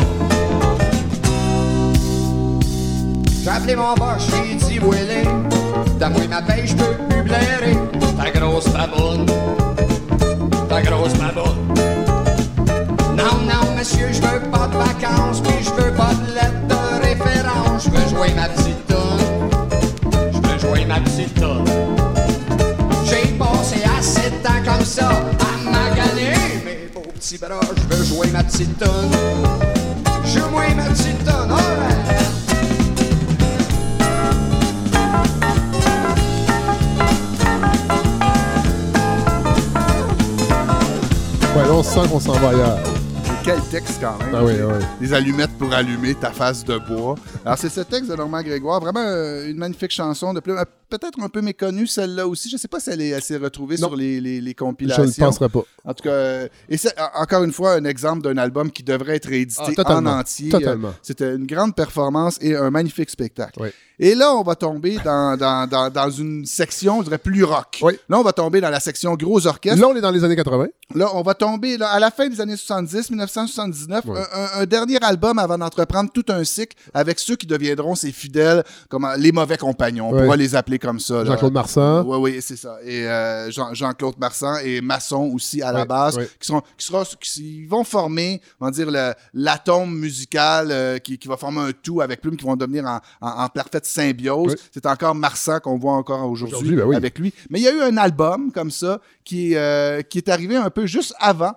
J'ai 3.43 3.47
appelé 3.47 3.75
mon 3.75 3.93
boss, 3.93 4.27
j'ai 4.31 4.55
dit 4.55 4.79
Willy, 4.79 5.23
donne-moi 5.99 6.27
ma 6.31 6.41
paye, 6.41 6.65
je 6.65 6.75
peux 6.75 6.95
plus 7.09 7.21
blairer. 7.21 7.77
Ta 8.17 8.31
grosse 8.31 8.69
baboune, 8.69 9.27
ta 10.67 10.81
grosse 10.81 11.13
baboune. 11.13 11.75
Non, 13.15 13.37
non, 13.45 13.77
monsieur, 13.77 14.07
je 14.11 14.19
veux 14.19 14.49
pas 14.49 14.67
de 14.67 14.77
vacances, 14.77 15.41
puis 15.41 15.63
je 15.63 15.69
veux 15.79 15.91
pas 15.91 16.15
de 16.15 16.33
lettre 16.33 16.67
de 16.67 17.07
référence. 17.07 17.85
Je 17.85 17.91
veux 17.91 18.09
jouer 18.09 18.33
ma 18.35 18.49
petite 18.49 18.60
ça 24.91 25.07
à 25.07 25.69
maganer 25.69 26.33
mes 26.65 26.89
beaux 26.93 26.99
petits 27.13 27.37
bras. 27.37 27.61
Je 27.77 27.95
veux 27.95 28.03
jouer 28.03 28.27
ma 28.31 28.43
petite 28.43 28.77
toune, 28.77 29.11
joue-moi 30.25 30.63
ma 30.75 30.83
petite 30.89 31.19
toune, 31.19 31.51
alright. 31.51 32.21
Ouais, 41.55 41.63
là, 41.63 41.73
on 41.73 41.83
sent 41.83 41.99
qu'on 42.11 42.19
s'en 42.19 42.33
va 42.33 42.49
ailleurs. 42.49 43.00
Quel 43.43 43.59
texte 43.71 43.99
quand 43.99 44.17
même. 44.19 44.35
Ah 44.35 44.43
oui, 44.43 44.53
ah 44.61 44.67
oui. 44.77 44.85
Des 44.99 45.13
allumettes 45.13 45.57
pour 45.57 45.73
allumer 45.73 46.13
ta 46.13 46.31
face 46.31 46.63
de 46.63 46.77
bois. 46.77 47.15
Alors, 47.43 47.57
c'est 47.57 47.69
ce 47.69 47.81
texte 47.81 48.11
de 48.11 48.15
Normand 48.15 48.41
Grégoire. 48.43 48.79
Vraiment 48.79 49.03
euh, 49.03 49.49
une 49.49 49.57
magnifique 49.57 49.91
chanson 49.91 50.33
de 50.33 50.39
Plume. 50.39 50.57
Euh, 50.57 50.65
Peut-être 50.91 51.21
un 51.23 51.29
peu 51.29 51.39
méconnue, 51.41 51.87
celle-là 51.87 52.27
aussi. 52.27 52.49
Je 52.49 52.55
ne 52.55 52.59
sais 52.59 52.67
pas 52.67 52.81
si 52.81 52.89
elle 52.89 52.99
est- 52.99 53.17
s'est 53.21 53.37
retrouvée 53.37 53.77
Non. 53.77 53.87
sur 53.87 53.95
les, 53.95 54.19
les- 54.19 54.41
les 54.41 54.51
Je 54.51 54.55
compilations. 54.57 55.05
ne 55.05 55.09
penserais 55.13 55.47
pas. 55.47 55.61
En 55.85 55.93
tout 55.93 56.03
cas, 56.03 56.09
euh, 56.09 56.47
et 56.67 56.75
c'est 56.75 56.93
en- 56.99 57.21
encore 57.21 57.45
une 57.45 57.53
fois 57.53 57.75
un 57.75 57.85
exemple 57.85 58.21
d'un 58.23 58.37
album 58.37 58.69
qui 58.69 58.83
devrait 58.83 59.15
être 59.15 59.29
réédité 59.29 59.73
Ah, 59.77 59.95
en 59.97 60.05
entier. 60.05 60.49
Totalement. 60.49 60.89
Euh, 60.89 61.01
C'était 61.01 61.33
une 61.33 61.45
grande 61.47 61.75
performance 61.77 62.37
et 62.41 62.57
un 62.57 62.69
magnifique 62.71 63.09
spectacle. 63.09 63.57
Oui. 63.61 63.69
Et 63.99 64.15
là, 64.15 64.33
on 64.35 64.41
va 64.43 64.55
tomber 64.55 64.97
dans, 65.05 65.37
dans, 65.37 65.65
dans, 65.69 65.89
dans 65.89 66.09
une 66.09 66.45
section, 66.45 66.99
je 66.99 67.03
dirais, 67.05 67.19
plus 67.19 67.45
rock. 67.45 67.79
Oui. 67.83 67.93
Là, 68.09 68.19
on 68.19 68.23
va 68.23 68.33
tomber 68.33 68.59
dans 68.59 68.69
la 68.71 68.81
section 68.81 69.13
gros 69.13 69.47
orchestre. 69.47 69.79
Là, 69.79 69.87
on 69.87 69.95
est 69.95 70.01
dans 70.01 70.11
les 70.11 70.25
années 70.25 70.35
80. 70.35 70.67
Là, 70.93 71.09
on 71.13 71.21
va 71.21 71.35
tomber 71.35 71.77
là, 71.77 71.87
à 71.89 71.99
la 71.99 72.11
fin 72.11 72.27
des 72.27 72.41
années 72.41 72.57
70, 72.57 73.11
1979, 73.35 74.05
Ouais. 74.05 74.19
un, 74.55 74.65
dernier 74.65 74.97
album 75.01 75.37
avant 75.39 75.57
d'entreprendre 75.57 76.09
tout 76.13 76.25
un 76.29 76.43
cycle 76.43 76.75
avec 76.93 77.19
ceux 77.19 77.35
qui 77.35 77.45
deviendront 77.47 77.95
ses 77.95 78.11
fidèles, 78.11 78.63
comme 78.89 79.05
euh, 79.05 79.15
les 79.17 79.31
mauvais 79.31 79.57
compagnons. 79.57 80.09
On 80.09 80.13
Ouais. 80.13 80.23
pourra 80.23 80.35
les 80.35 80.55
appeler 80.55 80.79
comme 80.79 80.99
ça. 80.99 81.23
Jean-Claude 81.25 81.53
Marsan. 81.53 82.03
Oui, 82.05 82.17
oui, 82.33 82.41
c'est 82.41 82.55
ça. 82.57 82.77
Et 82.83 83.07
euh, 83.07 83.49
Jean- 83.51 83.73
Jean-Claude 83.73 84.15
Marsan 84.19 84.55
et 84.63 84.81
Masson 84.81 85.31
aussi 85.33 85.61
à 85.61 85.71
la 85.71 85.85
base, 85.85 86.17
qui, 86.39 86.47
seront, 86.47 86.61
qui, 86.77 86.85
sera, 86.85 87.03
qui 87.19 87.65
vont 87.65 87.83
former, 87.83 88.41
on 88.59 88.65
va 88.65 88.71
dire, 88.71 88.89
l'atome 89.33 89.95
musical 89.97 90.69
euh, 90.71 90.97
qui, 90.99 91.17
qui 91.17 91.27
va 91.27 91.37
former 91.37 91.61
un 91.61 91.71
tout 91.71 92.01
avec 92.01 92.21
Plume, 92.21 92.35
qui 92.37 92.45
vont 92.45 92.55
devenir 92.55 92.85
en, 92.85 92.99
en- 93.21 93.43
en 93.43 93.47
parfaite 93.49 93.85
symbiose. 93.85 94.55
C'est 94.73 94.85
encore 94.85 95.15
Marsan 95.15 95.59
qu'on 95.59 95.77
voit 95.77 95.93
encore 95.93 96.29
aujourd'hui 96.29 96.75
ben 96.75 96.85
oui. 96.85 96.95
avec 96.95 97.17
lui. 97.19 97.33
Mais 97.49 97.59
il 97.59 97.63
y 97.63 97.67
a 97.67 97.73
eu 97.73 97.81
un 97.81 97.97
album 97.97 98.51
comme 98.51 98.71
ça 98.71 98.99
qui, 99.23 99.55
euh, 99.55 100.01
qui 100.01 100.17
est 100.17 100.29
arrivé 100.29 100.55
un 100.55 100.69
peu 100.69 100.85
juste 100.85 101.13
avant, 101.19 101.53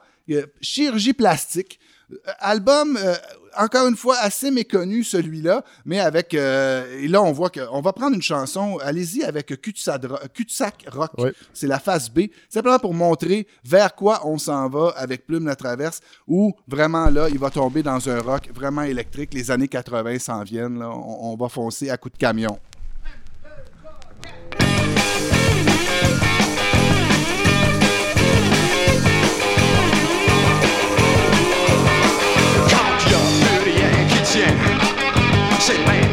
Chirurgie 0.60 1.12
plastique. 1.12 1.78
Euh, 2.12 2.16
Album, 2.38 2.98
euh, 3.00 3.14
encore 3.56 3.86
une 3.88 3.96
fois, 3.96 4.16
assez 4.18 4.50
méconnu 4.50 5.02
celui-là, 5.04 5.64
mais 5.86 6.00
avec... 6.00 6.34
euh, 6.34 7.00
et 7.00 7.08
là, 7.08 7.22
on 7.22 7.32
voit 7.32 7.48
qu'on 7.48 7.80
va 7.80 7.92
prendre 7.94 8.14
une 8.14 8.20
chanson, 8.22 8.78
allez-y 8.82 9.22
avec 9.24 9.58
Cul-de-sac 9.60 10.04
Ro- 10.04 10.18
Cul-de-sac 10.34 10.84
Rock. 10.92 11.12
C'est 11.54 11.66
la 11.66 11.78
phase 11.78 12.10
B, 12.10 12.24
simplement 12.50 12.78
pour 12.78 12.92
montrer 12.92 13.46
vers 13.64 13.94
quoi 13.94 14.20
on 14.26 14.36
s'en 14.36 14.68
va 14.68 14.88
avec 14.96 15.26
Plume 15.26 15.46
la 15.46 15.56
Traverse, 15.56 16.00
où 16.28 16.52
vraiment 16.68 17.08
là, 17.08 17.28
il 17.30 17.38
va 17.38 17.48
tomber 17.50 17.82
dans 17.82 18.06
un 18.08 18.20
rock 18.20 18.50
vraiment 18.54 18.82
électrique. 18.82 19.32
Les 19.32 19.50
années 19.50 19.68
80 19.68 20.18
s'en 20.18 20.42
viennent, 20.42 20.78
là. 20.78 20.90
On, 20.90 21.32
on 21.32 21.36
va 21.36 21.48
foncer 21.48 21.88
à 21.90 21.96
coups 21.96 22.12
de 22.14 22.18
camion. 22.18 22.58
Quand 24.58 25.33
rien 34.34 34.46
qui 35.58 36.03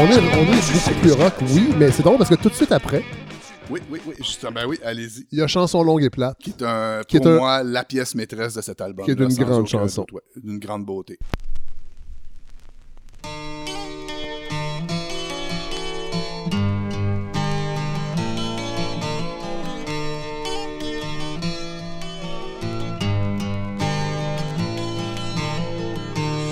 On 0.00 0.06
est, 0.06 0.18
on 0.18 0.52
est 0.52 0.72
beaucoup 0.72 1.00
plus 1.00 1.12
rock, 1.12 1.34
oui, 1.50 1.70
mais 1.76 1.90
c'est 1.90 2.02
drôle 2.02 2.18
parce 2.18 2.30
que 2.30 2.36
tout 2.36 2.48
de 2.48 2.54
suite 2.54 2.70
après, 2.72 3.02
Oui, 3.68 3.80
oui, 3.90 4.00
oui. 4.06 4.14
Justement, 4.18 4.52
ben 4.52 4.66
oui, 4.66 4.78
allez-y. 4.84 5.26
Il 5.32 5.38
y 5.38 5.42
a 5.42 5.46
Chanson 5.48 5.82
longue 5.82 6.02
et 6.04 6.10
plate. 6.10 6.36
Qui 6.38 6.50
est, 6.50 6.62
un, 6.62 7.02
Qui 7.06 7.16
est 7.16 7.20
pour 7.20 7.32
un- 7.32 7.36
moi 7.36 7.62
la 7.64 7.84
pièce 7.84 8.14
maîtresse 8.14 8.54
de 8.54 8.62
cet 8.62 8.80
album. 8.80 9.04
Qui 9.04 9.10
est 9.10 9.14
d'une 9.16 9.28
grande 9.34 9.66
chanson. 9.66 10.06
d'une 10.36 10.58
grande 10.58 10.84
beauté. 10.86 11.18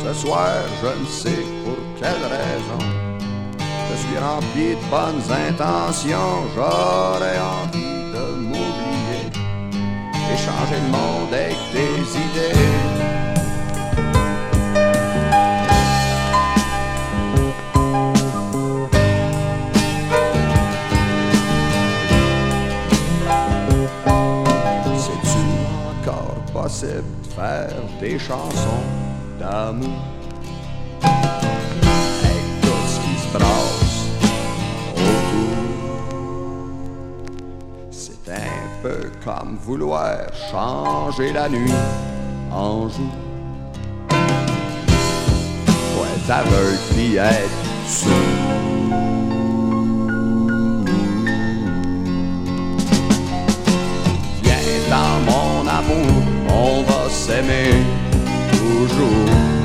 Ce 0.04 0.12
soir, 0.12 0.48
je 0.82 1.00
ne 1.00 1.06
sais 1.06 1.42
pour 1.64 1.76
quelle 1.98 2.24
raison. 2.24 2.85
Rempli 4.18 4.70
de 4.74 4.84
bonnes 4.90 5.22
intentions. 5.30 6.36
J'aurais 6.54 7.38
envie 7.38 7.96
de 8.14 8.24
m'oublier 8.34 9.24
et 10.14 10.36
changer 10.36 10.80
le 10.82 10.90
monde 10.90 11.32
avec 11.32 11.58
des 11.72 11.98
idées. 12.24 12.56
C'est-tu 24.96 25.42
encore 25.92 26.40
possible 26.52 27.10
de 27.22 27.28
faire 27.34 27.76
des 28.00 28.18
chansons 28.18 28.86
d'amour 29.38 30.00
avec 31.02 32.44
tout 32.62 32.82
ce 32.88 32.96
qui 33.00 33.14
se 33.20 33.28
brasse 33.38 33.65
C'est 38.26 38.32
un 38.32 38.82
peu 38.82 39.12
comme 39.24 39.56
vouloir 39.56 40.18
changer 40.50 41.32
la 41.32 41.48
nuit 41.48 41.70
en 42.50 42.88
jour. 42.88 43.14
Faut 45.68 46.04
être 46.04 46.30
aveugle 46.30 46.76
puis 46.92 47.18
être 47.18 47.48
sourd. 47.86 48.10
Viens 54.42 54.90
dans 54.90 55.20
mon 55.30 55.68
amour, 55.68 56.24
on 56.48 56.82
va 56.82 57.08
s'aimer 57.08 57.84
toujours. 58.50 59.55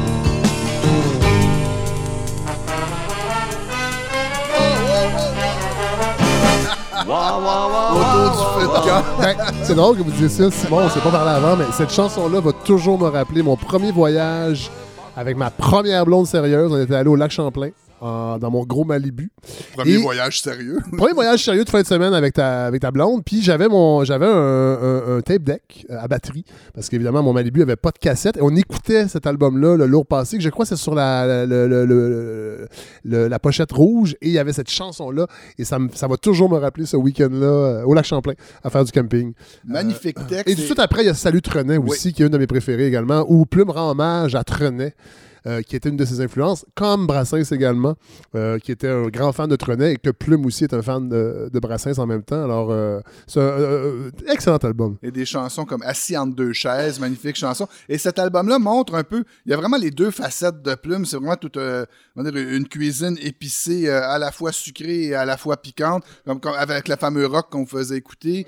Ben, 9.19 9.35
c'est 9.63 9.75
drôle 9.75 9.97
que 9.97 10.03
vous 10.03 10.11
disiez 10.11 10.29
ça, 10.29 10.51
Simon, 10.51 10.81
on 10.85 10.89
s'est 10.89 10.99
pas 10.99 11.09
parlé 11.11 11.31
avant, 11.31 11.55
mais 11.55 11.65
cette 11.73 11.91
chanson-là 11.91 12.39
va 12.39 12.51
toujours 12.53 12.99
me 12.99 13.07
rappeler 13.07 13.41
mon 13.41 13.55
premier 13.55 13.91
voyage 13.91 14.69
avec 15.17 15.37
ma 15.37 15.49
première 15.49 16.05
blonde 16.05 16.27
sérieuse. 16.27 16.71
On 16.71 16.81
était 16.81 16.95
allé 16.95 17.09
au 17.09 17.15
lac 17.15 17.31
Champlain, 17.31 17.69
en- 18.01 18.37
dans 18.39 18.51
mon 18.51 18.65
gros 18.65 18.83
Malibu. 18.83 19.31
Premier 19.75 19.93
Et- 19.93 19.97
voyage 19.97 20.41
sérieux. 20.41 20.79
Premier 20.97 21.13
voyage 21.13 21.43
sérieux 21.43 21.63
de 21.63 21.69
fin 21.69 21.81
de 21.81 21.87
semaine 21.87 22.13
avec 22.13 22.33
ta, 22.33 22.65
avec 22.65 22.81
ta 22.81 22.91
blonde. 22.91 23.23
Puis 23.23 23.41
j'avais 23.41 23.67
mon 23.67 24.03
j'avais 24.03 24.25
un, 24.25 24.29
un- 24.31 25.17
un 25.17 25.21
tape 25.21 25.43
deck 25.43 25.85
euh, 25.89 25.97
à 25.99 26.07
batterie. 26.07 26.43
Parce 26.73 26.89
qu'évidemment, 26.89 27.23
mon 27.23 27.31
Malibu 27.33 27.61
avait 27.61 27.75
pas 27.75 27.91
de 27.91 27.99
cassette. 27.99 28.37
Et 28.37 28.41
on 28.41 28.55
écoutait 28.55 29.07
cet 29.07 29.25
album-là, 29.27 29.77
le 29.77 29.85
lourd 29.85 30.05
passé, 30.05 30.37
que 30.37 30.43
je 30.43 30.49
crois 30.49 30.65
que 30.65 30.69
c'est 30.69 30.75
sur 30.75 30.95
la, 30.95 31.25
la, 31.25 31.45
le- 31.45 32.67
le- 33.03 33.27
la 33.27 33.39
pochette 33.39 33.71
rouge. 33.71 34.15
Et 34.21 34.27
il 34.27 34.33
y 34.33 34.39
avait 34.39 34.53
cette 34.53 34.69
chanson-là. 34.69 35.27
Et 35.57 35.63
ça, 35.63 35.79
me- 35.79 35.89
ça 35.93 36.07
va 36.07 36.17
toujours 36.17 36.49
me 36.49 36.57
rappeler 36.57 36.85
ce 36.85 36.97
week-end-là 36.97 37.45
euh, 37.47 37.83
au 37.83 37.93
lac 37.93 38.05
Champlain 38.05 38.33
à 38.63 38.69
faire 38.69 38.83
du 38.83 38.91
camping. 38.91 39.33
Magnifique 39.65 40.17
texte. 40.27 40.47
Et 40.47 40.55
tout 40.55 40.61
de 40.61 40.65
suite 40.65 40.79
après, 40.79 41.03
il 41.03 41.05
y 41.05 41.09
a 41.09 41.13
Salut 41.13 41.41
Trenet 41.41 41.77
aussi, 41.77 42.13
qui 42.13 42.23
est 42.23 42.25
une 42.25 42.31
de 42.31 42.37
mes 42.37 42.47
préférées 42.47 42.87
également, 42.87 43.25
où 43.27 43.45
Plume 43.45 43.69
rend 43.69 43.91
hommage 43.91 44.33
à 44.35 44.43
Trenet. 44.43 44.95
Euh, 45.47 45.61
qui 45.63 45.75
était 45.75 45.89
une 45.89 45.97
de 45.97 46.05
ses 46.05 46.21
influences, 46.21 46.65
comme 46.75 47.07
Brassens 47.07 47.51
également, 47.51 47.95
euh, 48.35 48.59
qui 48.59 48.71
était 48.71 48.89
un 48.89 49.07
grand 49.07 49.31
fan 49.31 49.49
de 49.49 49.55
Trenet 49.55 49.93
et 49.93 49.97
que 49.97 50.11
Plume 50.11 50.45
aussi 50.45 50.65
est 50.65 50.73
un 50.73 50.83
fan 50.83 51.09
de, 51.09 51.49
de 51.51 51.59
Brassens 51.59 51.97
en 51.97 52.05
même 52.05 52.21
temps. 52.21 52.43
Alors, 52.43 52.69
euh, 52.71 52.99
c'est 53.25 53.39
un 53.41 54.11
excellent 54.31 54.57
album. 54.57 54.97
Et 55.01 55.09
des 55.11 55.25
chansons 55.25 55.65
comme 55.65 55.81
Assis 55.81 56.15
entre 56.15 56.35
deux 56.35 56.53
chaises, 56.53 56.99
magnifique 56.99 57.35
chanson. 57.35 57.67
Et 57.89 57.97
cet 57.97 58.19
album-là 58.19 58.59
montre 58.59 58.93
un 58.93 59.03
peu, 59.03 59.23
il 59.45 59.51
y 59.51 59.53
a 59.53 59.57
vraiment 59.57 59.77
les 59.77 59.89
deux 59.89 60.11
facettes 60.11 60.61
de 60.61 60.75
Plume. 60.75 61.05
C'est 61.05 61.17
vraiment 61.17 61.35
toute 61.35 61.57
une 61.57 62.67
cuisine 62.67 63.17
épicée, 63.21 63.89
à 63.89 64.19
la 64.19 64.31
fois 64.31 64.51
sucrée 64.51 65.05
et 65.05 65.15
à 65.15 65.25
la 65.25 65.37
fois 65.37 65.57
piquante, 65.57 66.03
comme, 66.25 66.39
comme 66.39 66.53
avec 66.55 66.87
le 66.87 66.95
fameux 66.97 67.25
rock 67.25 67.47
qu'on 67.49 67.65
faisait 67.65 67.97
écouter. 67.97 68.45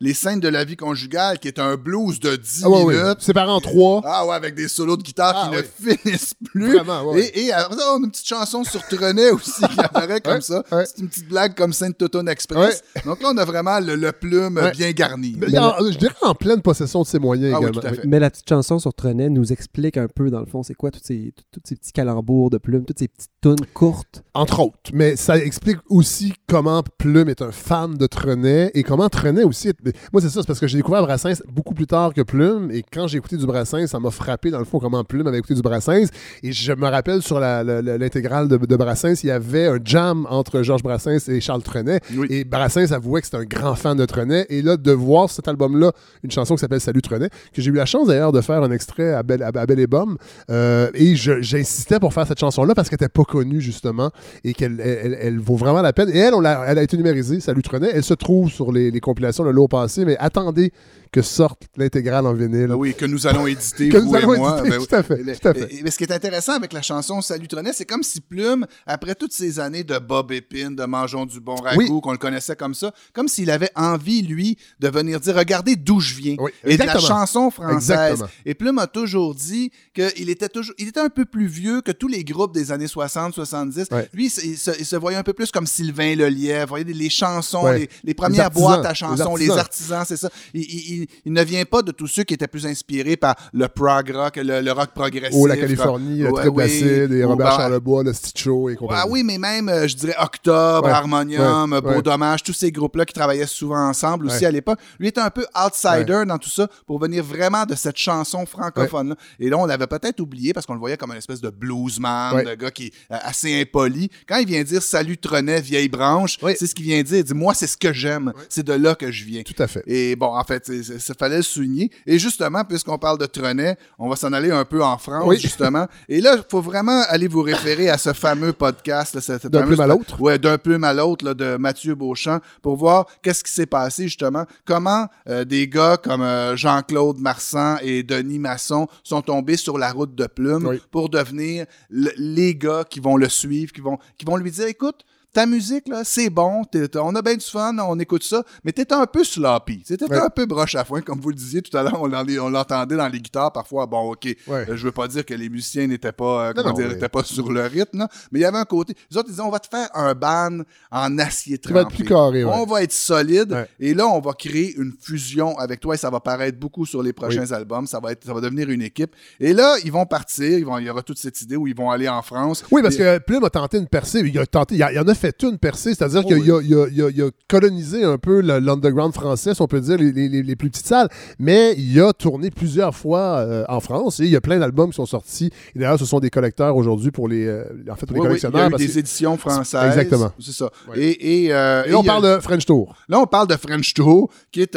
Les 0.00 0.14
scènes 0.14 0.40
de 0.40 0.48
la 0.48 0.64
vie 0.64 0.76
conjugale, 0.76 1.38
qui 1.38 1.46
est 1.48 1.60
un 1.60 1.76
blues 1.76 2.18
de 2.18 2.34
10 2.34 2.62
Ah 2.64 2.70
ouais, 2.70 2.96
minutes. 2.96 3.20
Séparé 3.20 3.50
en 3.50 3.60
trois. 3.60 4.02
Ah 4.04 4.26
ouais, 4.26 4.34
avec 4.34 4.54
des 4.54 4.66
solos 4.68 4.96
de 4.96 5.02
guitare 5.02 5.34
Ah 5.36 5.50
qui 5.50 5.56
ouais. 5.86 5.98
ne 6.15 6.15
finissent 6.16 6.34
plus. 6.44 6.74
Vraiment, 6.76 7.10
ouais. 7.12 7.26
Et, 7.34 7.46
et 7.46 7.52
après 7.52 7.76
ça, 7.76 7.82
on 7.92 8.02
a 8.02 8.04
une 8.04 8.10
petite 8.10 8.26
chanson 8.28 8.64
sur 8.64 8.82
Trenet 8.86 9.30
aussi 9.30 9.60
qui 9.60 9.80
apparaît 9.80 10.20
comme 10.20 10.34
Ouais, 10.34 10.40
ça. 10.40 10.62
ouais. 10.72 10.84
C'est 10.86 10.98
une 11.02 11.08
petite 11.08 11.28
blague 11.28 11.54
comme 11.54 11.72
Sainte-Automne 11.72 12.28
Express. 12.28 12.82
Donc 13.04 13.22
là, 13.22 13.30
on 13.32 13.38
a 13.38 13.44
vraiment 13.44 13.80
le, 13.80 13.94
le 13.96 14.12
plume 14.12 14.56
Ouais. 14.56 14.70
bien 14.72 14.90
garni. 14.92 15.36
Mais 15.38 15.58
en- 15.58 15.74
je 15.90 15.98
dirais 15.98 16.14
en 16.22 16.34
pleine 16.34 16.62
possession 16.62 17.02
de 17.02 17.06
ses 17.06 17.18
moyens 17.18 17.52
Ah 17.54 17.58
oui, 17.60 17.66
également. 17.66 17.80
tout 17.80 17.86
à 17.86 17.92
fait. 17.92 18.06
Mais 18.06 18.18
la 18.20 18.30
petite 18.30 18.48
chanson 18.48 18.78
sur 18.78 18.92
Trenet 18.94 19.28
nous 19.28 19.52
explique 19.52 19.96
un 19.96 20.08
peu, 20.08 20.30
dans 20.30 20.40
le 20.40 20.46
fond, 20.46 20.62
c'est 20.62 20.74
quoi 20.74 20.90
tous 20.90 21.00
ces, 21.02 21.32
tous 21.52 21.60
ces 21.64 21.76
petits 21.76 21.92
calembours 21.92 22.50
de 22.50 22.58
plumes, 22.58 22.84
toutes 22.84 22.98
ces 22.98 23.08
petites 23.08 23.30
tunes 23.42 23.66
courtes. 23.74 24.22
Entre 24.34 24.60
autres. 24.60 24.76
Mais 24.92 25.16
ça 25.16 25.36
explique 25.38 25.78
aussi 25.88 26.32
comment 26.48 26.82
Plume 26.98 27.28
est 27.28 27.42
un 27.42 27.52
fan 27.52 27.94
de 27.94 28.06
Trenet 28.06 28.70
et 28.74 28.82
comment 28.82 29.08
Trenet 29.08 29.44
aussi. 29.44 29.68
est- 29.68 29.76
Moi, 30.12 30.20
c'est 30.22 30.28
ça, 30.30 30.40
c'est 30.40 30.46
parce 30.46 30.60
que 30.60 30.66
j'ai 30.66 30.78
découvert 30.78 31.02
Brassens 31.02 31.42
beaucoup 31.48 31.74
plus 31.74 31.86
tard 31.86 32.12
que 32.14 32.22
Plume. 32.22 32.70
Et 32.70 32.82
quand 32.82 33.06
j'ai 33.06 33.18
écouté 33.18 33.36
du 33.36 33.46
Brassens, 33.46 33.86
ça 33.86 33.98
m'a 34.00 34.10
frappé, 34.10 34.50
dans 34.50 34.58
le 34.58 34.64
fond, 34.64 34.78
comment 34.78 35.02
Plume 35.04 35.26
avait 35.26 35.38
écouté 35.38 35.54
du 35.54 35.62
Brassens. 35.62 36.05
Et 36.42 36.52
je 36.52 36.72
me 36.72 36.86
rappelle 36.88 37.22
sur 37.22 37.40
l'intégrale 37.40 38.48
de, 38.48 38.56
de 38.56 38.76
Brassens, 38.76 39.22
il 39.22 39.26
y 39.26 39.30
avait 39.30 39.66
un 39.66 39.78
jam 39.84 40.26
entre 40.30 40.62
Georges 40.62 40.82
Brassens 40.82 41.28
et 41.28 41.40
Charles 41.40 41.62
Trenet. 41.62 42.00
Oui. 42.16 42.26
Et 42.30 42.44
Brassens 42.44 42.92
avouait 42.92 43.20
que 43.20 43.26
c'était 43.26 43.36
un 43.38 43.44
grand 43.44 43.74
fan 43.74 43.96
de 43.96 44.04
Trenet. 44.04 44.46
Et 44.48 44.62
là, 44.62 44.76
de 44.76 44.92
voir 44.92 45.30
cet 45.30 45.48
album-là, 45.48 45.92
une 46.22 46.30
chanson 46.30 46.54
qui 46.54 46.60
s'appelle 46.60 46.80
Salut 46.80 47.02
Trenet, 47.02 47.28
que 47.52 47.62
j'ai 47.62 47.70
eu 47.70 47.74
la 47.74 47.86
chance 47.86 48.08
d'ailleurs 48.08 48.32
de 48.32 48.40
faire 48.40 48.62
un 48.62 48.70
extrait 48.70 49.12
à 49.14 49.22
Belle, 49.22 49.42
à, 49.42 49.48
à 49.54 49.66
Belle 49.66 49.80
et 49.80 49.86
Bomme. 49.86 50.16
Euh, 50.50 50.90
et 50.94 51.14
j'insistais 51.16 51.98
pour 52.00 52.12
faire 52.14 52.26
cette 52.26 52.40
chanson-là 52.40 52.74
parce 52.74 52.88
qu'elle 52.88 52.98
n'était 53.00 53.08
pas 53.12 53.24
connue, 53.24 53.60
justement, 53.60 54.10
et 54.44 54.54
qu'elle 54.54 54.80
elle, 54.80 54.98
elle- 55.12 55.18
elle 55.20 55.38
vaut 55.38 55.56
vraiment 55.56 55.82
la 55.82 55.92
peine. 55.92 56.08
Et 56.10 56.18
elle, 56.18 56.34
on 56.34 56.40
l'a- 56.40 56.64
elle 56.68 56.78
a 56.78 56.82
été 56.82 56.96
numérisée, 56.96 57.40
Salut 57.40 57.62
Trenet. 57.62 57.90
Elle 57.94 58.04
se 58.04 58.14
trouve 58.14 58.50
sur 58.50 58.72
les, 58.72 58.90
les 58.90 59.00
compilations 59.00 59.44
Le 59.44 59.52
Lourd 59.52 59.68
Passé, 59.68 60.04
mais 60.04 60.16
attendez 60.18 60.72
que 61.12 61.22
sorte 61.22 61.62
l'intégrale 61.76 62.26
en 62.26 62.34
vinyle. 62.34 62.66
Ben 62.68 62.74
oui, 62.74 62.94
que 62.94 63.06
nous 63.06 63.26
allons 63.26 63.46
éditer, 63.46 63.88
Que 63.88 63.96
vous 63.98 64.10
nous 64.10 64.16
allons 64.16 64.34
et 64.34 64.38
moi. 64.38 64.58
éditer, 64.58 64.70
Ben 64.70 64.78
oui. 64.80 64.86
tout 64.88 64.94
à 64.96 65.02
fait, 65.02 65.20
Et 65.20 65.22
le- 65.22 65.36
tout 65.36 65.48
à 65.48 65.54
fait. 65.54 65.72
Ce 65.96 66.04
qui 66.04 66.10
est 66.10 66.14
intéressant 66.14 66.52
avec 66.52 66.74
la 66.74 66.82
chanson 66.82 67.22
Salut 67.22 67.48
Trenet, 67.48 67.72
c'est 67.72 67.86
comme 67.86 68.02
si 68.02 68.20
Plume, 68.20 68.66
après 68.86 69.14
toutes 69.14 69.32
ces 69.32 69.58
années 69.58 69.82
de 69.82 69.98
Bob 69.98 70.30
Épine, 70.30 70.76
de 70.76 70.84
Mangeons 70.84 71.24
du 71.24 71.40
bon 71.40 71.54
ragoût, 71.54 71.80
Oui. 71.80 72.00
qu'on 72.02 72.12
le 72.12 72.18
connaissait 72.18 72.54
comme 72.54 72.74
ça, 72.74 72.92
comme 73.14 73.28
s'il 73.28 73.50
avait 73.50 73.70
envie, 73.74 74.20
lui, 74.20 74.58
de 74.78 74.88
venir 74.88 75.20
dire 75.20 75.34
Regardez 75.34 75.74
d'où 75.74 75.98
je 76.00 76.14
viens. 76.14 76.36
Oui, 76.38 76.50
et 76.64 76.76
de 76.76 76.82
la 76.84 76.98
chanson 76.98 77.50
française. 77.50 77.90
Exactement. 77.90 78.28
Et 78.44 78.54
Plume 78.54 78.78
a 78.78 78.86
toujours 78.86 79.34
dit 79.34 79.70
qu'il 79.94 80.28
était 80.28 80.50
toujours 80.50 80.74
il 80.78 80.88
était 80.88 81.00
un 81.00 81.08
peu 81.08 81.24
plus 81.24 81.46
vieux 81.46 81.80
que 81.80 81.92
tous 81.92 82.08
les 82.08 82.24
groupes 82.24 82.52
des 82.52 82.72
années 82.72 82.86
60-70. 82.86 83.86
Ouais. 83.94 84.08
Lui, 84.12 84.26
il 84.26 84.56
se, 84.58 84.70
il 84.78 84.98
voyait 84.98 85.16
un 85.18 85.22
peu 85.22 85.32
plus 85.32 85.50
comme 85.50 85.66
Sylvain 85.66 86.14
Lelièvre. 86.14 86.68
Voyez, 86.68 86.84
les, 86.84 86.92
les 86.94 87.10
chansons, 87.10 87.64
Ouais. 87.64 87.78
les, 87.78 87.88
les 88.04 88.14
premières 88.14 88.46
artisans, 88.46 88.62
boîtes 88.68 88.84
à 88.84 88.90
les 88.90 88.94
chansons, 88.94 89.36
les 89.36 89.50
artisans. 89.50 90.04
c'est 90.06 90.16
ça. 90.18 90.28
Il, 90.52 90.60
il- 90.62 90.92
il- 91.02 91.06
il 91.24 91.32
ne 91.32 91.42
vient 91.42 91.64
pas 91.64 91.80
de 91.82 91.90
tous 91.92 92.06
ceux 92.06 92.24
qui 92.24 92.34
étaient 92.34 92.46
plus 92.48 92.66
inspirés 92.66 93.16
par 93.16 93.34
le 93.52 93.66
prog 93.68 94.10
rock, 94.10 94.36
le, 94.36 94.60
le 94.60 94.72
rock 94.72 94.90
progressif. 94.94 95.46
La 95.46 95.56
Californie, 95.56 95.85
Ouais, 95.94 96.42
Trip 96.42 96.52
oui. 96.54 97.22
Robert 97.24 97.46
ben, 97.50 97.56
Charlebois, 97.56 98.02
le 98.02 98.10
et 98.10 98.76
compagnie. 98.76 99.00
ah 99.02 99.06
oui, 99.08 99.22
mais 99.24 99.38
même, 99.38 99.68
euh, 99.68 99.86
je 99.88 99.96
dirais 99.96 100.14
Octobre, 100.20 100.86
Ouais, 100.86 100.92
Harmonium, 100.92 101.72
ouais, 101.72 101.80
Beau. 101.80 102.02
Dommage, 102.02 102.42
tous 102.42 102.52
ces 102.52 102.70
groupes-là 102.70 103.04
qui 103.04 103.12
travaillaient 103.14 103.46
souvent 103.46 103.88
ensemble 103.88 104.26
aussi 104.26 104.44
à 104.44 104.50
l'époque. 104.50 104.78
Lui 104.98 105.08
était 105.08 105.20
un 105.20 105.30
peu 105.30 105.46
outsider 105.54 106.24
dans 106.26 106.38
tout 106.38 106.48
ça 106.50 106.68
pour 106.86 106.98
venir 107.00 107.24
vraiment 107.24 107.64
de 107.64 107.74
cette 107.74 107.96
chanson 107.96 108.46
francophone-là. 108.46 109.16
Et 109.40 109.48
là, 109.48 109.58
on 109.58 109.66
l'avait 109.66 109.86
peut-être 109.86 110.20
oublié 110.20 110.52
parce 110.52 110.66
qu'on 110.66 110.74
le 110.74 110.80
voyait 110.80 110.96
comme 110.96 111.10
une 111.10 111.18
espèce 111.18 111.40
de 111.40 111.50
bluesman, 111.50 112.44
de 112.44 112.54
gars 112.54 112.70
qui 112.70 112.86
est 112.86 112.92
euh, 113.12 113.18
assez 113.22 113.60
impoli. 113.60 114.10
Quand 114.28 114.36
il 114.38 114.46
vient 114.46 114.62
dire 114.62 114.82
Salut 114.82 115.18
Trenet, 115.18 115.60
vieille 115.60 115.88
branche, 115.88 116.38
c'est 116.40 116.66
ce 116.66 116.74
qu'il 116.74 116.84
vient 116.86 117.02
dire. 117.02 117.18
Il 117.18 117.24
dit 117.24 117.34
Moi, 117.34 117.54
c'est 117.54 117.66
ce 117.66 117.76
que 117.76 117.92
j'aime. 117.92 118.32
C'est 118.48 118.64
de 118.64 118.72
là 118.72 118.94
que 118.94 119.10
je 119.10 119.24
viens. 119.24 119.42
Tout 119.42 119.60
à 119.62 119.66
fait. 119.66 119.82
Et 119.86 120.16
bon, 120.16 120.26
en 120.36 120.44
fait, 120.44 120.70
ça 120.98 121.14
fallait 121.18 121.38
le 121.38 121.42
souligner. 121.42 121.90
Et 122.06 122.18
justement, 122.18 122.64
puisqu'on 122.64 122.98
parle 122.98 123.18
de 123.18 123.26
Trenet, 123.26 123.76
on 123.98 124.08
va 124.08 124.16
s'en 124.16 124.32
aller 124.32 124.50
un 124.50 124.64
peu 124.64 124.82
en 124.82 124.98
France, 124.98 125.24
Oui. 125.26 125.38
justement. 125.38 125.75
Et 126.08 126.20
là, 126.20 126.34
il 126.36 126.42
faut 126.50 126.60
vraiment 126.60 127.02
aller 127.08 127.28
vous 127.28 127.42
référer 127.42 127.88
à 127.90 127.98
ce 127.98 128.12
fameux 128.12 128.52
podcast. 128.52 129.18
D'un 129.48 129.66
plume 129.66 129.80
à 129.80 129.86
l'autre. 129.86 130.20
Ouais, 130.20 130.38
d'un 130.38 130.58
plume 130.58 130.84
à 130.84 130.92
l'autre 130.94 131.34
de 131.34 131.56
Mathieu 131.56 131.94
Beauchamp 131.94 132.40
pour 132.62 132.76
voir 132.76 133.06
qu'est-ce 133.22 133.42
qui 133.44 133.52
s'est 133.52 133.66
passé, 133.66 134.04
justement. 134.04 134.44
Comment 134.64 135.08
euh, 135.28 135.44
des 135.44 135.68
gars 135.68 135.96
comme 135.96 136.22
euh, 136.22 136.56
Jean-Claude 136.56 137.18
Marsan 137.18 137.76
et 137.82 138.02
Denis 138.02 138.38
Masson 138.38 138.86
sont 139.02 139.22
tombés 139.22 139.56
sur 139.56 139.78
la 139.78 139.90
route 139.92 140.14
de 140.14 140.26
plume 140.26 140.66
Oui. 140.66 140.80
pour 140.90 141.08
devenir 141.08 141.66
le- 141.90 142.12
les 142.16 142.54
gars 142.54 142.84
qui 142.88 143.00
vont 143.00 143.16
le 143.16 143.28
suivre, 143.28 143.72
qui 143.72 143.80
vont, 143.80 143.98
qui 144.18 144.24
vont 144.24 144.36
lui 144.36 144.50
dire 144.50 144.66
écoute, 144.66 145.04
ta 145.36 145.44
musique, 145.44 145.86
là, 145.88 146.00
c'est 146.02 146.30
bon, 146.30 146.64
t'es- 146.64 146.88
t'es- 146.88 146.98
on 146.98 147.14
a 147.14 147.20
bien 147.20 147.34
du 147.34 147.44
fun, 147.44 147.76
on 147.78 147.98
écoute 147.98 148.22
ça, 148.24 148.42
mais 148.64 148.72
t'es 148.72 148.90
un 148.94 149.04
peu 149.06 149.22
sloppy. 149.22 149.82
T'étais 149.82 150.06
Ouais. 150.08 150.16
un 150.18 150.30
peu 150.30 150.46
broche 150.46 150.74
à 150.76 150.84
foin, 150.84 151.02
comme 151.02 151.20
vous 151.20 151.28
le 151.28 151.34
disiez 151.34 151.60
tout 151.60 151.76
à 151.76 151.82
l'heure, 151.82 152.00
on 152.00 152.06
l'en- 152.06 152.24
on 152.40 152.48
l'entendait 152.48 152.96
dans 152.96 153.08
les 153.08 153.20
guitares 153.20 153.52
parfois. 153.52 153.84
Bon, 153.84 154.12
OK, 154.12 154.24
Ouais. 154.24 154.36
euh, 154.48 154.64
je 154.76 154.82
veux 154.84 154.92
pas 154.92 155.06
dire 155.08 155.26
que 155.26 155.34
les 155.34 155.50
musiciens 155.50 155.86
n'étaient 155.88 156.12
pas, 156.12 156.48
euh, 156.48 156.52
Non, 156.54 156.72
dire, 156.72 156.88
mais- 156.98 157.08
pas 157.10 157.22
sur 157.22 157.52
le 157.52 157.60
rythme, 157.66 157.98
là, 157.98 158.08
mais 158.32 158.38
il 158.38 158.42
y 158.42 158.44
avait 158.46 158.56
un 158.56 158.64
côté. 158.64 158.94
Les 159.10 159.16
autres, 159.18 159.28
ils 159.28 159.32
disaient, 159.32 159.42
on 159.42 159.50
va 159.50 159.58
te 159.58 159.68
faire 159.68 159.88
un 159.94 160.14
ban 160.14 160.62
en 160.90 161.18
acier 161.18 161.58
Qui 161.58 161.70
va 161.74 161.80
être 161.80 161.88
trempé. 161.88 162.02
plus 162.04 162.08
carré, 162.08 162.42
ouais. 162.44 162.52
On 162.54 162.64
va 162.64 162.82
être 162.82 162.92
solide, 162.92 163.66
et 163.78 163.92
là, 163.92 164.06
on 164.08 164.20
va 164.20 164.32
créer 164.32 164.74
une 164.76 164.92
fusion 164.98 165.58
avec 165.58 165.80
toi, 165.80 165.94
et 165.94 165.98
ça 165.98 166.08
va 166.08 166.20
paraître 166.20 166.58
beaucoup 166.58 166.86
sur 166.86 167.02
les 167.02 167.12
prochains 167.12 167.52
albums. 167.52 167.86
Ça 167.86 168.00
va, 168.00 168.12
être, 168.12 168.24
ça 168.24 168.32
va 168.32 168.40
devenir 168.40 168.70
une 168.70 168.80
équipe. 168.82 169.14
Et 169.38 169.52
là, 169.52 169.76
ils 169.84 169.92
vont 169.92 170.06
partir, 170.06 170.58
ils 170.58 170.64
vont, 170.64 170.78
il 170.78 170.86
y 170.86 170.90
aura 170.90 171.02
toute 171.02 171.18
cette 171.18 171.40
idée 171.42 171.56
où 171.56 171.66
ils 171.66 171.76
vont 171.76 171.90
aller 171.90 172.08
en 172.08 172.22
France. 172.22 172.64
Oui, 172.70 172.80
parce 172.80 172.94
Et- 172.94 172.98
que 172.98 173.18
Plume 173.18 173.44
a 173.44 173.50
tenté 173.50 173.76
une 173.76 173.86
percée. 173.88 174.20
Il, 174.20 174.38
a 174.38 174.46
tenté, 174.46 174.76
il, 174.76 174.88
il 174.92 174.98
en 174.98 175.08
a 175.08 175.14
fait 175.14 175.25
une 175.42 175.58
percée, 175.58 175.94
c'est-à-dire 175.94 176.22
Oh, 176.24 176.28
qu'il 176.28 176.52
oui. 176.52 177.22
a, 177.22 177.30
colonisé 177.48 178.04
un 178.04 178.18
peu 178.18 178.40
l'underground 178.40 179.12
français, 179.14 179.54
si 179.54 179.62
on 179.62 179.66
peut 179.66 179.80
dire, 179.80 179.96
les, 179.98 180.12
les- 180.12 180.28
les- 180.28 180.42
les 180.42 180.56
plus 180.56 180.70
petites 180.70 180.86
salles. 180.86 181.08
Mais 181.38 181.74
il 181.78 182.00
a 182.00 182.12
tourné 182.12 182.50
plusieurs 182.50 182.94
fois 182.94 183.38
euh, 183.38 183.64
en 183.68 183.80
France 183.80 184.20
et 184.20 184.24
il 184.24 184.30
y 184.30 184.36
a 184.36 184.40
plein 184.40 184.58
d'albums 184.58 184.90
qui 184.90 184.96
sont 184.96 185.06
sortis. 185.06 185.50
Et 185.74 185.78
d'ailleurs, 185.78 185.98
ce 185.98 186.04
sont 186.04 186.20
des 186.20 186.30
collecteurs 186.30 186.76
aujourd'hui 186.76 187.10
pour 187.10 187.28
les, 187.28 187.46
euh, 187.46 187.64
en 187.90 187.94
fait, 187.96 188.06
pour 188.06 188.16
les 188.16 188.20
Oui, 188.22 188.28
oui, 188.28 188.34
il 188.34 188.38
y 188.38 188.40
collectionneurs. 188.40 188.62
a 188.64 188.66
eu 188.68 188.70
parce 188.70 188.82
des 188.82 188.88
que- 188.92 188.98
éditions 188.98 189.36
françaises. 189.36 189.86
Exactement. 189.86 190.32
C'est 190.40 190.52
ça. 190.52 190.70
Et, 190.94 191.44
et, 191.44 191.52
euh, 191.52 191.84
et 191.84 191.94
on 191.94 192.00
a- 192.00 192.04
parle 192.04 192.24
de 192.36 192.40
French 192.40 192.66
Tour. 192.66 192.94
Là, 193.08 193.20
on 193.20 193.26
parle 193.26 193.46
de 193.48 193.56
French 193.56 193.94
Tour, 193.94 194.30
qui 194.52 194.62
est, 194.62 194.76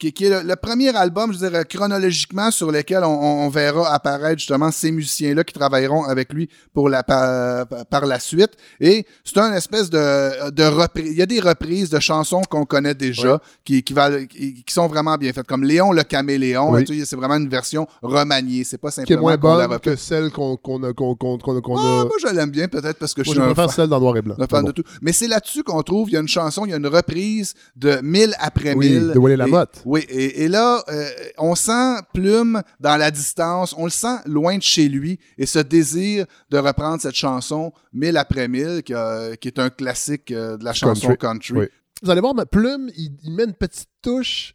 qui, 0.00 0.12
qui 0.12 0.24
est 0.24 0.30
le, 0.30 0.48
le 0.48 0.56
premier 0.56 0.88
album, 0.96 1.32
je 1.32 1.38
dirais, 1.38 1.64
chronologiquement, 1.68 2.50
sur 2.50 2.72
lequel 2.72 3.04
on, 3.04 3.44
on 3.44 3.48
verra 3.50 3.92
apparaître 3.94 4.38
justement 4.38 4.70
ces 4.72 4.90
musiciens-là 4.90 5.44
qui 5.44 5.52
travailleront 5.52 6.04
avec 6.04 6.32
lui 6.32 6.48
pour 6.72 6.88
la, 6.88 7.02
par, 7.02 7.66
par 7.90 8.06
la 8.06 8.18
suite. 8.18 8.50
Et 8.80 9.04
c'est 9.24 9.38
un 9.38 9.52
espèce 9.52 9.90
de, 9.90 10.50
de 10.50 10.64
reprise. 10.64 11.12
Il 11.12 11.18
y 11.18 11.22
a 11.22 11.26
des 11.26 11.40
reprises 11.40 11.90
de 11.90 12.00
chansons 12.00 12.40
qu'on 12.48 12.64
connaît 12.64 12.94
déjà, 12.94 13.40
qui, 13.64 13.82
qui, 13.82 13.92
valent- 13.92 14.26
qui, 14.26 14.64
qui 14.64 14.72
sont 14.72 14.86
vraiment 14.88 15.16
bien 15.16 15.32
faites, 15.32 15.46
comme 15.46 15.64
Léon 15.64 15.92
le 15.92 16.02
caméléon. 16.02 16.72
Oui. 16.72 16.84
tu 16.84 16.98
sais, 16.98 17.04
c'est 17.04 17.16
vraiment 17.16 17.36
une 17.36 17.48
version 17.50 17.86
remaniée. 18.02 18.64
C'est 18.64 18.78
pas 18.78 18.90
Qui 18.90 19.00
est 19.00 19.02
simplement 19.02 19.22
moins 19.22 19.36
bonne 19.36 19.78
que 19.80 19.96
celle 19.96 20.30
qu'on 20.30 20.56
qu'on 20.56 20.82
a. 20.82 20.92
qu'on- 20.94 21.14
qu'on- 21.14 21.36
qu'on- 21.38 21.60
qu'on 21.60 21.76
Ah, 21.76 22.00
a- 22.00 22.04
moi, 22.04 22.14
je 22.26 22.34
l'aime 22.34 22.50
bien, 22.50 22.68
peut-être 22.68 22.98
parce 22.98 23.12
que 23.12 23.22
je 23.22 23.30
suis 23.30 23.38
je 23.38 23.44
préfère 23.44 23.70
celle 23.70 23.88
dans 23.88 24.00
noir 24.00 24.16
et 24.16 24.22
blanc. 24.22 24.34
Un 24.38 24.46
fan 24.46 24.62
Bon. 24.62 24.68
de 24.68 24.72
tout. 24.72 24.82
Mais 25.02 25.12
c'est 25.12 25.28
là-dessus 25.28 25.62
qu'on 25.62 25.82
trouve, 25.82 26.08
il 26.08 26.14
y 26.14 26.16
a 26.16 26.20
une 26.20 26.28
chanson, 26.28 26.64
il 26.64 26.70
y 26.70 26.74
a 26.74 26.78
une 26.78 26.86
reprise 26.86 27.52
de 27.76 28.00
Mille 28.02 28.34
après 28.38 28.72
Oui, 28.74 28.88
Mille. 28.90 29.12
de 29.14 29.18
Willy 29.18 29.34
Et- 29.34 29.36
Lamotte. 29.36 29.82
Oui, 29.92 30.00
et, 30.08 30.44
et 30.44 30.48
là, 30.48 30.84
euh, 30.88 31.08
on 31.38 31.54
sent 31.56 31.96
Plume 32.14 32.62
dans 32.78 32.96
la 32.96 33.10
distance, 33.10 33.74
on 33.76 33.84
le 33.84 33.90
sent 33.90 34.18
loin 34.26 34.56
de 34.56 34.62
chez 34.62 34.88
lui, 34.88 35.18
et 35.36 35.46
ce 35.46 35.58
désir 35.58 36.26
de 36.50 36.58
reprendre 36.58 37.00
cette 37.02 37.14
chanson 37.26 37.72
Mille 37.92 38.16
après 38.16 38.46
Mille, 38.46 38.82
qui, 38.84 38.94
a- 38.94 39.36
qui 39.36 39.48
est 39.48 39.58
un 39.58 39.70
classique 39.70 40.30
euh, 40.30 40.56
de 40.56 40.64
la 40.64 40.72
chanson 40.72 41.08
Country. 41.16 41.18
country. 41.18 41.54
Oui. 41.54 41.66
Vous 42.02 42.10
allez 42.10 42.20
voir, 42.20 42.34
ma 42.34 42.46
Plume, 42.46 42.88
il, 42.96 43.10
il 43.24 43.32
met 43.34 43.44
une 43.44 43.54
petite 43.54 43.88
touche. 44.00 44.54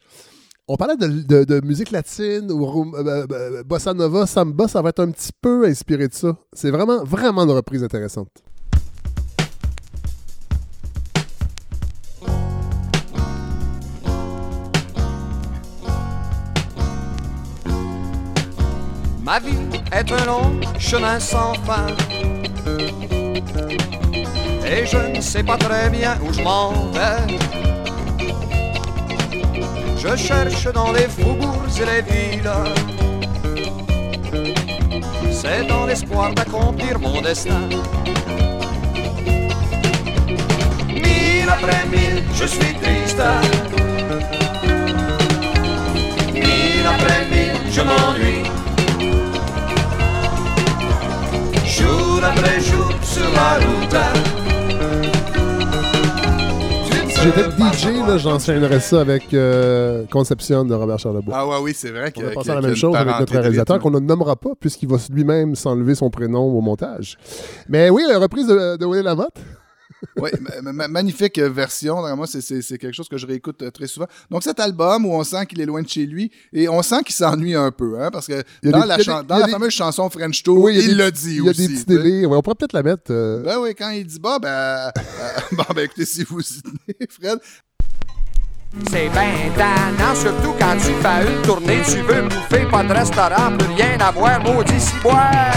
On 0.68 0.78
parlait 0.78 0.96
de, 0.98 1.08
de- 1.08 1.44
de 1.44 1.58
musique 1.64 1.92
latine 1.92 2.50
ou 2.52 2.96
euh, 2.96 3.28
euh, 3.32 3.64
bossa 3.64 3.94
nova, 3.94 4.26
samba, 4.26 4.68
ça 4.68 4.82
va 4.82 4.90
être 4.90 5.02
un 5.02 5.12
petit 5.12 5.32
peu 5.42 5.66
inspiré 5.66 6.08
de 6.08 6.14
ça. 6.14 6.36
C'est 6.54 6.72
vraiment, 6.72 7.04
vraiment 7.04 7.44
une 7.44 7.52
reprise 7.52 7.84
intéressante. 7.84 8.32
Ma 19.26 19.40
vie 19.40 19.58
est 19.92 20.12
un 20.12 20.26
long 20.26 20.60
chemin 20.78 21.20
sans 21.20 21.56
fin. 21.66 21.88
Et 24.64 24.86
je 24.86 24.98
ne 25.16 25.20
sais 25.20 25.42
pas 25.42 25.58
très 25.58 25.90
bien 25.90 26.16
où 26.22 26.32
je 26.32 26.44
m'en 26.44 26.92
vais. 26.92 27.26
Je 29.98 30.16
cherche 30.16 30.72
dans 30.72 30.92
les 30.92 31.08
faubourgs 31.08 31.76
et 31.82 31.86
les 31.92 32.02
villes. 32.04 32.52
C'est 35.32 35.66
dans 35.66 35.88
l'espoir 35.88 36.32
d'accomplir 36.36 37.00
mon 37.00 37.20
destin. 37.20 37.68
Mille 40.88 41.50
après 41.50 41.84
mille, 41.92 42.22
je 42.36 42.46
suis 42.46 42.76
triste. 42.76 43.24
Mille 46.32 46.86
après 46.86 47.26
mille, 47.32 47.72
je 47.72 47.82
m'ennuie. 47.82 48.55
J'étais 57.24 57.50
DJ, 57.50 58.08
là, 58.08 58.18
j'enchaînerais 58.20 58.80
ça 58.80 59.02
avec 59.02 59.34
euh, 59.34 60.06
Conception 60.12 60.64
de 60.64 60.76
Robert 60.76 61.00
Charlebois. 61.00 61.34
Ah 61.36 61.48
ouais, 61.48 61.56
oui, 61.62 61.74
c'est 61.76 61.90
vrai 61.90 62.12
qu'il 62.12 62.24
On 62.24 62.28
y 62.28 62.32
a 62.32 62.34
pensé 62.34 62.52
à 62.52 62.56
la 62.56 62.62
même 62.62 62.76
chose 62.76 62.96
avec 62.96 63.20
notre 63.20 63.34
réalisateur 63.34 63.80
qu'on 63.80 63.90
ne 63.90 64.00
nommera 64.00 64.36
pas 64.36 64.52
puisqu'il 64.60 64.90
va 64.90 64.98
lui-même 65.12 65.56
s'enlever 65.56 65.96
son 65.96 66.12
prénom 66.12 66.44
au 66.44 66.62
montage. 66.62 67.18
Mais 67.68 67.90
oui, 67.90 68.04
la 68.08 68.20
reprise 68.20 68.46
de, 68.48 68.78
de 68.78 68.86
Willy 68.86 69.04
Lamotte. 69.04 69.34
Oui, 70.18 70.30
ma- 70.62 70.72
ma- 70.74 70.88
magnifique 70.88 71.40
version. 71.40 71.96
Moi, 72.16 72.28
c'est- 72.28 72.78
quelque 72.78 72.92
chose 72.94 73.08
que 73.10 73.18
je 73.18 73.26
réécoute 73.26 73.62
euh, 73.64 73.72
très 73.72 73.88
souvent. 73.88 74.08
Donc, 74.30 74.44
cet 74.44 74.60
album 74.60 75.06
où 75.06 75.14
on 75.14 75.24
sent 75.24 75.46
qu'il 75.48 75.62
est 75.62 75.66
loin 75.66 75.82
de 75.82 75.88
chez 75.88 76.06
lui 76.06 76.32
et 76.54 76.68
on 76.70 76.82
sent 76.84 77.02
qu'il 77.06 77.16
s'ennuie 77.16 77.56
un 77.56 77.72
peu, 77.72 78.00
hein, 78.00 78.10
parce 78.12 78.28
que 78.28 78.44
dans 78.64 78.82
des- 78.82 78.88
la, 78.88 79.00
chan- 79.00 79.22
des- 79.22 79.28
dans 79.28 79.38
la 79.40 79.46
des- 79.48 79.52
fameuse 79.54 79.72
chanson 79.74 80.10
French 80.10 80.44
Tour, 80.44 80.60
Oui, 80.64 80.80
il 80.84 80.98
l'a 80.98 81.10
dit 81.12 81.38
Il 81.38 81.44
y 81.44 81.48
a 81.48 81.52
aussi. 81.52 81.68
des 81.68 81.74
petits 81.74 81.86
délais. 81.86 82.26
Ouais, 82.26 82.38
on 82.38 82.42
pourrait 82.42 82.56
peut-être 82.56 82.74
la 82.74 82.84
mettre. 82.84 83.04
euh, 83.12 83.42
Ben 83.44 83.58
oui, 83.60 83.74
quand 83.76 83.90
il 83.90 84.06
dit 84.06 84.20
bah, 84.20 84.38
ben, 84.40 84.50
euh, 84.50 84.92
bon, 85.54 85.64
ben 85.76 85.86
écoutez, 85.86 86.06
si 86.06 86.24
vous 86.24 86.42
y 86.42 86.62
tenez, 86.62 87.08
Fred, 87.10 87.40
C'est 88.92 89.10
ben 89.10 89.52
tannant, 89.56 90.14
surtout 90.16 90.54
quand 90.60 90.76
tu 90.76 90.92
fais 91.02 91.32
une 91.34 91.42
tournée, 91.44 91.82
tu 91.86 92.02
veux 92.02 92.24
bouffer, 92.24 92.66
pas 92.70 92.84
de 92.84 92.94
restaurant, 92.94 93.58
plus 93.58 93.74
rien 93.74 93.98
à 94.02 94.12
voir, 94.12 94.44
maudit 94.44 94.80
ciboire. 94.80 95.54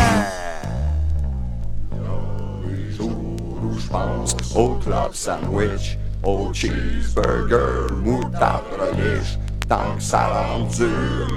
Je 3.79 3.89
pense 3.89 4.37
au 4.55 4.75
club 4.77 5.13
sandwich, 5.13 5.99
au 6.23 6.53
cheeseburger, 6.53 7.95
moutarde 8.03 8.65
relish, 8.79 9.39
tant 9.69 9.97
que 9.97 10.03
ça 10.03 10.27
rend 10.27 10.67
dur, 10.77 11.29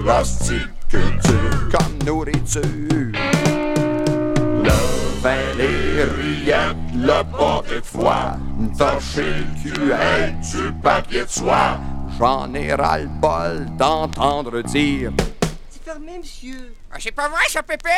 culture 0.90 1.70
comme 1.72 2.06
nourriture. 2.06 3.12
Le 4.64 5.22
vin, 5.22 5.36
les 5.58 6.04
rillettes, 6.04 6.76
le 6.96 7.76
de 7.76 7.82
foie, 7.84 8.38
torcher 8.78 9.24
le 9.24 9.62
cul 9.62 9.94
avec 9.94 10.40
du 10.42 10.72
papier 10.82 11.24
de 11.24 11.30
soie. 11.30 11.80
J'en 12.20 12.54
ai 12.54 12.74
ras-le-bol 12.74 13.66
d'entendre 13.78 14.62
dire 14.62 15.12
C'est 15.84 15.90
fermé, 15.90 16.20
monsieur. 16.20 16.74
Ah, 16.92 16.98
C'est 17.00 17.12
pas 17.12 17.28
vrai, 17.28 17.44
ça, 17.50 17.64
Pépé? 17.64 17.90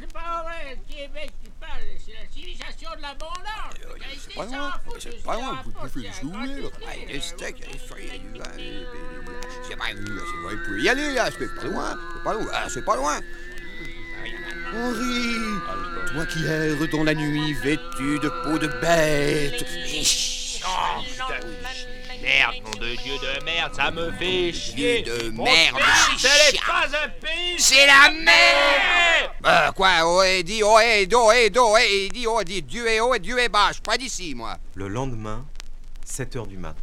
C'est 0.00 0.12
pas 0.12 0.44
vrai, 0.44 0.76
le 0.76 0.94
Québec 0.94 1.32
qui 1.42 1.50
parle, 1.60 1.80
c'est 2.04 2.12
la 2.12 2.28
civilisation 2.32 2.90
de 2.96 3.02
l'abondance. 3.02 3.74
C'est 4.20 4.34
pas 4.34 4.44
loin, 4.44 4.72
c'est 4.98 5.22
pas 5.24 5.34
loin, 5.34 5.62
vous 5.64 5.72
pouvez 5.72 6.02
là. 6.04 7.20
Steaks, 7.20 7.64
frites, 7.88 8.22
c'est 8.32 8.38
pas, 8.38 8.44
c'est 9.68 9.76
pas, 9.76 9.86
vous 10.50 10.64
pouvez 10.66 10.82
y 10.82 10.88
aller, 10.88 11.14
là, 11.14 11.28
c'est 11.30 11.54
pas 11.56 11.64
loin, 11.64 11.98
c'est 12.14 12.22
pas 12.22 12.34
loin, 12.34 12.46
ah, 12.52 12.66
c'est 12.68 12.84
pas 12.84 12.96
loin. 12.96 13.20
Henri, 14.74 15.34
toi 16.12 16.26
qui 16.26 16.44
erres 16.44 16.88
dans 16.92 17.04
la 17.04 17.14
nuit 17.14 17.54
vêtu 17.54 18.18
de 18.20 18.28
peau 18.44 18.58
de 18.58 18.68
bête. 18.80 19.64
Merde, 22.28 22.56
nom 22.62 22.70
de 22.78 22.94
Dieu 23.02 23.14
de 23.14 23.42
merde, 23.42 23.74
ça 23.74 23.90
me 23.90 24.12
fait 24.12 24.52
chier. 24.52 25.02
de 25.02 25.30
Mon 25.30 25.44
merde, 25.44 25.78
c'est 26.18 26.28
ce 26.28 26.52
n'est 26.52 26.58
chiant. 26.58 26.66
pas 26.66 26.86
un 26.86 27.08
pays. 27.08 27.58
C'est 27.58 27.86
la 27.86 28.10
merde! 28.10 29.30
Euh, 29.46 29.72
quoi, 29.72 29.90
oh, 30.04 30.22
et 30.22 30.42
dis, 30.42 30.62
oh, 30.62 30.78
et 30.78 31.06
do, 31.06 31.32
et 31.32 31.48
do, 31.48 31.74
et 31.78 32.10
dis, 32.10 32.26
oh, 32.26 32.42
dis, 32.44 32.60
Dieu 32.60 32.86
est 32.86 33.00
haut 33.00 33.14
et 33.14 33.18
Dieu 33.18 33.38
est 33.38 33.48
bas, 33.48 33.68
je 33.68 33.74
suis 33.74 33.82
pas 33.82 33.96
d'ici, 33.96 34.34
moi. 34.34 34.58
Le 34.74 34.88
lendemain, 34.88 35.46
7 36.04 36.36
h 36.36 36.46
du 36.48 36.58
mat. 36.58 36.76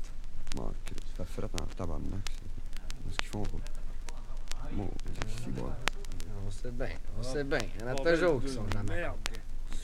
On 6.48 6.52
sait 6.52 6.72
bien, 6.72 6.88
on 7.20 7.24
sait 7.24 7.44
bien. 7.44 7.60
Il 7.76 7.82
y 7.82 7.84
en 7.84 7.92
a 7.92 7.96
toujours 7.96 8.42
qui 8.42 8.52
sont 8.52 8.66
jamais. 8.74 9.04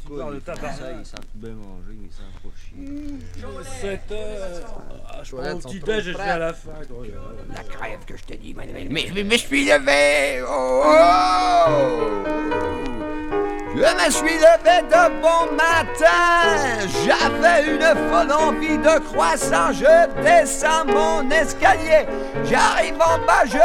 Merde. 0.09 0.19
Super 0.19 0.29
le 0.29 0.41
tabac. 0.41 0.73
Ils 0.99 1.05
savent 1.05 1.19
tout 1.21 1.27
bien 1.35 1.51
manger, 1.51 1.97
mais 1.99 2.07
ils 2.07 2.11
savent 2.11 2.41
pas 2.41 2.49
chier. 2.57 3.99
7 4.07 4.11
heures. 4.11 4.81
Ah, 5.07 5.23
je 5.23 5.35
Mon 5.35 5.59
petit 5.59 5.79
déj, 5.79 6.03
je 6.03 6.17
à 6.17 6.37
la 6.37 6.53
fin. 6.53 6.71
La 7.53 7.63
crève 7.63 8.05
que 8.05 8.17
je 8.17 8.23
te 8.23 8.33
dis, 8.33 8.53
mademoiselle. 8.53 8.89
Mais 8.91 9.07
je 9.07 9.21
me 9.21 9.37
suis 9.37 9.65
levé! 9.65 10.43
Oh! 10.47 11.81
Je 13.73 13.81
Je 13.81 14.05
me 14.05 14.11
suis 14.11 14.37
levé 14.37 14.81
de 14.89 15.21
bon 15.21 15.55
matin, 15.55 16.87
j'avais 17.05 17.61
une 17.73 17.95
folle 18.09 18.31
envie 18.31 18.77
de 18.77 18.99
croissant, 18.99 19.71
je 19.71 20.21
descends 20.21 20.85
mon 20.85 21.29
escalier, 21.31 22.05
j'arrive 22.43 22.95
en 22.95 23.17
bas, 23.25 23.45
je 23.45 23.57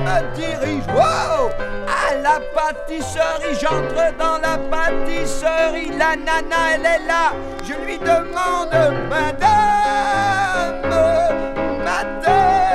me 0.00 0.34
dirige. 0.34 0.86
Wow, 0.94 1.50
à 1.86 2.14
la 2.22 2.40
pâtisserie, 2.54 3.54
j'entre 3.60 4.16
dans 4.18 4.38
la 4.38 4.56
pâtisserie, 4.70 5.90
la 5.98 6.16
nana 6.16 6.74
elle 6.74 6.86
est 6.86 7.06
là, 7.06 7.32
je 7.64 7.74
lui 7.84 7.98
demande 7.98 8.72
madame, 9.10 10.80
madame, 11.84 12.72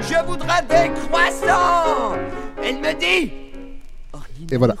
je 0.00 0.24
voudrais 0.24 0.62
des 0.62 0.90
croissants. 1.00 2.16
Elle 2.62 2.78
me 2.78 2.92
dit 2.94 3.47
Et 4.50 4.56
voilà. 4.56 4.76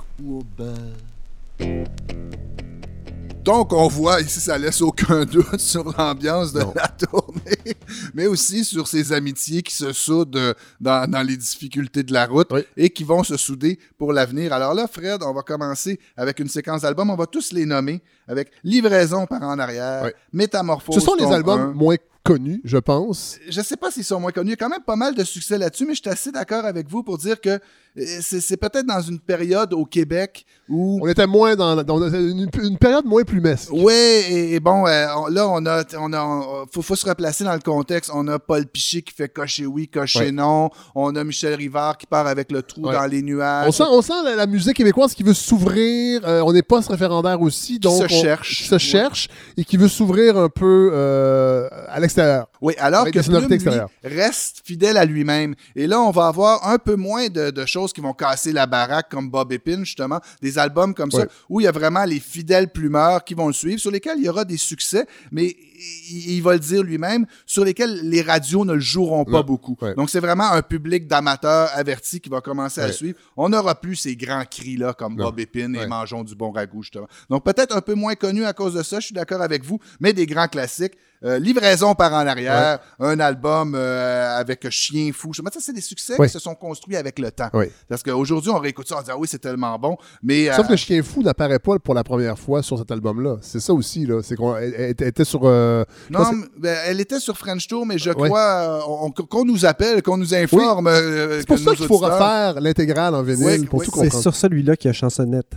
Donc, 3.44 3.72
on 3.72 3.88
voit 3.88 4.20
ici, 4.20 4.40
ça 4.40 4.58
laisse 4.58 4.80
aucun 4.82 5.24
doute 5.26 5.58
sur 5.58 5.84
l'ambiance 5.96 6.52
de 6.52 6.60
la 6.74 6.88
tournée, 6.88 7.76
mais 8.14 8.26
aussi 8.26 8.64
sur 8.64 8.86
ces 8.86 9.12
amitiés 9.12 9.62
qui 9.62 9.74
se 9.74 9.92
soudent 9.92 10.54
dans, 10.80 11.10
dans 11.10 11.22
les 11.22 11.36
difficultés 11.36 12.02
de 12.02 12.12
la 12.12 12.26
route 12.26 12.52
et 12.76 12.90
qui 12.90 13.04
vont 13.04 13.22
se 13.22 13.36
souder 13.36 13.78
pour 13.96 14.12
l'avenir. 14.12 14.52
Alors 14.52 14.74
là, 14.74 14.86
Fred, 14.86 15.22
on 15.22 15.32
va 15.32 15.42
commencer 15.42 15.98
avec 16.16 16.40
une 16.40 16.48
séquence 16.48 16.82
d'albums. 16.82 17.10
On 17.10 17.16
va 17.16 17.26
tous 17.26 17.52
les 17.52 17.64
nommer 17.64 18.02
avec 18.26 18.50
Livraison 18.64 19.26
par 19.26 19.42
en 19.42 19.58
arrière, 19.58 20.10
Métamorphose. 20.32 20.96
Ce 20.96 21.00
sont 21.00 21.14
les 21.14 21.26
albums 21.26 21.60
1. 21.60 21.72
moins 21.72 21.96
connus, 22.28 22.60
je 22.64 22.76
pense. 22.76 23.38
Je 23.48 23.62
sais 23.62 23.76
pas 23.76 23.90
s'ils 23.90 24.04
sont 24.04 24.20
moins 24.20 24.32
connus. 24.32 24.48
Il 24.48 24.50
y 24.50 24.54
a 24.54 24.56
quand 24.56 24.68
même 24.68 24.82
pas 24.82 24.96
mal 24.96 25.14
de 25.14 25.24
succès 25.24 25.56
là-dessus, 25.56 25.86
mais 25.86 25.94
je 25.94 26.02
suis 26.02 26.10
assez 26.10 26.30
d'accord 26.30 26.66
avec 26.66 26.86
vous 26.86 27.02
pour 27.02 27.16
dire 27.16 27.40
que 27.40 27.58
c'est 28.20 28.56
peut-être 28.56 28.86
dans 28.86 29.00
une 29.00 29.18
période 29.18 29.72
au 29.72 29.84
Québec 29.84 30.44
où... 30.68 31.00
On 31.02 31.08
était 31.08 31.26
moins 31.26 31.56
dans, 31.56 31.82
dans 31.82 32.08
une, 32.08 32.48
une 32.62 32.78
période 32.78 33.04
moins 33.04 33.22
plumesque. 33.24 33.70
Oui, 33.72 33.92
et, 33.92 34.54
et 34.54 34.60
bon, 34.60 34.86
euh, 34.86 35.06
on- 35.16 35.26
là, 35.28 35.48
on 35.48 35.64
a, 35.66 35.82
on 35.98 36.12
a, 36.12 36.22
on- 36.24 36.66
faut, 36.72 36.82
faut 36.82 36.94
se 36.96 37.06
replacer 37.08 37.42
dans 37.44 37.52
le 37.54 37.58
contexte. 37.60 38.10
On 38.14 38.28
a 38.28 38.38
Paul 38.38 38.66
Piché 38.66 39.02
qui 39.02 39.12
fait 39.14 39.28
cocher 39.28 39.66
oui, 39.66 39.88
cocher 39.88 40.18
Ouais. 40.26 40.32
non. 40.32 40.70
On 40.94 41.14
a 41.16 41.24
Michel 41.24 41.54
Rivard 41.54 41.96
qui 41.98 42.06
part 42.06 42.26
avec 42.26 42.52
le 42.52 42.62
trou 42.62 42.82
Ouais. 42.86 42.92
dans 42.94 43.06
les 43.06 43.22
nuages. 43.22 43.66
On 43.68 43.72
sent, 43.72 43.84
on 43.90 44.02
sent 44.02 44.12
la, 44.24 44.36
la 44.36 44.46
musique 44.46 44.76
québécoise 44.76 45.14
qui 45.14 45.22
veut 45.22 45.34
s'ouvrir. 45.34 46.20
euh, 46.24 46.40
on 46.44 46.52
n'est 46.52 46.62
pas 46.62 46.82
ce 46.82 46.90
référendaire 46.90 47.40
aussi. 47.42 47.78
Donc 47.78 47.98
se 47.98 48.04
on- 48.04 48.08
cherche. 48.22 48.58
qui 48.58 48.64
se 48.68 48.78
cherche 48.78 49.28
et 49.56 49.64
qui 49.64 49.76
veut 49.76 49.88
s'ouvrir 49.88 50.36
un 50.38 50.48
peu 50.48 50.90
euh, 50.92 51.68
à 51.88 51.98
l'extérieur. 52.00 52.46
Oui, 52.60 52.74
alors 52.78 53.02
Avec 53.02 53.14
que 53.14 53.20
Plume, 53.20 53.46
lui, 53.48 53.80
reste 54.02 54.62
fidèle 54.64 54.96
à 54.96 55.04
lui-même. 55.04 55.54
Et 55.76 55.86
là, 55.86 56.00
on 56.00 56.10
va 56.10 56.26
avoir 56.26 56.66
un 56.68 56.78
peu 56.78 56.96
moins 56.96 57.28
de, 57.28 57.50
de 57.50 57.66
choses 57.66 57.92
qui 57.92 58.00
vont 58.00 58.12
casser 58.12 58.52
la 58.52 58.66
baraque, 58.66 59.08
comme 59.10 59.30
Bob 59.30 59.52
Epine, 59.52 59.84
justement. 59.84 60.20
Des 60.42 60.58
albums 60.58 60.94
comme 60.94 61.10
ça, 61.10 61.26
où 61.48 61.60
il 61.60 61.64
y 61.64 61.66
a 61.66 61.72
vraiment 61.72 62.04
les 62.04 62.20
fidèles 62.20 62.70
plumeurs 62.72 63.24
qui 63.24 63.34
vont 63.34 63.46
le 63.46 63.52
suivre, 63.52 63.78
sur 63.80 63.90
lesquels 63.90 64.18
il 64.18 64.24
y 64.24 64.28
aura 64.28 64.44
des 64.44 64.56
succès, 64.56 65.06
mais 65.30 65.54
il, 66.10 66.30
il 66.36 66.42
va 66.42 66.54
le 66.54 66.58
dire 66.58 66.82
lui-même, 66.82 67.26
sur 67.46 67.64
lesquels 67.64 68.00
les 68.08 68.22
radios 68.22 68.64
ne 68.64 68.74
le 68.74 68.80
joueront 68.80 69.24
pas 69.24 69.30
Non. 69.38 69.44
beaucoup. 69.44 69.76
Donc, 69.96 70.10
c'est 70.10 70.20
vraiment 70.20 70.50
un 70.50 70.62
public 70.62 71.06
d'amateurs 71.06 71.70
avertis 71.74 72.20
qui 72.20 72.28
va 72.28 72.40
commencer 72.40 72.80
à 72.80 72.90
suivre. 72.92 73.18
On 73.36 73.48
n'aura 73.48 73.80
plus 73.80 73.96
ces 73.96 74.16
grands 74.16 74.44
cris-là, 74.44 74.94
comme 74.94 75.14
Non. 75.16 75.24
Bob 75.26 75.40
Epine 75.40 75.76
et. 75.76 75.86
Mangeons 75.86 76.24
du 76.24 76.34
bon 76.34 76.50
ragoût, 76.50 76.82
justement. 76.82 77.06
Donc, 77.30 77.44
peut-être 77.44 77.74
un 77.76 77.80
peu 77.80 77.94
moins 77.94 78.14
connu 78.14 78.44
à 78.44 78.52
cause 78.52 78.74
de 78.74 78.82
ça, 78.82 79.00
je 79.00 79.06
suis 79.06 79.14
d'accord 79.14 79.40
avec 79.42 79.64
vous, 79.64 79.78
mais 80.00 80.12
des 80.12 80.26
grands 80.26 80.48
classiques. 80.48 80.94
Euh, 81.24 81.38
livraison 81.40 81.94
par 81.96 82.12
en 82.12 82.26
arrière, 82.28 82.78
un 83.00 83.18
album 83.18 83.74
euh, 83.74 84.38
avec 84.38 84.68
Chien 84.70 85.10
fou. 85.12 85.32
Ça, 85.34 85.42
c'est 85.60 85.72
des 85.72 85.80
succès 85.80 86.14
Ouais. 86.18 86.26
qui 86.28 86.32
se 86.32 86.38
sont 86.38 86.54
construits 86.54 86.96
avec 86.96 87.18
le 87.18 87.30
temps. 87.32 87.48
Ouais. 87.54 87.72
Parce 87.88 88.02
qu'aujourd'hui, 88.04 88.50
on 88.50 88.58
réécoute 88.58 88.88
ça, 88.88 88.96
on 88.98 89.02
dit 89.02 89.10
ah 89.10 89.16
oui, 89.18 89.26
c'est 89.28 89.40
tellement 89.40 89.76
bon. 89.78 89.96
Mais 90.22 90.46
Sauf 90.46 90.60
euh, 90.60 90.62
que 90.64 90.70
le 90.72 90.76
chien 90.76 91.02
fou 91.02 91.22
n'apparaît 91.24 91.58
pas 91.58 91.78
pour 91.80 91.94
la 91.94 92.04
première 92.04 92.38
fois 92.38 92.62
sur 92.62 92.78
cet 92.78 92.90
album-là. 92.92 93.38
C'est 93.42 93.58
ça 93.60 93.72
aussi, 93.72 94.06
là. 94.06 94.20
C'est 94.22 94.36
qu'on 94.36 94.56
elle- 94.56 94.74
elle 95.00 95.08
était 95.08 95.24
sur. 95.24 95.40
euh, 95.44 95.84
non, 96.10 96.20
pense 96.20 96.30
que- 96.30 96.60
ben, 96.60 96.76
elle 96.86 97.00
était 97.00 97.18
sur 97.20 97.36
French 97.36 97.66
Tour, 97.66 97.84
mais 97.84 97.98
je 97.98 98.10
crois 98.12 98.84
on- 98.88 99.10
qu'on 99.10 99.44
nous 99.44 99.64
appelle, 99.66 100.02
qu'on 100.02 100.18
nous 100.18 100.34
informe. 100.34 100.86
euh, 100.86 101.40
c'est 101.40 101.46
pour 101.48 101.56
que 101.56 101.62
ça 101.62 101.74
qu'il 101.74 101.86
faut 101.86 101.96
refaire 101.98 102.60
l'intégrale 102.60 103.14
en 103.16 103.22
vinyle 103.22 103.60
Oui, 103.62 103.66
pour 103.66 103.80
oui, 103.80 103.86
tout 103.86 103.92
c'est 104.02 104.12
sur 104.14 104.34
celui-là 104.36 104.76
qu'il 104.76 104.88
y 104.88 104.90
a 104.90 104.92
chansonnette. 104.92 105.52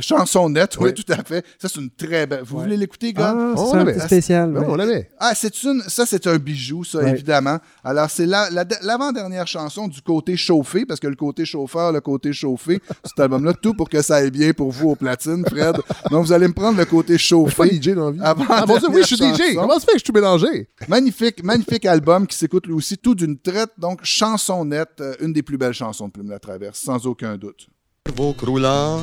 Chanson 0.00 0.48
nette, 0.50 0.76
oui, 0.78 0.90
Oui. 0.90 0.94
tout 0.94 1.12
à 1.12 1.24
fait. 1.24 1.44
Ça, 1.60 1.68
c'est 1.68 1.80
une 1.80 1.90
très 1.90 2.26
belle. 2.26 2.42
Vous 2.44 2.56
Ouais. 2.58 2.64
voulez 2.64 2.76
l'écouter, 2.76 3.12
gars? 3.12 3.34
Ah, 3.36 3.52
On 3.56 3.66
c'est 3.66 3.74
un 3.74 3.78
l'avait. 3.78 3.94
petit 3.94 4.06
spécial. 4.06 4.50
Non, 4.50 4.60
ouais. 4.60 4.66
on 4.68 4.76
l'avait. 4.76 5.10
Ah, 5.18 5.32
c'est 5.34 5.62
une, 5.64 5.82
ça 5.88 6.06
c'est 6.06 6.24
un 6.28 6.36
bijou, 6.36 6.84
ça 6.84 6.98
Ouais. 6.98 7.10
évidemment. 7.10 7.58
Alors 7.82 8.08
c'est 8.08 8.26
la- 8.26 8.48
la- 8.50 8.64
l'avant-dernière 8.82 9.46
chanson 9.48 9.88
du 9.88 10.00
côté 10.00 10.36
chauffé, 10.36 10.86
parce 10.86 11.00
que 11.00 11.08
le 11.08 11.16
côté 11.16 11.44
chauffeur, 11.44 11.90
le 11.90 12.00
côté 12.00 12.32
chauffé, 12.32 12.80
cet 13.04 13.18
album-là, 13.18 13.54
tout 13.54 13.74
pour 13.74 13.88
que 13.88 14.00
ça 14.02 14.16
aille 14.16 14.30
bien 14.30 14.52
pour 14.52 14.70
vous 14.70 14.90
au 14.90 14.94
platine, 14.94 15.42
Fred. 15.48 15.76
Donc 16.10 16.26
vous 16.26 16.32
allez 16.32 16.46
me 16.46 16.52
prendre 16.54 16.78
le 16.78 16.84
côté 16.84 17.18
Je 17.18 17.24
suis 17.24 17.34
pas 17.34 17.50
chauffé. 17.50 17.74
DJ 17.80 17.94
dans 17.94 18.06
la 18.06 18.12
vie. 18.12 18.20
Avant 18.22 18.44
Ah, 18.50 18.64
oui, 18.90 19.00
je 19.00 19.06
suis 19.06 19.16
DJ. 19.16 19.22
chanson. 19.22 19.42
Comment 19.56 19.74
ça 19.74 19.80
fait 19.80 19.86
que 19.86 19.92
je 19.94 19.98
suis 19.98 20.02
tout 20.04 20.12
mélangé? 20.12 20.68
Magnifique, 20.86 21.42
magnifique 21.42 21.84
album 21.86 22.26
qui 22.26 22.36
s'écoute 22.36 22.66
lui 22.66 22.74
aussi 22.74 22.96
tout 22.98 23.16
d'une 23.16 23.36
traite. 23.38 23.70
Donc 23.78 24.00
chanson 24.04 24.64
nette, 24.64 25.00
euh, 25.00 25.14
une 25.20 25.32
des 25.32 25.42
plus 25.42 25.58
belles 25.58 25.72
chansons 25.72 26.06
de 26.06 26.12
Plume 26.12 26.30
la 26.30 26.38
Traverse, 26.38 26.78
sans 26.78 27.04
aucun 27.06 27.36
doute. 27.36 27.66
cerveau 28.06 28.32
croulant 28.32 29.00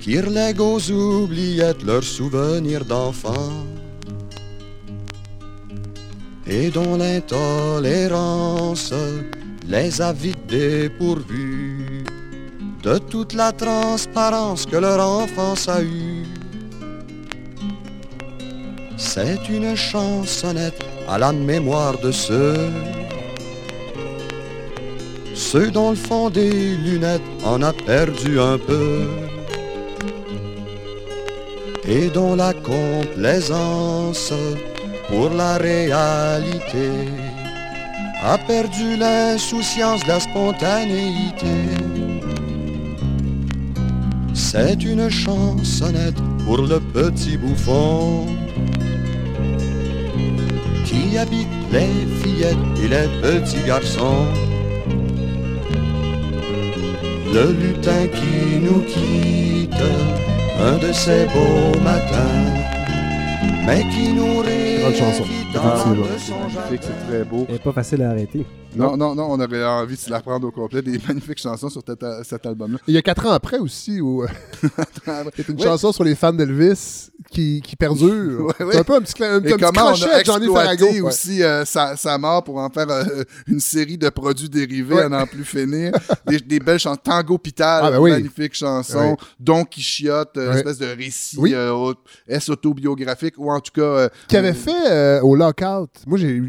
qui 0.00 0.20
relègue 0.20 0.60
aux 0.60 0.90
oubliettes 0.90 1.82
leurs 1.82 2.04
souvenirs 2.04 2.84
d'enfants 2.84 3.66
et 6.46 6.70
dont 6.70 6.96
l'intolérance 6.96 8.94
les 9.66 10.00
a 10.00 10.12
vite 10.12 10.46
dépourvus 10.48 12.04
de 12.82 12.98
toute 12.98 13.34
la 13.34 13.52
transparence 13.52 14.64
que 14.64 14.76
leur 14.76 15.00
enfance 15.00 15.68
a 15.68 15.82
eue. 15.82 16.24
C'est 18.96 19.48
une 19.48 19.74
chansonnette 19.76 20.82
à 21.08 21.18
la 21.18 21.32
mémoire 21.32 21.98
de 21.98 22.10
ceux 22.10 22.70
ceux 25.34 25.70
dont 25.70 25.90
le 25.90 25.96
fond 25.96 26.30
des 26.30 26.76
lunettes 26.76 27.22
en 27.44 27.62
a 27.62 27.72
perdu 27.72 28.40
un 28.40 28.58
peu 28.58 29.06
et 31.88 32.10
dont 32.10 32.36
la 32.36 32.52
complaisance 32.52 34.32
pour 35.08 35.30
la 35.30 35.56
réalité 35.56 36.90
a 38.22 38.36
perdu 38.36 38.96
l'insouciance 38.98 40.02
de 40.02 40.08
la 40.08 40.20
spontanéité. 40.20 41.46
C'est 44.34 44.82
une 44.84 45.08
chansonnette 45.08 46.20
pour 46.44 46.58
le 46.58 46.78
petit 46.80 47.38
bouffon 47.38 48.26
qui 50.84 51.16
habite 51.16 51.48
les 51.72 51.88
fillettes 52.20 52.56
et 52.82 52.88
les 52.88 53.08
petits 53.22 53.64
garçons. 53.66 54.26
Le 57.32 57.52
lutin 57.52 58.06
qui 58.08 58.58
nous 58.60 58.80
quitte 58.82 59.84
un 60.58 60.78
de 60.78 60.92
ces 60.92 61.26
beaux 61.26 61.78
matins, 61.80 62.44
mais 63.66 63.84
qui 63.90 64.12
nous 64.12 64.42
Grande 64.80 64.94
chanson. 64.94 65.37
Ah, 65.60 65.74
Effectivement. 65.74 66.06
c'est 66.18 66.32
magnifique, 66.32 66.80
c'est 66.82 67.06
très 67.08 67.24
beau. 67.24 67.46
N'est 67.48 67.58
pas 67.58 67.72
facile 67.72 68.02
à 68.02 68.10
arrêter. 68.10 68.46
Non, 68.76 68.96
non, 68.98 69.14
non, 69.14 69.28
on 69.30 69.40
aurait 69.40 69.64
envie 69.64 69.96
de 69.96 70.10
la 70.10 70.20
prendre 70.20 70.46
au 70.46 70.50
complet. 70.50 70.82
Des 70.82 70.98
magnifiques 71.08 71.40
chansons 71.40 71.70
sur 71.70 71.82
cet, 71.86 72.04
cet 72.24 72.44
album-là. 72.46 72.78
Il 72.86 72.94
y 72.94 72.98
a 72.98 73.02
quatre 73.02 73.26
ans 73.26 73.30
après 73.32 73.58
aussi, 73.58 74.00
où 74.00 74.22
euh, 74.22 74.26
c'est 75.36 75.48
une 75.48 75.58
chanson 75.60 75.90
sur 75.90 76.04
les 76.04 76.14
fans 76.14 76.32
d'Elvis 76.34 77.08
qui, 77.30 77.60
qui 77.62 77.76
perdure. 77.76 78.52
Ouais, 78.60 78.72
C'est 78.72 78.78
un 78.78 78.84
peu 78.84 78.94
un 78.96 79.00
petit, 79.00 79.14
cla- 79.14 79.32
un, 79.34 79.38
Et 79.38 79.42
petit 79.42 79.56
comment 79.64 79.86
on 79.86 80.02
a 80.02 80.20
exploité 80.20 80.84
ouais. 80.84 81.00
aussi 81.00 81.42
euh, 81.42 81.64
sa, 81.64 81.96
sa 81.96 82.18
mort 82.18 82.44
pour 82.44 82.58
en 82.58 82.68
faire 82.70 82.88
euh, 82.90 83.04
une 83.46 83.60
série 83.60 83.96
de 83.98 84.08
produits 84.10 84.48
dérivés 84.48 84.94
Ouais. 84.96 85.02
à 85.02 85.08
n'en 85.08 85.26
plus 85.26 85.44
finir. 85.44 85.92
des, 86.26 86.38
des 86.38 86.58
belles 86.60 86.78
chansons. 86.78 87.00
Tango 87.02 87.38
Pital, 87.38 87.82
Ah, 87.84 87.90
ben 87.90 87.98
oui. 88.00 88.10
magnifique 88.10 88.54
chanson. 88.54 89.10
Ouais. 89.12 89.16
Don 89.40 89.64
Quichotte, 89.64 90.36
euh, 90.36 90.50
Ouais. 90.52 90.56
espèce 90.58 90.78
de 90.78 90.86
récit 90.86 91.38
euh, 91.54 91.92
est 92.28 92.48
autobiographique 92.50 93.34
ou 93.38 93.50
en 93.50 93.60
tout 93.60 93.72
cas... 93.72 93.80
euh, 93.82 94.08
Qui 94.28 94.36
avait 94.36 94.52
fait 94.52 94.70
euh, 94.90 95.20
au 95.22 95.34
Lockout. 95.48 95.90
Moi, 96.06 96.18
j'ai 96.18 96.42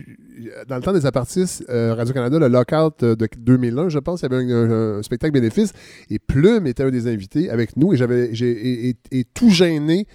dans 0.68 0.78
le 0.78 0.82
temps 0.82 0.93
des 0.93 1.06
apartistes, 1.06 1.66
euh, 1.70 1.93
Radio-Canada, 1.95 2.39
le 2.39 2.47
Lockout 2.47 3.04
euh, 3.04 3.16
de 3.16 3.28
2001, 3.38 3.89
je 3.89 4.00
pense, 4.00 4.22
il 4.22 4.32
y 4.32 4.34
avait 4.34 4.54
un, 4.54 5.04
spectacle 5.04 5.34
bénéfice. 5.34 5.74
Et 6.10 6.20
Plume 6.20 6.68
était 6.68 6.84
un 6.84 6.91
des 6.91 7.08
invités 7.08 7.50
avec 7.50 7.76
nous. 7.78 7.93
Et 7.93 7.97
j'avais, 7.97 8.34
j'ai 8.34 8.95
tout 9.34 9.50
gêné, 9.50 10.08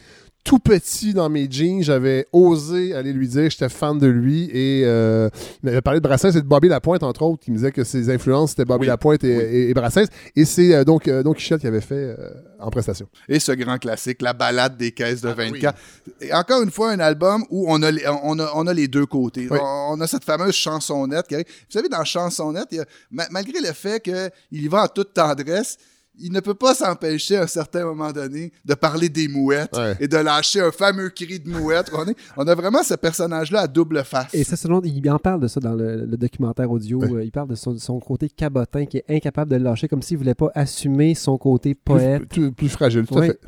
tout 0.45 0.59
petit 0.59 1.15
dans 1.15 1.31
mes 1.31 1.49
jeans, 1.51 1.83
j'avais 1.83 2.27
osé 2.31 2.93
aller 2.95 3.15
lui 3.15 3.27
dire 3.29 3.45
que 3.45 3.49
j'étais 3.51 3.71
fan 3.71 3.99
de 3.99 4.07
lui 4.07 4.51
et 4.53 4.83
euh, 4.85 5.31
il 5.63 5.67
m'avait 5.67 5.81
parlé 5.81 6.01
de 6.01 6.07
Brassens 6.07 6.33
et 6.33 6.43
de 6.43 6.47
Bobby 6.47 6.69
Lapointe, 6.69 7.03
entre 7.03 7.23
autres, 7.23 7.43
qui 7.43 7.51
me 7.51 7.57
disait 7.57 7.73
que 7.73 7.83
ses 7.83 8.11
influences 8.11 8.51
c'était 8.51 8.67
Bobby 8.67 8.83
Oui. 8.83 8.87
Lapointe 8.89 9.25
et, 9.25 9.37
Oui. 9.39 9.43
et- 9.43 9.71
et 9.71 9.75
Brassens. 9.75 10.05
Et 10.37 10.45
c'est 10.45 10.75
euh, 10.75 10.85
donc, 10.85 11.09
euh, 11.09 11.23
Quichotte 11.33 11.63
qui 11.63 11.67
avait 11.67 11.81
fait 11.81 11.95
euh, 12.19 12.31
en 12.61 12.69
prestation. 12.71 13.09
Et 13.27 13.41
ce 13.41 13.53
grand 13.53 13.79
classique, 13.79 14.21
la 14.21 14.35
balade 14.35 14.77
des 14.77 14.93
caisses 14.93 15.23
de 15.23 15.29
Ah, 15.31 15.35
ben 15.35 15.51
24. 15.51 15.79
Et 16.21 16.33
encore 16.35 16.63
une 16.63 16.71
fois, 16.71 16.91
un 16.93 17.01
album 17.01 17.45
où 17.49 17.65
on 17.69 17.83
a 17.83 17.91
les, 17.91 18.05
on 18.23 18.39
a, 18.39 18.53
on 18.55 18.67
a 18.67 18.75
les 18.75 18.87
deux 18.87 19.07
côtés. 19.07 19.49
On 19.51 19.99
a 20.01 20.07
cette 20.07 20.25
fameuse 20.25 20.55
chansonnette 20.55 21.27
qui 21.27 21.35
arrive. 21.37 21.47
Vous 21.49 21.73
savez, 21.73 21.89
dans 21.89 22.05
Chansonnette, 22.05 22.69
il 22.71 22.77
y 22.77 22.81
a- 22.81 22.87
ma- 23.11 23.29
malgré 23.31 23.61
le 23.61 23.73
fait 23.73 24.01
qu'il 24.03 24.31
y 24.53 24.69
va 24.69 24.85
en 24.85 24.89
toute 24.89 25.15
tendresse, 25.15 25.79
il 26.19 26.33
ne 26.33 26.41
peut 26.41 26.55
pas 26.55 26.75
s'empêcher 26.75 27.37
à 27.37 27.43
un 27.43 27.47
certain 27.47 27.85
moment 27.85 28.13
donné 28.13 28.53
de 28.65 28.75
parler 28.75 29.09
des 29.09 29.29
mouettes 29.29 29.77
Ouais. 29.77 29.97
et 30.01 30.09
de 30.09 30.17
lâcher 30.17 30.61
un 30.61 30.71
fameux 30.71 31.11
cri 31.11 31.41
de 31.41 31.49
mouette. 31.51 31.91
on, 31.93 32.07
est- 32.07 32.17
on 32.37 32.47
a 32.47 32.55
vraiment 32.55 32.83
ce 32.83 32.95
personnage-là 32.95 33.61
à 33.63 33.67
double 33.67 34.05
face. 34.05 34.33
Et 34.35 34.45
ça, 34.45 34.57
selon, 34.57 34.81
il 34.83 35.11
en 35.11 35.19
parle 35.19 35.41
de 35.41 35.49
ça 35.49 35.61
dans 35.61 35.75
le, 35.75 36.05
le 36.07 36.17
documentaire 36.17 36.71
audio. 36.71 36.99
Ouais. 37.01 37.13
Euh, 37.13 37.25
il 37.25 37.33
parle 37.33 37.49
de 37.49 37.55
son, 37.55 37.77
son 37.79 37.99
côté 38.01 38.29
cabotin 38.29 38.87
qui 38.87 38.99
est 38.99 39.05
incapable 39.09 39.51
de 39.51 39.57
le 39.57 39.65
lâcher, 39.65 39.89
comme 39.89 40.03
s'il 40.03 40.19
voulait 40.19 40.35
pas 40.35 40.51
assumer 40.55 41.15
son 41.15 41.37
côté 41.39 41.75
poète. 41.75 42.27
Plus, 42.29 42.41
plus- 42.43 42.53
plus 42.53 42.69
fragile, 42.69 43.07
tout 43.07 43.19
à 43.19 43.27
fait. 43.27 43.41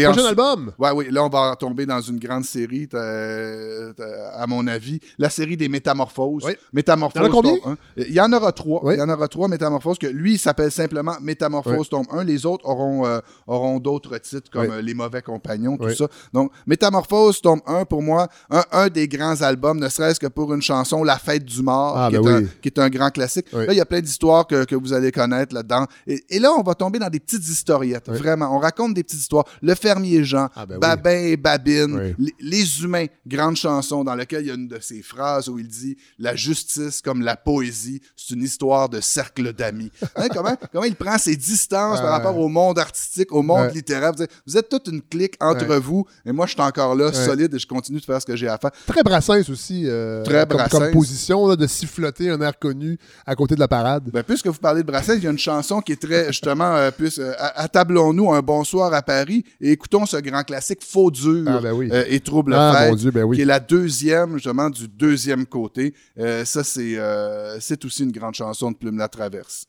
Et 0.00 0.04
Prochain 0.04 0.26
album! 0.26 0.72
Ouais, 0.78 0.90
oui, 0.92 1.06
là, 1.10 1.24
on 1.24 1.28
va 1.28 1.56
tomber 1.58 1.86
dans 1.86 2.00
une 2.00 2.18
grande 2.18 2.44
série, 2.44 2.86
t'as- 2.88 3.92
t'as- 3.94 4.28
à 4.36 4.46
mon 4.46 4.66
avis. 4.66 5.00
La 5.18 5.30
série 5.30 5.56
des 5.56 5.68
Métamorphoses. 5.68 6.44
Oui. 6.46 6.52
Métamorphoses. 6.72 7.22
Il 7.22 7.24
y 7.24 7.28
en 7.28 7.30
a 7.30 7.32
combien? 7.42 7.56
tome 7.58 7.72
1. 7.96 8.02
Il 8.08 8.12
y 8.12 8.20
en 8.20 8.32
aura 8.32 8.52
trois. 8.52 8.80
Oui. 8.84 8.94
Il 8.94 8.98
y 8.98 9.02
en 9.02 9.08
aura 9.08 9.28
trois 9.28 9.48
Métamorphoses, 9.48 9.98
que 9.98 10.06
lui, 10.06 10.34
il 10.34 10.38
s'appelle 10.38 10.70
simplement 10.70 11.14
Métamorphose 11.20 11.76
Oui. 11.78 11.88
tome 11.90 12.06
1. 12.10 12.24
Les 12.24 12.44
autres 12.46 12.66
auront, 12.66 13.06
euh, 13.06 13.20
auront 13.46 13.78
d'autres 13.78 14.18
titres 14.18 14.50
comme 14.50 14.70
euh, 14.70 14.82
Les 14.82 14.94
Mauvais 14.94 15.22
Compagnons, 15.22 15.76
tout 15.76 15.90
ça. 15.94 16.08
Donc, 16.32 16.50
Métamorphose 16.66 17.40
tome 17.40 17.60
1, 17.66 17.84
pour 17.84 18.02
moi, 18.02 18.28
un, 18.50 18.62
un 18.72 18.88
des 18.88 19.08
grands 19.08 19.40
albums, 19.42 19.78
ne 19.78 19.88
serait-ce 19.88 20.20
que 20.20 20.26
pour 20.26 20.52
une 20.54 20.62
chanson, 20.62 21.02
La 21.04 21.18
Fête 21.18 21.44
du 21.44 21.62
Mort, 21.62 21.94
Ah, 21.96 22.08
qui, 22.10 22.18
ben 22.18 22.24
est 22.26 22.34
un, 22.34 22.42
qui 22.62 22.68
est 22.68 22.78
un 22.78 22.88
grand 22.90 23.10
classique. 23.10 23.46
Là, 23.52 23.72
il 23.72 23.76
y 23.76 23.80
a 23.80 23.86
plein 23.86 24.00
d'histoires 24.00 24.46
que, 24.46 24.64
que 24.64 24.74
vous 24.74 24.92
allez 24.92 25.10
connaître 25.12 25.54
là-dedans. 25.54 25.86
Et, 26.06 26.24
et 26.28 26.38
là, 26.38 26.52
on 26.52 26.62
va 26.62 26.74
tomber 26.74 26.98
dans 26.98 27.08
des 27.08 27.20
petites 27.20 27.46
historiettes. 27.48 28.08
Vraiment, 28.10 28.54
on 28.54 28.58
raconte 28.58 28.94
des 28.94 29.02
petites 29.02 29.20
histoires. 29.20 29.44
Le 29.62 29.74
fermier 29.86 30.24
Jean, 30.24 30.48
Ah, 30.56 30.66
ben 30.66 30.74
oui. 30.74 30.80
Babin 30.80 31.10
et 31.18 31.36
Babine, 31.36 32.14
Oui. 32.18 32.34
les, 32.40 32.82
humains, 32.82 33.06
grande 33.26 33.56
chanson 33.56 34.02
dans 34.02 34.14
laquelle 34.14 34.42
il 34.42 34.48
y 34.48 34.50
a 34.50 34.54
une 34.54 34.66
de 34.68 34.78
ces 34.80 35.02
phrases 35.02 35.48
où 35.48 35.58
il 35.58 35.68
dit 35.68 35.96
La 36.18 36.34
justice 36.34 37.00
comme 37.02 37.22
la 37.22 37.36
poésie, 37.36 38.00
c'est 38.16 38.34
une 38.34 38.42
histoire 38.42 38.88
de 38.88 39.00
cercle 39.00 39.52
d'amis. 39.52 39.90
Hein, 40.16 40.28
comment, 40.32 40.56
comment 40.72 40.84
il 40.84 40.94
prend 40.96 41.18
ses 41.18 41.36
distances 41.36 42.00
par 42.00 42.10
rapport 42.10 42.38
au 42.38 42.48
monde 42.48 42.78
artistique, 42.78 43.30
au 43.32 43.42
monde 43.42 43.70
littéraire. 43.74 44.12
Vous 44.16 44.22
êtes, 44.22 44.30
vous 44.46 44.56
êtes 44.56 44.68
toute 44.68 44.88
une 44.88 45.02
clique 45.02 45.34
entre 45.40 45.76
vous, 45.76 46.06
et 46.24 46.32
moi, 46.32 46.46
je 46.46 46.52
suis 46.52 46.60
encore 46.62 46.94
là, 46.94 47.12
solide, 47.12 47.52
et 47.54 47.58
je 47.58 47.66
continue 47.66 48.00
de 48.00 48.04
faire 48.04 48.20
ce 48.20 48.24
que 48.26 48.34
j'ai 48.34 48.48
à 48.48 48.56
faire. 48.56 48.70
Très 48.86 49.02
Brassens 49.02 49.50
aussi, 49.50 49.82
euh, 49.84 50.22
Très 50.24 50.46
comme, 50.46 50.56
Brassens. 50.56 50.78
comme 50.78 50.90
position, 50.92 51.46
là, 51.48 51.56
de 51.56 51.66
siffloter 51.66 52.30
un 52.30 52.40
air 52.40 52.58
connu 52.58 52.98
à 53.26 53.34
côté 53.34 53.54
de 53.54 53.60
la 53.60 53.68
parade. 53.68 54.04
Ben, 54.12 54.22
puisque 54.22 54.46
vous 54.46 54.58
parlez 54.58 54.82
de 54.82 54.86
Brassens, 54.86 55.14
il 55.16 55.24
y 55.24 55.26
a 55.26 55.30
une 55.30 55.38
chanson 55.38 55.80
qui 55.82 55.92
est 55.92 56.00
très, 56.00 56.28
justement, 56.28 56.74
euh, 56.76 56.90
plus, 56.90 57.18
euh, 57.18 57.32
attablons-nous 57.56 58.32
un 58.32 58.40
bonsoir 58.40 58.92
à 58.94 59.02
Paris 59.02 59.44
et 59.60 59.75
écoutons 59.76 60.06
ce 60.06 60.16
grand 60.16 60.42
classique 60.42 60.80
Faux 60.82 61.10
dur 61.10 61.44
Ah, 61.46 61.60
ben 61.60 61.72
oui. 61.72 61.88
euh, 61.92 62.04
et 62.08 62.20
trouble 62.20 62.54
Ah, 62.54 62.72
fête, 62.76 62.90
mon 62.90 62.96
Dieu, 62.96 63.10
ben 63.10 63.24
oui. 63.24 63.36
qui 63.36 63.42
est 63.42 63.46
la 63.46 63.60
deuxième, 63.60 64.34
justement, 64.34 64.70
du 64.70 64.88
deuxième 64.88 65.44
côté. 65.46 65.92
Euh, 66.18 66.44
ça, 66.44 66.64
c'est 66.64 66.96
euh, 66.98 67.58
c'est 67.60 67.84
aussi 67.84 68.02
une 68.04 68.12
grande 68.12 68.34
chanson 68.34 68.70
de 68.70 68.76
Plume 68.76 68.96
la 68.98 69.08
Traverse. 69.08 69.66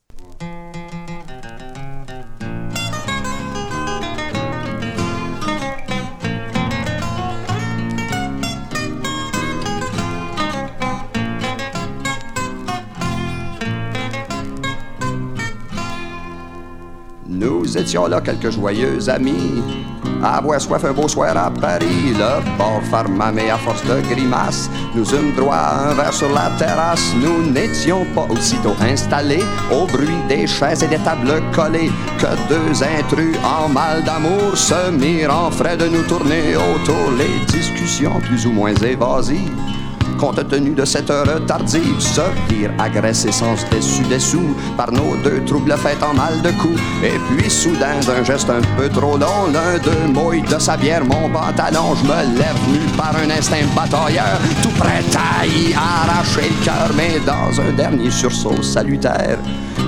Nous 17.27 17.77
étions 17.77 18.07
là 18.07 18.21
quelques 18.21 18.51
joyeux 18.51 19.09
amis. 19.09 19.61
Avoir 20.23 20.59
soif 20.59 20.83
un 20.83 20.93
beau 20.93 21.07
soir 21.07 21.37
à 21.37 21.51
Paris, 21.51 22.13
le 22.17 22.57
bord 22.57 22.81
farmamé 22.89 23.49
à 23.49 23.57
force 23.57 23.83
de 23.83 24.01
grimaces. 24.01 24.69
Nous 24.95 25.05
eûmes 25.13 25.33
droit 25.35 25.55
à 25.55 25.89
un 25.89 25.93
verre 25.93 26.13
sur 26.13 26.29
la 26.33 26.49
terrasse. 26.57 27.13
Nous 27.21 27.51
n'étions 27.51 28.05
pas 28.15 28.25
aussitôt 28.29 28.75
installés 28.81 29.43
au 29.71 29.85
bruit 29.85 30.21
des 30.27 30.47
chaises 30.47 30.83
et 30.83 30.87
des 30.87 30.97
tables 30.99 31.41
collées 31.53 31.91
que 32.17 32.27
deux 32.49 32.83
intrus 32.83 33.37
en 33.43 33.69
mal 33.69 34.03
d'amour 34.03 34.57
se 34.57 34.91
mirent 34.91 35.33
en 35.33 35.51
frais 35.51 35.77
de 35.77 35.87
nous 35.87 36.03
tourner 36.03 36.55
autour. 36.55 37.11
Les 37.17 37.45
discussions 37.45 38.19
plus 38.21 38.45
ou 38.47 38.51
moins 38.51 38.73
évasives 38.73 39.51
compte 40.17 40.47
tenu 40.47 40.71
de 40.71 40.85
cette 40.85 41.09
heure 41.09 41.45
tardive, 41.45 41.99
se 41.99 42.21
virent 42.49 42.73
agressés 42.79 43.31
sans 43.31 43.55
déçu 43.71 44.03
dessous 44.03 44.55
par 44.75 44.91
nos 44.91 45.15
deux 45.23 45.43
troubles 45.45 45.77
faits 45.77 46.01
en 46.03 46.13
mal 46.13 46.41
de 46.41 46.51
coups. 46.51 46.79
Et 47.03 47.19
puis 47.29 47.49
soudain, 47.49 47.99
d'un 48.05 48.23
geste 48.23 48.49
un 48.49 48.61
peu 48.77 48.89
trop 48.89 49.17
long, 49.17 49.47
l'un 49.53 49.77
d'eux 49.77 50.11
mouille 50.13 50.41
de 50.41 50.59
sa 50.59 50.77
bière 50.77 51.05
mon 51.05 51.29
pantalon. 51.29 51.95
Je 51.95 52.03
me 52.03 52.37
lève 52.37 52.57
nu 52.69 52.79
par 52.97 53.15
un 53.15 53.29
instinct 53.29 53.65
batailleur, 53.75 54.39
tout 54.63 54.75
prêt 54.77 55.03
à 55.15 55.45
y 55.45 55.73
arracher 55.73 56.49
le 56.49 56.65
cœur, 56.65 56.89
mais 56.95 57.19
dans 57.25 57.61
un 57.61 57.71
dernier 57.73 58.11
sursaut 58.11 58.61
salutaire 58.61 59.39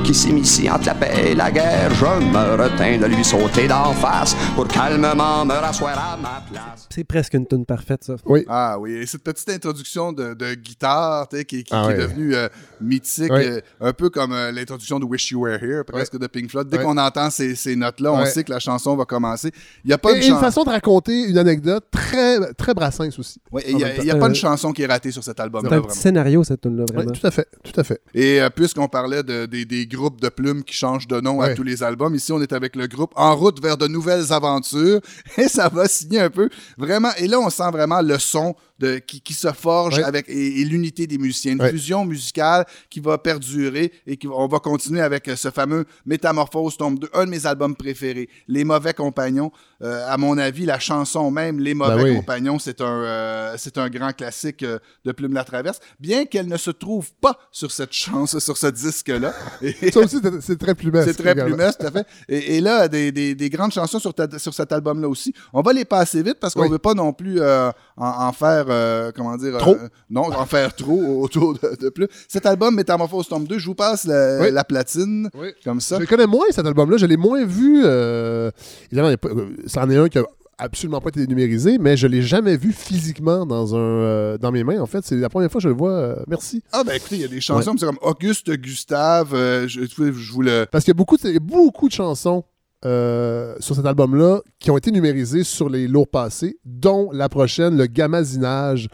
qui 0.04 0.14
s'immiscie 0.14 0.70
entre 0.70 0.88
la 0.88 0.96
paix 0.96 1.32
et 1.32 1.36
la 1.36 1.52
guerre, 1.52 1.94
je 1.94 2.06
me 2.06 2.62
retins 2.62 2.98
de 2.98 3.06
lui 3.06 3.24
sauter 3.24 3.68
d'en 3.68 3.94
face 3.94 4.36
pour 4.56 4.68
calmement 4.68 5.46
me 5.46 5.54
rasseoir 5.54 5.98
à 5.98 6.18
ma 6.18 6.41
place. 6.50 6.88
C'est 6.90 7.04
presque 7.04 7.34
une 7.34 7.46
tune 7.46 7.66
parfaite, 7.66 8.04
ça. 8.04 8.16
Oui. 8.26 8.46
Ah 8.48 8.78
oui, 8.80 8.94
et 8.94 9.06
cette 9.06 9.24
petite 9.24 9.50
introduction 9.50 10.09
de, 10.14 10.34
de 10.34 10.53
guitare 10.56 11.27
qui, 11.30 11.45
qui- 11.45 11.65
Ah 11.72 11.84
qui 11.88 11.94
est 11.94 11.98
devenue 11.98 12.36
euh, 12.36 12.48
mythique, 12.81 13.31
Ouais. 13.31 13.48
euh, 13.49 13.61
un 13.81 13.94
peu 13.94 14.10
comme 14.10 14.31
euh, 14.34 14.52
l'introduction 14.52 14.99
de 14.99 15.06
Wish 15.06 15.31
You 15.31 15.41
Were 15.44 15.61
Here, 15.61 15.84
presque 15.86 16.18
de 16.18 16.27
Pink 16.27 16.49
Floyd. 16.49 16.68
Dès 16.68 16.77
Ouais. 16.77 16.84
qu'on 16.84 16.98
entend 16.98 17.30
ces, 17.30 17.56
ces 17.56 17.76
notes-là, 17.76 18.11
on 18.14 18.26
sait 18.26 18.44
que 18.44 18.52
la 18.52 18.60
chanson 18.60 18.95
va 18.95 19.06
commencer. 19.06 19.52
Il 19.84 19.88
n'y 19.88 19.94
a 19.94 19.98
pas 19.98 20.11
Et 20.11 20.15
de 20.15 20.18
une 20.19 20.30
chanson. 20.30 20.40
façon 20.41 20.64
de 20.64 20.69
raconter 20.69 21.23
une 21.30 21.38
anecdote 21.38 21.86
très, 21.91 22.53
très 22.53 22.73
Brassens 22.73 23.10
aussi. 23.18 23.40
Il 23.68 23.76
n'y 23.76 23.84
a, 23.84 24.03
y 24.03 24.11
a 24.11 24.15
Euh, 24.15 24.19
pas 24.19 24.27
une 24.27 24.36
chanson 24.36 24.72
qui 24.72 24.81
est 24.84 24.88
ratée 24.88 25.11
sur 25.11 25.23
cet 25.23 25.40
album. 25.40 25.65
C'est 25.68 25.76
un 25.76 25.81
petit 25.81 25.98
scénario, 25.99 26.44
cette 26.44 26.61
tune-là, 26.61 26.86
vraiment. 26.94 27.11
tout 27.11 27.26
à 27.27 27.31
fait, 27.31 27.48
tout 27.64 27.80
à 27.80 27.84
fait. 27.84 28.02
Et 28.14 28.41
euh, 28.41 28.49
puisqu'on 28.49 28.88
parlait 28.88 29.23
de- 29.23 29.45
des, 29.45 29.65
des 29.65 29.86
groupes 29.88 30.19
de 30.22 30.30
plumes 30.30 30.64
qui 30.64 30.73
changent 30.76 31.07
de 31.07 31.19
nom 31.19 31.41
à 31.41 31.53
tous 31.53 31.64
les 31.64 31.84
albums, 31.84 32.15
ici 32.15 32.31
on 32.31 32.41
est 32.41 32.53
avec 32.53 32.76
le 32.76 32.88
groupe 32.88 33.11
En 33.15 33.36
route 33.36 33.61
vers 33.61 33.77
de 33.77 33.88
nouvelles 33.88 34.31
aventures 34.31 34.99
et 35.38 35.48
ça 35.48 35.69
va 35.69 35.88
signer 35.88 36.22
un 36.22 36.30
peu 36.30 36.49
vraiment. 36.77 37.10
Et 37.18 37.27
là 37.27 37.40
on 37.40 37.49
sent 37.49 37.69
vraiment 37.72 38.02
le 38.02 38.18
son 38.19 38.56
de, 38.80 38.98
qui, 38.98 39.22
qui 39.22 39.34
se 39.34 39.52
forge 39.52 40.00
avec 40.00 40.28
et, 40.30 40.62
et 40.62 40.66
l'unité 40.66 41.06
des 41.08 41.18
musiciens, 41.18 41.54
une 41.54 41.68
fusion 41.70 42.06
musicale 42.06 42.66
qui 42.90 43.00
va 43.00 43.18
perdurer 43.18 43.92
et 44.08 44.18
qui 44.18 44.28
on 44.28 44.48
va 44.48 44.60
continuer 44.60 45.02
avec 45.02 45.28
euh, 45.28 45.36
ce 45.36 45.50
fameux 45.52 45.86
Métamorphose 46.06 46.78
tombe 46.78 47.00
2, 47.00 47.10
un 47.14 47.26
de 47.26 47.30
mes 47.30 47.46
albums 47.46 47.76
préférés, 47.76 48.30
Les 48.48 48.64
Mauvais 48.64 48.94
Compagnons. 48.94 49.52
Euh, 49.82 50.06
à 50.10 50.18
mon 50.18 50.38
avis, 50.38 50.66
la 50.66 50.80
chanson 50.80 51.32
même 51.32 51.60
Les 51.60 51.74
Mauvais 51.74 51.96
Ben 51.96 52.04
oui. 52.04 52.16
Compagnons, 52.18 52.60
c'est 52.60 52.82
un 52.82 52.86
euh, 53.04 53.56
c'est 53.58 53.78
un 53.78 53.90
grand 53.90 54.12
classique 54.12 54.64
euh, 54.64 54.80
de 55.06 55.12
Plume 55.12 55.34
la 55.34 55.44
Traverse, 55.44 55.80
bien 56.00 56.26
qu'elle 56.26 56.48
ne 56.48 56.58
se 56.58 56.72
trouve 56.72 57.12
pas 57.22 57.38
sur 57.52 57.72
cette 57.72 57.94
chance, 57.94 58.38
sur 58.40 58.58
ce 58.58 58.68
disque-là. 58.68 59.34
Ça 59.94 60.00
aussi, 60.02 60.18
c'est- 60.42 60.58
très 60.58 60.76
plumesque. 60.76 61.10
c'est 61.14 61.24
très 61.24 61.36
plumesque, 61.36 61.80
tout 61.80 61.88
à 61.88 61.92
fait. 61.92 62.06
Et, 62.28 62.58
et 62.58 62.62
là, 62.62 62.88
des, 62.88 63.12
des- 63.12 63.36
des 63.36 63.50
grandes 63.50 63.72
chansons 63.72 64.00
sur, 64.00 64.14
ta- 64.14 64.38
sur 64.40 64.54
cet 64.54 64.72
album-là 64.72 65.08
aussi. 65.08 65.34
On 65.54 65.62
va 65.62 65.72
les 65.74 65.86
passer 65.86 66.22
vite 66.24 66.38
parce 66.42 66.54
qu'on 66.54 66.64
Oui. 66.64 66.70
veut 66.70 66.78
pas 66.80 66.94
non 66.94 67.14
plus 67.14 67.40
euh, 67.40 67.72
en, 68.00 68.28
en 68.28 68.32
faire, 68.32 68.66
euh, 68.70 69.12
comment 69.16 69.36
dire... 69.38 69.58
Trop. 69.58 69.76
euh, 69.76 69.88
non, 70.10 70.24
en 70.34 70.46
faire 70.46 70.74
trop 70.76 71.22
autour 71.22 71.54
de, 71.54 71.76
de 71.80 71.90
plus. 71.90 72.08
Cet 72.28 72.46
album, 72.46 72.74
Métamorphose 72.76 73.28
Tombe 73.28 73.48
2, 73.48 73.60
je 73.60 73.66
vous 73.68 73.76
passe 73.76 74.06
la, 74.06 74.40
Oui. 74.42 74.52
la 74.52 74.64
platine, 74.64 75.30
Oui. 75.36 75.50
comme 75.64 75.80
ça. 75.82 75.98
Je 75.98 76.02
le 76.02 76.08
connais 76.08 76.26
moins, 76.28 76.46
cet 76.50 76.66
album-là. 76.66 76.98
Je 76.98 77.06
l'ai 77.06 77.18
moins 77.18 77.46
vu. 77.46 77.82
euh, 77.84 78.50
Évidemment, 78.88 79.10
il 79.10 79.12
y 79.12 79.14
a 79.14 79.18
pas- 79.18 79.30
c'en 79.68 79.90
est 79.90 79.98
un 79.98 80.08
qui 80.10 80.18
a 80.18 80.24
absolument 80.62 81.00
pas 81.00 81.08
été 81.10 81.26
numérisé, 81.26 81.78
mais 81.78 81.96
je 81.96 82.06
l'ai 82.08 82.22
jamais 82.22 82.58
vu 82.58 82.74
physiquement 82.74 83.46
dans, 83.46 83.76
un, 83.76 83.80
euh, 83.80 84.38
dans 84.38 84.52
mes 84.52 84.64
mains. 84.66 84.80
En 84.82 84.86
fait, 84.88 85.06
c'est 85.06 85.16
la 85.16 85.30
première 85.30 85.50
fois 85.52 85.60
que 85.60 85.64
je 85.64 85.70
le 85.70 85.76
vois. 85.76 85.92
euh, 85.92 86.16
merci. 86.28 86.62
Ah 86.74 86.84
ben 86.86 86.94
écoutez, 86.96 87.16
il 87.16 87.22
y 87.22 87.26
a 87.26 87.30
des 87.30 87.40
chansons 87.42 87.76
c'est 87.78 87.86
comme 87.86 87.98
Auguste 88.02 88.52
Gustave, 88.58 89.34
euh, 89.34 89.68
je, 89.70 89.82
je 89.86 90.32
vous 90.34 90.42
le... 90.42 90.66
Parce 90.70 90.84
qu'il 90.84 90.92
y 90.92 90.96
a 90.96 90.98
beaucoup 90.98 91.16
de, 91.16 91.28
il 91.28 91.34
y 91.34 91.38
a 91.38 91.40
beaucoup 91.40 91.88
de 91.88 91.94
chansons 91.94 92.44
euh, 92.86 93.56
sur 93.60 93.76
cet 93.76 93.86
album-là 93.86 94.42
qui 94.60 94.72
ont 94.72 94.78
été 94.78 94.92
numérisées 94.92 95.44
sur 95.44 95.70
les 95.70 95.88
lourds 95.88 96.08
passés, 96.08 96.58
dont 96.64 97.10
la 97.12 97.28
prochaine, 97.28 97.78
le 97.78 97.88
Gamazinage, 97.88 98.88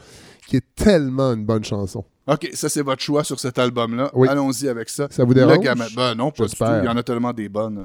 qui 0.48 0.58
est 0.58 0.76
tellement 0.76 1.34
une 1.34 1.46
bonne 1.46 1.64
chanson. 1.64 2.04
OK, 2.28 2.50
ça 2.54 2.70
c'est 2.70 2.82
votre 2.82 3.04
choix 3.04 3.24
sur 3.24 3.40
cet 3.40 3.60
album-là. 3.60 4.10
Oui. 4.14 4.28
Allons-y 4.28 4.68
avec 4.68 4.90
ça. 4.90 5.08
Ça 5.12 5.24
vous 5.24 5.36
dérange? 5.36 5.64
Le. 5.64 5.96
Ben 5.96 6.16
non, 6.16 6.32
pas 6.32 6.46
du 6.46 6.50
tout. 6.52 6.58
J'espère. 6.58 6.84
Il 6.84 6.86
y 6.86 6.90
en 6.90 6.98
a 6.98 7.04
tellement 7.04 7.34
des 7.34 7.50
bonnes. 7.50 7.84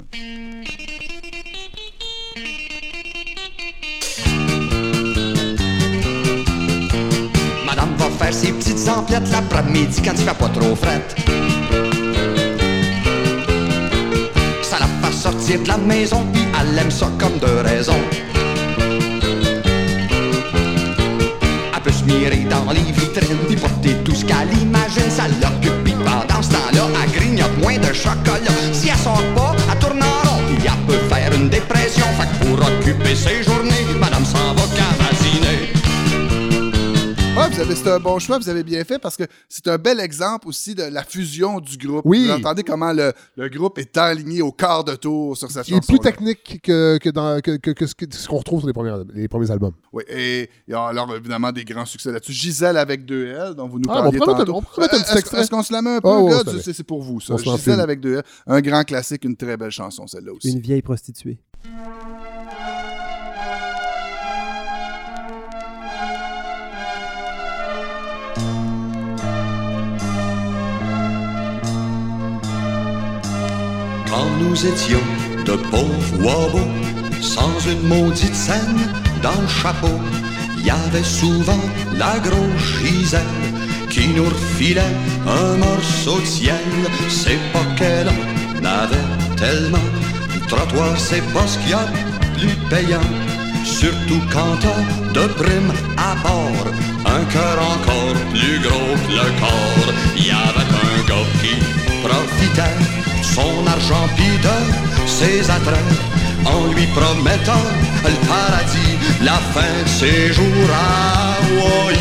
Madame 7.65 7.95
va 7.97 8.09
faire 8.09 8.33
ses 8.33 8.51
petites 8.51 8.89
emplettes 8.89 9.29
l'après-midi 9.31 10.01
quand 10.03 10.13
il 10.13 10.23
fait 10.23 10.37
pas 10.37 10.49
trop 10.49 10.75
fret. 10.75 11.60
sortir 15.21 15.61
de 15.61 15.67
la 15.67 15.77
maison, 15.77 16.25
puis 16.33 16.41
elle 16.59 16.79
aime 16.79 16.89
ça 16.89 17.07
comme 17.19 17.37
de 17.37 17.69
raison. 17.69 17.93
Elle 21.75 21.81
peut 21.83 21.91
se 21.91 22.03
mirer 22.05 22.47
dans 22.49 22.71
les 22.71 22.91
vitrines, 22.91 23.37
puis 23.47 23.55
porter 23.55 23.93
tout 24.03 24.15
ce 24.15 24.25
qu'elle 24.25 24.51
imagine, 24.59 25.11
ça 25.11 25.27
l'occupe, 25.27 25.83
puis 25.83 25.93
pendant 25.93 26.41
ce 26.41 26.49
temps-là, 26.49 26.87
elle 27.03 27.11
grignote 27.11 27.55
moins 27.61 27.77
de 27.77 27.93
chocolat. 27.93 28.57
Si 28.73 28.89
elle 28.89 28.97
sort 28.97 29.23
pas, 29.35 29.55
elle 29.71 29.77
tourne 29.77 30.01
en 30.01 30.27
rond, 30.27 30.41
puis 30.47 30.57
elle 30.65 30.85
peut 30.87 31.03
faire 31.13 31.31
une 31.35 31.49
dépression, 31.49 32.05
fait 32.19 32.29
pour 32.43 32.57
occuper 32.59 33.15
ses 33.15 33.43
jours, 33.43 33.50
vous 37.51 37.59
avez, 37.59 37.75
c'est 37.75 37.89
un 37.89 37.99
bon 37.99 38.17
choix, 38.19 38.37
vous 38.39 38.47
avez 38.49 38.63
bien 38.63 38.83
fait 38.83 38.97
parce 38.97 39.17
que 39.17 39.23
c'est 39.49 39.67
un 39.67 39.77
bel 39.77 39.99
exemple 39.99 40.47
aussi 40.47 40.73
de 40.73 40.83
la 40.83 41.03
fusion 41.03 41.59
du 41.59 41.77
groupe. 41.77 42.01
Oui. 42.05 42.25
Vous 42.25 42.31
entendez 42.31 42.63
comment 42.63 42.93
le, 42.93 43.11
le 43.35 43.49
groupe 43.49 43.77
est 43.77 43.95
aligné 43.97 44.41
au 44.41 44.51
quart 44.51 44.83
de 44.83 44.95
tour 44.95 45.35
sur 45.37 45.51
cette 45.51 45.63
Qui 45.65 45.73
est 45.73 45.75
chanson. 45.77 45.93
plus 45.93 45.99
technique 45.99 46.61
que, 46.63 46.97
que, 46.97 47.09
dans, 47.09 47.39
que, 47.41 47.57
ce 47.85 48.27
qu'on 48.27 48.37
retrouve 48.37 48.61
sur 48.61 48.67
les 48.67 48.73
premiers, 48.73 48.93
les 49.13 49.27
premiers 49.27 49.51
albums. 49.51 49.73
Oui, 49.91 50.03
et 50.07 50.49
il 50.67 50.71
y 50.71 50.73
a 50.73 50.85
alors 50.87 51.13
évidemment 51.15 51.51
des 51.51 51.65
grands 51.65 51.85
succès 51.85 52.11
là-dessus. 52.11 52.31
Gisèle 52.33 52.77
avec 52.77 53.05
deux 53.05 53.27
L, 53.27 53.53
dont 53.55 53.67
vous 53.67 53.79
nous 53.79 53.85
Ah, 53.89 53.99
on 53.99 54.03
parliez 54.03 54.19
mettre 54.19 54.29
un- 54.29 54.37
tantôt. 54.37 54.55
on 54.55 54.61
pourrait 54.61 54.81
mettre 54.83 54.95
un 54.95 54.97
Euh, 54.97 55.01
petit 55.01 55.09
est-ce- 55.11 55.19
extrait. 55.19 55.41
Est-ce 55.41 55.51
qu'on 55.51 55.63
se 55.63 55.73
la 55.73 55.81
met 55.81 55.95
un 55.95 56.01
peu, 56.01 56.07
Ah, 56.09 56.21
ouais, 56.21 56.31
gars? 56.31 56.43
on. 56.47 56.59
C'est 56.73 56.83
pour 56.83 57.01
vous, 57.01 57.19
ça. 57.19 57.33
On. 57.33 57.37
Gisèle 57.37 57.79
avec 57.81 57.99
deux 57.99 58.15
L, 58.15 58.23
un 58.47 58.61
grand 58.61 58.83
classique, 58.83 59.25
une 59.25 59.35
très 59.35 59.57
belle 59.57 59.71
chanson, 59.71 60.07
celle-là 60.07 60.31
aussi. 60.33 60.49
Une 60.51 60.59
vieille 60.61 60.81
prostituée. 60.81 61.37
Nous 74.41 74.65
étions 74.65 75.05
de 75.45 75.53
pauvres 75.71 76.13
wabos, 76.19 76.69
sans 77.21 77.53
une 77.69 77.87
maudite 77.87 78.35
scène 78.35 78.77
dans 79.21 79.41
le 79.41 79.47
chapeau, 79.47 79.99
y 80.63 80.69
avait 80.69 81.03
souvent 81.03 81.65
la 81.97 82.19
grosse 82.19 82.67
Gisèle 82.81 83.21
qui 83.89 84.07
nous 84.09 84.25
refilait 84.25 84.95
un 85.27 85.57
morceau 85.57 86.19
de 86.19 86.25
ciel. 86.25 86.69
C'est 87.09 87.41
pas 87.53 87.65
qu'elle 87.77 88.09
en 88.09 88.65
avait 88.65 89.07
tellement, 89.37 89.87
le 90.33 90.39
trottoir 90.47 90.93
c'est 90.97 91.25
pas 91.33 91.47
ce 91.47 91.57
qu'il 91.59 91.71
y 91.71 91.73
a 91.73 91.87
plus 92.37 92.55
payant. 92.69 93.09
Surtout 93.63 94.21
quand 94.33 94.55
t'as 94.61 95.19
de 95.19 95.27
primes 95.39 95.73
à 95.97 96.15
bord, 96.23 96.65
un 97.05 97.23
cœur 97.25 97.57
encore 97.75 98.17
plus 98.33 98.59
gros 98.65 98.93
que 99.05 99.11
le 99.19 99.29
corps. 99.41 99.93
Y 100.15 100.31
avait 100.31 100.71
un 100.85 100.97
gars 101.07 101.29
qui 101.41 101.55
profitait 102.03 102.90
son 103.35 103.65
argent 103.67 104.07
pis 104.17 104.37
de 104.47 104.57
ses 105.07 105.49
attraits 105.49 105.99
en 106.45 106.73
lui 106.73 106.87
promettant 106.87 107.65
le 108.03 108.27
paradis, 108.27 108.93
la 109.23 109.37
fin 109.53 109.73
de 109.83 109.89
ses 109.99 110.33
jours 110.33 110.69
à 110.73 111.35
Hawaï. 111.45 111.95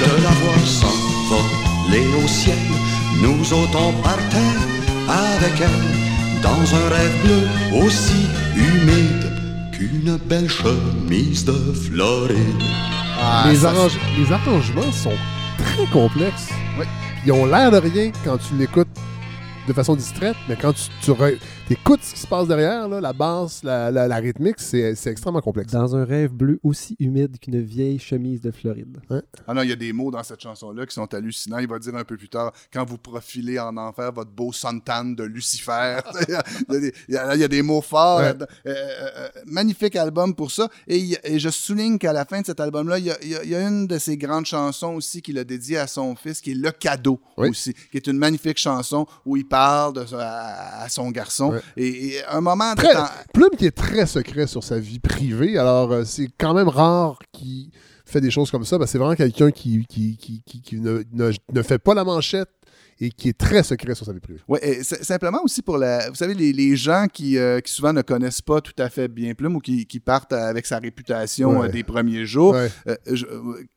De 0.00 0.22
la 0.22 0.30
voir 0.30 0.66
s'envoler 0.66 2.06
au 2.22 2.28
ciel, 2.28 2.58
nous 3.22 3.42
on 3.54 3.92
partait 4.02 4.54
avec 5.08 5.60
elle 5.60 6.40
dans 6.42 6.74
un 6.80 6.88
rêve 6.94 7.16
bleu 7.24 7.82
aussi 7.84 8.26
humide 8.56 9.26
qu'une 9.72 10.16
belle 10.26 10.48
chemise 10.50 11.44
de 11.44 11.56
Floride. 11.86 12.62
Ah, 13.20 13.44
les, 13.50 13.64
arrange- 13.64 13.98
les 14.18 14.30
arrangements 14.32 14.92
sont 14.92 15.16
très 15.58 15.86
complexes. 15.92 16.50
Ils 17.26 17.32
ont 17.32 17.46
l'air 17.46 17.70
de 17.70 17.78
rien 17.78 18.10
quand 18.24 18.36
tu 18.36 18.54
l'écoutes 18.58 18.88
de 19.66 19.72
façon 19.72 19.96
distraite, 19.96 20.36
mais 20.48 20.56
quand 20.60 20.72
tu, 20.74 20.82
tu 21.02 21.10
re- 21.12 21.38
écoutes 21.70 22.02
ce 22.02 22.14
qui 22.14 22.20
se 22.20 22.26
passe 22.26 22.46
derrière, 22.46 22.86
là, 22.88 23.00
la 23.00 23.12
basse, 23.14 23.62
la, 23.64 23.90
la- 23.90 24.06
la 24.06 24.16
rythmique, 24.16 24.56
c'est 24.58 24.94
c'est 24.94 25.10
extrêmement 25.10 25.40
complexe. 25.40 25.72
Dans 25.72 25.96
un 25.96 26.04
rêve 26.04 26.32
bleu 26.32 26.60
aussi 26.62 26.96
humide 27.00 27.38
qu'une 27.38 27.60
vieille 27.62 27.98
chemise 27.98 28.40
de 28.42 28.50
Floride. 28.50 28.98
Ah 29.48 29.54
non, 29.54 29.62
il 29.62 29.70
y 29.70 29.72
a 29.72 29.76
des 29.76 29.92
mots 29.92 30.10
dans 30.10 30.22
cette 30.22 30.40
chanson-là 30.42 30.84
qui 30.86 30.94
sont 30.94 31.12
hallucinants. 31.14 31.58
Il 31.58 31.68
va 31.68 31.78
dire 31.78 31.94
un 31.94 32.04
peu 32.04 32.16
plus 32.16 32.28
tard, 32.28 32.52
quand 32.72 32.84
vous 32.84 32.98
profilez 32.98 33.58
en 33.58 33.76
enfer 33.78 34.12
votre 34.12 34.30
beau 34.30 34.52
suntan 34.52 35.04
de 35.06 35.24
Lucifer. 35.24 35.98
il, 36.28 36.34
y 36.34 36.36
a 36.36 36.80
des, 36.80 36.92
il 37.08 37.14
y 37.14 37.16
a- 37.16 37.34
il 37.34 37.40
y 37.40 37.44
a 37.44 37.48
des 37.48 37.62
mots 37.62 37.80
forts. 37.80 38.18
Ouais. 38.18 38.34
Euh, 38.34 38.46
euh, 38.66 38.74
euh, 39.16 39.28
magnifique 39.46 39.96
album 39.96 40.34
pour 40.34 40.50
ça. 40.50 40.68
Et, 40.86 41.16
je 41.38 41.48
souligne 41.48 41.98
qu'à 41.98 42.12
la 42.12 42.24
fin 42.24 42.40
de 42.42 42.46
cet 42.46 42.60
album-là, 42.60 42.98
il 42.98 43.06
y 43.06 43.10
a, 43.10 43.16
il 43.22 43.28
y 43.30 43.34
a- 43.36 43.44
il 43.44 43.50
y 43.50 43.54
a 43.54 43.66
une 43.66 43.86
de 43.86 43.98
ses 43.98 44.16
grandes 44.18 44.44
chansons 44.46 44.94
aussi 44.94 45.22
qu'il 45.22 45.38
a 45.38 45.44
dédiée 45.44 45.78
à 45.78 45.86
son 45.86 46.14
fils, 46.16 46.40
qui 46.40 46.50
est 46.52 46.54
Le 46.54 46.70
Cadeau 46.70 47.18
aussi, 47.48 47.72
qui 47.90 47.96
est 47.96 48.06
une 48.06 48.18
magnifique 48.18 48.58
chanson 48.58 49.06
où 49.24 49.36
il 49.36 49.46
parle 49.46 49.53
de, 49.92 50.04
à, 50.16 50.82
à 50.82 50.88
son 50.88 51.10
garçon. 51.10 51.52
Ouais. 51.52 51.60
Et, 51.76 52.06
et 52.16 52.24
un 52.26 52.40
moment 52.40 52.74
Très- 52.74 52.92
temps- 52.92 53.08
Plume 53.32 53.50
qui 53.58 53.66
est 53.66 53.76
très 53.76 54.06
secret 54.06 54.46
sur 54.46 54.62
sa 54.64 54.78
vie 54.78 54.98
privée, 54.98 55.58
alors 55.58 55.92
euh, 55.92 56.04
c'est 56.04 56.28
quand 56.38 56.54
même 56.54 56.68
rare 56.68 57.18
qu'il 57.32 57.70
fait 58.04 58.20
des 58.20 58.30
choses 58.30 58.50
comme 58.50 58.64
ça. 58.64 58.78
c'est 58.86 58.98
vraiment 58.98 59.14
quelqu'un 59.14 59.50
qui, 59.50 59.84
qui, 59.88 60.16
qui, 60.16 60.42
qui- 60.44 60.60
qui 60.62 60.80
ne, 60.80 61.02
ne- 61.12 61.32
ne 61.52 61.62
fait 61.62 61.78
pas 61.78 61.94
la 61.94 62.04
manchette 62.04 62.48
et 63.00 63.10
qui 63.10 63.28
est 63.30 63.36
très 63.38 63.62
secret 63.64 63.94
sur 63.94 64.06
sa 64.06 64.12
vie 64.12 64.20
privée. 64.20 64.40
Oui, 64.46 64.58
simplement 64.82 65.40
aussi 65.42 65.62
pour 65.62 65.78
la. 65.78 66.08
Vous 66.10 66.14
savez, 66.14 66.34
les, 66.34 66.52
les 66.52 66.76
gens 66.76 67.06
qui, 67.12 67.38
euh, 67.38 67.60
qui 67.60 67.72
souvent 67.72 67.92
ne 67.92 68.02
connaissent 68.02 68.42
pas 68.42 68.60
tout 68.60 68.74
à 68.78 68.88
fait 68.88 69.08
bien 69.08 69.34
Plume 69.34 69.56
ou 69.56 69.60
qui, 69.60 69.84
qui 69.86 69.98
partent 69.98 70.32
avec 70.32 70.64
sa 70.66 70.78
réputation 70.78 71.58
Ouais. 71.58 71.68
euh, 71.68 71.72
des 71.72 71.82
premiers 71.82 72.24
jours. 72.24 72.54
Ouais. 72.54 72.70
euh, 72.86 72.94
je- 73.10 73.26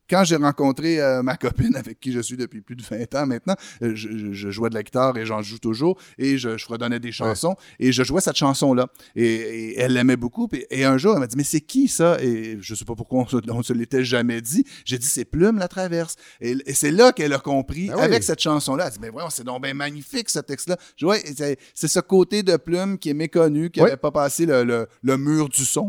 quand 0.10 0.24
j'ai 0.24 0.36
rencontré 0.38 1.00
euh, 1.02 1.22
ma 1.24 1.36
copine 1.38 1.76
avec 1.76 2.00
qui 2.00 2.12
je 2.12 2.20
suis 2.20 2.38
depuis 2.38 2.62
plus 2.62 2.76
de 2.76 2.84
20 2.84 3.14
ans 3.16 3.26
maintenant, 3.26 3.56
euh, 3.82 3.92
je, 3.96 4.10
je- 4.10 4.34
je 4.34 4.50
jouais 4.50 4.70
de 4.70 4.76
la 4.76 4.84
guitare 4.84 5.18
et 5.18 5.26
j'en 5.26 5.42
joue 5.42 5.60
toujours 5.60 5.98
et 6.18 6.38
je, 6.38 6.58
je 6.58 6.68
redonnais 6.68 7.00
des 7.00 7.12
chansons 7.12 7.56
et 7.80 7.92
je 7.92 8.04
jouais 8.04 8.22
cette 8.22 8.36
chanson-là 8.38 8.88
et, 9.16 9.24
et 9.26 9.80
elle 9.80 9.94
l'aimait 9.94 10.16
beaucoup. 10.18 10.48
Et 10.70 10.86
un 10.86 10.98
jour, 10.98 11.14
elle 11.14 11.20
m'a 11.20 11.28
dit 11.28 11.36
Mais 11.38 11.44
c'est 11.44 11.62
qui 11.62 11.88
ça? 11.88 12.18
Et 12.22 12.58
je 12.62 12.76
sais 12.76 12.86
pas 12.86 12.96
pourquoi 12.96 13.22
on 13.24 13.28
se, 13.28 13.38
on 13.50 13.64
se 13.64 13.74
l'était 13.74 14.04
jamais 14.04 14.42
dit. 14.42 14.64
J'ai 14.86 14.98
dit 14.98 15.08
C'est 15.08 15.26
Plume 15.26 15.58
la 15.58 15.68
traverse. 15.68 16.16
Et, 16.42 16.56
et 16.66 16.74
c'est 16.74 16.92
là 16.92 17.12
qu'elle 17.12 17.34
a 17.34 17.40
compris 17.40 17.90
oui. 17.94 18.02
avec 18.02 18.24
cette 18.24 18.40
chanson-là. 18.42 18.86
Elle 18.88 18.94
dit 18.94 19.00
Mais 19.02 19.10
voyons, 19.10 19.30
c'est 19.30 19.44
donc 19.44 19.62
bien 19.64 19.74
magnifique 19.74 20.30
ce 20.30 20.40
texte-là. 20.40 20.78
Ouais, 21.02 21.22
c'est, 21.36 21.58
c'est 21.74 21.88
ce 21.88 22.00
côté 22.00 22.44
de 22.44 22.56
Plume 22.58 22.98
qui 22.98 23.10
est 23.10 23.14
méconnu, 23.14 23.70
qui 23.70 23.80
Ouais. 23.82 23.88
n'avait 23.88 23.98
pas 23.98 24.12
passé 24.12 24.46
le, 24.46 24.64
le- 24.64 24.88
le 25.04 25.18
mur 25.18 25.50
du 25.50 25.66
son. 25.66 25.88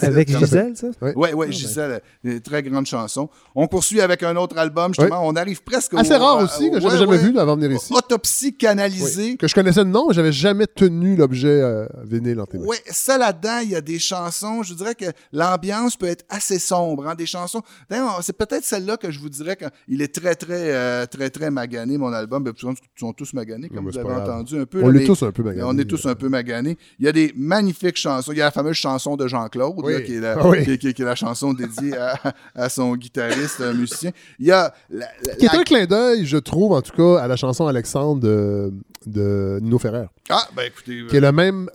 Avec 0.00 0.28
Gisèle, 0.36 0.76
ça? 0.76 0.88
Oui, 1.00 1.10
Ouais. 1.16 1.32
oui, 1.34 1.46
Ah, 1.48 1.52
Gisèle, 1.52 2.00
une 2.24 2.40
très 2.40 2.62
grande 2.62 2.86
chanson. 2.86 3.28
On 3.54 3.68
poursuit 3.68 4.00
avec 4.00 4.22
un 4.22 4.34
autre 4.36 4.56
album, 4.56 4.94
justement. 4.94 5.20
On 5.26 5.36
arrive 5.36 5.62
presque 5.62 5.92
Assez 5.94 6.14
au- 6.14 6.18
rare 6.18 6.38
à- 6.38 6.44
aussi, 6.44 6.70
que 6.70 6.76
ouais, 6.76 6.80
j'avais 6.80 6.96
jamais 6.98 7.12
ouais. 7.12 7.18
vu 7.18 7.38
avant 7.38 7.56
de 7.56 7.62
venir 7.62 7.76
ici. 7.76 7.92
Autopsie 7.92 8.56
canalisée. 8.56 9.30
Oui. 9.32 9.36
Que 9.36 9.46
je 9.46 9.54
connaissais 9.54 9.84
de 9.84 9.90
nom, 9.90 10.06
mais 10.08 10.14
j'avais 10.14 10.32
jamais 10.32 10.66
tenu 10.66 11.16
l'objet 11.16 11.60
euh, 11.60 11.86
vinyle 12.04 12.40
en 12.40 12.46
témoin. 12.46 12.66
Oui, 12.68 12.76
ça 12.86 13.18
là-dedans, 13.18 13.58
il 13.62 13.70
y 13.70 13.74
a 13.76 13.80
des 13.82 13.98
chansons, 13.98 14.62
je 14.62 14.72
dirais 14.74 14.94
que 14.94 15.04
l'ambiance 15.32 15.96
peut 15.96 16.06
être 16.06 16.24
assez 16.30 16.58
sombre. 16.58 17.06
hein, 17.08 17.14
des 17.14 17.26
chansons. 17.26 17.60
D'ailleurs, 17.90 18.20
c'est 18.22 18.36
peut-être 18.36 18.64
celle-là 18.64 18.96
que 18.96 19.10
je 19.10 19.18
vous 19.18 19.28
dirais 19.28 19.56
qu'il 19.56 20.00
est 20.00 20.14
très, 20.14 20.34
très, 20.34 20.72
euh, 20.72 21.04
très, 21.06 21.28
très 21.30 21.50
magané, 21.50 21.98
mon 21.98 22.12
album. 22.12 22.42
Ben, 22.44 22.52
ils 22.56 22.74
sont 22.98 23.12
tous 23.12 23.34
maganés, 23.34 23.68
comme 23.68 23.84
mais 23.84 23.90
vous 23.90 23.98
avez 23.98 24.14
entendu 24.14 24.60
un 24.60 24.64
peu. 24.66 24.80
On 24.82 24.94
est 24.94 25.04
tous 25.04 25.22
un 25.22 25.32
peu 25.32 25.42
maganés. 25.42 25.64
On 25.66 25.76
est 25.78 25.84
tous 25.84 26.06
un 26.06 26.14
peu 26.14 26.28
maganés. 26.28 26.78
Il 26.98 27.04
y 27.04 27.08
a 27.08 27.12
des 27.12 27.32
magnifiques 27.36 27.96
chansons. 27.98 28.32
Il 28.32 28.38
y 28.38 28.40
a 28.40 28.46
la 28.46 28.50
fameuse 28.50 28.76
chanson 28.76 29.16
de 29.16 29.26
Jean-Claude, 29.26 29.74
Ah 29.84 30.00
qui 30.00 30.14
est 30.14 30.98
la 31.04 31.14
chanson 31.14 31.52
dédiée 31.52 31.96
à, 31.96 32.14
à 32.54 32.68
son 32.68 32.94
guitariste, 32.96 33.31
musicien. 33.74 34.10
Il 34.38 34.46
y 34.46 34.50
a 34.52 34.72
la- 34.90 35.06
la- 35.26 35.34
Qui 35.36 35.46
est 35.46 35.52
la- 35.52 35.60
un 35.60 35.62
clin 35.64 35.84
d'œil, 35.86 36.26
je 36.26 36.36
trouve, 36.38 36.72
en 36.72 36.82
tout 36.82 36.92
cas, 36.96 37.22
à 37.22 37.28
la 37.28 37.36
chanson 37.36 37.66
Alexandre 37.66 38.20
de, 38.20 38.72
de 39.06 39.58
Nino 39.62 39.78
Ferrer. 39.78 40.06
Ah, 40.28 40.48
ben 40.56 40.62
écoutez. 40.66 41.04
Qui 41.08 41.16
est 41.16 41.20
le 41.20 41.32
même 41.32 41.68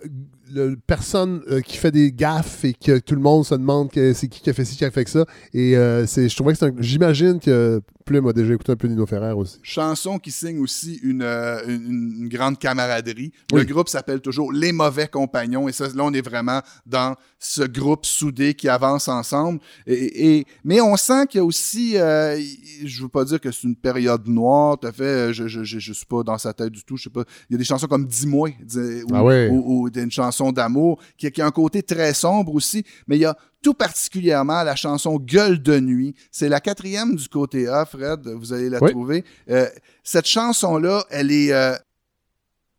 le- 0.53 0.77
personne 0.87 1.41
euh, 1.51 1.59
qui 1.59 1.75
fait 1.77 1.91
des 1.91 2.11
gaffes 2.13 2.63
et 2.63 2.73
que 2.73 2.99
tout 2.99 3.15
le 3.15 3.21
monde 3.21 3.45
se 3.45 3.53
demande 3.53 3.91
que 3.91 4.13
c'est 4.13 4.29
qui 4.29 4.39
qui 4.41 4.49
a 4.49 4.53
fait 4.53 4.63
ci, 4.63 4.77
qui 4.77 4.85
a 4.85 4.91
fait 4.91 5.03
que 5.03 5.09
ça. 5.09 5.25
Et 5.53 5.75
euh, 5.75 6.05
c'est, 6.07 6.29
je 6.29 6.35
trouvais 6.37 6.53
que 6.53 6.59
c'est 6.59 6.67
un- 6.67 6.73
J'imagine 6.79 7.39
que 7.39 7.81
Plume 8.05 8.25
a 8.27 8.31
déjà 8.31 8.53
écouté 8.53 8.71
un 8.71 8.77
peu 8.77 8.87
Nino 8.87 9.05
Ferrer 9.05 9.33
aussi. 9.33 9.59
chanson 9.61 10.17
qui 10.17 10.31
signe 10.31 10.59
aussi 10.59 11.01
une, 11.03 11.21
euh, 11.21 11.59
une, 11.67 12.15
une 12.21 12.29
grande 12.29 12.57
camaraderie. 12.57 13.33
Le 13.53 13.65
groupe 13.65 13.89
s'appelle 13.89 14.21
toujours 14.21 14.53
Les 14.53 14.71
Mauvais 14.71 15.09
Compagnons. 15.09 15.67
Et 15.67 15.73
ça, 15.73 15.87
là, 15.93 16.03
on 16.05 16.13
est 16.13 16.21
vraiment 16.21 16.61
dans 16.85 17.17
ce 17.39 17.61
groupe 17.61 18.05
soudé 18.05 18.53
qui 18.55 18.67
avance 18.67 19.07
ensemble. 19.07 19.59
Et, 19.85 20.37
et- 20.39 20.45
mais 20.63 20.81
on 20.81 20.97
sent 20.97 21.27
qu'il 21.27 21.37
y 21.37 21.41
a 21.41 21.45
aussi, 21.45 21.97
euh, 21.97 22.39
je 22.83 23.01
veux 23.03 23.09
pas 23.09 23.23
dire 23.25 23.39
que 23.39 23.51
c'est 23.51 23.63
une 23.63 23.75
période 23.75 24.27
noire, 24.27 24.79
tout 24.79 24.87
à 24.87 24.91
fait, 24.91 25.03
euh, 25.03 25.33
je, 25.33 25.47
je, 25.47 25.63
je, 25.63 25.77
je 25.79 25.93
suis 25.93 26.05
pas 26.05 26.23
dans 26.23 26.37
sa 26.37 26.53
tête 26.53 26.71
du 26.71 26.83
tout, 26.83 26.97
je 26.97 27.03
sais 27.03 27.09
pas. 27.09 27.23
Il 27.49 27.53
y 27.53 27.55
a 27.55 27.57
des 27.59 27.63
chansons 27.63 27.87
comme 27.87 28.05
Dis-moi, 28.07 28.49
dis- 28.63 29.03
ou, 29.03 29.07
Ah 29.13 29.23
ouais. 29.23 29.49
ou, 29.51 29.83
ou 29.85 29.89
une 29.93 30.11
chanson 30.11 30.51
d'amour 30.51 30.99
qui, 31.17 31.29
qui 31.31 31.41
a 31.41 31.45
un 31.45 31.51
côté 31.51 31.83
très 31.83 32.13
sombre 32.13 32.53
aussi. 32.55 32.83
Mais 33.07 33.17
il 33.17 33.21
y 33.21 33.25
a 33.25 33.37
tout 33.63 33.73
particulièrement 33.73 34.63
la 34.63 34.75
chanson 34.75 35.17
Gueule 35.17 35.61
de 35.61 35.79
nuit. 35.79 36.15
C'est 36.31 36.49
la 36.49 36.59
quatrième 36.59 37.15
du 37.15 37.27
côté 37.27 37.67
A, 37.67 37.85
Fred, 37.85 38.27
vous 38.27 38.53
allez 38.53 38.69
la 38.69 38.81
Oui. 38.81 38.91
trouver. 38.91 39.23
Euh, 39.49 39.67
cette 40.03 40.25
chanson-là, 40.27 41.05
elle 41.09 41.31
est... 41.31 41.51
euh, 41.53 41.75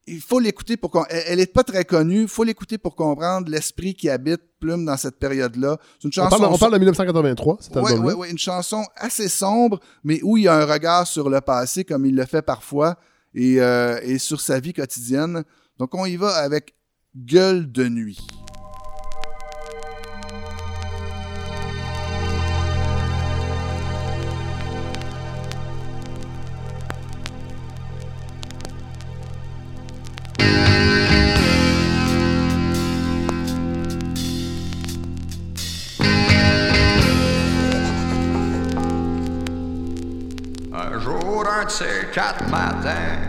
il 0.09 0.21
faut 0.21 0.39
l'écouter 0.39 0.77
pour... 0.77 0.91
com- 0.91 1.05
Elle 1.11 1.23
elle 1.29 1.41
est 1.41 1.53
pas 1.53 1.63
très 1.65 1.85
connue. 1.85 2.23
Il 2.23 2.29
faut 2.29 2.45
l'écouter 2.45 2.79
pour 2.79 2.95
comprendre 2.97 3.51
l'esprit 3.51 3.95
qui 3.95 4.09
habite 4.09 4.41
Plume 4.61 4.85
dans 4.85 4.97
cette 4.97 5.19
période-là. 5.19 5.77
C'est 6.01 6.05
une 6.09 6.11
On 6.21 6.25
chanson... 6.25 6.39
parle, 6.41 6.53
on 6.53 6.59
parle 6.59 6.73
de 6.73 6.79
1983, 6.79 7.59
cet 7.61 7.77
album-là. 7.77 8.01
ouais, 8.05 8.15
ouais, 8.15 8.31
une 8.31 8.39
chanson 8.39 8.85
assez 8.97 9.29
sombre, 9.29 9.79
mais 10.03 10.21
où 10.23 10.37
il 10.37 10.45
y 10.45 10.49
a 10.49 10.55
un 10.55 10.65
regard 10.65 11.07
sur 11.07 11.31
le 11.31 11.41
passé, 11.41 11.85
comme 11.85 12.05
il 12.07 12.17
le 12.17 12.25
fait 12.27 12.43
parfois, 12.43 12.97
et, 13.35 13.61
euh, 13.61 14.01
et 14.03 14.19
sur 14.19 14.41
sa 14.41 14.59
vie 14.59 14.73
quotidienne. 14.73 15.45
Donc, 15.79 15.95
on 15.95 16.05
y 16.07 16.17
va 16.17 16.31
avec 16.37 16.75
Gueule 17.15 17.71
de 17.71 17.89
nuit. 17.89 18.19
Ces 42.19 42.25
quatre 42.25 42.49
matins. 42.49 43.21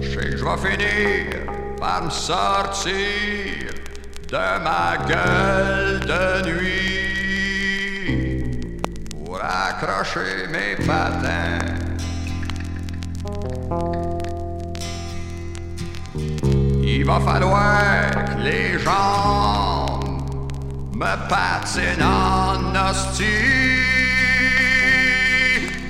Je 0.00 0.10
sais 0.10 0.30
que 0.30 0.36
je 0.36 0.44
vais 0.44 0.58
finir 0.58 1.26
par 1.78 2.04
me 2.04 2.10
sortir 2.10 2.92
de 4.28 4.58
ma 4.62 4.96
gueule 5.08 6.00
de 6.00 6.42
nuit 6.50 6.90
pour 9.24 9.40
accrocher 9.42 10.46
mes 10.50 10.76
patins. 10.84 11.58
Il 16.82 17.04
va 17.04 17.20
falloir 17.20 18.10
que 18.26 18.38
les 18.42 18.78
gens 18.78 19.79
me 21.00 21.16
patinent 21.30 22.02
en 22.02 22.90
hostie. 22.90 23.24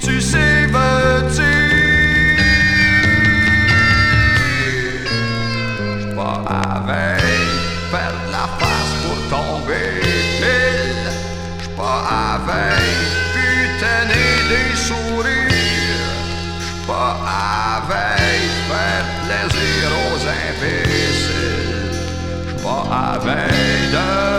Tu 0.01 0.21
sais, 0.21 0.67
veux-tu? 0.67 1.55
J'suis 5.99 6.15
pas 6.15 6.43
avec 6.77 7.23
perdre 7.91 8.27
la 8.37 8.47
face 8.59 8.95
pour 9.03 9.19
tomber 9.35 9.91
pile. 10.41 11.11
J'suis 11.59 11.75
pas 11.77 12.01
avec 12.35 12.83
butaner 13.35 14.35
des 14.53 14.73
sourires. 14.77 16.07
J'suis 16.61 16.87
pas 16.87 17.13
avec 17.79 18.49
faire 18.71 19.07
plaisir 19.25 19.87
aux 20.05 20.21
imbéciles. 20.47 21.99
J'suis 22.47 22.63
pas 22.63 22.83
avec 23.15 23.91
de 23.95 24.30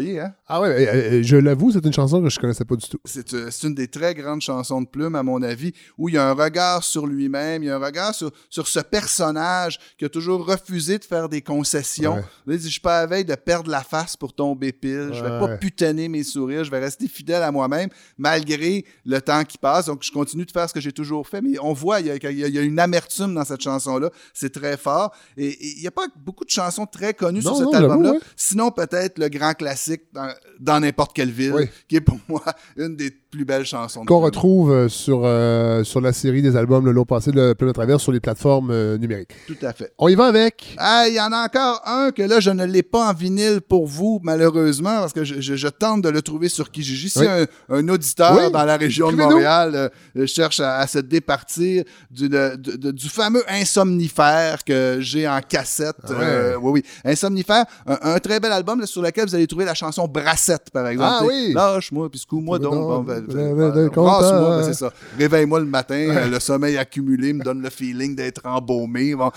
voyez, 0.00 0.20
hein? 0.20 0.34
Ah 0.46 0.60
ouais, 0.60 0.88
euh, 0.88 1.22
je 1.22 1.36
l'avoue, 1.36 1.72
c'est 1.72 1.84
une 1.84 1.92
chanson 1.92 2.22
que 2.22 2.28
je 2.28 2.38
connaissais 2.38 2.64
pas 2.64 2.76
du 2.76 2.88
tout. 2.88 2.98
C'est 3.04 3.32
euh, 3.34 3.48
c'est 3.50 3.66
une 3.66 3.74
des 3.74 3.88
très 3.88 4.14
grandes 4.14 4.40
chansons 4.40 4.80
de 4.82 4.86
Plume, 4.86 5.14
à 5.14 5.22
mon 5.22 5.42
avis, 5.42 5.72
où 5.98 6.08
il 6.08 6.14
y 6.14 6.18
a 6.18 6.28
un 6.28 6.32
regard 6.34 6.82
sur 6.84 7.06
lui-même, 7.06 7.62
il 7.62 7.66
y 7.66 7.70
a 7.70 7.76
un 7.76 7.84
regard 7.84 8.14
sur, 8.14 8.30
sur 8.50 8.68
ce 8.68 8.80
personnage 8.80 9.78
qui 9.98 10.04
a 10.04 10.08
toujours 10.08 10.46
refusé 10.46 10.98
de 10.98 11.04
faire 11.04 11.28
des 11.28 11.42
concessions. 11.42 12.16
Ouais. 12.46 12.58
Je 12.58 12.68
suis 12.68 12.80
pas 12.80 13.00
à 13.00 13.06
veille 13.06 13.24
de 13.24 13.34
perdre 13.34 13.70
la 13.70 13.82
face 13.82 14.16
pour 14.16 14.32
tomber 14.34 14.72
pile, 14.72 15.10
je 15.12 15.22
vais 15.24 15.30
Ouais. 15.30 15.40
pas 15.40 15.56
putainer 15.56 16.08
mes 16.08 16.22
sourires, 16.22 16.64
je 16.64 16.70
vais 16.70 16.78
rester 16.78 17.08
fidèle 17.08 17.42
à 17.42 17.50
moi-même, 17.50 17.88
malgré 18.16 18.84
le 19.04 19.20
temps 19.20 19.44
qui 19.44 19.58
passe. 19.58 19.86
Donc, 19.86 20.02
je 20.02 20.12
continue 20.12 20.44
de 20.44 20.50
faire 20.50 20.68
ce 20.68 20.74
que 20.74 20.80
j'ai 20.80 20.92
toujours 20.92 21.26
fait, 21.26 21.40
mais 21.40 21.58
on 21.60 21.72
voit, 21.72 22.00
il 22.00 22.06
y 22.06 22.10
a, 22.10 22.30
il 22.30 22.38
y 22.54 22.58
une 22.58 22.78
amertume 22.78 23.34
dans 23.34 23.44
cette 23.44 23.60
chanson-là, 23.62 24.10
c'est 24.34 24.52
très 24.52 24.76
fort. 24.76 25.12
Et 25.36 25.46
et 25.46 25.74
il 25.76 25.80
n'y 25.80 25.86
a 25.86 25.90
pas 25.92 26.06
beaucoup 26.16 26.44
de 26.44 26.50
chansons 26.50 26.86
très 26.86 27.14
connues 27.14 27.40
Non, 27.42 27.54
sur 27.54 27.66
cet 27.70 27.74
album-là. 27.80 28.12
ouais. 28.12 28.18
Sinon, 28.36 28.70
peut-être 28.70 29.18
le 29.18 29.28
grand 29.28 29.54
classique 29.54 29.76
dans 30.12 30.32
dans 30.58 30.80
n'importe 30.80 31.14
quelle 31.14 31.30
ville, 31.30 31.52
Oui. 31.52 31.68
qui 31.88 31.96
est 31.96 32.00
pour 32.00 32.18
moi 32.28 32.42
une 32.76 32.96
des 32.96 33.10
plus 33.30 33.44
belles 33.44 33.64
chansons. 33.64 34.02
de 34.02 34.06
Qu'on 34.06 34.20
retrouve 34.20 34.70
euh, 34.72 34.88
sur, 34.88 35.22
euh, 35.24 35.84
sur 35.84 36.00
la 36.00 36.12
série 36.12 36.42
des 36.42 36.56
albums 36.56 36.84
Le 36.84 36.92
Long 36.92 37.04
Passé 37.04 37.30
de 37.32 37.52
Plume 37.52 37.70
à 37.70 37.72
travers 37.72 38.00
sur 38.00 38.12
les 38.12 38.20
plateformes 38.20 38.70
euh, 38.70 38.96
numériques. 38.98 39.30
Tout 39.46 39.56
à 39.62 39.72
fait. 39.72 39.92
On 39.98 40.08
y 40.08 40.14
va 40.14 40.26
avec. 40.26 40.74
Ah, 40.78 41.04
il 41.08 41.14
y 41.14 41.20
en 41.20 41.32
a 41.32 41.44
encore 41.44 41.82
un 41.86 42.10
que 42.12 42.22
là, 42.22 42.40
je 42.40 42.50
ne 42.50 42.64
l'ai 42.64 42.82
pas 42.82 43.10
en 43.10 43.12
vinyle 43.14 43.60
pour 43.60 43.86
vous, 43.86 44.20
malheureusement, 44.22 45.00
parce 45.00 45.12
que 45.12 45.24
je, 45.24 45.40
je- 45.40 45.56
je 45.56 45.68
tente 45.68 46.02
de 46.02 46.08
le 46.08 46.22
trouver 46.22 46.48
sur 46.48 46.70
Kijiji. 46.70 47.08
Si 47.10 47.18
Oui. 47.20 47.26
un, 47.26 47.46
un 47.70 47.88
auditeur 47.88 48.36
Oui. 48.36 48.50
dans 48.52 48.64
la 48.64 48.76
région 48.76 49.10
de. 49.10 49.16
Montréal 49.16 49.90
euh, 50.16 50.26
cherche 50.26 50.60
à, 50.60 50.76
à 50.78 50.86
se 50.86 50.98
départir 50.98 51.84
du, 52.10 52.28
de- 52.28 52.56
de- 52.56 52.76
de- 52.76 52.90
du 52.90 53.08
fameux 53.08 53.42
insomnifère 53.48 54.64
que 54.64 54.98
j'ai 55.00 55.28
en 55.28 55.40
cassette. 55.40 55.96
Ah 56.08 56.12
ouais. 56.12 56.54
oui, 56.60 56.70
oui. 56.72 56.82
Insomnifère, 57.04 57.64
un, 57.86 57.98
un 58.14 58.18
très 58.18 58.40
bel 58.40 58.52
album 58.52 58.80
là, 58.80 58.86
sur 58.86 59.02
lequel 59.02 59.26
vous 59.26 59.34
allez 59.34 59.46
trouver 59.46 59.64
la 59.64 59.74
chanson 59.74 60.06
Brassette, 60.08 60.70
par 60.72 60.86
exemple. 60.88 61.16
Ah 61.20 61.24
oui. 61.26 61.52
Lâche-moi, 61.54 62.10
puis 62.10 62.20
secoue-moi 62.20 62.58
donc. 62.58 62.74
Non, 62.74 63.02
Brasse-moi, 63.20 64.62
c'est 64.64 64.74
ça. 64.74 64.92
Réveille-moi 65.18 65.60
le 65.60 65.66
matin, 65.66 65.94
euh, 65.94 66.28
le 66.28 66.40
sommeil 66.40 66.76
accumulé 66.76 67.32
me 67.32 67.42
donne 67.42 67.62
le 67.62 67.70
feeling 67.70 68.14
d'être 68.14 68.42
embaumé. 68.44 69.14
Bon, 69.14 69.30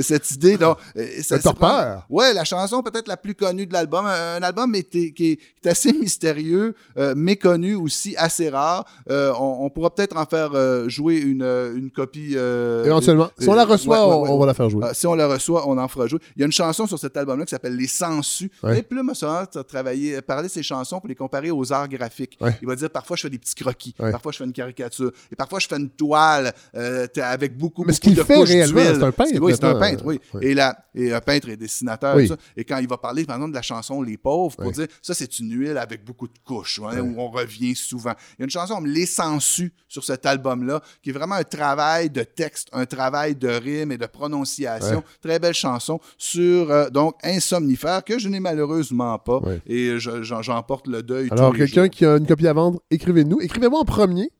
cette 0.00 0.30
idée, 0.32 0.56
donc, 0.56 0.78
euh, 0.96 1.06
ça- 1.22 1.36
c'est 1.36 1.42
torpeur. 1.42 2.06
Ouais, 2.08 2.32
la 2.32 2.44
chanson 2.44 2.82
peut-être 2.82 3.08
la 3.08 3.16
plus 3.16 3.34
connue 3.34 3.66
de 3.66 3.72
l'album. 3.72 4.06
Un, 4.06 4.42
album 4.42 4.74
qui, 4.90 5.38
est, 5.64 5.68
assez 5.68 5.92
mystérieux, 5.92 6.74
euh, 6.98 7.14
méconnu 7.16 7.74
aussi, 7.74 8.14
assez 8.16 8.48
rare. 8.50 8.84
On, 9.08 9.70
pourra 9.70 9.94
peut-être 9.94 10.16
en 10.16 10.26
faire 10.26 10.52
jouer 10.88 11.16
une, 11.16 11.90
copie. 11.94 12.34
Éventuellement. 12.34 13.30
Si 13.38 13.48
on 13.48 13.54
la 13.54 13.64
reçoit, 13.64 14.06
on- 14.06 14.34
on 14.34 14.38
va 14.38 14.46
la 14.46 14.54
faire 14.54 14.68
jouer. 14.70 14.84
Euh, 14.84 14.90
si 14.92 15.06
on 15.06 15.14
la 15.14 15.26
reçoit, 15.26 15.68
on 15.68 15.78
en 15.78 15.88
fera 15.88 16.06
jouer. 16.06 16.20
Il 16.36 16.40
y 16.40 16.42
a 16.42 16.46
une 16.46 16.52
chanson 16.52 16.86
sur 16.86 16.98
cet 16.98 17.16
album-là 17.16 17.44
qui 17.44 17.50
s'appelle 17.50 17.76
Les 17.76 17.86
Sensus. 17.86 18.50
Et 18.74 18.82
Plume 18.82 19.10
a 19.10 19.14
souvent 19.14 19.44
travaillé, 19.66 20.20
parlé 20.22 20.48
de 20.48 20.52
ses 20.52 20.62
chansons 20.62 21.00
pour 21.00 21.08
les 21.08 21.14
comparer 21.14 21.50
aux 21.50 21.72
arts 21.72 21.88
graphiques. 21.88 22.38
Il 22.62 22.68
va 22.68 22.76
dire 22.76 22.90
parfois 23.04 23.16
je 23.18 23.22
fais 23.22 23.30
des 23.30 23.38
petits 23.38 23.54
croquis, 23.54 23.94
Ouais. 23.98 24.10
parfois 24.10 24.32
je 24.32 24.38
fais 24.38 24.44
une 24.44 24.52
caricature, 24.54 25.12
et 25.30 25.36
parfois 25.36 25.58
je 25.58 25.66
fais 25.68 25.76
une 25.76 25.90
toile 25.90 26.52
euh, 26.74 27.06
avec 27.22 27.56
beaucoup, 27.58 27.84
Mais 27.84 27.92
ce 27.92 27.98
beaucoup 28.00 28.08
qu'il 28.08 28.16
de 28.16 28.22
fait 28.24 28.34
couches 28.34 28.48
réellement, 28.48 28.80
c'est 28.82 29.02
un 29.02 29.12
peintre, 29.12 29.38
Oui, 29.40 29.52
c'est 29.54 29.64
un 29.64 29.74
peintre, 29.78 30.04
oui. 30.06 30.20
Et, 30.40 30.54
la, 30.54 30.74
et 30.94 31.12
un 31.12 31.20
peintre 31.20 31.50
et 31.50 31.56
dessinateur. 31.56 32.16
Oui. 32.16 32.28
ça. 32.28 32.36
Et 32.56 32.64
quand 32.64 32.78
il 32.78 32.88
va 32.88 32.96
parler, 32.96 33.24
par 33.26 33.36
exemple, 33.36 33.52
de 33.52 33.56
la 33.56 33.62
chanson 33.62 34.00
Les 34.00 34.16
Pauvres, 34.16 34.56
pour 34.56 34.66
Oui. 34.68 34.72
dire 34.72 34.86
ça, 35.02 35.12
c'est 35.14 35.38
une 35.38 35.52
huile 35.52 35.76
avec 35.76 36.02
beaucoup 36.04 36.26
de 36.28 36.38
couches, 36.44 36.80
hein, 36.82 37.00
où 37.00 37.20
on 37.20 37.28
revient 37.30 37.74
souvent. 37.74 38.14
Il 38.38 38.40
y 38.40 38.42
a 38.42 38.44
une 38.44 38.50
chanson, 38.50 38.80
Les 38.82 39.04
Sensus, 39.06 39.70
sur 39.88 40.02
cet 40.04 40.24
album-là, 40.24 40.80
qui 41.02 41.10
est 41.10 41.12
vraiment 41.12 41.34
un 41.36 41.44
travail 41.44 42.08
de 42.10 42.22
texte, 42.22 42.68
un 42.72 42.86
travail 42.86 43.34
de 43.36 43.48
rime 43.48 43.92
et 43.92 43.98
de 43.98 44.06
prononciation. 44.06 45.02
Très 45.22 45.38
belle 45.38 45.54
chanson 45.54 46.00
sur, 46.18 46.70
euh, 46.70 46.88
donc, 46.90 47.14
Insomnifère, 47.22 48.02
que 48.04 48.18
je 48.18 48.28
n'ai 48.28 48.40
malheureusement 48.40 49.18
pas. 49.18 49.40
Et 49.66 49.98
je- 49.98 50.22
j'en 50.22 50.42
j'en 50.42 50.62
porte 50.62 50.86
le 50.88 51.02
deuil. 51.02 51.28
Alors, 51.30 51.54
quelqu'un 51.54 51.88
qui 51.88 52.04
a 52.04 52.16
une 52.16 52.26
copie 52.26 52.46
à 52.46 52.52
vendre, 52.52 52.80
écrivez-nous. 52.94 53.40
Écrivez-moi 53.40 53.80
en 53.80 53.84
premier. 53.84 54.30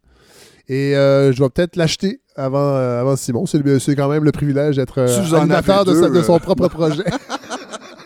Et 0.68 0.97
euh, 0.97 1.32
je 1.32 1.43
vais 1.43 1.48
peut-être 1.51 1.76
l'acheter 1.76 2.20
avant, 2.36 2.74
euh, 2.74 3.01
avant 3.01 3.16
Simon. 3.16 3.44
C'est 3.47 3.97
quand 3.97 4.09
même 4.09 4.24
le 4.24 4.32
privilège 4.32 4.76
d'être 4.76 4.98
euh, 4.98 5.35
animateur 5.36 5.85
de, 5.85 6.09
de 6.09 6.22
son 6.22 6.39
propre 6.39 6.68
projet. 6.68 7.05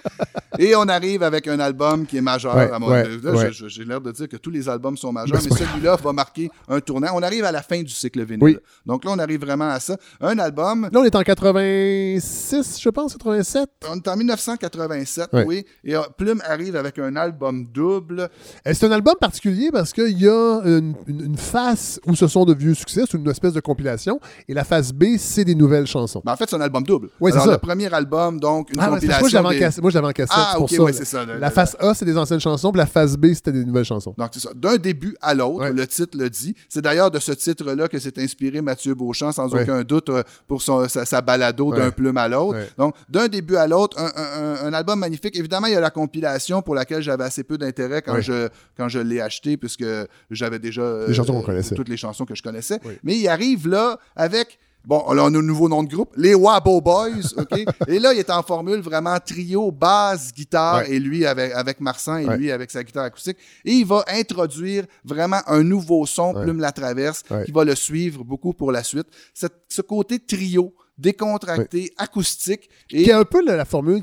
Et 0.58 0.74
on 0.74 0.82
arrive 0.88 1.22
avec 1.22 1.46
un 1.46 1.60
album 1.60 2.04
qui 2.06 2.16
est 2.16 2.20
majeur. 2.20 2.56
Ouais, 2.56 2.70
à 2.70 2.78
mon 2.78 2.88
ouais, 2.88 3.04
là, 3.22 3.50
J'ai 3.52 3.84
l'air 3.84 4.00
de 4.00 4.10
dire 4.10 4.28
que 4.28 4.36
tous 4.36 4.50
les 4.50 4.68
albums 4.68 4.96
sont 4.96 5.12
majeurs, 5.12 5.38
Ben, 5.40 5.48
mais 5.50 5.56
celui-là 5.56 5.96
va 5.96 6.12
marquer 6.12 6.50
un 6.68 6.80
tournant. 6.80 7.08
On 7.14 7.22
arrive 7.22 7.44
à 7.44 7.52
la 7.52 7.62
fin 7.62 7.80
du 7.82 7.90
cycle 7.92 8.24
vinyle. 8.24 8.42
Oui. 8.42 8.58
Donc 8.84 9.04
là, 9.04 9.12
on 9.14 9.18
arrive 9.18 9.40
vraiment 9.42 9.68
à 9.70 9.78
ça. 9.78 9.96
Un 10.20 10.38
album, 10.38 10.88
Là, 10.92 11.00
on 11.00 11.04
est 11.04 11.14
en 11.14 11.22
86, 11.22 12.78
je 12.80 12.88
pense, 12.88 13.12
87. 13.14 13.68
on 13.90 13.96
est 13.96 14.08
en 14.08 14.16
1987, 14.16 15.28
Ouais. 15.32 15.44
oui. 15.46 15.64
Et 15.84 15.94
euh, 15.96 16.02
Plume 16.16 16.42
arrive 16.46 16.76
avec 16.76 16.98
un 16.98 17.14
album 17.16 17.66
double. 17.72 18.28
Et 18.64 18.74
C'est 18.74 18.86
un 18.86 18.92
album 18.92 19.14
particulier 19.20 19.70
parce 19.72 19.92
qu'il 19.92 20.18
y 20.18 20.28
a 20.28 20.60
une, 20.64 20.94
une- 21.06 21.20
une 21.24 21.36
face 21.36 22.00
où 22.06 22.14
ce 22.14 22.26
sont 22.26 22.44
de 22.44 22.54
vieux 22.54 22.74
succès, 22.74 23.02
c'est 23.08 23.16
une 23.18 23.28
espèce 23.28 23.52
de 23.52 23.60
compilation, 23.60 24.20
et 24.48 24.54
la 24.54 24.64
face 24.64 24.92
B, 24.92 25.16
c'est 25.18 25.44
des 25.44 25.54
nouvelles 25.54 25.86
chansons. 25.86 26.22
Ben, 26.24 26.32
en 26.32 26.36
fait, 26.36 26.48
c'est 26.48 26.56
un 26.56 26.60
album 26.60 26.82
double. 26.82 27.10
Oui, 27.20 27.30
c'est 27.32 27.40
ça. 27.40 27.46
le 27.52 27.58
premier 27.58 27.92
album, 27.92 28.40
donc, 28.40 28.70
une 28.72 28.80
Ah, 28.80 28.86
que 28.86 28.94
compilation. 28.94 29.42
moi, 29.82 29.88
je 29.90 29.94
l'avais 29.94 30.05
en. 30.05 30.09
Moi, 30.09 30.12
cassette, 30.15 30.36
Ah, 30.39 30.52
pour 30.56 30.65
ok, 30.65 30.70
ça. 30.70 30.82
ouais, 30.82 30.93
c'est 30.93 31.05
ça. 31.05 31.24
Le- 31.24 31.39
La 31.39 31.48
le- 31.48 31.52
face 31.55 31.77
A, 31.81 31.93
c'est 31.94 32.05
des 32.05 32.16
anciennes 32.16 32.40
chansons, 32.40 32.70
puis 32.73 32.78
la 32.78 32.86
face 32.86 33.16
B, 33.16 33.32
c'était 33.35 33.52
des 33.52 33.65
nouvelles 33.65 33.85
chansons. 33.85 34.15
Donc, 34.16 34.31
c'est 34.32 34.40
ça. 34.40 34.51
D'un 34.55 34.77
début 34.77 35.16
à 35.20 35.35
l'autre, 35.35 35.60
Ouais. 35.60 35.73
le 35.73 35.86
titre 35.86 36.16
le 36.19 36.31
dit. 36.31 36.55
C'est 36.69 36.81
d'ailleurs 36.82 37.10
de 37.10 37.19
ce 37.19 37.32
titre-là 37.32 37.89
que 37.89 37.98
s'est 37.98 38.19
inspiré 38.23 38.60
Mathieu 38.62 38.94
Beauchamp, 38.94 39.32
sans 39.32 39.52
Ouais. 39.52 39.62
aucun 39.62 39.82
doute, 39.82 40.09
euh, 40.09 40.23
pour 40.47 40.62
son, 40.62 40.89
sa, 40.89 41.05
sa 41.05 41.20
balado 41.20 41.73
d'un 41.74 41.86
Ouais. 41.86 41.90
plume 41.90 42.16
à 42.16 42.28
l'autre. 42.28 42.59
Ouais. 42.59 42.69
Donc, 42.78 42.94
d'un 43.09 43.28
début 43.28 43.56
à 43.56 43.66
l'autre, 43.66 43.98
un, 44.01 44.06
un- 44.16 44.65
un- 44.65 44.66
un 44.69 44.73
album 44.73 44.98
magnifique. 44.98 45.36
Évidemment, 45.36 45.66
il 45.66 45.74
y 45.74 45.77
a 45.77 45.81
la 45.81 45.90
compilation 45.90 46.62
pour 46.62 46.74
laquelle 46.74 47.02
j'avais 47.02 47.24
assez 47.24 47.44
peu 47.44 47.59
d'intérêt 47.59 48.02
quand 48.02 48.15
Ouais. 48.15 48.23
je, 48.23 48.48
quand 48.77 48.89
je 48.89 48.98
l'ai 48.98 49.20
acheté, 49.20 49.56
puisque 49.56 49.85
j'avais 50.31 50.59
déjà 50.59 50.82
euh, 50.82 51.09
Les 51.09 51.15
chansons 51.15 51.32
qu'on 51.35 51.43
connaissait. 51.43 51.74
toutes 51.74 51.89
les 51.89 51.97
chansons 51.97 52.24
que 52.24 52.35
je 52.35 52.43
connaissais. 52.43 52.78
Oui. 52.85 52.94
Mais 53.02 53.16
il 53.16 53.28
arrive 53.28 53.69
là 53.69 53.98
avec. 54.16 54.59
Bon, 54.89 55.05
là, 55.12 55.24
on 55.27 55.35
a 55.35 55.39
un 55.39 55.43
nouveau 55.43 55.69
nom 55.69 55.82
de 55.82 55.89
groupe, 55.94 56.15
les 56.16 56.35
Wabo 56.35 56.81
Boys, 56.81 57.35
OK? 57.36 57.59
et 57.89 57.98
là, 57.98 58.15
il 58.15 58.19
est 58.20 58.31
en 58.31 58.43
formule 58.43 58.81
vraiment 58.81 59.19
trio, 59.20 59.70
basse, 59.70 60.32
guitare, 60.32 60.78
Ouais. 60.78 60.93
et 60.94 60.98
lui 60.98 61.27
avec, 61.27 61.52
avec 61.52 61.78
Marsan, 61.81 62.16
et 62.20 62.27
Ouais. 62.27 62.39
lui 62.39 62.51
avec 62.51 62.70
sa 62.70 62.82
guitare 62.82 63.05
acoustique. 63.05 63.36
Et 63.66 63.73
il 63.73 63.85
va 63.85 64.02
introduire 64.09 64.86
vraiment 65.05 65.40
un 65.47 65.62
nouveau 65.62 66.06
son, 66.06 66.32
Ouais. 66.35 66.43
Plume 66.43 66.60
la 66.60 66.73
Traverse, 66.73 67.23
qui 67.44 67.52
va 67.52 67.65
le 67.65 67.74
suivre 67.74 68.24
beaucoup 68.24 68.55
pour 68.55 68.73
la 68.73 68.82
suite. 68.82 69.09
Cette- 69.35 69.60
ce 69.69 69.82
côté 69.82 70.19
trio, 70.20 70.73
décontracté, 70.97 71.93
acoustique, 71.98 72.70
et 72.90 73.02
Qui 73.05 73.10
est 73.10 73.12
un 73.12 73.24
peu 73.24 73.44
la, 73.44 73.56
la 73.56 73.66
formule 73.66 74.02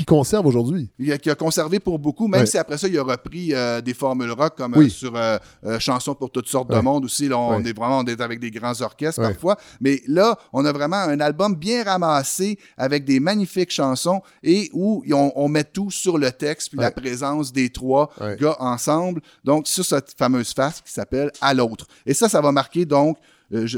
qui, 0.00 0.04
conserve 0.04 0.46
aujourd'hui. 0.46 0.90
il 0.98 1.12
a- 1.12 1.18
qui 1.18 1.30
a 1.30 1.34
conservé 1.34 1.78
pour 1.80 1.98
beaucoup, 1.98 2.26
même 2.28 2.40
Ouais. 2.40 2.46
si 2.46 2.58
après 2.58 2.78
ça, 2.78 2.88
il 2.88 2.98
a 2.98 3.02
repris 3.02 3.54
euh, 3.54 3.80
des 3.80 3.94
formules 3.94 4.30
rock 4.32 4.54
comme 4.56 4.74
Oui. 4.76 4.86
euh, 4.86 4.88
sur 4.88 5.12
euh, 5.16 5.38
Chansons 5.78 6.14
pour 6.14 6.30
toutes 6.30 6.48
sortes 6.48 6.70
de 6.70 6.78
monde 6.80 7.04
aussi. 7.04 7.28
Là, 7.28 7.38
on 7.38 7.60
Ouais. 7.60 7.68
est 7.70 7.76
vraiment 7.76 7.98
on 7.98 8.04
est 8.04 8.20
avec 8.20 8.40
des 8.40 8.50
grands 8.50 8.80
orchestres 8.80 9.20
parfois. 9.20 9.56
Mais 9.80 10.00
là, 10.06 10.36
on 10.52 10.64
a 10.64 10.72
vraiment 10.72 10.96
un 10.96 11.20
album 11.20 11.54
bien 11.54 11.84
ramassé 11.84 12.58
avec 12.76 13.04
des 13.04 13.20
magnifiques 13.20 13.70
chansons 13.72 14.20
et 14.42 14.70
où 14.72 15.02
on, 15.12 15.32
on 15.36 15.48
met 15.48 15.64
tout 15.64 15.90
sur 15.90 16.18
le 16.18 16.30
texte 16.32 16.70
puis 16.70 16.78
la 16.80 16.90
présence 16.90 17.52
des 17.52 17.70
trois 17.70 18.10
gars 18.40 18.56
ensemble. 18.60 19.20
Donc, 19.44 19.66
sur 19.66 19.84
cette 19.84 20.14
fameuse 20.18 20.52
face 20.52 20.80
qui 20.80 20.92
s'appelle 20.92 21.30
À 21.40 21.54
l'autre. 21.54 21.86
Et 22.06 22.14
ça, 22.14 22.28
ça 22.28 22.40
va 22.40 22.52
marquer 22.52 22.84
donc 22.84 23.16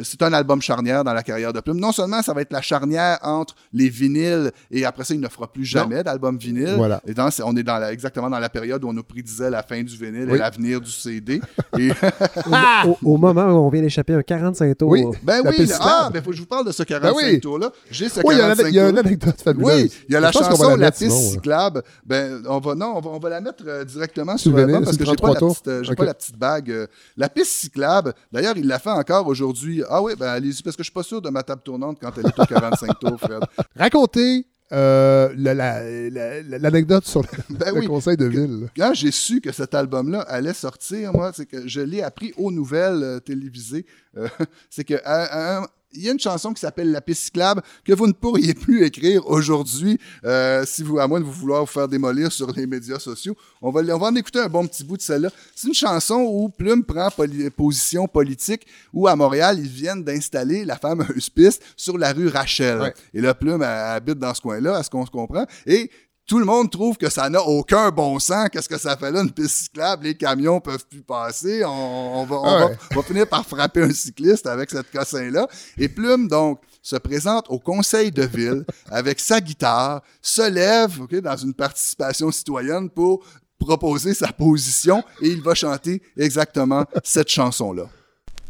c'est 0.05 0.23
un 0.23 0.32
album 0.32 0.61
charnière 0.61 1.03
dans 1.05 1.12
la 1.15 1.23
carrière 1.23 1.53
de 1.53 1.61
Plume. 1.61 1.78
Non 1.81 1.93
seulement 1.93 2.23
ça 2.23 2.32
va 2.35 2.43
être 2.43 2.53
la 2.53 2.61
charnière 2.62 3.19
entre 3.23 3.55
les 3.73 3.89
vinyles 3.89 4.51
et 4.70 4.85
après 4.85 5.05
ça, 5.05 5.15
il 5.15 5.20
ne 5.20 5.28
fera 5.28 5.51
plus 5.51 5.65
jamais 5.65 6.03
d'album 6.03 6.36
vinyle. 6.36 6.74
Voilà. 6.77 7.01
Et 7.07 7.15
dans- 7.15 7.28
on 7.44 7.57
est 7.57 7.62
dans 7.62 7.78
la- 7.78 7.93
exactement 7.93 8.28
dans 8.31 8.39
la 8.39 8.49
période 8.49 8.85
où 8.85 8.89
on 8.89 8.93
nous 8.93 9.03
prédisait 9.03 9.51
la 9.51 9.62
fin 9.62 9.82
du 9.82 9.97
vinyle 9.97 10.27
Oui. 10.28 10.35
et 10.35 10.39
l'avenir 10.39 10.81
du 10.81 10.90
CD. 10.90 11.40
Et 11.78 11.90
Au, 12.86 12.99
au 13.03 13.16
moment 13.16 13.44
où 13.47 13.66
on 13.66 13.69
vient 13.70 13.82
d'échapper 13.82 14.15
un 14.15 14.23
45 14.23 14.77
tours. 14.77 14.90
Oui. 14.90 15.05
ben 15.23 15.43
La 15.43 15.51
oui, 15.51 15.57
piste 15.57 15.73
là- 15.78 15.78
ah, 15.82 16.11
ben 16.12 16.23
faut 16.23 16.31
que 16.31 16.36
je 16.36 16.40
vous 16.43 16.47
parle 16.47 16.66
de 16.66 16.73
ce 16.73 16.82
45 16.82 17.15
Ben 17.15 17.32
oui. 17.35 17.40
tours-là. 17.40 17.70
J'ai 17.90 18.09
ce 18.09 18.20
Oui, 18.24 18.35
il 18.35 18.39
y 18.39 18.40
a 18.40 18.49
45 18.49 18.62
une- 18.66 18.69
il 18.73 18.77
y 18.77 18.81
a 18.81 18.89
une 18.89 18.99
anecdote 18.99 19.40
fabuleuse. 19.43 19.82
Oui, 19.85 19.93
il 20.09 20.12
y 20.12 20.16
a 20.16 20.20
la 20.20 20.31
Je 20.31 20.39
chanson 20.39 20.70
la 20.70 20.77
La 20.77 20.90
piste 20.90 21.03
sinon, 21.03 21.15
ouais. 21.16 21.31
cyclable. 21.32 21.82
Ben, 22.05 22.43
on 22.49 22.59
va, 22.59 22.74
non, 22.74 22.93
on 22.97 23.01
va, 23.01 23.11
on 23.11 23.19
va 23.19 23.28
la 23.31 23.40
mettre 23.40 23.62
euh, 23.66 23.85
directement 23.85 24.36
Sur 24.36 24.55
le 24.57 24.66
parce 24.85 24.97
que 24.97 25.05
j'ai 25.05 25.11
pas, 25.16 25.35
33 25.35 25.49
la 25.49 25.53
petite, 25.55 25.69
euh, 25.69 25.82
j'ai 25.82 25.93
Ok. 25.93 25.97
pas 25.97 26.05
la 26.05 26.15
petite 26.15 26.36
bague. 26.39 26.70
euh, 26.70 26.86
la 27.16 27.28
piste 27.28 27.53
cyclable, 27.53 28.12
d'ailleurs, 28.32 28.57
il 28.57 28.66
la 28.66 28.78
fait 28.78 28.90
encore 28.90 29.27
aujourd'hui. 29.28 29.61
Ah 29.89 30.02
oui, 30.02 30.12
ben 30.18 30.28
allez-y, 30.28 30.62
parce 30.62 30.76
que 30.76 30.82
je 30.82 30.89
suis 30.89 30.93
pas 30.93 31.02
sûr 31.02 31.20
de 31.22 31.30
ma 31.30 31.43
table 31.43 31.62
tournante 31.64 31.98
quand 32.01 32.12
elle 32.16 32.26
est 32.26 32.39
au 32.40 32.44
45 32.44 32.98
tours, 32.98 33.18
Fred. 33.20 33.40
Racontez 33.76 34.47
euh, 34.72 35.32
la- 35.36 35.52
la- 35.52 35.82
la- 36.10 36.43
la- 36.43 36.59
l'anecdote 36.59 37.05
sur 37.05 37.20
le, 37.22 37.28
Ben 37.56 37.74
le 37.74 37.80
oui. 37.80 37.86
conseil 37.86 38.16
de 38.16 38.24
ville. 38.24 38.68
Quand 38.74 38.94
j'ai 38.94 39.10
su 39.10 39.40
que 39.43 39.52
cet 39.52 39.74
album-là 39.74 40.20
allait 40.22 40.55
sortir, 40.55 41.12
moi, 41.12 41.30
c'est 41.34 41.44
que 41.44 41.68
je 41.68 41.80
l'ai 41.82 42.01
appris 42.02 42.32
aux 42.39 42.51
nouvelles 42.51 43.02
euh, 43.02 43.20
télévisées. 43.20 43.84
Euh, 44.16 44.28
c'est 44.70 44.84
que 44.84 44.94
à- 45.05 45.66
il 45.94 46.02
y 46.02 46.09
a 46.09 46.12
une 46.12 46.20
chanson 46.20 46.52
qui 46.52 46.60
s'appelle 46.60 46.90
La 46.90 47.01
piste 47.01 47.23
cyclable 47.24 47.62
que 47.85 47.93
vous 47.93 48.06
ne 48.06 48.12
pourriez 48.12 48.55
plus 48.55 48.85
écrire 48.85 49.27
aujourd'hui, 49.27 49.98
euh, 50.24 50.64
si 50.66 50.82
vous, 50.82 50.98
à 50.98 51.06
moins 51.06 51.20
de 51.20 51.24
vous 51.24 51.32
vouloir 51.32 51.60
vous 51.60 51.66
faire 51.70 51.89
démolir 51.89 52.31
sur 52.32 52.51
les 52.52 52.66
médias 52.66 52.98
sociaux. 52.98 53.36
On 53.60 53.70
va, 53.70 53.81
on 53.94 53.98
va 53.98 54.06
en 54.09 54.14
écouter 54.16 54.40
un 54.40 54.48
bon 54.48 54.66
petit 54.66 54.85
bout 54.85 54.97
de 54.97 55.02
celle-là. 55.02 55.31
C'est 55.55 55.69
une 55.69 55.74
chanson 55.74 56.24
où 56.28 56.48
Plume 56.48 56.85
prend 56.85 57.10
poli- 57.10 57.51
position 57.51 58.06
politique, 58.06 58.66
où 58.93 59.06
à 59.06 59.16
Montréal, 59.16 59.59
ils 59.59 59.69
viennent 59.69 60.02
d'installer 60.02 60.64
la 60.64 60.77
fameuse 60.77 61.28
piste 61.31 61.62
sur 61.77 61.98
la 61.98 62.12
rue 62.12 62.28
Rachel. 62.28 62.81
Ouais. 62.81 62.94
Et 63.14 63.20
là, 63.20 63.35
Plume 63.35 63.62
elle, 63.62 63.69
habite 63.69 64.19
dans 64.19 64.35
ce 64.35 64.40
coin-là, 64.40 64.77
à 64.77 64.82
ce 64.82 64.90
qu'on 64.90 65.06
se 65.06 65.10
comprend. 65.10 65.47
Et 65.66 65.90
tout 66.27 66.39
le 66.39 66.44
monde 66.44 66.70
trouve 66.70 66.97
que 66.97 67.11
ça 67.11 67.28
n'a 67.28 67.43
aucun 67.43 67.90
bon 67.90 68.19
sens. 68.19 68.49
Qu'est-ce 68.51 68.69
que 68.69 68.78
ça 68.78 68.97
fait 68.97 69.11
là, 69.11 69.20
une 69.23 69.31
piste 69.32 69.65
cyclable? 69.65 70.05
Les 70.05 70.15
camions 70.16 70.61
peuvent 70.61 70.86
plus 70.89 71.03
passer. 71.03 71.65
On, 71.65 72.20
on 72.20 72.24
va, 72.24 72.36
on 72.36 72.44
Ah 72.44 72.59
va- 72.66 72.70
on 72.93 72.94
va 72.97 73.03
finir 73.03 73.27
par 73.28 73.44
frapper 73.44 73.82
un 73.82 73.93
cycliste 73.93 74.47
avec 74.47 74.70
cette 74.70 74.90
cossin-là. 74.90 75.47
Et 75.77 75.89
Plume, 75.89 76.28
donc, 76.28 76.61
se 76.81 76.97
présente 76.97 77.47
au 77.49 77.59
conseil 77.59 78.11
de 78.11 78.23
ville 78.23 78.65
avec 78.90 79.20
sa 79.20 79.40
guitare, 79.40 80.03
se 80.20 80.49
lève 80.49 80.99
dans 81.23 81.36
une 81.36 81.55
participation 81.55 82.31
citoyenne 82.32 82.89
pour 82.89 83.24
proposer 83.59 84.15
sa 84.15 84.32
position 84.32 85.05
et 85.20 85.28
il 85.28 85.40
va 85.43 85.55
chanter 85.55 86.03
exactement 86.16 86.85
cette 87.05 87.28
chanson-là. 87.28 87.85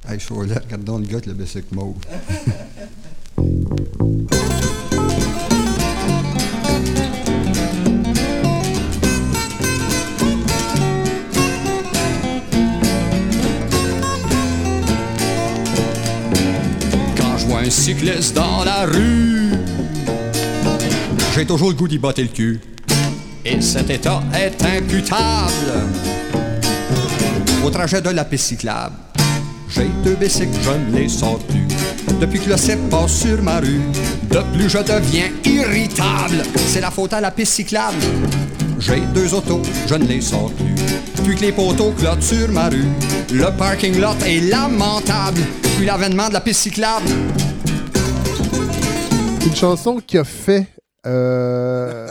Hey, 0.08 0.18
je 0.18 0.24
suis 0.24 0.46
là, 0.48 0.56
regardons 0.64 0.98
le 0.98 1.04
gars 1.04 1.14
avec 1.16 1.26
le 1.26 1.34
bicycle 1.34 1.74
mauve. 1.74 1.96
un 17.64 17.70
cycliste 17.70 18.34
dans 18.34 18.64
la 18.64 18.86
rue, 18.86 19.52
j'ai 21.34 21.46
toujours 21.46 21.68
le 21.68 21.74
goût 21.74 21.86
d'y 21.86 21.98
botter 21.98 22.22
le 22.22 22.28
cul. 22.28 22.60
Et 23.44 23.60
cet 23.60 23.88
état 23.90 24.22
est 24.34 24.64
imputable 24.64 25.86
au 27.64 27.70
trajet 27.70 28.00
de 28.00 28.10
la 28.10 28.24
piste 28.24 28.46
cyclable. 28.46 28.96
J'ai 29.68 29.88
deux 30.04 30.16
bicycles, 30.16 30.58
je 30.62 30.70
ne 30.70 30.98
les 30.98 31.08
sors 31.08 31.38
plus. 31.38 31.66
Depuis 32.20 32.40
que 32.40 32.50
le 32.50 32.56
CEP 32.56 32.78
passe 32.90 33.20
sur 33.20 33.40
ma 33.42 33.60
rue, 33.60 33.80
de 34.30 34.40
plus 34.54 34.68
je 34.68 34.78
deviens 34.78 35.30
irritable. 35.44 36.42
C'est 36.66 36.80
la 36.80 36.90
faute 36.90 37.12
à 37.12 37.20
la 37.20 37.30
piste 37.30 37.52
cyclable. 37.52 37.96
J'ai 38.80 39.02
deux 39.14 39.32
autos, 39.34 39.62
je 39.86 39.94
ne 39.94 40.04
les 40.04 40.20
sors 40.20 40.50
plus. 40.52 40.74
Depuis 41.16 41.36
que 41.36 41.40
les 41.42 41.52
poteaux 41.52 41.92
clôturent 41.92 42.50
ma 42.50 42.68
rue, 42.68 42.88
le 43.32 43.56
parking 43.56 44.00
lot 44.00 44.20
est 44.26 44.40
lamentable. 44.40 45.40
Puis 45.76 45.86
l'avènement 45.86 46.28
de 46.28 46.34
la 46.34 46.40
piste 46.40 46.62
cyclable. 46.62 47.06
Une 49.44 49.56
chanson 49.56 50.00
qui 50.06 50.18
a 50.18 50.24
fait 50.24 50.68
euh, 51.04 52.08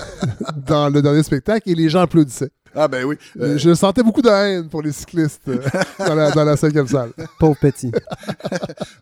dans 0.56 0.88
le 0.88 1.02
dernier 1.02 1.22
spectacle 1.22 1.68
et 1.68 1.74
les 1.74 1.90
gens 1.90 2.00
applaudissaient. 2.00 2.50
Ah 2.74 2.88
ben 2.88 3.04
oui. 3.04 3.16
Euh, 3.40 3.58
Je 3.58 3.74
sentais 3.74 4.02
beaucoup 4.02 4.22
de 4.22 4.28
haine 4.28 4.68
pour 4.68 4.82
les 4.82 4.92
cyclistes 4.92 5.42
euh, 5.48 5.58
dans, 5.98 6.14
la, 6.14 6.30
dans 6.30 6.44
la 6.44 6.56
cinquième 6.56 6.88
salle. 6.88 7.10
Pauvre 7.38 7.56
petit. 7.60 7.90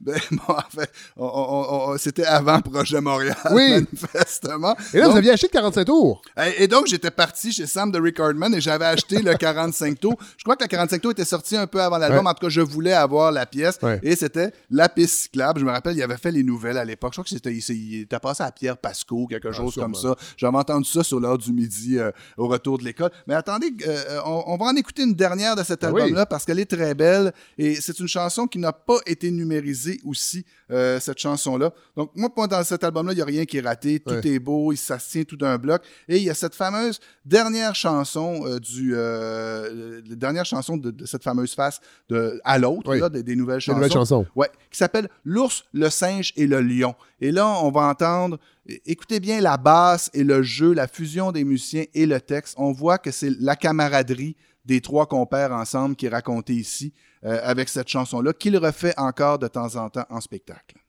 Ben, 0.01 0.19
bon, 0.31 0.55
en 0.55 0.71
fait, 0.71 0.91
on- 1.17 1.27
on- 1.27 1.91
on- 1.93 1.99
c'était 1.99 2.25
avant 2.25 2.61
Projet 2.61 3.01
Montréal, 3.01 3.37
Oui. 3.53 3.71
manifestement. 3.73 4.75
Et 4.95 4.99
là, 4.99 5.09
vous 5.09 5.17
aviez 5.17 5.31
acheté 5.33 5.49
le 5.49 5.53
45 5.53 5.85
tours. 5.85 6.23
Et 6.59 6.65
et 6.65 6.69
donc, 6.69 6.87
j'étais 6.87 7.11
parti 7.11 7.53
chez 7.53 7.67
Sam 7.67 7.91
de 7.91 8.01
Recordman 8.01 8.55
et 8.55 8.61
j'avais 8.61 8.85
acheté 8.87 9.21
le 9.23 9.35
45 9.35 9.99
tours. 10.01 10.17
Je 10.37 10.43
crois 10.45 10.57
que 10.57 10.65
le 10.65 10.69
45 10.69 11.01
tours 11.01 11.11
était 11.13 11.25
sorti 11.25 11.57
un 11.57 11.67
peu 11.67 11.81
avant 11.81 11.99
l'album. 11.99 12.25
Ouais. 12.25 12.31
En 12.31 12.35
tout 12.35 12.47
cas, 12.47 12.49
je 12.49 12.61
voulais 12.61 12.93
avoir 12.93 13.33
la 13.33 13.47
pièce. 13.47 13.79
Ouais. 13.83 13.99
Et 14.03 14.17
c'était 14.17 14.53
la 14.71 14.89
piste 14.89 15.23
cyclable. 15.23 15.61
Je 15.61 15.65
me 15.65 15.71
rappelle, 15.71 15.97
il 15.97 16.03
avait 16.03 16.17
fait 16.17 16.31
les 16.33 16.43
nouvelles 16.43 16.79
à 16.79 16.85
l'époque. 16.85 17.13
Je 17.13 17.17
crois 17.17 17.25
que 17.25 17.31
c'était, 17.31 17.53
il, 17.53 17.63
s'est- 17.63 17.75
il 17.77 18.03
était 18.03 18.19
passé 18.19 18.43
à 18.43 18.51
Pierre 18.53 18.77
Pasco, 18.79 19.27
quelque 19.27 19.53
chose 19.53 19.73
sûrement. 19.73 19.93
comme 19.93 19.95
ça. 19.95 20.17
J'avais 20.37 20.57
entendu 20.57 20.89
ça 20.89 21.03
sur 21.05 21.21
l'heure 21.21 21.39
du 21.39 21.53
midi 21.53 21.99
euh, 21.99 22.11
au 22.37 22.49
retour 22.49 22.79
de 22.79 22.85
l'école. 22.85 23.11
Mais 23.27 23.35
attendez, 23.35 23.60
euh, 23.87 24.21
on, 24.25 24.45
on 24.47 24.57
va 24.57 24.67
en 24.67 24.77
écouter 24.77 25.03
une 25.03 25.15
dernière 25.15 25.57
de 25.57 25.63
cet 25.63 25.85
Ah 25.85 25.93
oui. 25.93 26.01
album-là 26.03 26.27
parce 26.27 26.45
qu'elle 26.45 26.59
est 26.61 26.71
très 26.71 26.95
belle. 26.95 27.33
Et 27.59 27.75
c'est 27.77 27.99
une 27.99 28.09
chanson 28.09 28.47
qui 28.47 28.59
n'a 28.59 28.73
pas 28.73 28.99
été 29.07 29.31
numérisée 29.31 30.01
aussi, 30.05 30.45
euh, 30.71 30.99
cette 31.01 31.19
chanson-là. 31.19 31.73
Donc, 31.97 32.11
moi, 32.15 32.31
dans 32.47 32.63
cet 32.65 32.85
album-là, 32.85 33.13
il 33.13 33.17
n'y 33.17 33.23
a 33.23 33.27
rien 33.27 33.45
qui 33.45 33.59
est 33.59 33.61
raté. 33.61 34.01
Tout 34.01 34.27
est 34.27 34.39
beau, 34.39 34.73
il- 34.73 34.79
tient 34.79 35.25
tout 35.25 35.37
d'un 35.37 35.59
bloc. 35.59 35.83
Et 36.09 36.17
il 36.19 36.23
y 36.25 36.31
a 36.31 36.35
cette 36.35 36.55
fameuse 36.55 37.01
dernière 37.25 37.75
chanson 37.75 38.43
euh, 38.47 38.59
du 38.59 38.93
euh, 38.95 40.01
la 40.09 40.17
dernière 40.17 40.45
chanson 40.45 40.77
de, 40.77 40.91
de 40.91 41.07
cette 41.07 41.23
fameuse 41.23 41.55
face 41.55 41.81
de 42.09 42.41
à 42.45 42.59
l'autre 42.59 42.91
Oui. 42.91 43.11
des, 43.11 43.23
des 43.23 43.37
nouvelles 43.37 43.57
Des 43.59 43.61
chansons. 43.63 43.77
nouvelles 43.77 43.93
chansons. 43.93 44.27
Ouais, 44.37 44.49
qui 44.71 44.79
s'appelle 44.79 45.09
L'ours, 45.25 45.65
le 45.73 45.91
singe 45.91 46.33
et 46.37 46.47
le 46.47 46.61
lion. 46.61 46.95
Et 47.21 47.31
là, 47.33 47.47
on 47.63 47.71
va 47.71 47.83
entendre 47.83 48.39
écoutez 48.67 49.21
bien 49.21 49.41
la 49.41 49.57
basse 49.57 50.11
et 50.15 50.25
le 50.25 50.43
jeu, 50.43 50.73
la 50.73 50.87
fusion 50.87 51.33
des 51.33 51.45
musiciens 51.45 51.85
et 51.95 52.07
le 52.07 52.21
texte. 52.21 52.55
On 52.59 52.73
voit 52.73 52.99
que 52.99 53.11
c'est 53.11 53.31
la 53.41 53.57
camaraderie 53.57 54.37
des 54.65 54.81
trois 54.81 55.07
compères 55.07 55.53
ensemble 55.53 55.97
qui 55.97 56.07
est 56.07 56.11
racontée 56.11 56.55
ici 56.55 56.93
euh, 57.25 57.41
avec 57.43 57.69
cette 57.69 57.89
chanson-là, 57.89 58.33
qu'il 58.33 58.57
refait 58.57 58.95
encore 58.97 59.39
de 59.39 59.49
temps 59.49 59.77
en 59.77 59.89
temps 59.89 60.07
en 60.09 60.21
spectacle. 60.21 60.80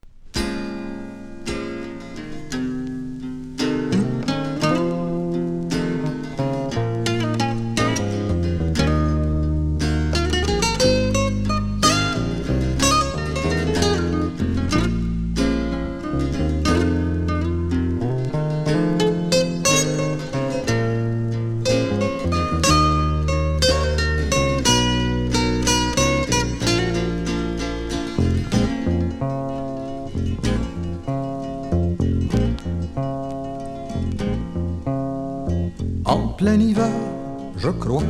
Plein 36.42 36.60
hiver, 36.60 36.90
je 37.56 37.70
crois, 37.70 38.02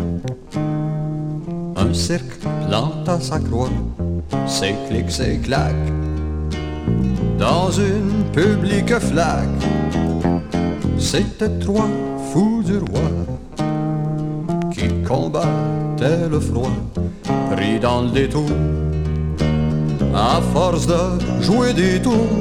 un 1.76 1.94
cirque 1.94 2.40
planta 2.66 3.20
sa 3.20 3.40
croix, 3.40 3.70
c'est 4.48 4.74
clic, 4.88 5.08
c'est 5.10 5.38
clac, 5.40 5.76
dans 7.38 7.70
une 7.72 8.24
publique 8.32 8.98
flaque. 9.00 9.64
C'était 10.98 11.60
trois 11.60 11.90
fous 12.32 12.64
du 12.64 12.78
roi 12.78 13.12
qui 14.74 14.88
combattaient 15.06 16.30
le 16.30 16.40
froid, 16.40 16.76
pris 17.52 17.80
dans 17.82 18.04
le 18.04 18.12
détour. 18.12 18.50
À 20.16 20.40
force 20.54 20.88
de 20.88 21.04
jouer 21.42 21.74
des 21.74 22.02
tours, 22.02 22.38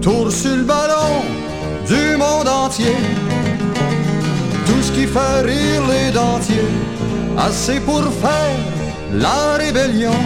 tours 0.00 0.30
sur 0.30 0.56
le 0.56 0.62
ballon 0.62 1.10
du 1.88 2.16
monde 2.16 2.48
entier 2.48 2.94
tout 4.66 4.82
ce 4.82 4.92
qui 4.92 5.06
fait 5.06 5.40
rire 5.42 5.82
les 5.88 6.10
dentiers, 6.12 6.72
assez 7.38 7.80
pour 7.80 8.02
faire 8.22 8.56
la 9.12 9.56
rébellion. 9.58 10.18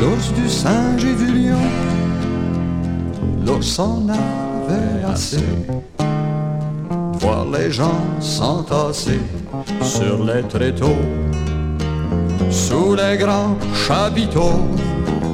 L'ours 0.00 0.32
du 0.34 0.48
singe 0.48 1.04
et 1.04 1.14
du 1.14 1.26
lion, 1.26 1.66
l'ours 3.44 3.78
en 3.78 4.08
avait 4.08 5.04
assez. 5.12 5.44
Voir 7.20 7.46
les 7.46 7.70
gens 7.70 8.00
s'entasser 8.20 9.20
sur 9.80 10.22
les 10.24 10.42
tréteaux, 10.42 11.02
sous 12.50 12.94
les 12.94 13.16
grands 13.16 13.56
chapiteaux. 13.74 14.60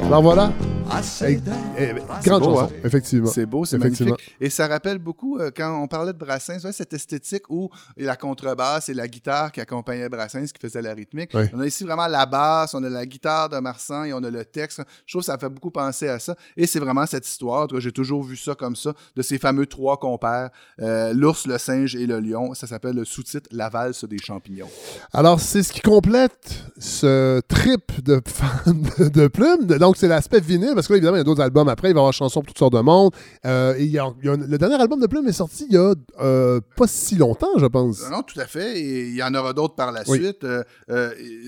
Alors 0.07 0.23
voilà. 0.23 0.51
Assez 0.91 1.39
Eh, 1.77 1.93
C'est 2.21 2.29
grande 2.29 2.43
beau, 2.43 2.53
chanson, 2.55 2.65
hein? 2.65 2.69
effectivement. 2.83 3.29
C'est 3.31 3.45
beau, 3.45 3.65
c'est 3.65 3.77
magnifique. 3.77 4.35
Et 4.39 4.49
ça 4.49 4.67
rappelle 4.67 4.99
beaucoup, 4.99 5.39
euh, 5.39 5.49
quand 5.55 5.81
on 5.81 5.87
parlait 5.87 6.13
de 6.13 6.17
Brassens, 6.17 6.63
ouais, 6.63 6.71
cette 6.71 6.93
esthétique 6.93 7.49
où 7.49 7.69
la 7.97 8.15
contrebasse 8.15 8.89
et 8.89 8.93
la 8.93 9.07
guitare 9.07 9.51
qui 9.51 9.59
accompagnaient 9.61 10.07
Brassens, 10.09 10.45
qui 10.53 10.59
faisait 10.61 10.81
la 10.81 10.93
rythmique. 10.93 11.31
Oui. 11.33 11.45
On 11.53 11.61
a 11.61 11.65
ici 11.65 11.83
vraiment 11.83 12.07
la 12.07 12.25
basse, 12.25 12.73
on 12.75 12.83
a 12.83 12.89
la 12.89 13.05
guitare 13.05 13.49
de 13.49 13.57
Marsan 13.59 14.03
et 14.05 14.13
on 14.13 14.23
a 14.23 14.29
le 14.29 14.45
texte. 14.45 14.81
Je 15.05 15.13
trouve 15.13 15.21
que 15.21 15.25
ça 15.25 15.37
fait 15.37 15.49
beaucoup 15.49 15.71
penser 15.71 16.07
à 16.09 16.19
ça. 16.19 16.35
Et 16.57 16.67
c'est 16.67 16.79
vraiment 16.79 17.05
cette 17.05 17.27
histoire, 17.27 17.67
j'ai 17.79 17.91
toujours 17.91 18.23
vu 18.23 18.35
ça 18.35 18.53
comme 18.53 18.75
ça, 18.75 18.93
de 19.15 19.21
ces 19.21 19.39
fameux 19.39 19.65
trois 19.65 19.97
compères, 19.97 20.49
euh, 20.79 21.11
l'ours, 21.13 21.47
le 21.47 21.57
singe 21.57 21.95
et 21.95 22.05
le 22.05 22.19
lion. 22.19 22.53
Ça 22.53 22.67
s'appelle 22.67 22.95
le 22.95 23.05
sous-titre 23.05 23.49
La 23.51 23.69
valse 23.69 24.03
des 24.05 24.17
champignons. 24.19 24.69
Alors, 25.11 25.39
c'est 25.39 25.63
ce 25.63 25.73
qui 25.73 25.81
complète 25.81 26.63
ce 26.77 27.39
trip 27.47 28.03
de, 28.03 28.21
de 29.09 29.27
plumes. 29.27 29.65
Donc, 29.65 29.97
c'est 29.97 30.07
l'aspect 30.07 30.39
vinyle, 30.39 30.72
parce 30.75 30.87
que 30.87 30.93
là, 30.93 30.97
évidemment, 30.97 31.17
il 31.17 31.19
y 31.19 31.21
a 31.21 31.23
d'autres 31.25 31.41
albums 31.41 31.67
après. 31.69 31.89
Il 31.89 31.93
va 31.93 31.99
y 31.99 32.01
avoir 32.01 32.13
chansons 32.13 32.41
pour 32.41 32.47
toutes 32.47 32.57
sortes 32.59 32.73
de 32.73 32.79
monde. 32.79 33.11
Euh, 33.45 33.75
et 33.77 33.83
il 33.83 33.91
y 33.91 33.99
a- 33.99 34.07
il 34.21 34.25
y 34.25 34.29
a- 34.29 34.35
le 34.35 34.57
dernier 34.57 34.75
album 34.75 34.99
de 34.99 35.07
plumes 35.07 35.27
est 35.27 35.31
sorti 35.33 35.65
il 35.69 35.75
y 35.75 35.77
a 35.77 35.93
euh, 36.21 36.59
pas 36.75 36.87
si 36.87 37.15
longtemps, 37.15 37.57
je 37.57 37.65
pense. 37.65 38.09
Non, 38.09 38.21
tout 38.23 38.39
à 38.39 38.45
fait. 38.45 38.79
Et 38.79 39.07
il 39.09 39.15
y 39.15 39.23
en 39.23 39.33
aura 39.35 39.53
d'autres 39.53 39.75
par 39.75 39.91
la 39.91 40.03
Oui. 40.07 40.19
suite. 40.19 40.43
Euh, 40.43 40.63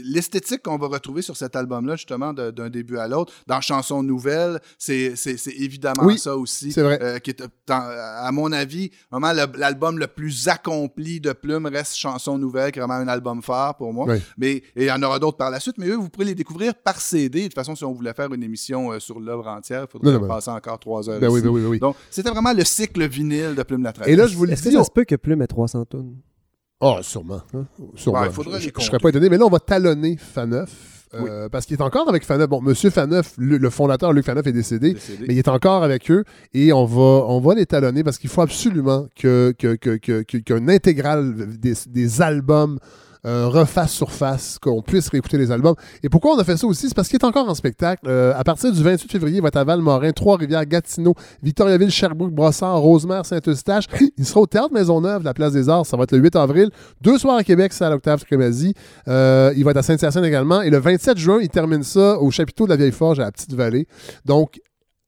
L'esthétique 0.04 0.62
qu'on 0.64 0.78
va 0.78 0.88
retrouver 0.88 1.22
sur 1.22 1.36
cet 1.38 1.56
album-là, 1.56 1.96
justement, 1.96 2.34
d'un 2.34 2.70
début 2.70 2.98
à 2.98 3.08
l'autre, 3.08 3.34
dans 3.48 3.62
Chansons 3.62 4.04
nouvelles, 4.04 4.60
c'est 4.78 5.14
évidemment 5.58 6.04
Oui, 6.06 6.18
ça 6.18 6.36
aussi. 6.38 6.72
c'est 6.72 6.82
vrai. 6.82 7.20
qui 7.24 7.32
est, 7.32 7.44
à 7.70 8.32
mon 8.32 8.52
avis, 8.52 8.92
vraiment 9.12 9.32
l'album 9.34 9.98
le 10.00 10.08
plus 10.08 10.48
accompli 10.48 11.20
de 11.20 11.32
Plume 11.34 11.66
reste 11.68 11.96
Chansons 11.96 12.38
nouvelles, 12.38 12.72
qui 12.72 12.80
est 12.80 12.82
vraiment 12.82 12.96
un 13.00 13.08
album 13.08 13.42
phare 13.42 13.76
pour 13.78 13.94
moi. 13.94 14.06
Oui. 14.08 14.18
Mais 14.38 14.52
et 14.56 14.64
il 14.76 14.86
y 14.86 14.92
en 14.92 15.02
aura 15.04 15.20
d'autres 15.20 15.38
par 15.38 15.50
la 15.52 15.60
suite. 15.60 15.76
Mais 15.78 15.88
eux, 15.88 15.96
vous 15.96 16.10
pourrez 16.10 16.26
les 16.26 16.36
découvrir 16.36 16.76
par 16.76 17.00
CD. 17.00 17.40
De 17.42 17.46
toute 17.46 17.56
façon, 17.56 17.76
si 17.76 17.84
on 17.84 17.94
voulait 17.94 18.14
faire 18.14 18.32
une 18.34 18.44
émission 18.44 18.92
euh, 18.92 19.00
sur 19.00 19.15
l'œuvre 19.20 19.48
entière, 19.48 19.86
il 19.88 19.92
faudrait 19.92 20.12
Non, 20.12 20.18
non, 20.20 20.22
mais- 20.24 20.28
passer 20.28 20.52
encore 20.52 20.80
trois 20.80 21.10
heures. 21.10 21.20
Ben 21.20 21.30
oui, 21.30 21.42
ben 21.42 21.50
oui, 21.50 21.62
ben 21.62 21.68
oui. 21.68 21.80
Donc, 21.80 21.96
c'était 22.10 22.30
vraiment 22.30 22.54
le 22.54 22.64
cycle 22.64 23.08
vinyle 23.08 23.56
de 23.56 23.64
Plume 23.64 23.84
la 23.84 23.94
Et 24.08 24.16
là, 24.16 24.28
je 24.28 24.36
vous 24.36 24.46
le 24.46 24.52
Est-ce 24.54 24.64
que 24.64 24.70
dis. 24.70 24.76
ça 24.76 24.82
on- 24.82 24.86
se 24.86 24.92
peut 24.92 25.06
que 25.06 25.16
Plume 25.16 25.42
ait 25.42 25.48
300 25.48 25.86
tonnes? 25.86 26.16
Ah, 26.82 27.00
sûrement. 27.02 27.42
hein? 27.54 27.66
Sûrement. 27.96 28.24
Il 28.26 28.32
faudrait 28.32 28.60
je, 28.60 28.68
les 28.68 28.74
je 28.78 28.84
serais 28.84 29.00
pas 29.00 29.10
étonné, 29.10 29.30
mais 29.30 29.38
là, 29.38 29.46
on 29.46 29.50
va 29.50 29.60
talonner 29.60 30.18
Faneuf. 30.18 30.92
euh, 31.14 31.48
Parce 31.48 31.66
qu'il 31.66 31.78
est 31.78 31.82
encore 31.82 32.10
avec 32.10 32.26
Faneuf. 32.26 32.50
Bon, 32.50 32.62
Monsieur 32.62 32.90
Faneuf, 32.90 33.36
le, 33.38 33.58
le 33.58 33.70
fondateur 33.70 34.12
Luc 34.12 34.26
Faneuf 34.26 34.46
est 34.48 34.52
décédé, 34.52 34.94
Décédé. 34.96 35.26
mais 35.28 35.34
il 35.36 35.38
est 35.38 35.48
encore 35.48 35.82
avec 35.84 36.12
eux 36.12 36.26
et 36.54 36.74
on 36.74 36.84
va, 36.84 37.26
on 37.28 37.40
va 37.40 37.54
les 37.56 37.66
talonner 37.66 38.04
parce 38.04 38.18
qu'il 38.18 38.30
faut 38.30 38.42
absolument 38.42 39.08
que, 39.16 39.54
que, 39.58 39.76
que, 39.76 39.96
que- 39.96 40.24
que- 40.24 40.38
qu'un 40.40 40.68
intégral 40.68 41.58
des, 41.58 41.74
des 41.88 42.22
albums 42.22 42.80
refasse 43.26 43.92
surface, 43.92 44.60
qu'on 44.60 44.82
puisse 44.82 45.10
réécouter 45.10 45.38
les 45.38 45.52
albums. 45.52 45.76
Et 46.04 46.10
pourquoi 46.10 46.36
on 46.36 46.38
a 46.38 46.44
fait 46.44 46.58
ça 46.58 46.68
aussi? 46.68 46.88
C'est 46.88 46.96
parce 46.96 47.08
qu'il 47.08 47.18
est 47.18 47.26
encore 47.26 47.50
en 47.50 47.56
spectacle. 47.56 48.04
Euh, 48.08 48.34
à 48.36 48.44
partir 48.44 48.72
du 48.72 48.84
28 48.84 49.12
février, 49.12 49.38
il 49.38 49.42
va 49.42 49.48
être 49.48 49.58
à 49.58 49.64
Val-Morin, 49.64 50.12
Trois-Rivières, 50.12 50.66
Gatineau, 50.66 51.16
Victoriaville, 51.42 51.90
Sherbrooke, 51.90 52.32
Brossard, 52.34 52.80
Rosemère, 52.80 53.26
Saint-Eustache. 53.26 53.86
Il 54.18 54.26
sera 54.26 54.42
au 54.42 54.46
Théâtre 54.46 54.74
Maisonneuve, 54.74 55.24
la 55.24 55.34
Place 55.34 55.54
des 55.54 55.70
Arts. 55.70 55.86
Ça 55.86 55.98
va 55.98 56.04
être 56.04 56.12
le 56.12 56.20
8 56.20 56.36
avril. 56.36 56.70
Deux 57.02 57.18
soirs 57.18 57.38
à 57.38 57.44
Québec, 57.44 57.74
c'est 57.74 57.84
à 57.84 57.90
l'Octave 57.90 58.24
Crémazie. 58.24 58.74
Euh, 59.08 59.54
il 59.56 59.64
va 59.64 59.72
être 59.72 59.78
à 59.78 59.84
Saint-Hyacinthe 59.84 60.26
également. 60.26 60.62
Et 60.62 60.70
le 60.70 60.78
27 60.78 61.18
juin, 61.18 61.40
il 61.42 61.50
termine 61.50 61.84
ça 61.84 62.20
au 62.20 62.32
chapiteau 62.32 62.66
de 62.66 62.70
la 62.70 62.76
Vieille 62.76 62.92
Forge 62.92 63.20
à 63.20 63.24
la 63.24 63.32
Petite-Vallée. 63.32 63.88
Donc, 64.26 64.60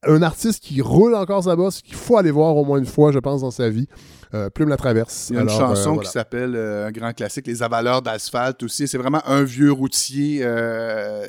un 0.04 0.22
artiste 0.22 0.64
qui 0.64 0.82
roule 0.82 1.16
encore 1.16 1.44
sa 1.44 1.56
bosse, 1.56 1.82
qu'il 1.82 1.96
faut 1.96 2.18
aller 2.18 2.32
voir 2.32 2.56
au 2.56 2.66
moins 2.66 2.78
une 2.78 2.86
fois, 2.86 3.12
je 3.12 3.20
pense, 3.20 3.42
dans 3.42 3.52
sa 3.52 3.70
vie. 3.70 3.88
Euh, 4.34 4.50
Plume 4.50 4.70
la 4.70 4.78
traverse. 4.78 5.28
Il 5.30 5.36
y 5.36 5.40
a 5.40 5.42
une 5.42 5.50
Alors, 5.50 5.70
chanson 5.70 5.90
euh, 5.90 5.94
voilà. 5.94 6.08
qui 6.08 6.12
s'appelle 6.12 6.54
euh, 6.56 6.88
un 6.88 6.92
grand 6.92 7.14
classique, 7.14 7.48
Les 7.48 7.64
avaleurs 7.64 8.02
d'asphalte 8.02 8.62
aussi. 8.64 8.88
C'est 8.88 8.98
vraiment 8.98 9.22
un 9.26 9.44
vieux 9.44 9.72
routier. 9.72 10.46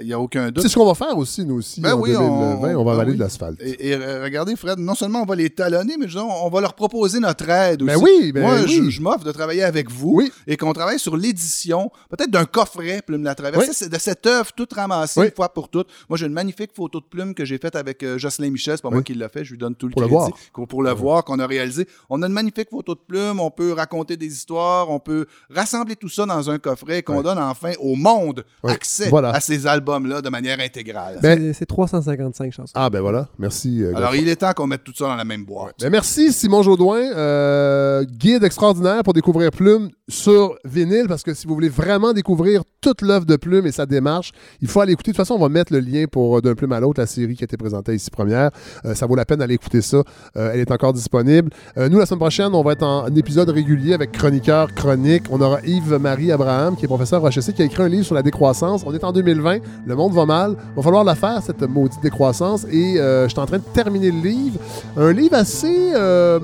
Il 0.01 0.07
n'y 0.07 0.13
a 0.13 0.19
aucun 0.21 0.51
doute. 0.51 0.63
C'est 0.63 0.69
ce 0.69 0.75
qu'on 0.77 0.87
va 0.87 0.95
faire 0.95 1.17
aussi, 1.17 1.45
nous 1.45 1.57
aussi, 1.57 1.81
Ben 1.81 1.95
en 1.95 2.01
oui, 2.01 2.13
2020. 2.13 2.29
On, 2.29 2.85
va 2.85 2.85
ben 2.85 2.91
avaler 2.91 3.11
oui. 3.13 3.17
de 3.17 3.23
l'asphalte. 3.23 3.61
Et, 3.61 3.89
et, 3.91 3.97
regardez, 3.97 4.57
Fred, 4.57 4.79
non 4.79 4.95
seulement 4.95 5.23
on 5.23 5.27
va 5.27 5.37
les 5.37 5.51
talonner, 5.51 5.97
mais 5.99 6.07
disons, 6.07 6.29
on 6.29 6.49
va 6.49 6.61
leur 6.61 6.75
proposer 6.75 7.21
notre 7.21 7.49
aide 7.49 7.83
aussi. 7.83 7.93
Ben 7.95 8.01
oui, 8.03 8.33
ben 8.33 8.43
Moi, 8.43 8.55
oui. 8.67 8.83
je, 8.87 8.91
je 8.91 9.01
m'offre 9.01 9.25
de 9.25 9.33
travailler 9.33 9.63
avec 9.63 9.91
vous 9.91 10.23
et 10.47 10.57
qu'on 10.57 10.73
travaille 10.73 10.99
sur 10.99 11.17
l'édition, 11.17 11.91
peut-être 12.11 12.31
d'un 12.31 12.45
coffret 12.45 13.03
Plume 13.07 13.23
la 13.23 13.35
c'est 13.73 13.89
de 13.89 13.99
cette 13.99 14.27
œuvre 14.27 14.53
toute 14.53 14.73
ramassée 14.73 15.25
une 15.27 15.31
fois 15.35 15.49
pour 15.53 15.69
toutes. 15.69 15.89
Moi, 16.09 16.19
j'ai 16.19 16.27
une 16.27 16.33
magnifique 16.33 16.71
photo 16.75 17.01
de 17.01 17.05
Plume 17.05 17.35
que 17.35 17.45
j'ai 17.45 17.59
faite 17.59 17.77
avec 17.77 18.05
Jocelyn 18.17 18.51
Michel, 18.51 18.77
c'est 18.77 18.83
pas 18.83 18.91
moi 18.91 19.03
qui 19.03 19.15
l'a 19.15 19.29
fait, 19.29 19.45
je 19.45 19.53
lui 19.53 19.59
donne 19.59 19.75
tout 19.75 19.87
le 19.87 19.93
Pour 19.93 20.03
le 20.03 20.09
crédit. 20.09 20.17
voir. 20.17 20.31
Pour, 20.53 20.67
pour 20.69 20.83
le 20.83 20.91
voir, 20.93 21.25
qu'on 21.25 21.39
a 21.39 21.47
réalisé. 21.47 21.87
On 22.11 22.23
a 22.23 22.27
une 22.27 22.33
magnifique 22.33 22.71
photo 22.71 22.88
de 22.95 23.01
Plume, 23.07 23.41
on 23.41 23.51
peut 23.51 23.73
raconter 23.73 24.17
des 24.17 24.27
histoires, 24.27 24.91
on 24.91 24.99
peut 25.01 25.27
rassembler 25.55 25.97
tout 25.97 26.09
ça 26.09 26.27
dans 26.27 26.51
un 26.51 26.59
coffret 26.59 27.03
qu'on 27.03 27.23
donne 27.23 27.39
enfin 27.39 27.73
au 27.81 27.95
monde 27.95 28.45
accès 28.65 29.09
Voilà. 29.09 29.31
à 29.31 29.41
ces 29.41 29.67
albums-là 29.67 30.21
de 30.23 30.29
manière 30.29 30.59
intégrale. 30.61 31.19
Ben- 31.23 31.39
C'est- 31.39 31.53
C'est 31.61 31.67
355 31.67 32.53
chansons. 32.53 32.73
Ah, 32.75 32.91
ben 32.91 33.01
voilà. 33.01 33.29
Merci. 33.39 33.83
euh, 33.83 33.95
Alors, 33.97 34.15
il 34.15 34.29
est 34.29 34.37
temps 34.37 34.53
qu'on 34.53 34.67
mette 34.67 34.85
tout 34.85 34.93
ça 34.95 35.07
dans 35.07 35.17
la 35.17 35.25
même 35.25 35.45
boîte. 35.45 35.75
Ben, 35.81 35.91
merci 35.91 36.33
Simon 36.33 36.63
Jaudoin, 36.63 37.01
euh, 37.17 38.05
guide 38.05 38.45
extraordinaire 38.45 39.03
pour 39.03 39.13
découvrir 39.13 39.51
Plume 39.51 39.91
sur 40.09 40.57
vinyle, 40.65 41.07
parce 41.09 41.23
que 41.23 41.35
si 41.35 41.47
vous 41.47 41.55
voulez 41.55 41.69
vraiment 41.69 42.13
découvrir 42.13 42.63
toute 42.81 43.03
l'œuvre 43.03 43.27
de 43.27 43.37
Plume 43.37 43.67
et 43.67 43.73
sa 43.73 43.87
démarche, 43.87 44.33
il 44.61 44.69
faut 44.69 44.81
aller 44.81 44.93
écouter. 44.93 45.11
De 45.13 45.17
toute 45.17 45.25
façon, 45.27 45.35
on 45.35 45.39
va 45.43 45.49
mettre 45.49 45.73
le 45.73 45.81
lien 45.81 46.05
pour 46.11 46.39
euh, 46.39 46.41
D'un 46.41 46.55
Plume 46.55 46.73
à 46.73 46.81
l'autre, 46.81 47.01
la 47.01 47.07
série 47.07 47.35
qui 47.37 47.43
a 47.45 47.47
été 47.47 47.57
présentée 47.57 47.95
ici 47.95 48.11
première. 48.11 48.51
Euh, 48.85 48.95
ça 48.95 49.07
vaut 49.07 49.17
la 49.17 49.25
peine 49.25 49.39
d'aller 49.39 49.55
écouter 49.55 49.83
ça. 49.83 49.99
Euh, 50.37 50.51
elle 50.53 50.61
est 50.61 50.71
encore 50.71 50.93
disponible. 50.93 51.51
Euh, 51.77 51.89
nous, 51.89 51.99
la 51.99 52.07
semaine 52.07 52.21
prochaine, 52.21 52.55
on 52.55 52.63
va 52.63 52.73
être 52.73 52.78
en, 52.83 53.07
épisode 53.15 53.49
régulier 53.51 53.95
avec 53.95 54.13
chroniqueur 54.13 54.73
chronique. 54.75 55.25
On 55.31 55.41
aura 55.41 55.61
Yves-Marie 55.65 56.33
Abraham, 56.33 56.77
qui 56.77 56.85
est 56.85 56.89
professeur 56.89 57.25
à 57.25 57.31
qui 57.31 57.63
a 57.63 57.65
écrit 57.65 57.83
un 57.83 57.89
livre 57.89 58.05
sur 58.05 58.15
la 58.15 58.23
décroissance. 58.23 58.83
On 58.87 58.93
est 58.93 59.05
en 59.05 59.13
2020, 59.13 59.59
le 59.87 59.97
monde 59.97 60.13
va 60.13 60.27
mal. 60.27 60.57
Il 60.73 60.77
va 60.77 60.83
falloir 60.83 61.05
la 61.05 61.15
faire, 61.15 61.43
cette 61.43 61.63
maudite 61.63 62.01
décroissance. 62.03 62.67
Et 62.71 62.99
euh, 62.99 63.25
je 63.25 63.31
suis 63.31 63.41
en 63.41 63.47
train 63.47 63.59
de 63.59 63.65
terminer 63.73 64.11
le 64.11 64.21
livre. 64.21 64.61
Un 64.97 65.13
livre 65.13 65.35
assez 65.35 65.93
euh, 65.95 66.39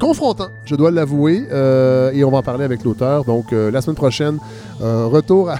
confrontant, 0.00 0.48
je 0.64 0.74
dois 0.74 0.90
l'avouer. 0.90 1.46
Euh, 1.50 2.12
et 2.12 2.24
on 2.24 2.30
va 2.30 2.38
en 2.38 2.42
parler 2.42 2.64
avec 2.64 2.84
l'auteur. 2.84 3.24
Donc, 3.24 3.52
la 3.52 3.80
semaine 3.80 3.96
prochaine, 3.96 4.38
retour 4.80 5.50
à 5.50 5.56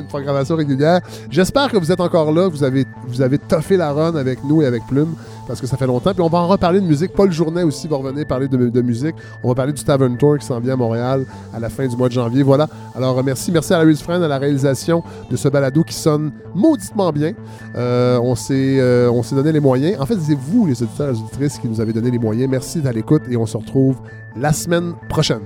une 0.00 0.06
programmation 0.06 0.56
régulière. 0.56 1.00
J'espère 1.30 1.70
que 1.70 1.76
vous 1.76 1.90
êtes 1.92 2.00
encore 2.00 2.32
là, 2.32 2.48
vous 2.48 2.64
avez, 2.64 2.84
vous 3.06 3.22
avez 3.22 3.38
toffé 3.38 3.76
la 3.76 3.92
run 3.92 4.14
avec 4.16 4.44
nous 4.44 4.62
et 4.62 4.66
avec 4.66 4.86
Plume, 4.86 5.14
parce 5.46 5.60
que 5.60 5.66
ça 5.66 5.76
fait 5.76 5.86
longtemps. 5.86 6.12
Puis 6.12 6.22
on 6.22 6.28
va 6.28 6.38
en 6.38 6.48
reparler 6.48 6.80
de 6.80 6.86
musique. 6.86 7.12
Paul 7.12 7.30
Journet 7.32 7.62
aussi 7.62 7.88
va 7.88 7.96
revenir 7.96 8.26
parler 8.26 8.48
de, 8.48 8.80
musique. 8.82 9.14
On 9.42 9.48
va 9.48 9.54
parler 9.54 9.72
du 9.72 9.82
Tavern 9.82 10.16
Tour 10.16 10.38
qui 10.38 10.46
s'en 10.46 10.60
vient 10.60 10.74
à 10.74 10.76
Montréal 10.76 11.24
à 11.54 11.60
la 11.60 11.68
fin 11.68 11.86
du 11.86 11.96
mois 11.96 12.08
de 12.08 12.12
janvier. 12.12 12.42
Voilà. 12.42 12.68
Alors 12.94 13.18
euh, 13.18 13.22
merci. 13.24 13.50
Merci 13.52 13.74
à 13.74 13.78
Larry 13.78 13.96
Friend 13.96 14.22
à 14.22 14.28
la 14.28 14.38
réalisation 14.38 15.02
de 15.30 15.36
ce 15.36 15.48
balado 15.48 15.82
qui 15.82 15.94
sonne 15.94 16.30
mauditement 16.54 17.12
bien. 17.12 17.32
Euh, 17.76 18.18
on 18.22 18.34
s'est 18.34 18.78
euh, 18.78 19.10
on 19.10 19.22
s'est 19.22 19.34
donné 19.34 19.52
les 19.52 19.60
moyens. 19.60 20.00
En 20.00 20.06
fait, 20.06 20.16
c'est 20.20 20.36
vous, 20.38 20.66
les 20.66 20.82
auditeurs 20.82 21.08
et 21.08 21.12
les 21.12 21.18
auditrices, 21.18 21.58
qui 21.58 21.68
nous 21.68 21.80
avez 21.80 21.92
donné 21.92 22.10
les 22.10 22.18
moyens. 22.18 22.48
Merci 22.50 22.80
d'à 22.80 22.92
l'écoute 22.92 23.22
et 23.30 23.36
on 23.36 23.46
se 23.46 23.56
retrouve 23.56 23.96
la 24.36 24.52
semaine 24.52 24.94
prochaine. 25.08 25.40